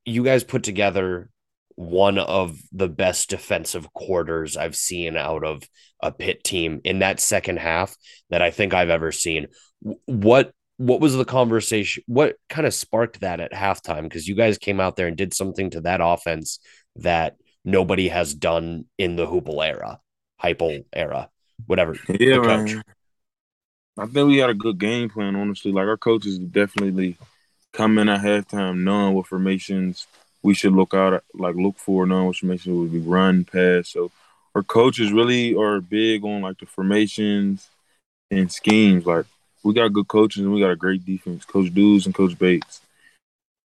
you 0.04 0.24
guys 0.24 0.44
put 0.44 0.64
together 0.64 1.30
one 1.76 2.18
of 2.18 2.60
the 2.72 2.90
best 2.90 3.30
defensive 3.30 3.94
quarters 3.94 4.58
I've 4.58 4.76
seen 4.76 5.16
out 5.16 5.44
of 5.44 5.62
a 6.02 6.12
Pitt 6.12 6.44
team 6.44 6.82
in 6.84 7.00
that 7.00 7.20
second 7.20 7.60
half 7.60 7.96
that 8.32 8.42
I 8.42 8.50
think 8.50 8.74
I've 8.74 8.90
ever 8.90 9.12
seen. 9.12 9.46
What 10.06 10.54
what 10.78 11.00
was 11.00 11.16
the 11.16 11.26
conversation? 11.26 12.02
What 12.08 12.38
kind 12.50 12.66
of 12.66 12.74
sparked 12.74 13.22
that 13.22 13.40
at 13.40 13.52
halftime? 13.52 14.02
Because 14.02 14.28
you 14.28 14.34
guys 14.34 14.58
came 14.58 14.80
out 14.80 14.96
there 14.96 15.06
and 15.06 15.16
did 15.16 15.32
something 15.32 15.70
to 15.72 15.82
that 15.82 16.02
offense 16.02 16.58
that 16.98 17.38
nobody 17.64 18.08
has 18.08 18.34
done 18.34 18.86
in 18.98 19.16
the 19.16 19.26
Hoople 19.26 19.66
era, 19.66 20.00
Heupel 20.42 20.86
era, 20.94 21.30
whatever. 21.68 21.96
Yeah, 22.20 22.40
man. 22.40 22.84
I 23.98 24.06
think 24.06 24.30
we 24.30 24.38
had 24.38 24.50
a 24.50 24.56
good 24.56 24.80
game 24.80 25.10
plan, 25.10 25.36
honestly. 25.36 25.72
Like 25.72 25.88
our 25.88 25.98
coaches 25.98 26.40
definitely 26.40 27.18
come 27.74 27.98
in 27.98 28.10
at 28.10 28.22
halftime 28.22 28.80
knowing 28.80 29.14
what 29.14 29.28
formations 29.28 30.08
we 30.44 30.54
should 30.54 30.74
look 30.74 30.94
out 30.94 31.14
at, 31.14 31.24
like 31.34 31.56
look 31.56 31.78
for, 31.78 32.06
knowing 32.06 32.28
what 32.28 32.38
formations 32.38 32.76
would 32.76 32.92
be 32.92 33.00
run, 33.00 33.46
pass. 33.46 33.90
So 33.90 34.12
our 34.56 34.64
coaches 34.64 35.12
really 35.12 35.56
are 35.56 35.82
big 35.82 36.24
on 36.24 36.42
like 36.42 36.58
the 36.60 36.66
formations 36.66 37.70
and 38.30 38.52
schemes. 38.52 39.06
Like 39.06 39.26
we 39.64 39.74
got 39.74 39.94
good 39.94 40.08
coaches 40.08 40.44
and 40.44 40.54
we 40.54 40.62
got 40.62 40.72
a 40.72 40.76
great 40.76 41.06
defense. 41.06 41.46
Coach 41.46 41.74
Dudes 41.74 42.06
and 42.06 42.16
Coach 42.16 42.38
Bates 42.40 42.82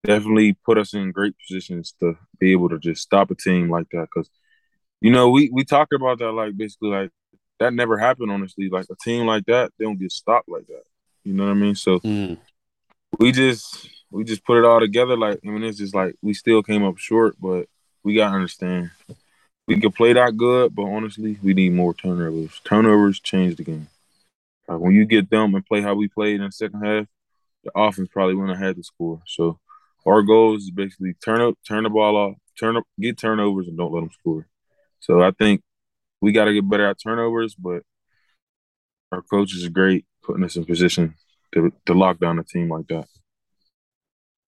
definitely 0.04 0.54
put 0.54 0.78
us 0.78 0.94
in 0.94 1.12
great 1.12 1.34
positions 1.38 1.94
to 2.00 2.18
be 2.40 2.52
able 2.52 2.70
to 2.70 2.80
just 2.80 3.02
stop 3.02 3.32
a 3.32 3.36
team 3.36 3.70
like 3.70 3.90
that. 3.92 4.08
Because 4.14 4.30
you 5.02 5.12
know 5.12 5.30
we 5.30 5.50
we 5.52 5.64
talked 5.64 5.94
about 5.94 6.20
that 6.20 6.32
like 6.32 6.56
basically 6.58 6.90
like 6.90 7.12
that 7.60 7.74
never 7.74 7.98
happened. 7.98 8.32
Honestly, 8.32 8.70
like 8.70 8.86
a 8.90 8.96
team 9.04 9.26
like 9.26 9.46
that, 9.46 9.72
they 9.78 9.86
don't 9.86 10.00
get 10.00 10.12
stopped 10.12 10.50
like 10.50 10.68
that. 10.68 10.84
You 11.24 11.34
know 11.34 11.46
what 11.46 11.52
I 11.52 11.56
mean? 11.56 11.76
So 11.76 12.00
Mm. 12.00 12.38
we 13.20 13.32
just 13.32 13.90
we 14.10 14.24
just 14.24 14.44
put 14.46 14.58
it 14.58 14.66
all 14.66 14.80
together. 14.80 15.18
Like 15.18 15.40
I 15.46 15.50
mean, 15.50 15.64
it's 15.64 15.78
just 15.78 15.96
like 15.96 16.16
we 16.22 16.34
still 16.34 16.64
came 16.64 16.84
up 16.84 16.98
short, 16.98 17.36
but 17.40 17.68
we 18.04 18.16
gotta 18.16 18.36
understand 18.36 18.92
we 19.68 19.80
can 19.80 19.92
play 19.92 20.12
that 20.14 20.36
good, 20.36 20.76
but 20.76 20.84
honestly, 20.84 21.38
we 21.42 21.54
need 21.54 21.74
more 21.74 21.94
turnovers. 21.94 22.60
Turnovers 22.66 23.20
change 23.20 23.56
the 23.56 23.64
game. 23.64 23.88
Like 24.68 24.80
when 24.80 24.94
you 24.94 25.06
get 25.06 25.30
them 25.30 25.56
and 25.56 25.66
play 25.66 25.82
how 25.82 25.94
we 25.96 26.08
played 26.08 26.40
in 26.40 26.46
the 26.48 26.52
second 26.52 26.82
half, 26.82 27.06
the 27.64 27.72
offense 27.76 28.10
probably 28.12 28.36
wouldn't 28.36 28.58
have 28.58 28.68
had 28.68 28.76
to 28.78 28.84
score. 28.84 29.22
So 29.28 29.60
our 30.06 30.22
goal 30.22 30.56
is 30.56 30.72
basically 30.72 31.14
turn 31.24 31.42
up, 31.42 31.56
turn 31.68 31.84
the 31.84 31.90
ball 31.90 32.16
off, 32.16 32.36
turn 32.60 32.78
up, 32.78 32.84
get 33.00 33.18
turnovers, 33.18 33.68
and 33.68 33.78
don't 33.78 33.94
let 33.94 34.02
them 34.02 34.12
score. 34.12 34.48
So 35.00 35.22
I 35.22 35.32
think 35.32 35.62
we 36.22 36.32
got 36.32 36.46
to 36.46 36.54
get 36.54 36.70
better 36.70 36.88
at 36.88 36.98
turnovers, 37.02 37.56
but 37.56 37.84
our 39.12 39.22
coach 39.22 39.54
is 39.56 39.68
great 39.70 40.06
putting 40.24 40.44
us 40.44 40.56
in 40.56 40.66
position 40.66 41.16
to 41.54 41.72
to 41.86 41.94
lock 41.94 42.20
down 42.20 42.40
a 42.40 42.44
team 42.44 42.70
like 42.70 42.88
that. 42.88 43.08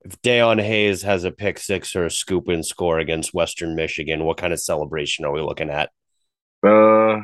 If 0.05 0.21
Dayon 0.21 0.61
Hayes 0.61 1.03
has 1.03 1.23
a 1.23 1.31
pick 1.31 1.57
six 1.57 1.95
or 1.95 2.05
a 2.05 2.11
scoop 2.11 2.49
and 2.49 2.65
score 2.65 2.99
against 2.99 3.33
Western 3.33 3.73
Michigan, 3.75 4.25
what 4.25 4.37
kind 4.37 4.51
of 4.51 4.59
celebration 4.59 5.23
are 5.23 5.31
we 5.31 5.41
looking 5.41 5.69
at? 5.69 5.91
Uh, 6.65 7.21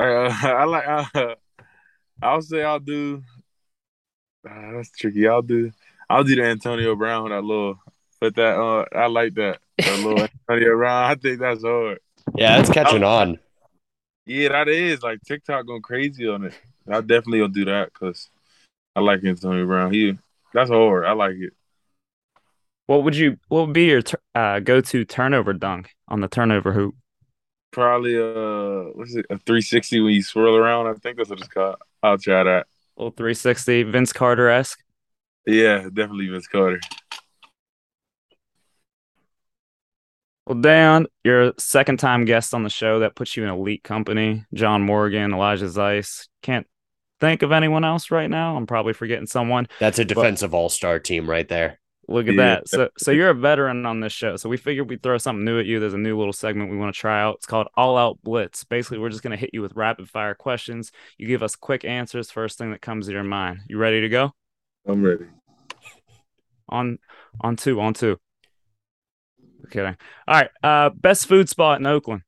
uh 0.00 0.30
I 0.40 0.64
like. 0.64 0.88
Uh, 0.88 1.34
I'll 2.22 2.40
say 2.40 2.62
I'll 2.62 2.80
do. 2.80 3.22
Uh, 4.48 4.72
that's 4.72 4.90
tricky. 4.92 5.28
I'll 5.28 5.42
do. 5.42 5.70
I'll 6.08 6.24
do 6.24 6.36
the 6.36 6.44
Antonio 6.44 6.94
Brown. 6.96 7.30
That 7.30 7.42
little. 7.42 7.78
Put 8.20 8.34
that. 8.36 8.58
Uh, 8.58 8.84
I 8.96 9.06
like 9.06 9.34
that. 9.34 9.58
That 9.78 9.98
little 9.98 10.26
Antonio 10.50 10.76
Brown. 10.76 11.10
I 11.10 11.14
think 11.16 11.40
that's 11.40 11.62
hard. 11.62 11.98
Yeah, 12.34 12.58
it's 12.60 12.70
catching 12.70 13.04
on. 13.04 13.38
Yeah, 14.24 14.48
that 14.50 14.68
is 14.68 15.02
like 15.02 15.20
TikTok 15.22 15.66
going 15.66 15.82
crazy 15.82 16.26
on 16.26 16.44
it. 16.44 16.54
I 16.88 17.00
definitely 17.00 17.40
will 17.40 17.48
do 17.48 17.64
that 17.66 17.92
because 17.92 18.28
I 18.94 19.00
like 19.00 19.24
Antonio 19.24 19.66
Brown. 19.66 19.92
He 19.92 20.16
that's 20.52 20.70
hard. 20.70 21.04
I 21.04 21.12
like 21.12 21.36
it. 21.36 21.52
What 22.86 23.02
would 23.04 23.16
you? 23.16 23.36
What 23.48 23.66
would 23.66 23.72
be 23.74 23.86
your 23.86 24.02
uh, 24.34 24.60
go-to 24.60 25.04
turnover 25.04 25.52
dunk 25.52 25.90
on 26.08 26.20
the 26.20 26.28
turnover 26.28 26.72
hoop? 26.72 26.94
Probably 27.72 28.16
uh, 28.16 28.90
what's 28.94 29.14
it? 29.14 29.26
A 29.28 29.38
360 29.38 30.00
when 30.00 30.12
you 30.14 30.22
swirl 30.22 30.56
around. 30.56 30.86
I 30.86 30.94
think 30.94 31.18
that's 31.18 31.28
what 31.28 31.40
it's 31.40 31.48
called. 31.48 31.76
I'll 32.02 32.16
try 32.16 32.42
that. 32.44 32.66
little 32.96 33.10
360 33.10 33.82
Vince 33.84 34.12
Carter 34.12 34.48
esque. 34.48 34.82
Yeah, 35.46 35.82
definitely 35.92 36.28
Vince 36.28 36.48
Carter. 36.48 36.80
Well, 40.46 40.60
Dan, 40.60 41.06
you're 41.24 41.48
a 41.48 41.54
second 41.58 41.98
time 41.98 42.24
guest 42.24 42.54
on 42.54 42.62
the 42.62 42.70
show. 42.70 43.00
That 43.00 43.16
puts 43.16 43.36
you 43.36 43.42
in 43.44 43.50
elite 43.50 43.82
company. 43.82 44.44
John 44.54 44.82
Morgan, 44.82 45.32
Elijah 45.32 45.66
Zeise. 45.66 46.28
Can't 46.42 46.66
think 47.20 47.42
of 47.42 47.50
anyone 47.50 47.84
else 47.84 48.10
right 48.12 48.30
now. 48.30 48.56
I'm 48.56 48.66
probably 48.66 48.92
forgetting 48.92 49.26
someone. 49.26 49.66
That's 49.80 49.98
a 49.98 50.04
defensive 50.04 50.54
all 50.54 50.68
star 50.68 51.00
team 51.00 51.28
right 51.28 51.48
there. 51.48 51.80
Look 52.08 52.28
at 52.28 52.34
Yeah. 52.34 52.42
that. 52.44 52.68
So 52.68 52.88
so 52.96 53.10
you're 53.10 53.30
a 53.30 53.34
veteran 53.34 53.84
on 53.86 53.98
this 53.98 54.12
show. 54.12 54.36
So 54.36 54.48
we 54.48 54.56
figured 54.56 54.88
we'd 54.88 55.02
throw 55.02 55.18
something 55.18 55.44
new 55.44 55.58
at 55.58 55.66
you. 55.66 55.80
There's 55.80 55.94
a 55.94 55.98
new 55.98 56.16
little 56.16 56.32
segment 56.32 56.70
we 56.70 56.76
want 56.76 56.94
to 56.94 57.00
try 57.00 57.20
out. 57.20 57.36
It's 57.36 57.46
called 57.46 57.66
All 57.76 57.98
Out 57.98 58.18
Blitz. 58.22 58.62
Basically, 58.62 58.98
we're 58.98 59.08
just 59.10 59.24
gonna 59.24 59.36
hit 59.36 59.50
you 59.52 59.62
with 59.62 59.74
rapid 59.74 60.08
fire 60.08 60.36
questions. 60.36 60.92
You 61.18 61.26
give 61.26 61.42
us 61.42 61.56
quick 61.56 61.84
answers, 61.84 62.30
first 62.30 62.58
thing 62.58 62.70
that 62.70 62.80
comes 62.82 63.06
to 63.06 63.12
your 63.12 63.24
mind. 63.24 63.62
You 63.68 63.78
ready 63.78 64.00
to 64.02 64.08
go? 64.08 64.32
I'm 64.86 65.02
ready. 65.02 65.26
On 66.68 66.98
on 67.40 67.56
two, 67.56 67.80
on 67.80 67.94
two. 67.94 68.18
Kidding. 69.70 69.96
All 70.28 70.34
right. 70.34 70.50
Uh 70.62 70.90
best 70.90 71.26
food 71.26 71.48
spot 71.48 71.80
in 71.80 71.86
Oakland. 71.86 72.22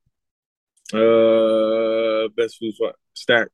Uh, 0.92 2.28
best 2.34 2.58
food 2.58 2.74
spot. 2.74 2.94
Stack. 3.14 3.48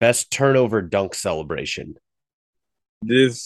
Best 0.00 0.30
turnover 0.30 0.82
dunk 0.82 1.14
celebration 1.14 1.94
This 3.00 3.40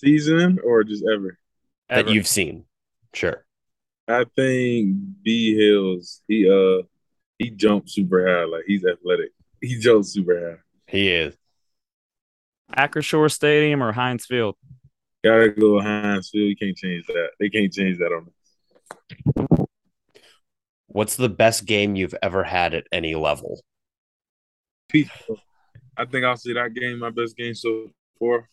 season 0.00 0.58
or 0.64 0.84
just 0.84 1.04
ever? 1.12 1.38
that 1.88 2.00
Ever. 2.00 2.10
you've 2.10 2.28
seen. 2.28 2.64
Sure. 3.12 3.44
I 4.06 4.24
think 4.36 4.96
B 5.22 5.56
Hills. 5.56 6.22
He 6.28 6.48
uh 6.48 6.86
he 7.38 7.50
jumped 7.50 7.90
super 7.90 8.26
high. 8.26 8.44
Like 8.44 8.64
he's 8.66 8.84
athletic. 8.84 9.30
He 9.60 9.78
jumped 9.78 10.06
super 10.06 10.50
high. 10.52 10.58
He 10.86 11.08
is. 11.10 11.36
Acrisure 12.76 13.30
Stadium 13.30 13.82
or 13.82 13.92
Heinz 13.92 14.26
Field? 14.26 14.56
Gotta 15.22 15.50
go 15.50 15.76
with 15.76 15.84
Heinz 15.84 16.30
Field. 16.30 16.48
You 16.48 16.56
can't 16.56 16.76
change 16.76 17.06
that. 17.06 17.30
They 17.38 17.50
can't 17.50 17.72
change 17.72 17.98
that 17.98 18.12
on 18.12 18.28
us. 18.28 19.66
What's 20.86 21.16
the 21.16 21.28
best 21.28 21.66
game 21.66 21.94
you've 21.94 22.16
ever 22.22 22.42
had 22.42 22.74
at 22.74 22.84
any 22.90 23.14
level? 23.14 23.60
Pete, 24.88 25.08
I 25.96 26.04
think 26.04 26.24
I'll 26.24 26.36
say 26.36 26.54
that 26.54 26.74
game 26.74 26.98
my 26.98 27.10
best 27.10 27.36
game 27.36 27.54
so 27.54 27.90
far. 28.18 28.48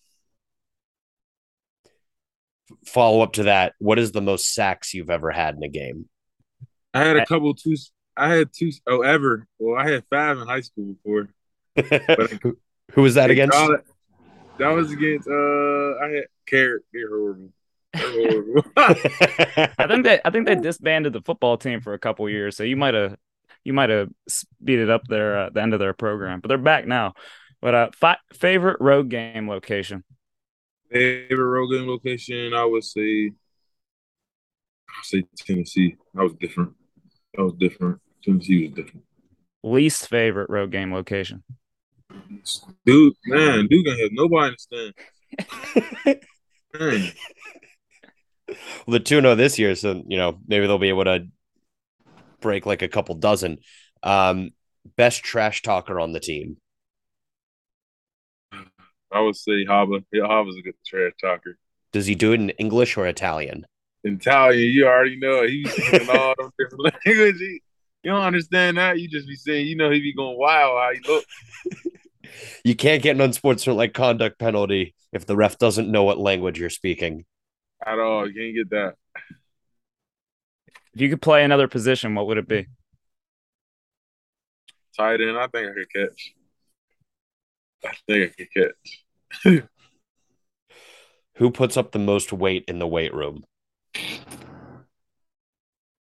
Follow 2.85 3.21
up 3.21 3.33
to 3.33 3.43
that. 3.43 3.73
What 3.79 3.97
is 3.97 4.11
the 4.11 4.21
most 4.21 4.53
sacks 4.53 4.93
you've 4.93 5.09
ever 5.09 5.31
had 5.31 5.55
in 5.55 5.63
a 5.63 5.69
game? 5.69 6.07
I 6.93 6.99
had 6.99 7.17
a 7.17 7.21
eh. 7.21 7.25
couple 7.25 7.53
two. 7.55 7.75
I 8.15 8.35
had 8.35 8.49
two 8.53 8.71
oh 8.87 9.01
ever. 9.01 9.47
Well, 9.57 9.79
I 9.79 9.89
had 9.89 10.03
five 10.09 10.37
in 10.37 10.47
high 10.47 10.61
school 10.61 10.93
before. 10.93 11.29
who, 12.41 12.57
who 12.91 13.01
was 13.01 13.15
that 13.15 13.31
against? 13.31 13.55
college- 13.55 13.81
That 14.59 14.69
was 14.69 14.91
against 14.91 15.27
uh 15.27 15.33
I 15.33 16.09
had 16.15 16.23
Carrick. 16.45 16.83
They're 16.93 17.09
horrible. 17.09 17.49
They're 17.93 18.31
horrible. 18.31 18.63
I 18.77 19.87
think 19.87 20.03
they 20.03 20.19
I 20.23 20.29
think 20.29 20.47
they 20.47 20.55
disbanded 20.55 21.13
the 21.13 21.21
football 21.21 21.57
team 21.57 21.81
for 21.81 21.93
a 21.93 21.99
couple 21.99 22.29
years, 22.29 22.57
so 22.57 22.63
you 22.63 22.75
might 22.75 22.93
have 22.93 23.17
you 23.63 23.73
might 23.73 23.89
have 23.89 24.09
speeded 24.27 24.89
up 24.89 25.01
their 25.07 25.37
uh, 25.37 25.49
the 25.49 25.61
end 25.61 25.73
of 25.73 25.79
their 25.79 25.93
program, 25.93 26.39
but 26.39 26.47
they're 26.47 26.57
back 26.57 26.87
now. 26.87 27.13
But 27.61 27.75
uh, 27.75 27.89
fi- 27.93 28.19
favorite 28.33 28.77
road 28.79 29.09
game 29.09 29.49
location? 29.49 30.03
Favorite 30.91 31.37
road 31.37 31.71
game 31.71 31.87
location, 31.87 32.53
I 32.53 32.63
would 32.65 32.83
say 32.83 33.31
I 34.89 35.03
say 35.03 35.23
Tennessee. 35.37 35.95
That 36.13 36.23
was 36.23 36.33
different. 36.33 36.73
That 37.35 37.43
was 37.43 37.53
different. 37.53 37.99
Tennessee 38.23 38.67
was 38.67 38.75
different. 38.75 39.03
Least 39.63 40.07
favorite 40.07 40.49
road 40.49 40.71
game 40.71 40.93
location? 40.93 41.43
Dude, 42.85 43.13
man, 43.25 43.67
Duke 43.67 43.85
gonna 43.85 44.01
have 44.01 44.11
nobody 44.11 44.47
understand. 44.47 44.93
Man, 46.77 47.11
the 48.87 48.99
2 48.99 49.21
0 49.21 49.35
this 49.35 49.59
year, 49.59 49.75
so 49.75 50.03
you 50.07 50.17
know, 50.17 50.39
maybe 50.47 50.67
they'll 50.67 50.77
be 50.77 50.89
able 50.89 51.05
to 51.05 51.27
break 52.39 52.65
like 52.65 52.81
a 52.81 52.87
couple 52.87 53.15
dozen. 53.15 53.57
Um, 54.03 54.51
best 54.95 55.23
trash 55.23 55.61
talker 55.61 55.99
on 55.99 56.13
the 56.13 56.19
team. 56.19 56.57
I 59.11 59.21
would 59.21 59.35
say 59.35 59.65
Haba. 59.65 60.03
Yeah, 60.11 60.23
Haba's 60.23 60.57
a 60.57 60.61
good 60.61 60.75
trash 60.85 61.13
talker. 61.21 61.57
Does 61.91 62.05
he 62.05 62.15
do 62.15 62.33
it 62.33 62.41
in 62.41 62.49
English 62.51 62.97
or 62.97 63.07
Italian? 63.07 63.65
Italian, 64.03 64.71
you 64.71 64.85
already 64.85 65.17
know 65.17 65.43
it. 65.43 65.49
He's 65.49 65.71
speaking 65.71 66.09
all 66.09 66.35
them 66.37 66.51
different 66.59 66.95
languages. 67.05 67.59
You 68.03 68.11
don't 68.11 68.21
understand 68.21 68.77
that. 68.77 68.99
You 68.99 69.07
just 69.07 69.27
be 69.27 69.35
saying, 69.35 69.67
you 69.67 69.75
know, 69.75 69.89
he 69.89 69.99
be 69.99 70.13
going 70.13 70.37
wild 70.37 70.77
how 70.77 70.91
he 70.93 71.11
look. 71.11 71.25
You 72.63 72.75
can't 72.75 73.01
get 73.01 73.15
an 73.15 73.21
unsportsmanlike 73.21 73.93
conduct 73.93 74.39
penalty 74.39 74.95
if 75.11 75.25
the 75.25 75.35
ref 75.35 75.57
doesn't 75.57 75.89
know 75.89 76.03
what 76.03 76.19
language 76.19 76.59
you're 76.59 76.69
speaking. 76.69 77.25
At 77.85 77.99
all. 77.99 78.27
You 78.27 78.33
can't 78.33 78.55
get 78.55 78.69
that. 78.71 78.95
If 80.93 81.01
you 81.01 81.09
could 81.09 81.21
play 81.21 81.43
another 81.43 81.67
position, 81.67 82.15
what 82.15 82.27
would 82.27 82.37
it 82.37 82.47
be? 82.47 82.67
Tight 84.97 85.21
end, 85.21 85.37
I 85.37 85.47
think 85.47 85.69
I 85.69 85.73
could 85.73 85.93
catch. 85.93 86.33
I 87.85 87.93
think 88.07 88.31
I 88.31 88.43
could 88.43 88.51
catch. 89.43 89.63
Who 91.35 91.51
puts 91.51 91.77
up 91.77 91.91
the 91.91 91.99
most 91.99 92.33
weight 92.33 92.65
in 92.67 92.79
the 92.79 92.87
weight 92.87 93.13
room? 93.13 93.43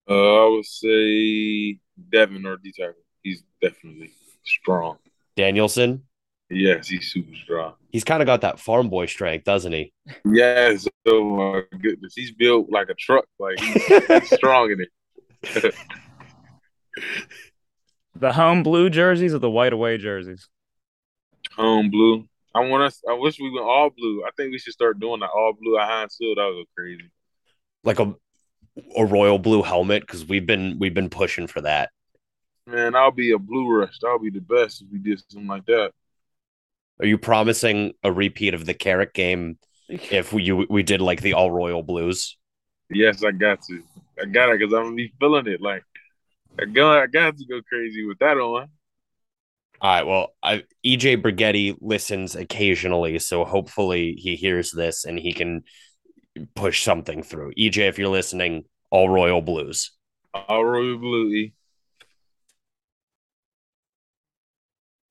Uh, 0.10 0.46
I 0.46 0.50
would 0.50 0.66
say 0.66 1.80
Devin 2.10 2.46
or 2.46 2.58
D. 2.58 2.74
He's 3.22 3.42
definitely 3.62 4.12
strong. 4.44 4.98
Danielson? 5.36 6.04
Yes, 6.50 6.88
he's 6.88 7.12
super 7.12 7.36
strong. 7.36 7.74
He's 7.92 8.04
kind 8.04 8.22
of 8.22 8.28
got 8.28 8.42
that 8.42 8.60
farm 8.60 8.90
boy 8.90 9.08
strength, 9.08 9.46
doesn't 9.46 9.72
he? 9.72 9.94
Yes, 10.26 10.88
oh 11.08 11.24
my 11.24 11.78
goodness, 11.80 12.14
he's 12.16 12.32
built 12.32 12.70
like 12.70 12.90
a 12.90 12.94
truck. 12.94 13.26
Like 13.40 13.60
he's, 13.60 14.08
he's 14.08 14.30
strong 14.34 14.72
in 14.72 14.82
it. 14.82 15.76
The 18.16 18.34
home 18.34 18.64
blue 18.64 18.90
jerseys 18.90 19.34
or 19.34 19.40
the 19.40 19.50
white 19.50 19.74
away 19.74 19.98
jerseys? 19.98 20.48
Home 21.56 21.90
blue. 21.90 22.28
I 22.56 22.60
want 22.62 22.84
us. 22.84 23.02
I 23.10 23.14
wish 23.14 23.40
we 23.40 23.50
went 23.50 23.66
all 23.66 23.90
blue. 23.90 24.24
I 24.24 24.30
think 24.38 24.52
we 24.52 24.60
should 24.60 24.74
start 24.74 25.00
doing 25.00 25.20
that 25.22 25.32
all 25.36 25.54
blue 25.60 25.80
at 25.80 25.88
Heinz 25.88 26.16
Field. 26.18 26.38
That 26.38 26.46
would 26.46 26.64
go 26.64 26.66
crazy. 26.78 27.12
Like 27.84 28.00
a 28.00 28.16
a 28.96 29.06
royal 29.06 29.40
blue 29.40 29.62
helmet 29.62 30.02
because 30.02 30.26
we've 30.26 30.46
been 30.46 30.78
we've 30.80 30.94
been 30.94 31.10
pushing 31.10 31.48
for 31.48 31.62
that. 31.62 31.90
Man, 32.66 32.96
I'll 32.96 33.12
be 33.12 33.32
a 33.32 33.40
blue 33.40 33.70
rush. 33.70 33.98
I'll 34.06 34.20
be 34.20 34.30
the 34.30 34.40
best 34.40 34.82
if 34.82 34.88
we 34.92 34.98
did 34.98 35.22
something 35.30 35.48
like 35.48 35.66
that. 35.66 35.92
Are 37.00 37.06
you 37.06 37.18
promising 37.18 37.94
a 38.04 38.12
repeat 38.12 38.54
of 38.54 38.66
the 38.66 38.74
Carrick 38.74 39.14
game 39.14 39.58
if 39.90 40.32
we 40.32 40.44
you, 40.44 40.66
we 40.70 40.84
did 40.84 41.02
like 41.02 41.22
the 41.22 41.34
all 41.34 41.52
royal 41.52 41.84
blues? 41.84 42.38
Yes, 42.90 43.24
I 43.24 43.32
got 43.32 43.62
to. 43.64 43.82
I 44.22 44.26
got 44.26 44.50
it 44.50 44.60
because 44.60 44.74
I'm 44.74 44.84
gonna 44.84 44.96
be 44.96 45.14
feeling 45.20 45.48
it. 45.48 45.62
Like 45.62 45.84
I 46.60 46.66
got, 46.66 47.00
I 47.00 47.08
got 47.08 47.38
to 47.38 47.46
go 47.46 47.62
crazy 47.68 48.06
with 48.06 48.20
that 48.20 48.38
on. 48.38 48.70
All 49.82 49.90
right. 49.90 50.06
Well, 50.06 50.34
I, 50.42 50.64
EJ 50.86 51.22
Borghetti 51.22 51.76
listens 51.82 52.36
occasionally, 52.36 53.20
so 53.20 53.44
hopefully 53.44 54.16
he 54.18 54.36
hears 54.36 54.72
this 54.72 55.04
and 55.04 55.20
he 55.20 55.34
can 55.34 55.64
push 56.56 56.84
something 56.84 57.24
through. 57.24 57.54
EJ, 57.58 57.90
if 57.90 57.98
you're 57.98 58.08
listening, 58.08 58.64
all 58.92 59.10
royal 59.10 59.42
blues. 59.42 59.92
All 60.34 60.64
royal 60.64 60.98
blue. 60.98 61.50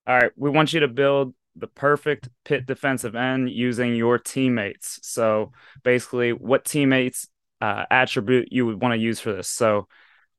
All 0.07 0.17
right, 0.19 0.33
we 0.37 0.51
want 0.51 0.73
you 0.73 0.81
to 0.81 0.89
build 0.89 1.35
the 1.55 1.67
perfect 1.69 2.29
Pitt 2.45 2.67
defensive 2.67 3.15
end 3.15 3.51
using 3.51 3.95
your 3.95 4.19
teammates. 4.19 4.99
So 5.03 5.53
basically, 5.85 6.33
what 6.33 6.65
teammates 6.65 7.29
uh, 7.61 7.85
attribute 7.91 8.49
you 8.53 8.67
would 8.67 8.81
want 8.81 8.93
to 8.95 8.99
use 8.99 9.21
for 9.21 9.33
this? 9.33 9.49
So, 9.49 9.87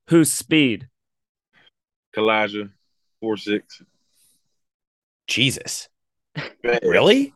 who's 0.08 0.32
speed? 0.32 0.88
Calijah, 2.14 2.70
four 3.20 3.36
six. 3.36 3.80
Jesus, 5.26 5.88
Man, 6.62 6.78
really? 6.82 7.32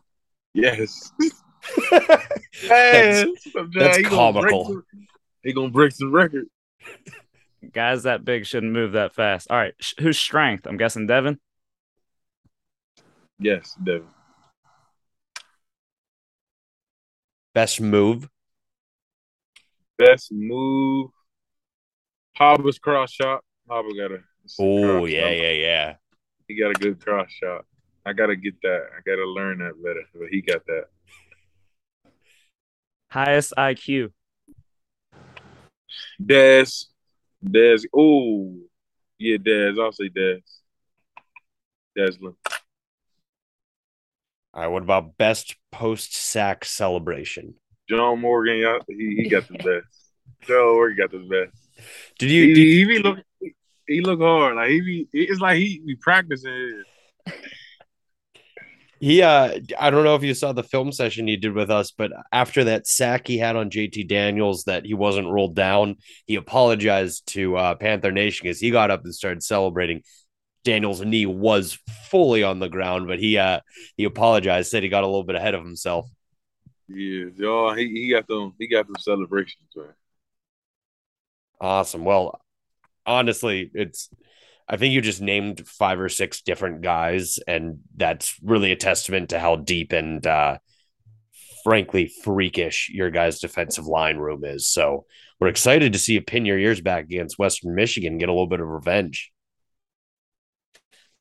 Yes. 0.53 1.11
That's- 1.91 3.25
Man, 3.55 3.69
that's 3.73 3.97
he 3.97 4.03
gonna 4.03 4.15
comical. 4.15 4.65
some- 4.65 4.83
He 5.43 5.53
gonna 5.53 5.69
break 5.69 5.91
some 5.91 6.11
record. 6.11 6.45
Guys 7.73 8.03
that 8.03 8.23
big 8.23 8.45
shouldn't 8.45 8.71
move 8.71 8.91
that 8.93 9.13
fast. 9.15 9.49
All 9.49 9.57
right, 9.57 9.73
sh- 9.79 9.93
who's 9.99 10.17
strength? 10.19 10.65
I'm 10.67 10.77
guessing 10.77 11.07
Devin. 11.07 11.39
Yes, 13.39 13.75
Devin. 13.83 14.07
Best 17.53 17.79
move. 17.81 18.29
Best 19.97 20.31
move. 20.31 21.11
Haba's 22.37 22.79
cross 22.79 23.11
shot. 23.11 23.43
Hobba 23.69 23.95
got 23.97 24.11
a. 24.11 24.19
Oh 24.59 25.05
yeah, 25.05 25.21
shot. 25.21 25.37
yeah, 25.37 25.51
yeah. 25.51 25.95
He 26.47 26.59
got 26.59 26.71
a 26.71 26.73
good 26.73 27.03
cross 27.03 27.29
shot. 27.31 27.65
I 28.05 28.13
gotta 28.13 28.35
get 28.35 28.55
that. 28.61 28.87
I 28.97 29.01
gotta 29.05 29.25
learn 29.25 29.59
that 29.59 29.81
better. 29.83 30.03
But 30.13 30.29
he 30.29 30.41
got 30.41 30.65
that. 30.65 30.85
Highest 33.11 33.53
IQ. 33.57 34.11
Dez. 36.21 36.85
Dez. 37.43 37.85
Oh, 37.95 38.55
yeah, 39.17 39.37
Dez. 39.37 39.81
I'll 39.81 39.91
say 39.91 40.09
Dez. 40.09 40.41
Deslin. 41.97 42.35
All 44.53 44.61
right. 44.61 44.67
What 44.67 44.83
about 44.83 45.17
best 45.17 45.55
post 45.71 46.15
sack 46.15 46.65
celebration? 46.65 47.55
John 47.89 48.21
Morgan. 48.21 48.57
yeah, 48.57 48.77
He 48.87 49.21
he 49.23 49.29
got 49.29 49.47
the 49.47 49.55
best. 49.55 50.11
John 50.43 50.73
Morgan 50.73 50.97
got 50.97 51.11
the 51.11 51.19
best. 51.19 51.57
Did 52.17 52.29
He, 52.29 52.35
you? 52.37 52.55
Did, 52.55 52.57
he 52.57 52.85
be 52.85 52.99
look. 52.99 53.19
He 53.87 54.01
look 54.01 54.19
hard. 54.19 54.55
Like 54.55 54.69
he 54.69 54.81
be. 54.81 55.07
It's 55.13 55.39
like 55.41 55.57
he 55.57 55.81
be 55.85 55.95
practicing. 55.95 56.83
He 58.99 59.21
uh 59.21 59.59
I 59.79 59.89
don't 59.91 60.03
know 60.03 60.15
if 60.15 60.23
you 60.23 60.33
saw 60.33 60.51
the 60.51 60.61
film 60.63 60.91
session 60.91 61.25
he 61.27 61.37
did 61.37 61.53
with 61.53 61.71
us, 61.71 61.91
but 61.91 62.11
after 62.33 62.65
that 62.65 62.85
sack 62.85 63.27
he 63.27 63.37
had 63.37 63.55
on 63.55 63.69
JT 63.69 64.09
Daniels 64.09 64.65
that 64.65 64.85
he 64.85 64.93
wasn't 64.93 65.29
rolled 65.29 65.55
down, 65.55 65.95
he 66.25 66.35
apologized 66.35 67.25
to 67.27 67.55
uh 67.55 67.75
Panther 67.75 68.11
Nation 68.11 68.43
because 68.43 68.59
he 68.59 68.71
got 68.71 68.91
up 68.91 69.03
and 69.05 69.15
started 69.15 69.41
celebrating. 69.41 70.01
Daniels' 70.63 71.03
knee 71.03 71.25
was 71.25 71.79
fully 72.09 72.43
on 72.43 72.59
the 72.59 72.69
ground, 72.69 73.07
but 73.07 73.19
he 73.19 73.37
uh 73.37 73.59
he 73.97 74.03
apologized, 74.03 74.69
said 74.69 74.83
he 74.83 74.89
got 74.89 75.03
a 75.03 75.07
little 75.07 75.23
bit 75.23 75.35
ahead 75.35 75.55
of 75.55 75.63
himself. 75.63 76.09
Yeah. 76.87 77.25
Y'all, 77.35 77.73
he, 77.73 77.87
he 77.87 78.09
got 78.09 78.27
them. 78.27 78.53
He 78.57 78.67
got 78.67 78.87
them 78.87 78.95
celebrations, 78.99 79.69
man. 79.75 79.93
Awesome. 81.61 82.05
Well, 82.05 82.39
honestly, 83.05 83.69
it's 83.73 84.09
I 84.67 84.77
think 84.77 84.93
you 84.93 85.01
just 85.01 85.21
named 85.21 85.67
five 85.67 85.99
or 85.99 86.09
six 86.09 86.41
different 86.41 86.81
guys, 86.81 87.39
and 87.47 87.79
that's 87.95 88.35
really 88.43 88.71
a 88.71 88.75
testament 88.75 89.29
to 89.29 89.39
how 89.39 89.55
deep 89.55 89.91
and 89.93 90.25
uh, 90.25 90.59
frankly 91.63 92.11
freakish 92.23 92.89
your 92.93 93.09
guys' 93.09 93.39
defensive 93.39 93.85
line 93.85 94.17
room 94.17 94.43
is. 94.43 94.67
So 94.67 95.05
we're 95.39 95.47
excited 95.47 95.93
to 95.93 95.99
see 95.99 96.13
you 96.13 96.21
pin 96.21 96.45
your 96.45 96.59
ears 96.59 96.81
back 96.81 97.05
against 97.05 97.39
Western 97.39 97.75
Michigan, 97.75 98.17
get 98.17 98.29
a 98.29 98.31
little 98.31 98.47
bit 98.47 98.59
of 98.59 98.67
revenge. 98.67 99.31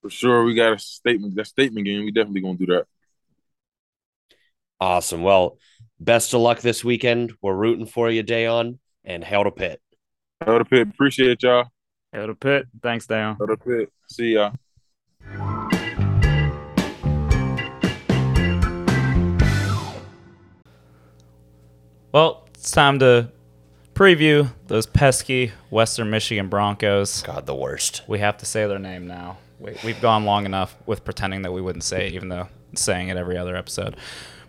For 0.02 0.10
sure, 0.10 0.44
we 0.44 0.54
got 0.54 0.74
a 0.74 0.78
statement. 0.78 1.34
That 1.34 1.46
statement 1.46 1.86
game. 1.86 2.04
We 2.04 2.12
definitely 2.12 2.40
gonna 2.40 2.58
do 2.58 2.66
that. 2.66 2.86
Awesome. 4.80 5.22
Well, 5.22 5.58
best 5.98 6.34
of 6.34 6.40
luck 6.40 6.60
this 6.60 6.84
weekend. 6.84 7.32
We're 7.42 7.56
rooting 7.56 7.86
for 7.86 8.10
you, 8.10 8.22
Dayon, 8.22 8.78
and 9.04 9.24
hail 9.24 9.44
to 9.44 9.50
Pitt. 9.50 9.80
Hail 10.44 10.58
to 10.58 10.64
Pitt. 10.64 10.88
Appreciate 10.88 11.42
y'all. 11.42 11.66
Hail 12.12 12.28
to 12.28 12.34
Pitt. 12.34 12.66
Thanks, 12.80 13.06
Dale. 13.06 13.36
Hail 13.38 13.48
to 13.48 13.56
Pitt. 13.56 13.92
See 14.08 14.34
y'all. 14.34 14.54
Well, 22.12 22.48
it's 22.54 22.70
time 22.70 23.00
to 23.00 23.30
preview 23.94 24.48
those 24.68 24.86
pesky 24.86 25.52
Western 25.70 26.08
Michigan 26.08 26.48
Broncos. 26.48 27.22
God, 27.22 27.46
the 27.46 27.54
worst. 27.54 28.02
We 28.06 28.20
have 28.20 28.38
to 28.38 28.46
say 28.46 28.66
their 28.66 28.78
name 28.78 29.06
now. 29.08 29.38
We, 29.60 29.76
we've 29.84 30.00
gone 30.00 30.24
long 30.24 30.46
enough 30.46 30.76
with 30.86 31.04
pretending 31.04 31.42
that 31.42 31.52
we 31.52 31.60
wouldn't 31.60 31.84
say 31.84 32.06
it, 32.06 32.14
even 32.14 32.28
though 32.28 32.48
saying 32.74 33.08
it 33.08 33.16
every 33.16 33.36
other 33.36 33.56
episode. 33.56 33.96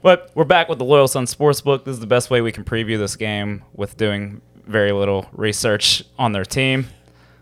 But 0.01 0.31
we're 0.35 0.45
back 0.45 0.69
with 0.69 0.79
the 0.79 0.85
Loyal 0.85 1.07
Sons 1.07 1.33
Sportsbook. 1.33 1.83
This 1.83 1.93
is 1.93 1.99
the 1.99 2.07
best 2.07 2.29
way 2.29 2.41
we 2.41 2.51
can 2.51 2.63
preview 2.63 2.97
this 2.97 3.15
game 3.15 3.63
with 3.73 3.97
doing 3.97 4.41
very 4.65 4.91
little 4.91 5.27
research 5.33 6.03
on 6.17 6.31
their 6.31 6.45
team. 6.45 6.87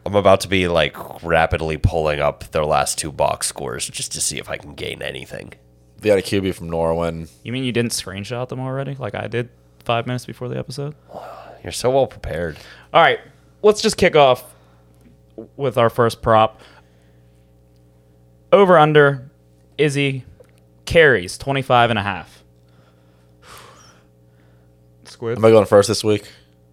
I'm 0.05 0.15
about 0.15 0.39
to 0.41 0.47
be 0.47 0.67
like 0.69 0.95
rapidly 1.23 1.77
pulling 1.77 2.21
up 2.21 2.49
their 2.51 2.65
last 2.65 2.97
two 2.97 3.11
box 3.11 3.47
scores 3.47 3.87
just 3.89 4.13
to 4.13 4.21
see 4.21 4.39
if 4.39 4.49
I 4.49 4.57
can 4.57 4.73
gain 4.73 5.01
anything. 5.01 5.53
They 5.99 6.09
had 6.09 6.19
a 6.19 6.21
QB 6.21 6.55
from 6.55 6.69
Norwin. 6.69 7.29
You 7.43 7.51
mean 7.51 7.63
you 7.65 7.73
didn't 7.73 7.91
screenshot 7.91 8.47
them 8.47 8.59
already, 8.59 8.95
like 8.95 9.15
I 9.15 9.27
did 9.27 9.49
five 9.83 10.07
minutes 10.07 10.25
before 10.25 10.47
the 10.47 10.57
episode? 10.57 10.95
You're 11.63 11.73
so 11.73 11.89
well 11.89 12.07
prepared. 12.07 12.57
All 12.93 13.01
right, 13.01 13.19
let's 13.61 13.81
just 13.81 13.97
kick 13.97 14.15
off 14.15 14.55
with 15.57 15.77
our 15.77 15.89
first 15.89 16.21
prop. 16.21 16.61
Over 18.51 18.77
under 18.77 19.29
Izzy 19.77 20.23
carries 20.85 21.37
25 21.37 21.89
and 21.89 21.99
a 21.99 22.03
half. 22.03 22.43
Squid? 25.05 25.37
Am 25.37 25.45
I 25.45 25.49
going 25.49 25.65
first 25.65 25.87
this 25.87 26.03
week? 26.03 26.27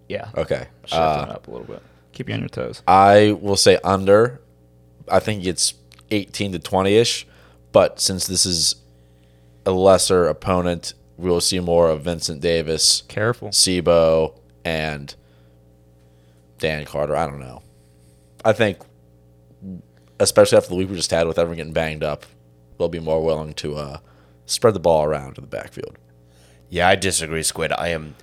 Yeah. 0.07 0.29
Okay. 0.35 0.67
Shifting 0.85 0.99
Uh, 0.99 1.27
up 1.31 1.47
a 1.47 1.51
little 1.51 1.65
bit. 1.67 1.81
Keep 2.13 2.29
you 2.29 2.35
on 2.35 2.39
your 2.41 2.49
toes. 2.49 2.81
I 2.87 3.37
will 3.41 3.55
say 3.57 3.77
under. 3.83 4.39
I 5.11 5.19
think 5.19 5.45
it's 5.45 5.73
18 6.11 6.53
to 6.53 6.59
20 6.59 6.95
ish. 6.95 7.27
But 7.71 7.99
since 7.99 8.27
this 8.27 8.45
is 8.45 8.75
a 9.65 9.71
lesser 9.71 10.27
opponent, 10.27 10.93
we 11.17 11.29
will 11.29 11.41
see 11.41 11.59
more 11.59 11.89
of 11.89 12.03
Vincent 12.03 12.39
Davis, 12.41 13.03
Careful. 13.07 13.49
C'Bo, 13.51 14.39
and 14.63 15.13
Dan 16.59 16.85
Carter. 16.85 17.15
I 17.15 17.25
don't 17.25 17.39
know. 17.39 17.61
I 18.45 18.53
think, 18.53 18.77
especially 20.19 20.57
after 20.57 20.69
the 20.69 20.75
week 20.75 20.89
we 20.89 20.95
just 20.95 21.11
had 21.11 21.27
with 21.27 21.37
everyone 21.37 21.57
getting 21.57 21.73
banged 21.73 22.03
up, 22.03 22.25
they'll 22.77 22.89
be 22.89 22.99
more 22.99 23.23
willing 23.23 23.53
to 23.55 23.75
uh, 23.75 23.97
spread 24.45 24.73
the 24.73 24.79
ball 24.79 25.03
around 25.03 25.37
in 25.37 25.43
the 25.43 25.49
backfield. 25.49 25.97
Yeah, 26.69 26.87
I 26.87 26.95
disagree, 26.95 27.43
Squid. 27.43 27.71
I 27.71 27.89
am 27.89 28.15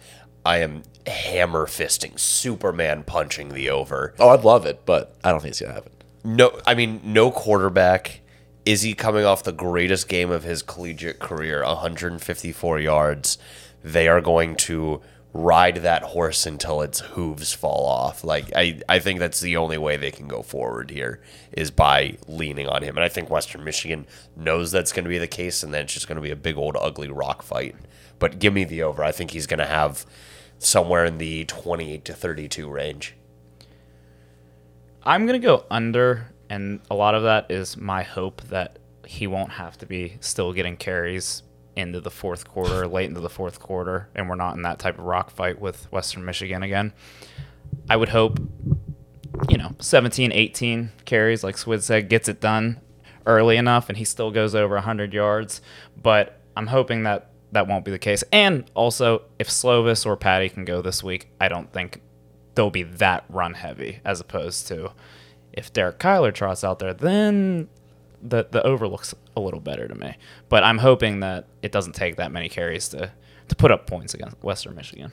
I 0.44 0.58
am 0.58 0.82
hammer 1.06 1.66
fisting, 1.66 2.18
Superman 2.18 3.04
punching 3.04 3.50
the 3.50 3.70
over. 3.70 4.14
Oh, 4.18 4.30
I'd 4.30 4.44
love 4.44 4.66
it, 4.66 4.84
but 4.84 5.16
I 5.22 5.30
don't 5.30 5.40
think 5.40 5.50
it's 5.52 5.60
going 5.60 5.70
to 5.70 5.74
happen. 5.74 5.92
No, 6.24 6.60
I 6.66 6.74
mean, 6.74 7.00
no 7.04 7.30
quarterback. 7.30 8.20
Is 8.64 8.82
he 8.82 8.94
coming 8.94 9.24
off 9.24 9.42
the 9.42 9.52
greatest 9.52 10.08
game 10.08 10.30
of 10.30 10.44
his 10.44 10.62
collegiate 10.62 11.18
career, 11.18 11.64
154 11.64 12.78
yards? 12.78 13.38
They 13.82 14.06
are 14.08 14.20
going 14.20 14.54
to 14.56 15.00
ride 15.34 15.76
that 15.76 16.02
horse 16.02 16.44
until 16.44 16.82
its 16.82 17.00
hooves 17.00 17.54
fall 17.54 17.86
off. 17.86 18.22
Like 18.22 18.52
I, 18.54 18.80
I 18.88 18.98
think 18.98 19.18
that's 19.18 19.40
the 19.40 19.56
only 19.56 19.78
way 19.78 19.96
they 19.96 20.10
can 20.10 20.28
go 20.28 20.42
forward 20.42 20.90
here 20.90 21.20
is 21.52 21.70
by 21.70 22.18
leaning 22.28 22.68
on 22.68 22.82
him. 22.82 22.96
And 22.96 23.04
I 23.04 23.08
think 23.08 23.30
Western 23.30 23.64
Michigan 23.64 24.06
knows 24.36 24.70
that's 24.70 24.92
going 24.92 25.04
to 25.04 25.08
be 25.10 25.18
the 25.18 25.26
case, 25.26 25.62
and 25.62 25.72
then 25.72 25.84
it's 25.84 25.94
just 25.94 26.06
going 26.06 26.16
to 26.16 26.22
be 26.22 26.30
a 26.30 26.36
big 26.36 26.56
old 26.56 26.76
ugly 26.78 27.08
rock 27.08 27.42
fight. 27.42 27.74
But 28.18 28.38
give 28.38 28.52
me 28.52 28.64
the 28.64 28.82
over. 28.82 29.02
I 29.02 29.12
think 29.12 29.30
he's 29.30 29.46
going 29.46 29.58
to 29.58 29.66
have 29.66 30.04
somewhere 30.58 31.04
in 31.04 31.18
the 31.18 31.44
28 31.46 32.04
to 32.04 32.12
32 32.12 32.70
range. 32.70 33.14
I'm 35.02 35.26
going 35.26 35.40
to 35.40 35.44
go 35.44 35.64
under, 35.70 36.32
and 36.48 36.80
a 36.90 36.94
lot 36.94 37.14
of 37.14 37.24
that 37.24 37.50
is 37.50 37.76
my 37.76 38.02
hope 38.02 38.42
that 38.42 38.78
he 39.06 39.26
won't 39.26 39.52
have 39.52 39.76
to 39.78 39.86
be 39.86 40.18
still 40.20 40.52
getting 40.52 40.76
carries 40.76 41.42
into 41.76 42.00
the 42.00 42.10
fourth 42.10 42.46
quarter, 42.48 42.86
late 42.86 43.08
into 43.08 43.20
the 43.20 43.30
fourth 43.30 43.60
quarter, 43.60 44.08
and 44.14 44.28
we're 44.28 44.34
not 44.34 44.56
in 44.56 44.62
that 44.62 44.78
type 44.78 44.98
of 44.98 45.04
rock 45.04 45.30
fight 45.30 45.60
with 45.60 45.90
Western 45.92 46.24
Michigan 46.24 46.62
again. 46.62 46.92
I 47.88 47.96
would 47.96 48.10
hope, 48.10 48.38
you 49.48 49.56
know, 49.56 49.74
17, 49.78 50.32
18 50.32 50.92
carries, 51.04 51.42
like 51.42 51.56
Squid 51.56 51.82
said, 51.82 52.08
gets 52.08 52.28
it 52.28 52.40
done 52.40 52.80
early 53.26 53.56
enough, 53.56 53.88
and 53.88 53.98
he 53.98 54.04
still 54.04 54.30
goes 54.30 54.54
over 54.54 54.74
100 54.74 55.12
yards. 55.12 55.60
But 56.00 56.40
I'm 56.56 56.66
hoping 56.68 57.04
that 57.04 57.30
that 57.52 57.66
won't 57.66 57.84
be 57.84 57.90
the 57.90 57.98
case. 57.98 58.24
And 58.32 58.70
also, 58.74 59.22
if 59.38 59.48
Slovis 59.48 60.06
or 60.06 60.16
Patti 60.16 60.48
can 60.48 60.64
go 60.64 60.82
this 60.82 61.02
week, 61.02 61.30
I 61.40 61.48
don't 61.48 61.72
think 61.72 62.00
they'll 62.54 62.70
be 62.70 62.82
that 62.82 63.24
run 63.28 63.54
heavy 63.54 64.00
as 64.04 64.20
opposed 64.20 64.66
to 64.68 64.92
if 65.52 65.72
Derek 65.72 65.98
Kyler 65.98 66.32
trots 66.32 66.64
out 66.64 66.78
there, 66.78 66.94
then 66.94 67.68
the 68.22 68.46
the 68.50 68.62
over 68.62 68.88
looks 68.88 69.14
a 69.36 69.40
little 69.40 69.60
better 69.60 69.88
to 69.88 69.94
me. 69.94 70.16
But 70.48 70.64
I'm 70.64 70.78
hoping 70.78 71.20
that 71.20 71.46
it 71.62 71.72
doesn't 71.72 71.94
take 71.94 72.16
that 72.16 72.32
many 72.32 72.48
carries 72.48 72.88
to 72.90 73.10
to 73.48 73.56
put 73.56 73.70
up 73.70 73.86
points 73.86 74.14
against 74.14 74.42
Western 74.42 74.74
Michigan. 74.74 75.12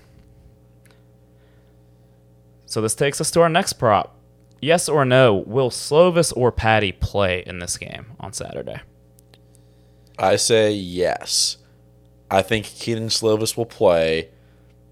So 2.66 2.82
this 2.82 2.96
takes 2.96 3.20
us 3.20 3.32
to 3.32 3.42
our 3.42 3.50
next 3.50 3.74
prop. 3.74 4.16
Yes 4.62 4.88
or 4.88 5.06
no, 5.06 5.34
will 5.36 5.70
Slovis 5.70 6.32
or 6.36 6.52
Patti 6.52 6.92
play 6.92 7.44
in 7.46 7.60
this 7.60 7.78
game 7.78 8.08
on 8.20 8.34
Saturday? 8.34 8.82
I 10.18 10.36
say 10.36 10.72
yes. 10.72 11.58
I 12.30 12.42
think 12.42 12.66
Kedon 12.66 13.08
Slovis 13.08 13.58
will 13.58 13.66
play. 13.66 14.30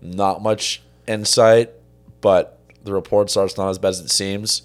Not 0.02 0.42
much 0.42 0.82
insight, 1.08 1.72
but 2.22 2.60
the 2.84 2.94
reports 2.94 3.36
are 3.36 3.46
it's 3.46 3.58
not 3.58 3.70
as 3.70 3.78
bad 3.78 3.90
as 3.90 4.00
it 4.00 4.10
seems. 4.10 4.64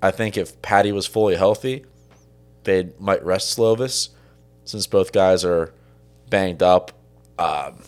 I 0.00 0.10
think 0.10 0.36
if 0.36 0.60
Patti 0.62 0.92
was 0.92 1.06
fully 1.06 1.34
healthy, 1.36 1.84
they 2.66 2.90
might 2.98 3.24
rest 3.24 3.56
Slovis 3.56 4.10
since 4.64 4.86
both 4.86 5.12
guys 5.12 5.44
are 5.44 5.72
banged 6.28 6.62
up. 6.62 6.92
Um, 7.38 7.82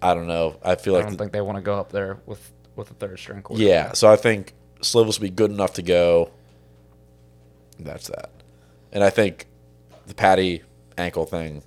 I 0.00 0.14
don't 0.14 0.28
know. 0.28 0.56
I 0.62 0.76
feel 0.76 0.94
like 0.94 1.02
I 1.02 1.04
like 1.04 1.10
don't 1.10 1.18
think 1.18 1.32
they 1.32 1.40
want 1.40 1.56
to 1.56 1.62
go 1.62 1.78
up 1.78 1.92
there 1.92 2.18
with 2.24 2.50
with 2.76 2.90
a 2.90 2.94
third 2.94 3.18
string 3.18 3.42
quarterback. 3.42 3.68
yeah, 3.68 3.92
so 3.92 4.10
I 4.10 4.16
think 4.16 4.54
Slovis 4.80 5.18
will 5.18 5.26
be 5.26 5.30
good 5.30 5.50
enough 5.50 5.74
to 5.74 5.82
go. 5.82 6.30
That's 7.80 8.06
that. 8.06 8.30
And 8.92 9.02
I 9.02 9.10
think 9.10 9.46
the 10.06 10.14
Patti 10.14 10.62
ankle 10.96 11.26
thing, 11.26 11.64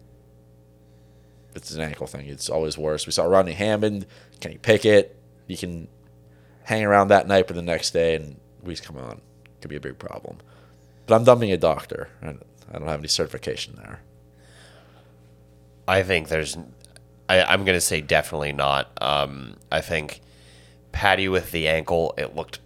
it's 1.54 1.72
an 1.72 1.82
ankle 1.82 2.08
thing. 2.08 2.28
It's 2.28 2.50
always 2.50 2.78
worse. 2.78 3.06
We 3.06 3.12
saw 3.12 3.26
Rodney 3.26 3.52
Hammond, 3.54 4.06
Kenny 4.40 4.58
Pickett. 4.58 5.18
You 5.48 5.58
can 5.58 5.90
hang 6.64 6.86
around 6.86 7.10
that 7.10 7.28
night, 7.28 7.48
but 7.48 7.58
the 7.58 7.62
next 7.62 7.92
day, 7.92 8.16
and 8.16 8.40
we 8.64 8.76
come 8.78 8.96
on, 8.98 9.22
could 9.60 9.70
be 9.70 9.76
a 9.76 9.82
big 9.82 10.00
problem. 10.00 10.38
But 11.12 11.18
I'm 11.18 11.24
done 11.26 11.40
being 11.40 11.52
a 11.52 11.58
doctor. 11.58 12.08
I 12.24 12.28
I 12.74 12.80
don't 12.80 12.88
have 12.88 13.02
any 13.02 13.10
certification 13.10 13.76
there. 13.76 14.00
I 15.86 16.04
think 16.04 16.30
there's. 16.30 16.58
I, 17.28 17.44
I'm 17.44 17.66
going 17.66 17.76
to 17.76 17.82
say 17.82 18.00
definitely 18.00 18.54
not. 18.54 18.98
Um, 19.02 19.58
I 19.70 19.82
think 19.82 20.22
Patti 20.94 21.28
with 21.28 21.52
the 21.52 21.68
ankle, 21.68 22.14
it 22.18 22.34
looked 22.34 22.60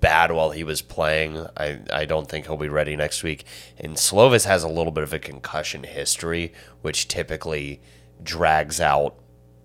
bad 0.00 0.30
while 0.30 0.52
he 0.52 0.62
was 0.62 0.80
playing. 0.80 1.44
I, 1.56 1.80
I 1.92 2.04
don't 2.04 2.28
think 2.28 2.46
he'll 2.46 2.56
be 2.56 2.68
ready 2.68 2.94
next 2.94 3.24
week. 3.24 3.44
And 3.76 3.96
Slovis 3.96 4.44
has 4.44 4.62
a 4.62 4.68
little 4.68 4.92
bit 4.92 5.02
of 5.02 5.12
a 5.12 5.18
concussion 5.18 5.82
history, 5.82 6.52
which 6.82 7.08
typically 7.08 7.82
drags 8.22 8.80
out, 8.80 9.16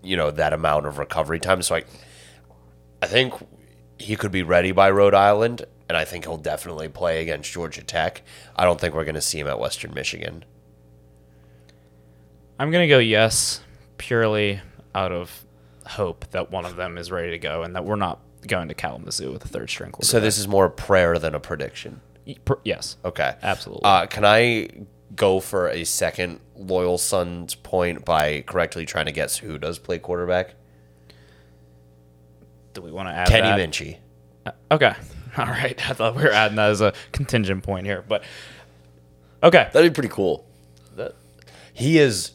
you 0.01 0.17
know, 0.17 0.31
that 0.31 0.53
amount 0.53 0.87
of 0.87 0.97
recovery 0.97 1.39
time. 1.39 1.61
So 1.61 1.75
I, 1.75 1.83
I 2.99 3.05
think 3.05 3.35
he 3.99 4.15
could 4.15 4.31
be 4.31 4.41
ready 4.41 4.71
by 4.71 4.89
Rhode 4.89 5.13
Island, 5.13 5.65
and 5.89 5.97
I 5.97 6.05
think 6.05 6.25
he'll 6.25 6.37
definitely 6.37 6.87
play 6.89 7.21
against 7.21 7.51
Georgia 7.51 7.83
Tech. 7.83 8.21
I 8.55 8.63
don't 8.65 8.79
think 8.79 8.93
we're 8.95 9.05
going 9.05 9.15
to 9.15 9.21
see 9.21 9.39
him 9.39 9.47
at 9.47 9.59
Western 9.59 9.93
Michigan. 9.93 10.45
I'm 12.59 12.71
gonna 12.71 12.87
go 12.87 12.99
yes, 12.99 13.61
purely 13.97 14.61
out 14.93 15.11
of 15.11 15.43
hope 15.85 16.25
that 16.31 16.51
one 16.51 16.65
of 16.65 16.75
them 16.75 16.97
is 16.97 17.11
ready 17.11 17.31
to 17.31 17.37
go 17.39 17.63
and 17.63 17.75
that 17.75 17.83
we're 17.83 17.95
not 17.95 18.19
going 18.47 18.67
to 18.67 18.73
Kalamazoo 18.73 19.31
with 19.33 19.43
a 19.43 19.47
third 19.47 19.69
string 19.69 19.91
quarterback. 19.91 20.09
So 20.09 20.19
this 20.19 20.37
is 20.37 20.47
more 20.47 20.65
a 20.65 20.69
prayer 20.71 21.17
than 21.19 21.33
a 21.35 21.39
prediction. 21.39 21.99
Yes, 22.63 22.95
Okay. 23.03 23.35
absolutely. 23.41 23.81
Uh, 23.83 24.05
can 24.05 24.23
I 24.23 24.69
go 25.15 25.39
for 25.41 25.67
a 25.69 25.83
second 25.83 26.39
Loyal 26.55 26.97
Sons' 26.97 27.55
point 27.55 28.05
by 28.05 28.41
correctly 28.41 28.85
trying 28.85 29.07
to 29.07 29.11
guess 29.11 29.37
who 29.37 29.57
does 29.57 29.77
play 29.79 29.99
quarterback? 29.99 30.53
Do 32.73 32.81
we 32.81 32.91
want 32.91 33.09
to 33.09 33.13
add 33.13 33.27
Kenny? 33.27 33.47
Minchey. 33.67 33.97
Okay. 34.71 34.93
All 35.37 35.45
right. 35.45 35.89
I 35.89 35.93
thought 35.93 36.15
we 36.15 36.23
were 36.23 36.31
adding 36.31 36.57
that 36.57 36.69
as 36.69 36.81
a 36.81 36.93
contingent 37.11 37.63
point 37.63 37.85
here, 37.85 38.03
but 38.07 38.23
okay. 39.41 39.69
That'd 39.73 39.91
be 39.91 39.95
pretty 39.95 40.13
cool. 40.13 40.45
He 41.73 41.97
is 41.97 42.31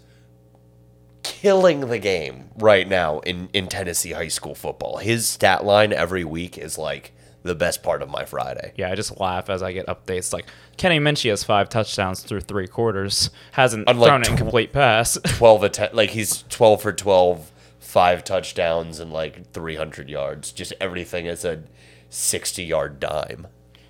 killing 1.23 1.81
the 1.89 1.99
game 1.99 2.51
right 2.57 2.89
now 2.89 3.21
in, 3.21 3.49
in 3.53 3.69
Tennessee 3.69 4.13
high 4.13 4.29
school 4.29 4.55
football. 4.55 4.97
His 4.97 5.27
stat 5.27 5.65
line 5.65 5.93
every 5.93 6.25
week 6.25 6.59
is 6.59 6.77
like 6.79 7.13
the 7.45 7.55
best 7.55 7.83
part 7.85 8.03
of 8.03 8.11
my 8.11 8.25
Friday. 8.25 8.73
Yeah, 8.77 8.91
I 8.91 8.95
just 8.95 9.21
laugh 9.21 9.49
as 9.49 9.63
I 9.63 9.73
get 9.73 9.87
updates 9.87 10.33
like 10.33 10.47
Kenny 10.77 10.99
Minchey 10.99 11.31
has 11.31 11.45
five 11.45 11.69
touchdowns 11.69 12.23
through 12.23 12.41
three 12.41 12.67
quarters, 12.67 13.31
hasn't 13.53 13.89
Unlike 13.89 14.09
thrown 14.09 14.21
an 14.23 14.27
tw- 14.27 14.31
incomplete 14.31 14.73
pass. 14.73 15.17
12 15.25 15.65
atten- 15.65 15.91
like 15.97 16.11
he's 16.11 16.43
12 16.49 16.83
for 16.83 16.93
12, 16.93 17.53
five 17.79 18.25
touchdowns 18.25 18.99
and 18.99 19.13
like 19.13 19.53
300 19.53 20.09
yards. 20.09 20.51
Just 20.53 20.73
everything 20.81 21.27
is 21.27 21.45
a 21.45 21.63
60 22.11 22.65
yard 22.65 23.01
dime. 23.01 23.47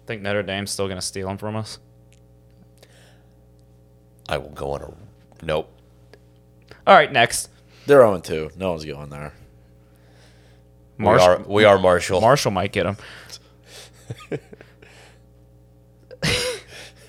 think 0.06 0.22
Notre 0.22 0.42
Dame's 0.42 0.70
still 0.70 0.86
going 0.86 0.98
to 0.98 1.06
steal 1.06 1.28
him 1.28 1.38
from 1.38 1.56
us. 1.56 1.78
I 4.28 4.38
will 4.38 4.50
go 4.50 4.72
on 4.72 4.82
a 4.82 5.44
nope. 5.44 5.72
All 6.86 6.94
right, 6.94 7.10
next. 7.10 7.50
They're 7.86 8.00
0 8.00 8.20
2. 8.20 8.50
No 8.56 8.70
one's 8.70 8.84
going 8.84 9.08
there. 9.10 9.32
Marshall, 10.98 11.44
we 11.44 11.44
are 11.44 11.48
we 11.48 11.64
are 11.64 11.78
Marshall. 11.78 12.20
Marshall 12.20 12.50
might 12.50 12.72
get 12.72 12.86
him. 12.86 12.96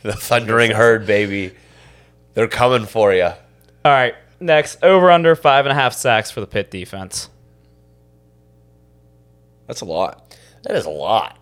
the 0.04 0.14
thundering 0.14 0.72
herd, 0.72 1.06
baby. 1.08 1.54
They're 2.36 2.48
coming 2.48 2.86
for 2.86 3.14
you. 3.14 3.24
All 3.24 3.36
right, 3.86 4.16
next. 4.40 4.84
Over 4.84 5.12
under 5.12 5.36
five 5.36 5.66
and 5.66 5.72
a 5.72 5.76
half 5.76 5.94
sacks 5.94 6.30
for 6.30 6.40
the 6.40 6.48
Pitt 6.48 6.70
defense. 6.70 7.30
That's 9.68 9.82
a 9.82 9.86
lot. 9.86 10.29
That 10.64 10.76
is 10.76 10.86
a 10.86 10.90
lot. 10.90 11.38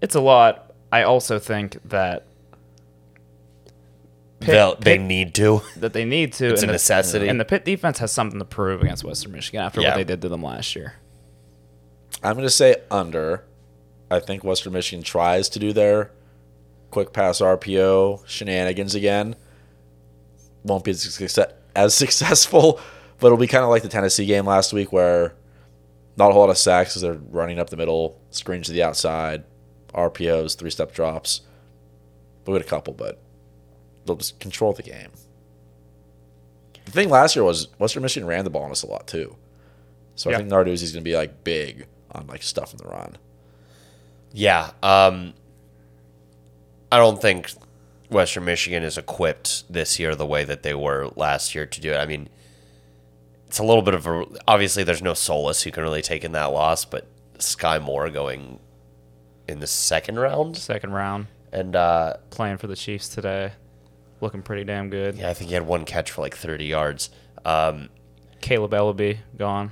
It's 0.00 0.14
a 0.14 0.20
lot. 0.20 0.72
I 0.90 1.02
also 1.04 1.38
think 1.38 1.78
that 1.88 2.26
They'll, 4.40 4.74
they 4.74 4.96
Pitt- 4.98 5.06
need 5.06 5.34
to. 5.36 5.62
that 5.76 5.92
they 5.92 6.04
need 6.04 6.32
to. 6.34 6.48
It's 6.48 6.62
a 6.62 6.64
and 6.64 6.70
the- 6.70 6.72
necessity. 6.74 7.28
And 7.28 7.38
the 7.38 7.44
Pitt 7.44 7.64
defense 7.64 7.98
has 8.00 8.10
something 8.10 8.40
to 8.40 8.44
prove 8.44 8.82
against 8.82 9.04
Western 9.04 9.32
Michigan 9.32 9.60
after 9.62 9.80
Yeah. 9.80 9.90
what 9.90 9.96
they 9.96 10.04
did 10.04 10.20
to 10.22 10.28
them 10.28 10.42
last 10.42 10.74
year. 10.74 10.94
I'm 12.24 12.34
going 12.34 12.44
to 12.46 12.50
say 12.50 12.76
under. 12.90 13.44
I 14.10 14.18
think 14.20 14.42
Western 14.44 14.72
Michigan 14.72 15.02
tries 15.04 15.48
to 15.50 15.58
do 15.58 15.72
their 15.72 16.10
quick 16.90 17.12
pass 17.12 17.40
RPO 17.40 18.24
shenanigans 18.26 18.94
again. 18.96 19.36
Won't 20.64 20.84
be 20.84 20.90
as 20.90 21.02
success- 21.02 21.52
as 21.76 21.94
successful, 21.94 22.80
but 23.20 23.28
it'll 23.28 23.38
be 23.38 23.46
kind 23.46 23.62
of 23.64 23.70
like 23.70 23.82
the 23.82 23.88
Tennessee 23.88 24.26
game 24.26 24.44
last 24.46 24.72
week 24.72 24.92
where 24.92 25.34
not 26.16 26.30
a 26.30 26.32
whole 26.32 26.42
lot 26.42 26.50
of 26.50 26.58
sacks 26.58 26.90
because 26.90 27.02
they're 27.02 27.20
running 27.30 27.58
up 27.58 27.70
the 27.70 27.76
middle, 27.76 28.20
screens 28.30 28.66
to 28.66 28.72
the 28.72 28.82
outside, 28.82 29.44
RPOs, 29.94 30.58
three 30.58 30.70
step 30.70 30.92
drops. 30.92 31.42
We'll 32.46 32.56
get 32.58 32.66
a 32.66 32.68
couple, 32.68 32.92
but 32.94 33.20
they'll 34.04 34.16
just 34.16 34.40
control 34.40 34.72
the 34.72 34.82
game. 34.82 35.10
The 36.84 36.90
thing 36.90 37.08
last 37.08 37.36
year 37.36 37.44
was 37.44 37.68
Western 37.78 38.02
Michigan 38.02 38.26
ran 38.28 38.44
the 38.44 38.50
ball 38.50 38.64
on 38.64 38.70
us 38.70 38.82
a 38.82 38.86
lot 38.88 39.06
too. 39.06 39.36
So 40.16 40.30
Yeah. 40.30 40.36
I 40.36 40.38
think 40.40 40.50
Narduzzi's 40.50 40.92
going 40.92 41.04
to 41.04 41.08
be 41.08 41.16
like 41.16 41.44
big 41.44 41.86
on 42.10 42.26
like 42.26 42.42
stuff 42.42 42.72
in 42.72 42.78
the 42.78 42.84
run. 42.88 43.16
Yeah. 44.32 44.72
Um, 44.82 45.34
I 46.90 46.98
don't 46.98 47.20
think 47.22 47.50
Western 48.10 48.44
Michigan 48.44 48.82
is 48.82 48.98
equipped 48.98 49.64
this 49.72 49.98
year 49.98 50.14
the 50.14 50.26
way 50.26 50.44
that 50.44 50.62
they 50.62 50.74
were 50.74 51.10
last 51.16 51.54
year 51.54 51.64
to 51.64 51.80
do 51.80 51.92
it. 51.92 51.96
I 51.96 52.06
mean, 52.06 52.28
it's 53.52 53.58
a 53.58 53.62
little 53.64 53.82
bit 53.82 53.92
of 53.92 54.06
a. 54.06 54.24
Obviously, 54.48 54.82
there's 54.82 55.02
no 55.02 55.12
solace 55.12 55.66
you 55.66 55.72
can 55.72 55.82
really 55.82 56.00
take 56.00 56.24
in 56.24 56.32
that 56.32 56.46
loss, 56.46 56.86
but 56.86 57.06
Sky 57.38 57.78
Moore 57.78 58.08
going 58.08 58.58
in 59.46 59.60
the 59.60 59.66
second 59.66 60.18
round. 60.18 60.56
Second 60.56 60.94
round, 60.94 61.26
And 61.52 61.76
uh, 61.76 62.14
playing 62.30 62.56
for 62.56 62.66
the 62.66 62.74
Chiefs 62.74 63.08
today, 63.10 63.52
looking 64.22 64.40
pretty 64.40 64.64
damn 64.64 64.88
good. 64.88 65.16
yeah, 65.16 65.28
I 65.28 65.34
think 65.34 65.48
he 65.48 65.54
had 65.54 65.66
one 65.66 65.84
catch 65.84 66.10
for 66.12 66.22
like 66.22 66.34
30 66.34 66.64
yards. 66.64 67.10
Um, 67.44 67.90
Kaleb 68.40 68.70
Eleby 68.70 69.18
gone. 69.36 69.70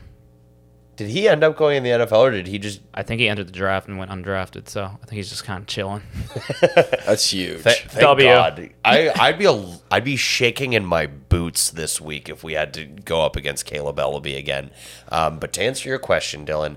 Did 1.01 1.09
he 1.09 1.31
end 1.31 1.43
up 1.43 1.57
going 1.57 1.79
in 1.79 1.83
the 1.83 1.89
NFL 1.89 2.19
or 2.19 2.31
did 2.31 2.47
he 2.47 2.59
just. 2.59 2.83
I 2.93 3.03
think 3.03 3.23
he 3.23 3.29
entered 3.31 3.47
the 3.47 3.53
draft 3.53 3.89
and 3.89 3.97
went 3.97 4.11
undrafted, 4.11 4.69
so 4.69 4.85
I 4.85 5.07
think 5.07 5.13
he's 5.13 5.31
just 5.31 5.45
kind 5.45 5.63
of 5.63 5.67
chilling. 5.67 6.03
That's 7.07 7.33
huge. 7.33 7.63
Th- 7.63 7.79
thank 7.85 8.01
W. 8.03 8.29
God. 8.29 8.69
I, 8.85 9.11
I'd 9.19 9.39
be 9.39 9.47
a, 9.47 9.79
I'd 9.91 10.05
be 10.05 10.17
shaking 10.17 10.75
in 10.75 10.85
my 10.85 11.07
boots 11.07 11.71
this 11.71 12.03
week 12.03 12.29
if 12.29 12.45
we 12.45 12.53
had 12.53 12.75
to 12.75 12.85
go 12.85 13.25
up 13.25 13.35
against 13.35 13.67
Kaleb 13.67 13.97
Eleby 13.97 14.37
again. 14.37 14.73
Um, 15.09 15.39
but 15.39 15.55
to 15.55 15.63
answer 15.63 15.89
your 15.89 15.99
question, 15.99 16.45
Dylan, 16.45 16.77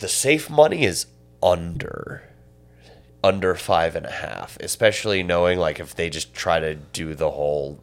the 0.00 0.08
safe 0.08 0.50
money 0.50 0.84
is 0.84 1.06
under 1.42 2.28
under 3.24 3.54
five 3.54 3.96
and 3.96 4.04
a 4.04 4.10
half, 4.10 4.58
especially 4.60 5.22
knowing 5.22 5.58
like 5.58 5.80
if 5.80 5.94
they 5.94 6.10
just 6.10 6.34
try 6.34 6.60
to 6.60 6.74
do 6.74 7.14
the 7.14 7.30
whole 7.30 7.82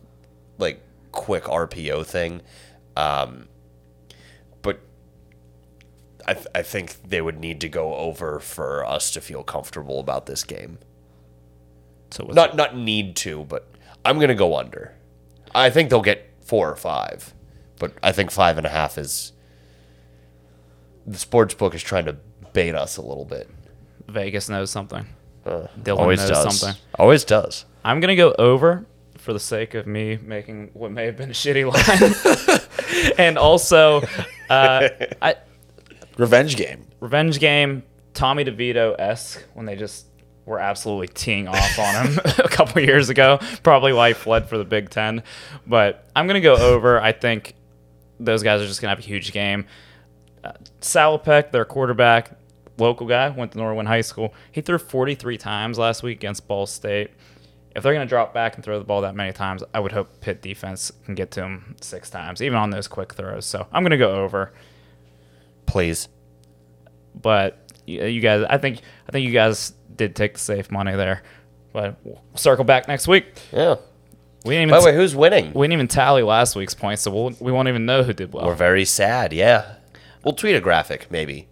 like 0.59 0.83
quick 1.11 1.45
RPO 1.45 2.05
thing. 2.05 2.43
Um, 2.95 3.47
but 3.48 3.48
I, 6.27 6.33
th- 6.33 6.47
I 6.53 6.61
think 6.61 7.01
they 7.07 7.21
would 7.21 7.39
need 7.39 7.61
to 7.61 7.69
go 7.69 7.95
over 7.95 8.39
for 8.39 8.85
us 8.85 9.11
to 9.11 9.21
feel 9.21 9.43
comfortable 9.43 9.99
about 9.99 10.25
this 10.25 10.43
game 10.43 10.77
So 12.11 12.25
what's 12.25 12.35
not 12.35 12.55
not 12.55 12.75
need 12.75 13.15
to, 13.17 13.45
but 13.45 13.67
I'm 14.05 14.19
gonna 14.19 14.35
go 14.35 14.55
under. 14.57 14.93
I 15.55 15.69
think 15.69 15.89
they'll 15.89 16.01
get 16.01 16.29
four 16.41 16.69
or 16.69 16.75
five, 16.75 17.33
but 17.79 17.93
I 18.03 18.11
think 18.11 18.31
five 18.31 18.57
and 18.57 18.65
a 18.67 18.69
half 18.69 18.97
is 18.97 19.31
the 21.07 21.17
sports 21.17 21.53
book 21.53 21.73
is 21.73 21.81
trying 21.83 22.05
to 22.05 22.17
bait 22.53 22.75
us 22.75 22.97
a 22.97 23.01
little 23.01 23.25
bit. 23.25 23.49
Vegas 24.07 24.49
knows 24.49 24.69
something. 24.71 25.05
Dylan 25.45 25.69
Uh, 25.87 25.95
Always 25.95 26.19
knows 26.19 26.29
does. 26.29 26.59
something. 26.59 26.81
Always 26.99 27.23
does. 27.23 27.65
I'm 27.83 27.99
gonna 27.99 28.15
go 28.15 28.33
over 28.37 28.85
for 29.17 29.33
the 29.33 29.39
sake 29.39 29.73
of 29.73 29.87
me 29.87 30.17
making 30.21 30.69
what 30.73 30.91
may 30.91 31.05
have 31.05 31.17
been 31.17 31.29
a 31.29 31.33
shitty 31.33 31.65
line, 33.01 33.13
and 33.17 33.37
also, 33.37 34.01
uh, 34.49 34.89
I 35.21 35.35
Revenge 36.19 36.55
game. 36.55 36.85
revenge 36.99 37.39
game 37.39 37.83
Tommy 38.13 38.43
DeVito 38.43 38.95
esque 38.99 39.43
when 39.53 39.65
they 39.65 39.75
just 39.75 40.05
were 40.45 40.59
absolutely 40.59 41.07
teeing 41.07 41.47
off 41.47 41.79
on 41.79 42.07
him 42.07 42.19
a 42.39 42.49
couple 42.49 42.81
years 42.81 43.09
ago. 43.09 43.39
Probably 43.63 43.93
why 43.93 44.09
he 44.09 44.13
fled 44.13 44.49
for 44.49 44.57
the 44.57 44.65
Big 44.65 44.89
Ten. 44.89 45.23
But 45.65 46.05
I'm 46.15 46.27
gonna 46.27 46.41
go 46.41 46.55
over. 46.55 46.99
I 46.99 47.11
think 47.11 47.53
those 48.19 48.43
guys 48.43 48.61
are 48.61 48.67
just 48.67 48.81
gonna 48.81 48.89
have 48.89 48.99
a 48.99 49.03
huge 49.03 49.31
game. 49.31 49.65
Uh, 50.43 50.53
Salopek, 50.81 51.51
their 51.51 51.65
quarterback, 51.65 52.31
local 52.77 53.05
guy, 53.07 53.29
went 53.29 53.51
to 53.53 53.57
Norwin 53.59 53.87
High 53.87 54.01
School. 54.01 54.33
He 54.51 54.61
threw 54.61 54.77
43 54.77 55.37
times 55.37 55.77
last 55.77 56.01
week 56.03 56.17
against 56.17 56.47
Ball 56.47 56.65
State. 56.65 57.11
If 57.75 57.83
they're 57.83 57.93
going 57.93 58.05
to 58.05 58.09
drop 58.09 58.33
back 58.33 58.55
and 58.55 58.63
throw 58.63 58.79
the 58.79 58.85
ball 58.85 59.01
that 59.01 59.15
many 59.15 59.31
times, 59.31 59.63
I 59.73 59.79
would 59.79 59.91
hope 59.91 60.21
Pitt 60.21 60.41
defense 60.41 60.91
can 61.05 61.13
get 61.13 61.31
to 61.31 61.43
him 61.43 61.75
six 61.81 62.09
times, 62.09 62.41
even 62.41 62.57
on 62.57 62.71
those 62.71 62.87
quick 62.87 63.13
throws. 63.13 63.45
So 63.45 63.67
I'm 63.71 63.83
going 63.83 63.91
to 63.91 63.97
go 63.97 64.11
over. 64.11 64.51
Please. 65.69 66.09
But 67.15 67.71
you 67.85 68.01
uh, 68.01 68.05
you 68.05 68.21
guys, 68.21 68.45
I 68.49 68.57
think, 68.57 68.81
I 69.07 69.11
think 69.11 69.25
you 69.25 69.33
guys 69.33 69.73
did 69.95 70.15
take 70.15 70.33
the 70.33 70.39
safe 70.39 70.71
money 70.71 70.95
there. 70.95 71.23
But 71.73 71.97
we'll 72.03 72.21
circle 72.35 72.63
back 72.63 72.87
next 72.87 73.07
week. 73.07 73.25
Yeah. 73.51 73.75
We 74.45 74.55
didn't 74.55 74.71
By 74.71 74.79
the 74.79 74.85
way, 74.87 74.95
who's 74.95 75.15
winning? 75.15 75.51
we 75.53 75.65
didn't 75.65 75.73
even 75.73 75.87
tally 75.87 76.23
last 76.23 76.55
week's 76.55 76.73
points, 76.73 77.01
so 77.01 77.11
we'll, 77.11 77.33
we 77.39 77.51
won't 77.51 77.67
even 77.67 77.85
know 77.85 78.03
who 78.03 78.13
did 78.13 78.31
well. 78.33 78.45
We're 78.45 78.55
very 78.55 78.85
sad. 78.85 79.33
Yeah. 79.33 79.75
We'll 80.23 80.33
tweet 80.33 80.55
a 80.55 80.61
graphic, 80.61 81.07
maybe. 81.11 81.47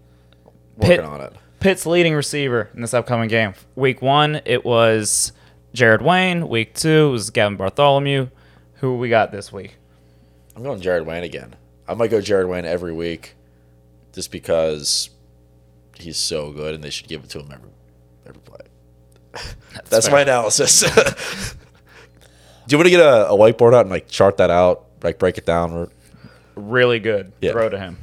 Working 0.77 1.02
on 1.02 1.22
it. 1.22 1.34
Pitt's 1.60 1.85
leading 1.85 2.14
receiver 2.14 2.69
in 2.73 2.81
this 2.81 2.94
upcoming 2.94 3.27
game. 3.30 3.53
Week 3.76 4.02
one, 4.02 4.41
it 4.45 4.64
was 4.64 5.31
Jared 5.73 6.02
Wayne. 6.02 6.48
Week 6.48 6.73
two, 6.73 7.07
it 7.07 7.11
was 7.11 7.30
Gavin 7.30 7.57
Bartholomew. 7.57 8.30
Who 8.76 8.98
we 8.98 9.10
got 9.10 9.31
this 9.31 9.52
week? 9.52 9.76
I'm 10.56 10.64
going 10.64 10.80
Jared 10.81 11.06
Wayne 11.06 11.23
again. 11.23 11.56
I 11.88 11.94
might 11.94 12.10
go 12.11 12.22
Jared 12.22 12.48
Wayne 12.48 12.65
every 12.65 12.94
week, 12.94 13.35
just 14.18 14.31
because 14.31 15.11
he's 15.94 16.18
so 16.18 16.52
good, 16.52 16.73
and 16.73 16.84
they 16.84 16.89
should 16.89 17.07
give 17.07 17.23
it 17.23 17.30
to 17.30 17.39
him 17.39 17.52
every 17.53 17.69
every 18.26 18.41
play. 18.41 18.61
That's, 19.91 20.07
fair. 20.07 20.15
my 20.15 20.22
analysis. 20.22 20.80
Do 22.68 22.73
you 22.73 22.80
want 22.80 22.88
to 22.88 22.89
get 22.89 22.99
a, 22.99 23.30
a 23.30 23.38
whiteboard 23.38 23.76
out 23.76 23.81
and 23.81 23.91
like 23.91 24.07
chart 24.07 24.38
that 24.38 24.49
out, 24.49 24.88
like 25.03 25.19
break 25.19 25.38
it 25.38 25.45
down? 25.45 25.72
Or 25.72 25.89
Really 26.56 26.99
good. 26.99 27.31
Yeah. 27.41 27.52
Throw 27.52 27.69
to 27.69 27.77
him. 27.77 27.98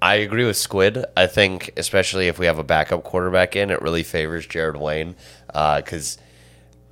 I 0.00 0.14
agree 0.14 0.44
with 0.44 0.56
Squid. 0.56 1.04
I 1.16 1.26
think, 1.26 1.72
especially 1.76 2.28
if 2.28 2.38
we 2.38 2.46
have 2.46 2.60
a 2.60 2.64
backup 2.64 3.02
quarterback 3.02 3.56
in, 3.56 3.70
it 3.70 3.82
really 3.82 4.04
favors 4.04 4.46
Jared 4.46 4.76
Wayne 4.76 5.16
because 5.48 6.18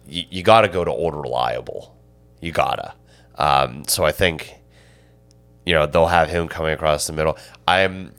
you, 0.09 0.25
you 0.29 0.43
got 0.43 0.63
to 0.63 0.69
go 0.69 0.85
to 0.85 0.91
old 0.91 1.15
reliable. 1.15 1.97
You 2.41 2.51
gotta. 2.51 2.95
Um, 3.37 3.85
so 3.87 4.05
I 4.05 4.11
think, 4.11 4.57
you 5.67 5.73
know, 5.75 5.87
they'll 5.87 6.07
have 6.07 6.29
him 6.29 6.49
coming 6.49 6.73
across 6.73 7.07
the 7.07 7.13
middle. 7.13 7.37
I'm 7.67 8.13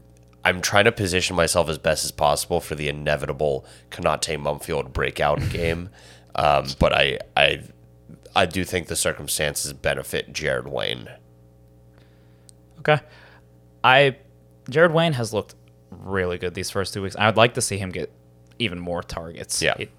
I'm 0.44 0.62
trying 0.62 0.86
to 0.86 0.92
position 0.92 1.36
myself 1.36 1.70
as 1.70 1.80
best 1.80 2.06
as 2.06 2.12
possible 2.12 2.62
for 2.62 2.76
the 2.76 2.88
inevitable 2.88 3.66
Konata 3.90 4.38
Mumpfield 4.38 4.94
breakout 4.94 5.40
game. 5.50 5.90
Um, 6.36 6.68
but 6.80 6.94
I, 6.94 7.18
I, 7.36 7.64
I 8.36 8.46
do 8.46 8.64
think 8.64 8.88
the 8.88 8.96
circumstances 8.96 9.74
benefit 9.74 10.32
Jared 10.34 10.68
Wayne. 10.68 11.10
Okay. 12.80 13.00
I 13.84 14.18
Jared 14.70 14.92
Wayne 14.94 15.14
has 15.14 15.34
looked 15.34 15.56
really 15.90 16.38
good 16.38 16.54
these 16.54 16.70
first 16.70 16.94
two 16.94 17.02
weeks. 17.02 17.16
I 17.16 17.26
would 17.26 17.38
like 17.38 17.56
to 17.56 17.62
see 17.62 17.78
him 17.78 17.92
get 17.92 18.12
even 18.60 18.80
more 18.80 19.02
targets. 19.02 19.62
Yeah. 19.62 19.74
It- 19.80 19.92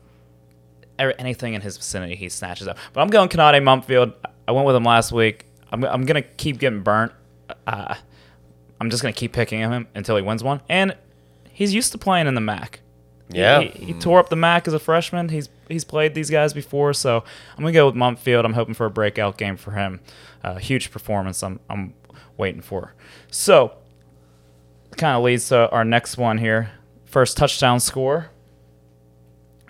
er- 1.01 1.15
anything 1.19 1.55
in 1.55 1.61
his 1.61 1.77
vicinity, 1.77 2.15
he 2.15 2.29
snatches 2.29 2.69
up. 2.69 2.79
But 2.93 3.01
I'm 3.01 3.09
going 3.09 3.29
Konata 3.29 3.61
Mumpfield. 3.61 4.15
I 4.47 4.53
went 4.53 4.67
with 4.67 4.77
him 4.77 4.85
last 4.85 5.11
week. 5.11 5.47
I'm, 5.73 5.83
I'm 5.85 6.05
gonna 6.05 6.23
keep 6.23 6.59
getting 6.59 6.83
burnt. 6.83 7.13
Uh, 7.67 7.95
I'm 8.81 8.91
just 8.91 9.03
gonna 9.03 9.13
keep 9.13 9.33
picking 9.33 9.61
him 9.61 9.89
until 9.95 10.17
he 10.17 10.23
wins 10.23 10.43
one. 10.43 10.61
And 10.69 10.97
he's 11.51 11.75
used 11.75 11.93
to 11.93 11.99
playing 11.99 12.27
in 12.27 12.35
the 12.35 12.41
MAC. 12.41 12.81
Yeah. 13.29 13.61
He, 13.61 13.87
he 13.87 13.93
tore 13.95 14.19
up 14.19 14.29
the 14.29 14.37
MAC 14.37 14.69
as 14.69 14.75
a 14.75 14.79
freshman. 14.79 15.29
He's 15.29 15.49
he's 15.69 15.85
played 15.85 16.15
these 16.15 16.31
guys 16.31 16.53
before, 16.53 16.93
so 16.93 17.25
I'm 17.57 17.63
gonna 17.63 17.73
go 17.73 17.87
with 17.87 17.95
Mumpfield. 17.95 18.45
I'm 18.45 18.53
hoping 18.53 18.75
for 18.75 18.87
a 18.87 18.91
breakout 18.91 19.37
game 19.37 19.57
for 19.57 19.73
him. 19.73 20.01
Uh, 20.45 20.57
huge 20.57 20.91
performance. 20.91 21.43
I'm 21.43 21.61
I'm 21.69 21.95
waiting 22.37 22.61
for. 22.63 22.95
So, 23.31 23.73
kind 24.97 25.17
of 25.17 25.25
leads 25.25 25.49
to 25.49 25.71
our 25.71 25.85
next 25.85 26.17
one 26.17 26.39
here. 26.39 26.71
First 27.05 27.37
touchdown 27.37 27.81
score. 27.81 28.31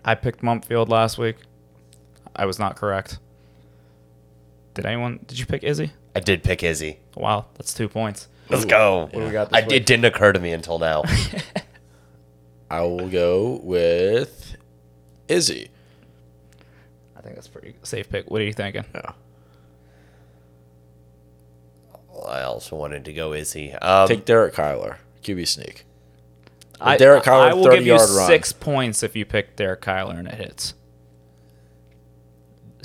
I 0.04 0.14
picked 0.14 0.42
Mumpfield 0.42 0.88
last 0.88 1.18
week. 1.18 1.36
I 2.34 2.46
was 2.46 2.58
not 2.58 2.76
correct. 2.76 3.18
Did 4.74 4.86
anyone? 4.86 5.20
Did 5.26 5.38
you 5.38 5.46
pick 5.46 5.64
Izzy? 5.64 5.92
I 6.16 6.20
did 6.20 6.42
pick 6.42 6.62
Izzy. 6.62 6.98
Wow, 7.14 7.46
that's 7.56 7.74
two 7.74 7.88
points. 7.88 8.28
Let's 8.48 8.64
go. 8.64 9.10
do 9.12 9.18
we 9.20 9.30
got 9.30 9.50
this 9.50 9.62
I, 9.62 9.66
week? 9.66 9.72
it 9.72 9.86
didn't 9.86 10.06
occur 10.06 10.32
to 10.32 10.40
me 10.40 10.52
until 10.52 10.78
now. 10.78 11.02
I 12.70 12.80
will 12.80 13.08
go 13.08 13.60
with 13.62 14.56
Izzy. 15.28 15.68
I 17.16 17.20
think 17.20 17.34
that's 17.34 17.48
a 17.48 17.50
pretty 17.50 17.74
safe 17.82 18.08
pick. 18.08 18.30
What 18.30 18.40
are 18.40 18.44
you 18.44 18.52
thinking? 18.54 18.84
Yeah. 18.94 19.12
I 22.26 22.42
also 22.42 22.76
wanted 22.76 23.04
to 23.04 23.12
go 23.12 23.34
Izzy. 23.34 23.74
Um, 23.74 24.08
Take 24.08 24.24
Derek 24.24 24.54
Kyler. 24.54 24.96
QB 25.22 25.46
sneak. 25.48 25.84
I, 26.80 26.96
Derek 26.96 27.24
Kyler, 27.24 27.50
I 27.50 27.54
will 27.54 27.64
30 27.64 27.76
give 27.76 27.86
you 27.86 27.92
yard 27.94 28.08
run. 28.10 28.26
six 28.26 28.52
points 28.52 29.02
if 29.02 29.14
you 29.16 29.26
pick 29.26 29.54
Derek 29.56 29.82
Kyler 29.82 30.18
and 30.18 30.28
it 30.28 30.34
hits. 30.34 30.74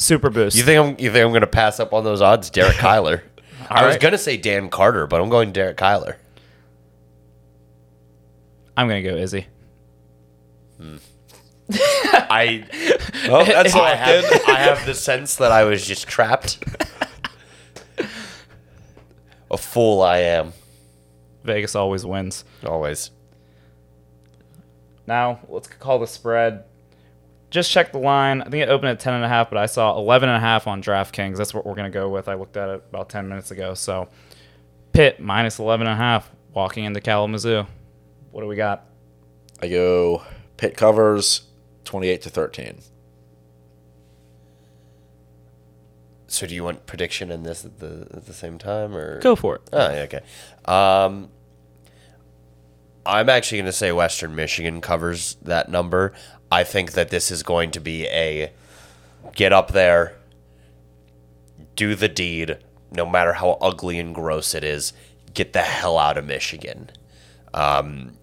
Super 0.01 0.31
boost. 0.31 0.57
you 0.57 0.63
think 0.63 0.79
I'm? 0.79 1.03
You 1.03 1.11
think 1.11 1.23
I'm 1.23 1.31
going 1.31 1.41
to 1.41 1.47
pass 1.47 1.79
up 1.79 1.93
on 1.93 2.03
those 2.03 2.21
odds? 2.21 2.49
Derek 2.49 2.75
Kyler. 2.77 3.21
I 3.69 3.85
was 3.85 3.93
right. 3.93 4.01
going 4.01 4.11
to 4.13 4.17
say 4.17 4.35
Dan 4.35 4.69
Carter, 4.69 5.05
but 5.05 5.21
I'm 5.21 5.29
going 5.29 5.51
Derek 5.51 5.77
Kyler. 5.77 6.15
I'm 8.75 8.87
gonna 8.87 9.03
go 9.03 9.15
Izzy. 9.15 9.45
Hmm. 10.77 10.95
I 11.71 12.65
Oh, 13.29 13.43
that's 13.45 13.75
I 13.75 13.93
have. 13.95 14.25
I 14.47 14.55
have 14.55 14.85
the 14.85 14.95
sense 14.95 15.35
that 15.35 15.51
I 15.51 15.65
was 15.65 15.85
just 15.85 16.07
trapped. 16.07 16.63
A 19.51 19.57
fool 19.57 20.01
I 20.01 20.19
am. 20.19 20.53
Vegas 21.43 21.75
always 21.75 22.05
wins. 22.05 22.43
Always. 22.65 23.11
Now 25.05 25.41
let's 25.47 25.67
call 25.67 25.99
the 25.99 26.07
spread. 26.07 26.63
Just 27.51 27.69
check 27.69 27.91
the 27.91 27.99
line. 27.99 28.41
I 28.41 28.45
think 28.45 28.63
it 28.63 28.69
opened 28.69 28.89
at 28.89 28.99
ten 28.99 29.13
and 29.13 29.23
a 29.23 29.27
half, 29.27 29.49
but 29.49 29.57
I 29.59 29.67
saw 29.67 29.95
eleven 29.97 30.29
and 30.29 30.37
a 30.37 30.39
half 30.39 30.67
on 30.67 30.81
DraftKings. 30.81 31.37
That's 31.37 31.53
what 31.53 31.65
we're 31.65 31.75
gonna 31.75 31.89
go 31.89 32.09
with. 32.09 32.27
I 32.27 32.33
looked 32.33 32.57
at 32.57 32.69
it 32.69 32.83
about 32.89 33.09
ten 33.09 33.27
minutes 33.27 33.51
ago. 33.51 33.73
So 33.75 34.07
Pitt 34.93 35.19
minus 35.19 35.59
eleven 35.59 35.85
and 35.85 35.93
a 35.93 35.97
half 35.97 36.31
walking 36.53 36.85
into 36.85 37.01
Kalamazoo. 37.01 37.65
What 38.31 38.41
do 38.41 38.47
we 38.47 38.55
got? 38.55 38.85
I 39.61 39.67
go 39.67 40.23
Pitt 40.57 40.77
covers 40.77 41.43
28 41.85 42.21
to 42.21 42.29
13. 42.29 42.79
So 46.27 46.47
do 46.47 46.55
you 46.55 46.63
want 46.63 46.85
prediction 46.85 47.31
in 47.31 47.43
this 47.43 47.65
at 47.65 47.79
the 47.79 48.07
at 48.13 48.25
the 48.25 48.33
same 48.33 48.57
time 48.57 48.95
or 48.95 49.19
Go 49.19 49.35
for 49.35 49.55
it. 49.55 49.61
Oh, 49.73 49.91
yeah, 49.91 50.01
okay. 50.03 50.21
Um, 50.65 51.29
I'm 53.05 53.27
actually 53.27 53.57
going 53.57 53.65
to 53.65 53.73
say 53.73 53.91
Western 53.91 54.35
Michigan 54.35 54.79
covers 54.79 55.35
that 55.41 55.69
number. 55.69 56.13
I 56.51 56.63
think 56.63 56.91
that 56.93 57.09
this 57.09 57.31
is 57.31 57.43
going 57.43 57.71
to 57.71 57.79
be 57.79 58.05
a 58.07 58.51
get 59.35 59.53
up 59.53 59.71
there, 59.71 60.15
do 61.75 61.95
the 61.95 62.09
deed, 62.09 62.57
no 62.91 63.05
matter 63.05 63.33
how 63.33 63.51
ugly 63.61 63.97
and 63.99 64.13
gross 64.13 64.53
it 64.53 64.63
is, 64.63 64.93
get 65.33 65.53
the 65.53 65.61
hell 65.61 65.97
out 65.97 66.17
of 66.17 66.25
Michigan. 66.25 66.89
Um, 67.53 68.13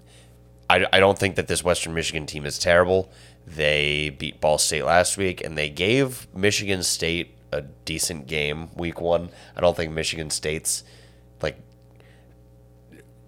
I, 0.69 0.87
I 0.93 1.01
don't 1.01 1.19
think 1.19 1.37
that 1.37 1.49
this 1.49 1.65
Western 1.65 1.95
Michigan 1.95 2.27
team 2.27 2.45
is 2.45 2.59
terrible. 2.59 3.11
They 3.47 4.11
beat 4.11 4.41
Ball 4.41 4.59
State 4.59 4.85
last 4.85 5.17
week, 5.17 5.43
and 5.43 5.57
they 5.57 5.71
gave 5.71 6.27
Michigan 6.35 6.83
State 6.83 7.35
a 7.51 7.63
decent 7.63 8.27
game 8.27 8.69
week 8.77 9.01
one. 9.01 9.31
I 9.57 9.63
don't 9.63 9.75
think 9.75 9.93
Michigan 9.93 10.29
State's 10.29 10.85
like 11.41 11.59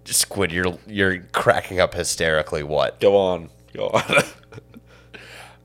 Squid. 0.04 0.52
You're 0.52 0.78
you're 0.86 1.20
cracking 1.32 1.80
up 1.80 1.94
hysterically. 1.94 2.62
What? 2.62 3.00
Go 3.00 3.16
on. 3.16 3.48
Go 3.72 3.88
on. 3.88 4.02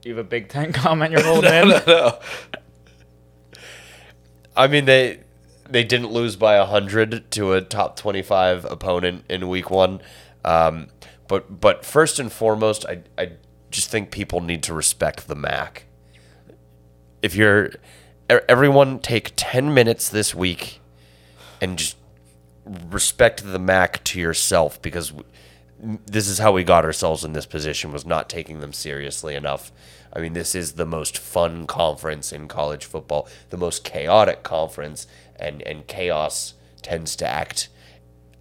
You 0.06 0.16
have 0.16 0.24
a 0.24 0.30
Big 0.30 0.50
Ten 0.50 0.72
comment 0.72 1.12
you're 1.12 1.24
holding 1.26 1.52
in. 1.52 1.70
no. 1.88 2.20
I 4.56 4.68
mean 4.68 4.86
they 4.86 5.20
they 5.68 5.84
didn't 5.84 6.12
lose 6.12 6.36
by 6.36 6.64
hundred 6.64 7.30
to 7.32 7.54
a 7.54 7.62
top 7.62 7.98
twenty 7.98 8.22
five 8.22 8.64
opponent 8.66 9.26
in 9.28 9.50
week 9.50 9.70
one. 9.70 10.02
Um, 10.46 10.88
but 11.28 11.60
but 11.60 11.84
first 11.84 12.20
and 12.20 12.32
foremost, 12.32 12.86
I 12.86 13.00
I 13.18 13.32
just 13.72 13.90
think 13.90 14.12
people 14.12 14.42
need 14.42 14.62
to 14.64 14.74
respect 14.74 15.28
the 15.28 15.36
MAC. 15.36 15.86
If 17.24 17.36
you're 17.36 17.72
everyone 18.30 19.00
take 19.00 19.34
ten 19.36 19.74
minutes 19.74 20.08
this 20.08 20.36
week 20.36 20.82
and 21.60 21.80
just 21.80 21.98
respect 22.66 23.44
the 23.44 23.60
MAC 23.60 24.04
to 24.04 24.20
yourself 24.20 24.80
because 24.84 25.14
this 25.80 26.28
is 26.28 26.40
how 26.40 26.52
we 26.52 26.64
got 26.64 26.86
ourselves 26.86 27.24
in 27.24 27.34
this 27.34 27.46
position 27.46 27.92
was 27.92 28.06
not 28.06 28.30
taking 28.30 28.60
them 28.60 28.74
seriously 28.74 29.36
enough. 29.36 29.72
I 30.14 30.20
mean, 30.20 30.34
this 30.34 30.56
is 30.56 30.74
the 30.74 30.86
most 30.86 31.18
fun 31.18 31.68
conference 31.68 32.32
in 32.32 32.48
college 32.48 32.86
football, 32.86 33.28
the 33.50 33.58
most 33.58 33.84
chaotic 33.84 34.44
conference, 34.44 35.08
and 35.36 35.62
and 35.64 35.86
chaos 35.88 36.54
tends 36.82 37.16
to 37.18 37.28
act 37.28 37.70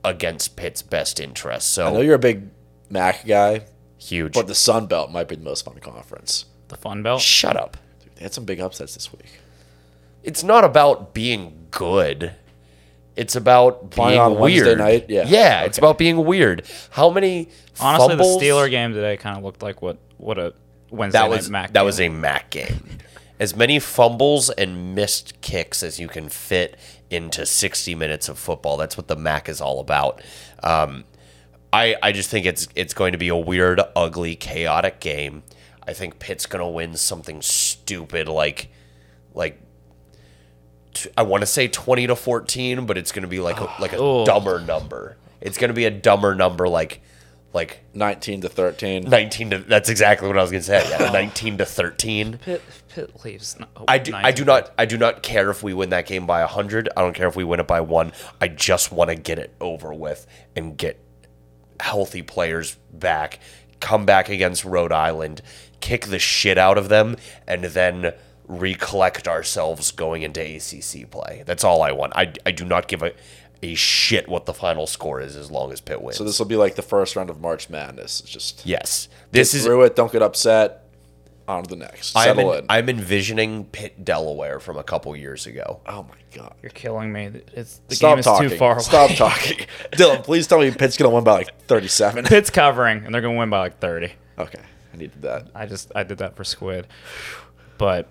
against 0.05 0.57
Pitt's 0.57 0.83
best 0.83 1.19
interests. 1.19 1.71
So 1.71 1.87
I 1.89 1.93
know 1.93 2.01
you're 2.01 2.15
a 2.15 2.19
big 2.19 2.51
MAC 2.91 3.27
guy, 3.27 3.63
huge. 3.99 4.35
but 4.35 4.47
the 4.47 4.55
Sun 4.55 4.87
Belt 4.87 5.11
might 5.11 5.29
be 5.29 5.37
the 5.37 5.45
most 5.45 5.65
fun 5.65 5.79
conference. 5.79 6.45
The 6.69 6.77
Fun 6.77 7.03
Belt. 7.03 7.21
Shut 7.21 7.57
up. 7.57 7.77
Dude, 8.03 8.15
they 8.17 8.23
had 8.23 8.35
some 8.35 8.45
big 8.45 8.61
upsets 8.61 8.95
this 8.95 9.13
week. 9.13 9.41
It's 10.23 10.45
not 10.45 10.65
about 10.65 11.15
being 11.15 11.67
good. 11.71 12.35
It's 13.17 13.37
about 13.37 13.91
Playing 13.91 14.11
being 14.13 14.21
on 14.21 14.39
Wednesday 14.39 14.65
weird. 14.65 14.79
night? 14.79 15.07
Yeah. 15.09 15.25
yeah. 15.27 15.63
It's 15.65 15.79
about 15.79 15.99
being 15.99 16.25
weird. 16.25 16.67
How 16.91 17.11
many 17.11 17.49
Honestly, 17.81 18.09
fumbles? 18.09 18.39
the 18.41 18.47
Steeler 18.47 18.69
game 18.71 18.93
today 18.93 19.17
kind 19.17 19.37
of 19.39 19.45
looked 19.45 19.63
like 19.63 19.81
what 19.83 19.99
what 20.19 20.39
a 20.39 20.53
Wednesday 20.91 21.19
that 21.19 21.29
night 21.31 21.37
was 21.37 21.51
MAC 21.51 21.73
that 21.73 21.81
game. 21.81 21.85
was 21.85 22.01
a 22.01 22.09
MAC 22.09 22.51
game. 22.51 22.99
As 23.41 23.55
many 23.57 23.79
fumbles 23.81 24.51
and 24.51 24.95
missed 24.95 25.41
kicks 25.41 25.83
as 25.83 25.99
you 26.01 26.07
can 26.09 26.29
fit 26.29 26.77
into 27.11 27.45
60 27.47 27.95
minutes 27.97 28.29
of 28.29 28.39
football. 28.39 28.77
That's 28.77 28.97
what 28.97 29.09
the 29.09 29.17
MAC 29.17 29.49
is 29.49 29.61
all 29.61 29.81
about. 29.81 30.23
Um, 30.63 31.05
I 31.73 31.97
I 32.03 32.13
just 32.13 32.31
think 32.31 32.47
it's 32.47 32.69
it's 32.75 32.95
going 32.95 33.13
to 33.13 33.19
be 33.19 33.29
a 33.29 33.37
weird, 33.37 33.81
ugly, 33.97 34.37
chaotic 34.37 35.01
game. 35.01 35.43
I 35.87 35.93
think 35.93 36.19
Pitt's 36.19 36.47
going 36.47 36.65
to 36.65 36.69
win 36.71 36.97
something 36.97 37.43
stupid 37.43 38.29
like 38.29 38.69
like 39.35 39.61
t- 40.95 41.11
I 41.17 41.23
want 41.23 41.43
to 41.43 41.47
say 41.47 41.69
20 41.69 42.07
to 42.09 42.17
14, 42.17 42.87
but 42.87 42.97
it's 42.99 43.13
going 43.13 43.23
to 43.23 43.29
be 43.29 43.41
like 43.41 43.61
a, 43.61 43.69
like 43.81 43.93
a 43.93 43.99
Oh. 43.99 44.25
dumber 44.25 44.61
number. 44.61 45.17
It's 45.41 45.59
going 45.59 45.69
to 45.69 45.75
be 45.75 45.85
a 45.85 45.91
dumber 45.91 46.35
number 46.35 46.69
like 46.69 47.03
like 47.53 47.85
19 47.95 48.41
to 48.41 48.49
13. 48.49 49.05
19 49.05 49.51
to 49.51 49.59
that's 49.59 49.89
exactly 49.89 50.27
what 50.27 50.37
I 50.37 50.43
was 50.43 50.51
going 50.51 50.63
to 50.63 50.67
say. 50.67 50.85
Yeah, 50.91 51.11
19 51.13 51.59
to 51.59 51.65
13. 51.67 52.39
Pitt, 52.39 52.63
Pitt 52.89 53.25
leaves. 53.25 53.57
no- 53.61 53.67
oh, 53.77 53.85
I 53.87 53.99
do, 53.99 54.13
I 54.15 54.33
do 54.33 54.45
not 54.45 54.73
I 54.77 54.87
do 54.87 54.97
not 54.99 55.23
care 55.23 55.51
if 55.51 55.63
we 55.63 55.73
win 55.75 55.91
that 55.91 56.07
game 56.07 56.27
by 56.27 56.41
100. 56.41 56.89
I 56.97 57.03
don't 57.03 57.15
care 57.15 57.29
if 57.29 57.37
we 57.37 57.45
win 57.45 57.61
it 57.61 57.67
by 57.69 57.81
1. 57.81 58.13
I 58.41 58.49
just 58.49 58.91
want 58.91 59.11
to 59.11 59.17
get 59.17 59.39
it 59.39 59.55
over 59.61 59.93
with 59.95 60.27
and 60.57 60.77
get 60.77 60.99
healthy 61.81 62.23
players 62.23 62.77
back, 62.93 63.39
come 63.81 64.05
back 64.07 64.29
against 64.29 64.65
Rhode 64.65 64.93
Island, 64.93 65.43
kick 65.81 66.07
the 66.07 66.19
shit 66.19 66.57
out 66.59 66.79
of 66.79 66.89
them 66.89 67.17
and 67.47 67.65
then 67.65 68.15
recollect 68.47 69.27
ourselves 69.29 69.91
going 69.91 70.23
into 70.23 70.41
ACC 70.41 71.11
play. 71.11 71.43
That's 71.47 71.65
all 71.65 71.83
I 71.83 71.93
want. 71.93 72.15
I, 72.17 72.33
I 72.45 72.51
do 72.51 72.65
not 72.65 72.89
give 72.89 73.03
a 73.03 73.13
a 73.63 73.75
shit 73.75 74.29
what 74.29 74.45
the 74.45 74.53
final 74.53 74.87
score 74.87 75.21
is 75.23 75.37
as 75.37 75.51
long 75.51 75.73
as 75.73 75.81
Pitt 75.81 76.03
wins. 76.03 76.19
So 76.19 76.25
this 76.25 76.39
will 76.39 76.47
be 76.47 76.57
like 76.57 76.75
the 76.75 76.83
first 76.83 77.17
round 77.17 77.31
of 77.31 77.41
March 77.41 77.71
Madness. 77.71 78.21
It's 78.21 78.31
just 78.31 78.67
yes. 78.67 79.09
this 79.31 79.53
This 79.53 79.55
is 79.55 79.65
through 79.65 79.85
it. 79.85 79.97
Don't 79.97 80.13
get 80.13 80.23
upset. 80.23 80.83
On 81.47 81.63
to 81.63 81.69
the 81.69 81.77
next. 81.77 82.17
I'm, 82.17 82.25
Settle 82.37 82.53
en- 82.55 82.59
in. 82.61 82.67
I'm 82.71 82.89
envisioning 82.89 83.67
Pitt 83.67 84.03
Delaware 84.03 84.61
from 84.61 84.79
a 84.79 84.83
couple 84.83 85.15
years 85.15 85.47
ago. 85.47 85.81
oh 85.87 86.03
my 86.05 86.15
god. 86.35 86.55
You're 86.63 86.71
killing 86.71 87.13
me. 87.13 87.31
It's 87.53 87.81
the 87.89 87.97
Stop 87.97 88.13
game 88.13 88.19
is 88.21 88.25
talking. 88.25 88.49
too 88.51 88.57
far 88.57 88.73
away. 88.73 88.83
Stop 88.83 89.11
talking. 89.13 89.59
Dylan, 89.93 90.25
please 90.25 90.47
tell 90.47 90.59
me 90.61 90.71
Pitt's 90.71 90.97
gonna 90.97 91.15
win 91.15 91.25
by 91.25 91.33
like 91.33 91.61
37. 91.67 92.25
Pitt's 92.27 92.51
covering, 92.51 93.05
and 93.05 93.15
they're 93.15 93.23
gonna 93.23 93.39
win 93.39 93.51
by 93.51 93.59
like 93.61 93.79
30. 93.79 94.13
Okay, 94.39 94.61
I 94.93 94.97
needed 94.97 95.23
that. 95.23 95.49
I 95.55 95.67
just 95.67 95.93
I 95.95 96.03
did 96.03 96.19
that 96.19 96.35
for 96.35 96.45
Squid, 96.45 96.87
but 97.77 98.09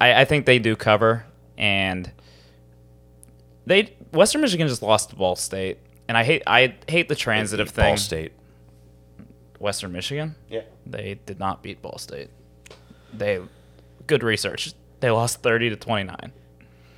I, 0.00 0.22
I 0.22 0.24
think 0.24 0.46
they 0.46 0.58
do 0.58 0.76
cover, 0.76 1.24
and 1.56 2.10
they 3.66 3.94
Western 4.12 4.40
Michigan 4.42 4.68
just 4.68 4.82
lost 4.82 5.10
to 5.10 5.16
Ball 5.16 5.36
State, 5.36 5.78
and 6.08 6.16
I 6.16 6.24
hate 6.24 6.42
I 6.46 6.74
hate 6.88 7.08
the 7.08 7.14
transitive 7.16 7.70
thing. 7.70 7.90
Ball 7.92 7.96
State. 7.96 8.32
Western 9.58 9.90
Michigan, 9.92 10.34
Yeah. 10.50 10.62
they 10.84 11.18
did 11.24 11.38
not 11.38 11.62
beat 11.62 11.80
Ball 11.80 11.96
State. 11.96 12.28
They 13.14 13.40
good 14.06 14.22
research. 14.22 14.74
They 15.00 15.10
lost 15.10 15.42
thirty 15.42 15.70
to 15.70 15.76
twenty 15.76 16.04
nine. 16.04 16.32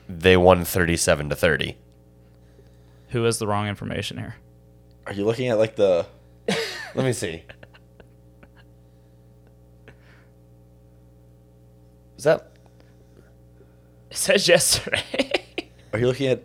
They 0.09 0.37
won 0.39 0.65
37 0.65 1.29
to 1.29 1.37
30. 1.37 1.77
Who 3.11 3.25
has 3.25 3.39
the 3.39 3.47
wrong 3.47 3.69
information 3.69 4.17
here? 4.17 4.37
Are 5.07 5.13
you 5.13 5.27
looking 5.27 5.49
at 5.49 5.59
like 5.59 5.77
the? 5.77 6.07
Let 6.95 7.05
me 7.05 7.13
see. 7.13 7.43
Is 12.17 12.25
that 12.25 12.53
It 14.11 14.17
says 14.17 14.49
yesterday. 14.49 15.69
Are 15.93 15.99
you 15.99 16.07
looking 16.07 16.29
at? 16.29 16.43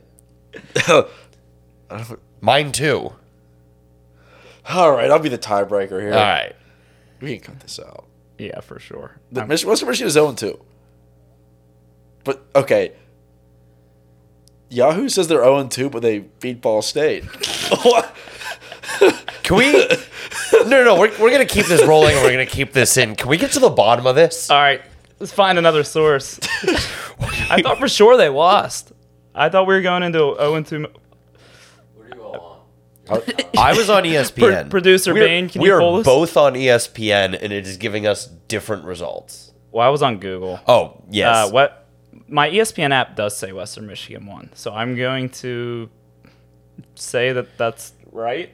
I 0.88 1.06
don't- 1.90 2.20
mine 2.42 2.72
too? 2.72 3.14
All 4.70 4.92
right, 4.92 5.10
I'll 5.12 5.20
be 5.20 5.30
the 5.30 5.38
tiebreaker 5.38 6.02
here. 6.02 6.14
All 6.14 6.20
right. 6.20 6.54
we 7.22 7.38
can 7.38 7.54
cut 7.54 7.60
this 7.62 7.80
out. 7.80 8.06
yeah, 8.38 8.60
for 8.62 8.80
sure. 8.80 9.18
The 9.32 9.42
I'm- 9.42 9.48
Mich- 9.50 9.66
Western 9.66 9.90
Michigan 9.90 10.08
is 10.08 10.14
0 10.14 10.34
2. 10.34 10.60
But 12.26 12.46
okay. 12.56 12.94
Yahoo 14.70 15.08
says 15.10 15.28
they're 15.28 15.44
0 15.44 15.68
2, 15.68 15.90
but 15.90 16.02
they 16.02 16.20
beat 16.20 16.62
Ball 16.62 16.82
State. 16.82 17.24
What? 17.84 18.16
Can 19.44 19.58
we? 19.58 19.72
no, 20.54 20.64
no, 20.68 20.84
no. 20.84 20.96
We're, 21.00 21.12
we're 21.20 21.30
going 21.32 21.46
to 21.46 21.54
keep 21.54 21.66
this 21.68 21.84
rolling 21.86 22.14
and 22.16 22.24
we're 22.24 22.32
going 22.34 22.46
to 22.48 22.52
keep 22.52 22.72
this 22.74 22.96
in. 22.98 23.16
Can 23.16 23.28
we 23.30 23.38
get 23.38 23.52
to 23.54 23.60
the 23.60 23.70
bottom 23.70 24.06
of 24.08 24.16
this? 24.16 24.50
All 24.50 24.58
right, 24.60 24.82
let's 25.24 25.32
find 25.32 25.58
another 25.58 25.86
source. 25.86 26.38
I 27.50 27.62
thought 27.62 27.80
for 27.80 27.88
sure 27.88 28.18
they 28.18 28.28
lost. 28.28 28.92
I 29.34 29.48
thought 29.48 29.68
we 29.68 29.74
were 29.74 29.82
going 29.82 30.04
into 30.04 30.18
0 30.38 30.56
and 30.56 30.68
2. 30.68 30.86
I 33.58 33.74
was 33.74 33.90
on 33.90 34.04
ESPN. 34.04 34.38
Pro- 34.38 34.70
producer 34.70 35.14
We're- 35.14 35.26
Bane, 35.26 35.48
can 35.48 35.62
we 35.62 35.70
you 35.70 35.76
are 35.76 35.80
pull 35.80 35.98
this? 35.98 36.06
both 36.06 36.36
on 36.36 36.56
ESPN 36.56 37.40
and 37.42 37.54
it 37.54 37.66
is 37.66 37.78
giving 37.78 38.06
us 38.06 38.26
different 38.50 38.84
results. 38.84 39.54
Well, 39.72 39.88
I 39.88 39.90
was 39.90 40.02
on 40.02 40.18
Google. 40.20 40.60
Oh, 40.68 41.02
yes. 41.10 41.48
Uh, 41.48 41.52
what? 41.52 41.88
My 42.28 42.50
ESPN 42.50 42.92
app 42.92 43.16
does 43.16 43.38
say 43.38 43.54
Western 43.54 43.88
Michigan 43.88 44.26
won, 44.26 44.50
so 44.56 44.74
I'm 44.74 44.98
going 44.98 45.30
to 45.30 45.90
say 46.96 47.32
that 47.32 47.58
that's 47.58 47.94
right. 48.12 48.52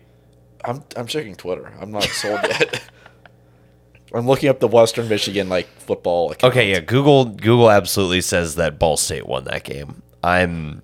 I'm, 0.64 0.84
I'm 0.96 1.08
checking 1.08 1.36
Twitter. 1.36 1.74
I'm 1.82 1.92
not 1.92 2.04
sold 2.04 2.42
yet. 2.44 2.84
I'm 4.14 4.26
looking 4.28 4.50
up 4.50 4.60
the 4.60 4.68
Western 4.68 5.08
Michigan 5.08 5.50
like 5.50 5.68
football. 5.68 6.32
Account. 6.32 6.52
Okay, 6.54 6.72
yeah. 6.72 6.80
Google 6.80 7.26
Google 7.26 7.70
absolutely 7.70 8.22
says 8.22 8.56
that 8.56 8.80
Ball 8.80 8.98
State 8.98 9.28
won 9.28 9.44
that 9.46 9.64
game. 9.64 10.02
I'm 10.24 10.82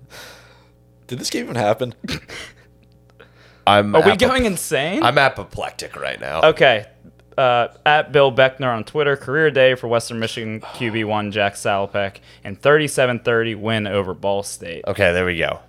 Did 1.08 1.18
this 1.18 1.30
game 1.30 1.44
even 1.44 1.56
happen? 1.56 1.94
I'm 3.66 3.96
Are 3.96 4.02
we 4.02 4.12
apo- 4.12 4.28
going 4.28 4.44
insane? 4.44 5.02
I'm 5.02 5.18
apoplectic 5.18 5.96
right 5.96 6.20
now. 6.20 6.40
Okay. 6.42 6.86
Uh, 7.36 7.68
at 7.84 8.12
Bill 8.12 8.32
Beckner 8.32 8.74
on 8.74 8.84
Twitter, 8.84 9.16
career 9.16 9.50
day 9.50 9.74
for 9.74 9.88
Western 9.88 10.18
Michigan 10.20 10.60
QB1 10.60 11.32
Jack 11.32 11.54
Salopek 11.54 12.20
and 12.44 12.58
37-30 12.62 13.56
win 13.56 13.86
over 13.86 14.14
Ball 14.14 14.42
State. 14.42 14.84
Okay, 14.86 15.12
there 15.12 15.26
we 15.26 15.36
go. 15.36 15.60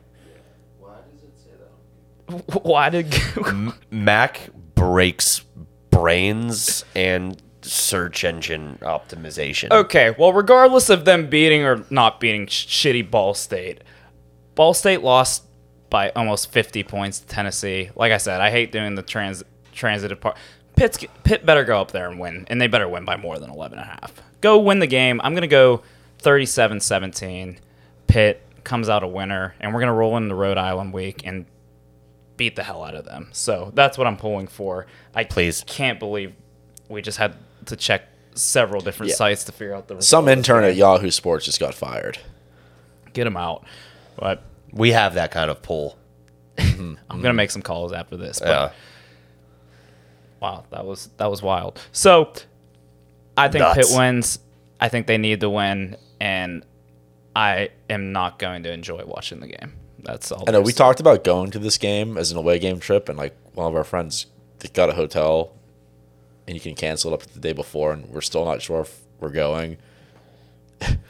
Why 0.80 0.94
does 1.12 1.24
it 1.24 1.34
say 1.38 2.48
that? 2.54 2.64
Why 2.64 2.90
did 2.90 3.12
Google? 3.34 3.74
MAC 3.92 4.50
breaks 4.76 5.42
brains 5.90 6.86
and 6.96 7.42
search 7.68 8.24
engine 8.24 8.78
optimization. 8.82 9.72
Okay, 9.72 10.16
well, 10.18 10.34
regardless 10.34 10.90
of 10.90 11.06
them 11.06 11.30
beating 11.30 11.64
or 11.64 11.86
not 11.90 12.20
beating 12.20 12.48
sh- 12.48 12.66
shitty 12.68 13.10
Ball 13.10 13.34
State, 13.34 13.84
Ball 14.56 14.74
State 14.74 15.02
lost 15.02 15.44
by 15.90 16.10
almost 16.16 16.52
50 16.52 16.84
points 16.84 17.20
to 17.20 17.28
Tennessee. 17.28 17.92
Like 17.96 18.12
I 18.12 18.18
said, 18.18 18.42
I 18.42 18.52
hate 18.52 18.72
doing 18.72 18.96
the 18.96 19.02
trans 19.02 19.44
transitive 19.72 20.20
part. 20.20 20.38
Pitt's, 20.76 21.04
Pitt 21.24 21.46
better 21.46 21.64
go 21.64 21.80
up 21.82 21.92
there 21.92 22.10
and 22.10 22.20
win, 22.20 22.46
and 22.50 22.60
they 22.60 22.68
better 22.68 22.88
win 22.88 23.06
by 23.06 23.18
more 23.18 23.40
than 23.40 23.50
11 23.50 23.80
and 23.80 23.88
a 23.88 23.92
half. 23.92 24.22
Go 24.42 24.60
win 24.60 24.80
the 24.80 24.88
game. 24.88 25.20
I'm 25.24 25.34
going 25.34 25.42
to 25.42 25.48
go 25.48 25.82
37-17. 26.22 27.58
Pitt 28.08 28.44
comes 28.64 28.90
out 28.90 29.04
a 29.04 29.08
winner, 29.08 29.56
and 29.60 29.74
we're 29.74 29.80
going 29.80 29.88
to 29.88 29.94
roll 29.94 30.18
into 30.18 30.36
Rhode 30.36 30.58
Island 30.58 30.94
week 30.94 31.22
and 31.26 31.46
beat 32.38 32.56
the 32.56 32.64
hell 32.64 32.84
out 32.84 32.96
of 32.96 33.06
them. 33.06 33.30
So 33.32 33.72
that's 33.74 33.98
what 33.98 34.06
I'm 34.06 34.18
pulling 34.18 34.48
for. 34.48 34.86
I 35.16 35.24
Please. 35.24 35.64
can't 35.66 36.00
believe 36.00 36.34
we 36.88 37.02
just 37.02 37.18
had 37.18 37.36
to 37.68 37.76
check 37.76 38.04
several 38.36 38.82
different 38.82 39.10
Yeah. 39.12 39.16
sites 39.16 39.44
to 39.46 39.52
figure 39.52 39.74
out 39.74 39.88
the 39.88 40.02
Some 40.02 40.28
intern 40.28 40.64
at 40.64 40.76
Yahoo 40.76 41.10
Sports 41.12 41.46
just 41.46 41.60
got 41.60 41.74
fired. 41.74 42.20
get 43.14 43.26
him 43.26 43.38
out. 43.38 43.64
But 44.18 44.44
We 44.72 44.92
have 44.92 45.16
that 45.16 45.32
kind 45.32 45.50
of 45.50 45.62
pull. 45.64 45.98
I'm 46.60 46.98
gonna 47.10 47.34
make 47.34 47.50
some 47.52 47.62
calls 47.64 47.92
after 47.94 48.16
this. 48.18 48.40
But 48.40 48.48
Yeah. 48.48 48.70
wow, 50.40 50.66
that 50.72 50.86
was 50.86 51.10
that 51.18 51.30
was 51.30 51.42
wild. 51.42 51.80
So 51.92 52.32
I 53.36 53.48
think 53.48 53.62
Nuts. 53.64 53.76
Pitt 53.90 53.98
wins. 53.98 54.40
I 54.80 54.90
think 54.90 55.08
they 55.08 55.18
need 55.18 55.40
to 55.40 55.50
win, 55.50 55.98
and 56.20 56.64
I 57.36 57.70
am 57.90 58.12
not 58.12 58.38
going 58.40 58.64
to 58.64 58.72
enjoy 58.72 59.04
watching 59.06 59.40
the 59.40 59.48
game. 59.48 59.74
That's 60.04 60.32
all. 60.32 60.44
I 60.48 60.52
know 60.52 60.62
we 60.62 60.72
to- 60.72 60.78
talked 60.78 61.00
about 61.00 61.24
going 61.24 61.50
to 61.52 61.60
this 61.60 61.78
game 61.78 62.18
as 62.18 62.32
an 62.32 62.38
away 62.38 62.60
game 62.60 62.80
trip, 62.80 63.10
and 63.10 63.18
like 63.18 63.36
one 63.54 63.68
of 63.68 63.76
our 63.76 63.84
friends 63.84 64.28
got 64.74 64.90
a 64.90 64.94
hotel, 64.94 65.52
and 66.48 66.56
you 66.56 66.62
can 66.62 66.76
cancel 66.76 67.12
it 67.12 67.14
up 67.16 67.24
the 67.24 67.40
day 67.40 67.54
before, 67.54 67.92
and 67.94 68.08
we're 68.10 68.22
still 68.22 68.46
not 68.46 68.62
sure 68.62 68.82
if 68.82 69.00
we're 69.20 69.30
going. 69.30 69.78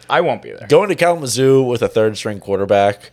I 0.10 0.22
won't 0.22 0.42
be 0.42 0.52
there. 0.52 0.68
Going 0.68 0.90
to 0.90 0.96
Kalamazoo 0.96 1.64
with 1.64 1.82
a 1.82 1.90
third 1.90 2.18
string 2.18 2.40
quarterback. 2.40 3.12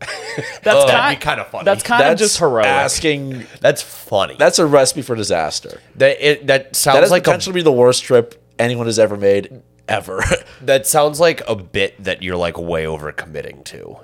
That's 0.00 0.66
Oh, 0.66 0.88
kind 0.90 1.16
be 1.18 1.24
kinda 1.24 1.44
funny. 1.44 1.64
That's 1.64 1.82
kind 1.84 2.02
of 2.02 2.08
That's 2.08 2.20
just 2.20 2.38
heroic. 2.38 2.66
Asking 2.66 3.46
That's 3.60 3.82
funny. 3.82 4.34
that's 4.36 4.58
a 4.58 4.66
recipe 4.66 5.02
for 5.02 5.14
disaster. 5.14 5.80
that 5.96 6.16
it 6.20 6.46
that 6.48 6.74
sounds 6.74 6.96
That 6.96 7.02
has 7.02 7.10
like 7.12 7.22
a 7.22 7.24
potentially 7.26 7.54
be 7.54 7.62
the 7.62 7.70
worst 7.70 8.02
trip 8.02 8.42
anyone 8.58 8.86
has 8.86 8.98
ever 8.98 9.16
made 9.16 9.62
ever. 9.86 10.24
that 10.62 10.88
sounds 10.88 11.20
like 11.20 11.40
a 11.46 11.54
bit 11.54 12.02
that 12.02 12.20
you're 12.22 12.36
like 12.36 12.58
way 12.58 12.84
over 12.84 13.12
committing 13.12 13.62
to. 13.64 13.96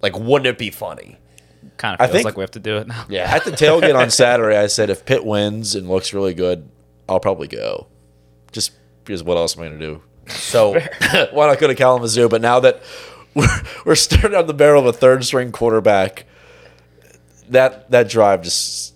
Like, 0.00 0.18
wouldn't 0.18 0.46
it 0.46 0.56
be 0.58 0.70
funny? 0.70 1.18
Kind 1.76 1.96
I 2.00 2.04
of 2.04 2.10
feels 2.10 2.18
think- 2.18 2.24
like 2.26 2.36
we 2.36 2.42
have 2.42 2.50
to 2.52 2.60
do 2.60 2.76
it 2.78 2.86
now. 2.86 3.04
Yeah. 3.10 3.34
At 3.34 3.44
the 3.44 3.50
tailgate 3.52 3.94
on 3.98 4.10
Saturday, 4.10 4.56
I 4.56 4.66
said 4.68 4.90
if 4.90 5.04
Pitt 5.04 5.24
wins 5.24 5.74
and 5.74 5.88
looks 5.88 6.12
really 6.14 6.34
good, 6.34 6.68
I'll 7.08 7.20
probably 7.20 7.48
go. 7.48 7.86
Just 8.52 8.72
because 9.04 9.22
what 9.22 9.36
else 9.36 9.56
am 9.56 9.62
I 9.64 9.68
going 9.68 9.80
to 9.80 9.86
do? 9.86 10.02
So 10.28 10.72
Why 11.32 11.46
not 11.48 11.58
go 11.58 11.66
to 11.66 11.74
Kalamazoo? 11.74 12.28
But 12.28 12.40
now 12.42 12.60
that 12.60 12.80
we're, 13.34 13.62
we're 13.84 13.94
staring 13.96 14.32
down 14.32 14.46
the 14.46 14.54
barrel 14.54 14.80
of 14.80 14.86
a 14.86 14.92
third 14.92 15.24
string 15.24 15.50
quarterback, 15.52 16.26
that 17.48 17.90
that 17.90 18.08
drive 18.08 18.42
just. 18.42 18.94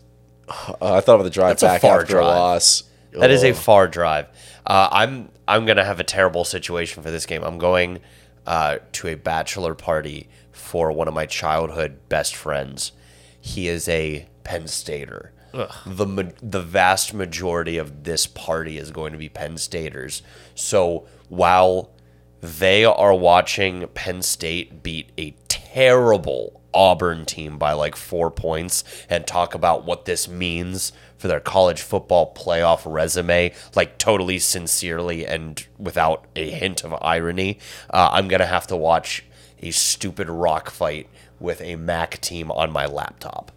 Uh, 0.48 0.94
I 0.94 1.00
thought 1.00 1.18
of 1.18 1.24
the 1.24 1.30
drive 1.30 1.58
That's 1.58 1.62
a 1.64 1.66
back 1.66 1.80
far 1.80 2.00
after 2.02 2.12
drive. 2.14 2.24
a 2.24 2.28
loss. 2.28 2.84
that 3.12 3.30
is 3.32 3.42
a 3.42 3.52
far 3.52 3.88
drive. 3.88 4.26
Uh, 4.64 4.88
I'm 4.92 5.28
I'm 5.48 5.66
gonna 5.66 5.84
have 5.84 5.98
a 5.98 6.04
terrible 6.04 6.44
situation 6.44 7.02
for 7.02 7.10
this 7.10 7.26
game. 7.26 7.42
I'm 7.42 7.58
going 7.58 7.98
uh, 8.46 8.78
to 8.92 9.08
a 9.08 9.14
bachelor 9.16 9.74
party 9.74 10.28
for 10.56 10.90
one 10.90 11.06
of 11.06 11.14
my 11.14 11.26
childhood 11.26 12.08
best 12.08 12.34
friends. 12.34 12.92
He 13.40 13.68
is 13.68 13.88
a 13.88 14.26
Penn 14.42 14.66
Stater. 14.66 15.32
The 15.86 16.34
the 16.42 16.62
vast 16.62 17.14
majority 17.14 17.78
of 17.78 18.04
this 18.04 18.26
party 18.26 18.76
is 18.78 18.90
going 18.90 19.12
to 19.12 19.18
be 19.18 19.28
Penn 19.28 19.56
Staters. 19.56 20.22
So 20.54 21.06
while 21.28 21.92
they 22.40 22.84
are 22.84 23.14
watching 23.14 23.86
Penn 23.94 24.22
State 24.22 24.82
beat 24.82 25.10
a 25.16 25.34
terrible 25.48 26.60
Auburn 26.74 27.24
team 27.24 27.56
by 27.58 27.72
like 27.72 27.96
four 27.96 28.30
points 28.30 28.84
and 29.08 29.26
talk 29.26 29.54
about 29.54 29.84
what 29.86 30.04
this 30.04 30.28
means 30.28 30.92
for 31.16 31.28
their 31.28 31.40
college 31.40 31.80
football 31.80 32.34
playoff 32.34 32.82
resume, 32.84 33.52
like 33.74 33.98
totally 33.98 34.38
sincerely 34.38 35.26
and 35.26 35.66
without 35.78 36.26
a 36.36 36.50
hint 36.50 36.84
of 36.84 36.94
irony. 37.00 37.58
Uh, 37.88 38.10
I'm 38.12 38.28
going 38.28 38.40
to 38.40 38.46
have 38.46 38.66
to 38.66 38.76
watch 38.76 39.24
a 39.60 39.70
stupid 39.70 40.28
rock 40.28 40.70
fight 40.70 41.08
with 41.40 41.60
a 41.60 41.76
MAC 41.76 42.20
team 42.20 42.50
on 42.50 42.70
my 42.72 42.86
laptop. 42.86 43.52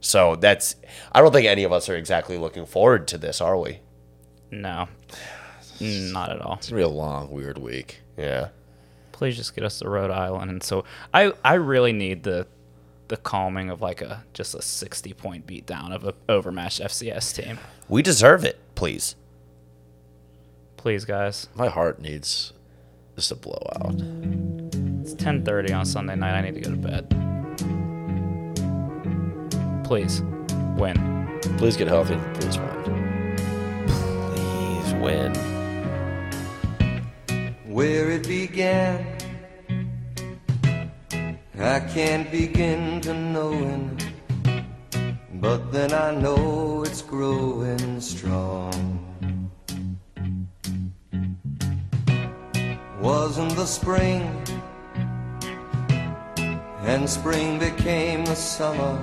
So 0.00 0.36
that's, 0.36 0.76
I 1.12 1.20
don't 1.20 1.32
think 1.32 1.46
any 1.46 1.64
of 1.64 1.72
us 1.72 1.88
are 1.88 1.96
exactly 1.96 2.38
looking 2.38 2.64
forward 2.66 3.06
to 3.08 3.18
this, 3.18 3.40
are 3.40 3.58
we? 3.58 3.80
No, 4.50 4.88
not 5.80 6.30
at 6.30 6.40
all. 6.40 6.54
It's 6.54 6.68
gonna 6.70 6.80
be 6.80 6.84
a 6.84 6.88
long, 6.88 7.30
weird 7.30 7.58
week. 7.58 8.00
Yeah. 8.16 8.48
please 9.12 9.36
just 9.36 9.54
get 9.54 9.64
us 9.64 9.78
to 9.80 9.88
Rhode 9.88 10.10
Island. 10.10 10.50
And 10.50 10.62
so 10.62 10.84
I, 11.14 11.32
I 11.44 11.54
really 11.54 11.92
need 11.92 12.22
the 12.22 12.46
the 13.08 13.16
calming 13.16 13.70
of 13.70 13.80
like 13.82 14.00
a 14.02 14.24
just 14.34 14.54
a 14.54 14.62
60 14.62 15.12
point 15.14 15.44
beatdown 15.46 15.92
of 15.92 16.04
a 16.04 16.14
overmatched 16.28 16.80
FCS 16.80 17.34
team. 17.34 17.58
We 17.88 18.02
deserve 18.02 18.44
it, 18.44 18.58
please. 18.76 19.16
Please, 20.76 21.04
guys. 21.04 21.48
My 21.54 21.68
heart 21.68 22.00
needs 22.00 22.52
just 23.16 23.32
a 23.32 23.34
blowout. 23.34 24.00
It's 25.20 25.26
10:30 25.26 25.74
on 25.74 25.84
Sunday 25.84 26.16
night. 26.16 26.34
I 26.34 26.40
need 26.40 26.54
to 26.54 26.60
go 26.62 26.70
to 26.70 26.76
bed. 26.76 27.04
Please, 29.84 30.22
win. 30.78 30.96
Please 31.58 31.76
get 31.76 31.88
healthy. 31.88 32.16
Please 32.36 32.56
win. 32.56 32.70
Please 33.86 34.94
win. 34.94 35.34
where 37.66 38.10
it 38.10 38.26
began. 38.26 39.06
I 41.58 41.80
can't 41.80 42.30
begin 42.30 43.02
to 43.02 43.12
knowing, 43.12 44.00
but 45.34 45.70
then 45.70 45.92
I 45.92 46.10
know 46.14 46.82
it's 46.82 47.02
growing 47.02 48.00
strong. 48.00 48.72
Wasn't 53.00 53.54
the 53.56 53.66
spring, 53.66 54.39
and 56.92 57.08
spring 57.08 57.56
became 57.56 58.24
the 58.24 58.34
summer. 58.34 58.96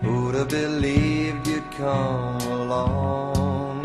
Who'd 0.00 0.36
have 0.36 0.48
believed 0.48 1.44
you'd 1.48 1.68
come 1.72 2.40
along? 2.60 3.80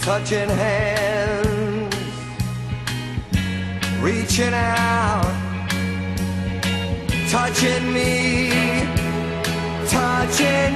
touching 0.00 0.50
hands, 0.64 1.94
reaching 4.00 4.54
out, 4.54 5.34
touching 7.30 7.84
me, 7.92 8.50
touching 9.86 10.74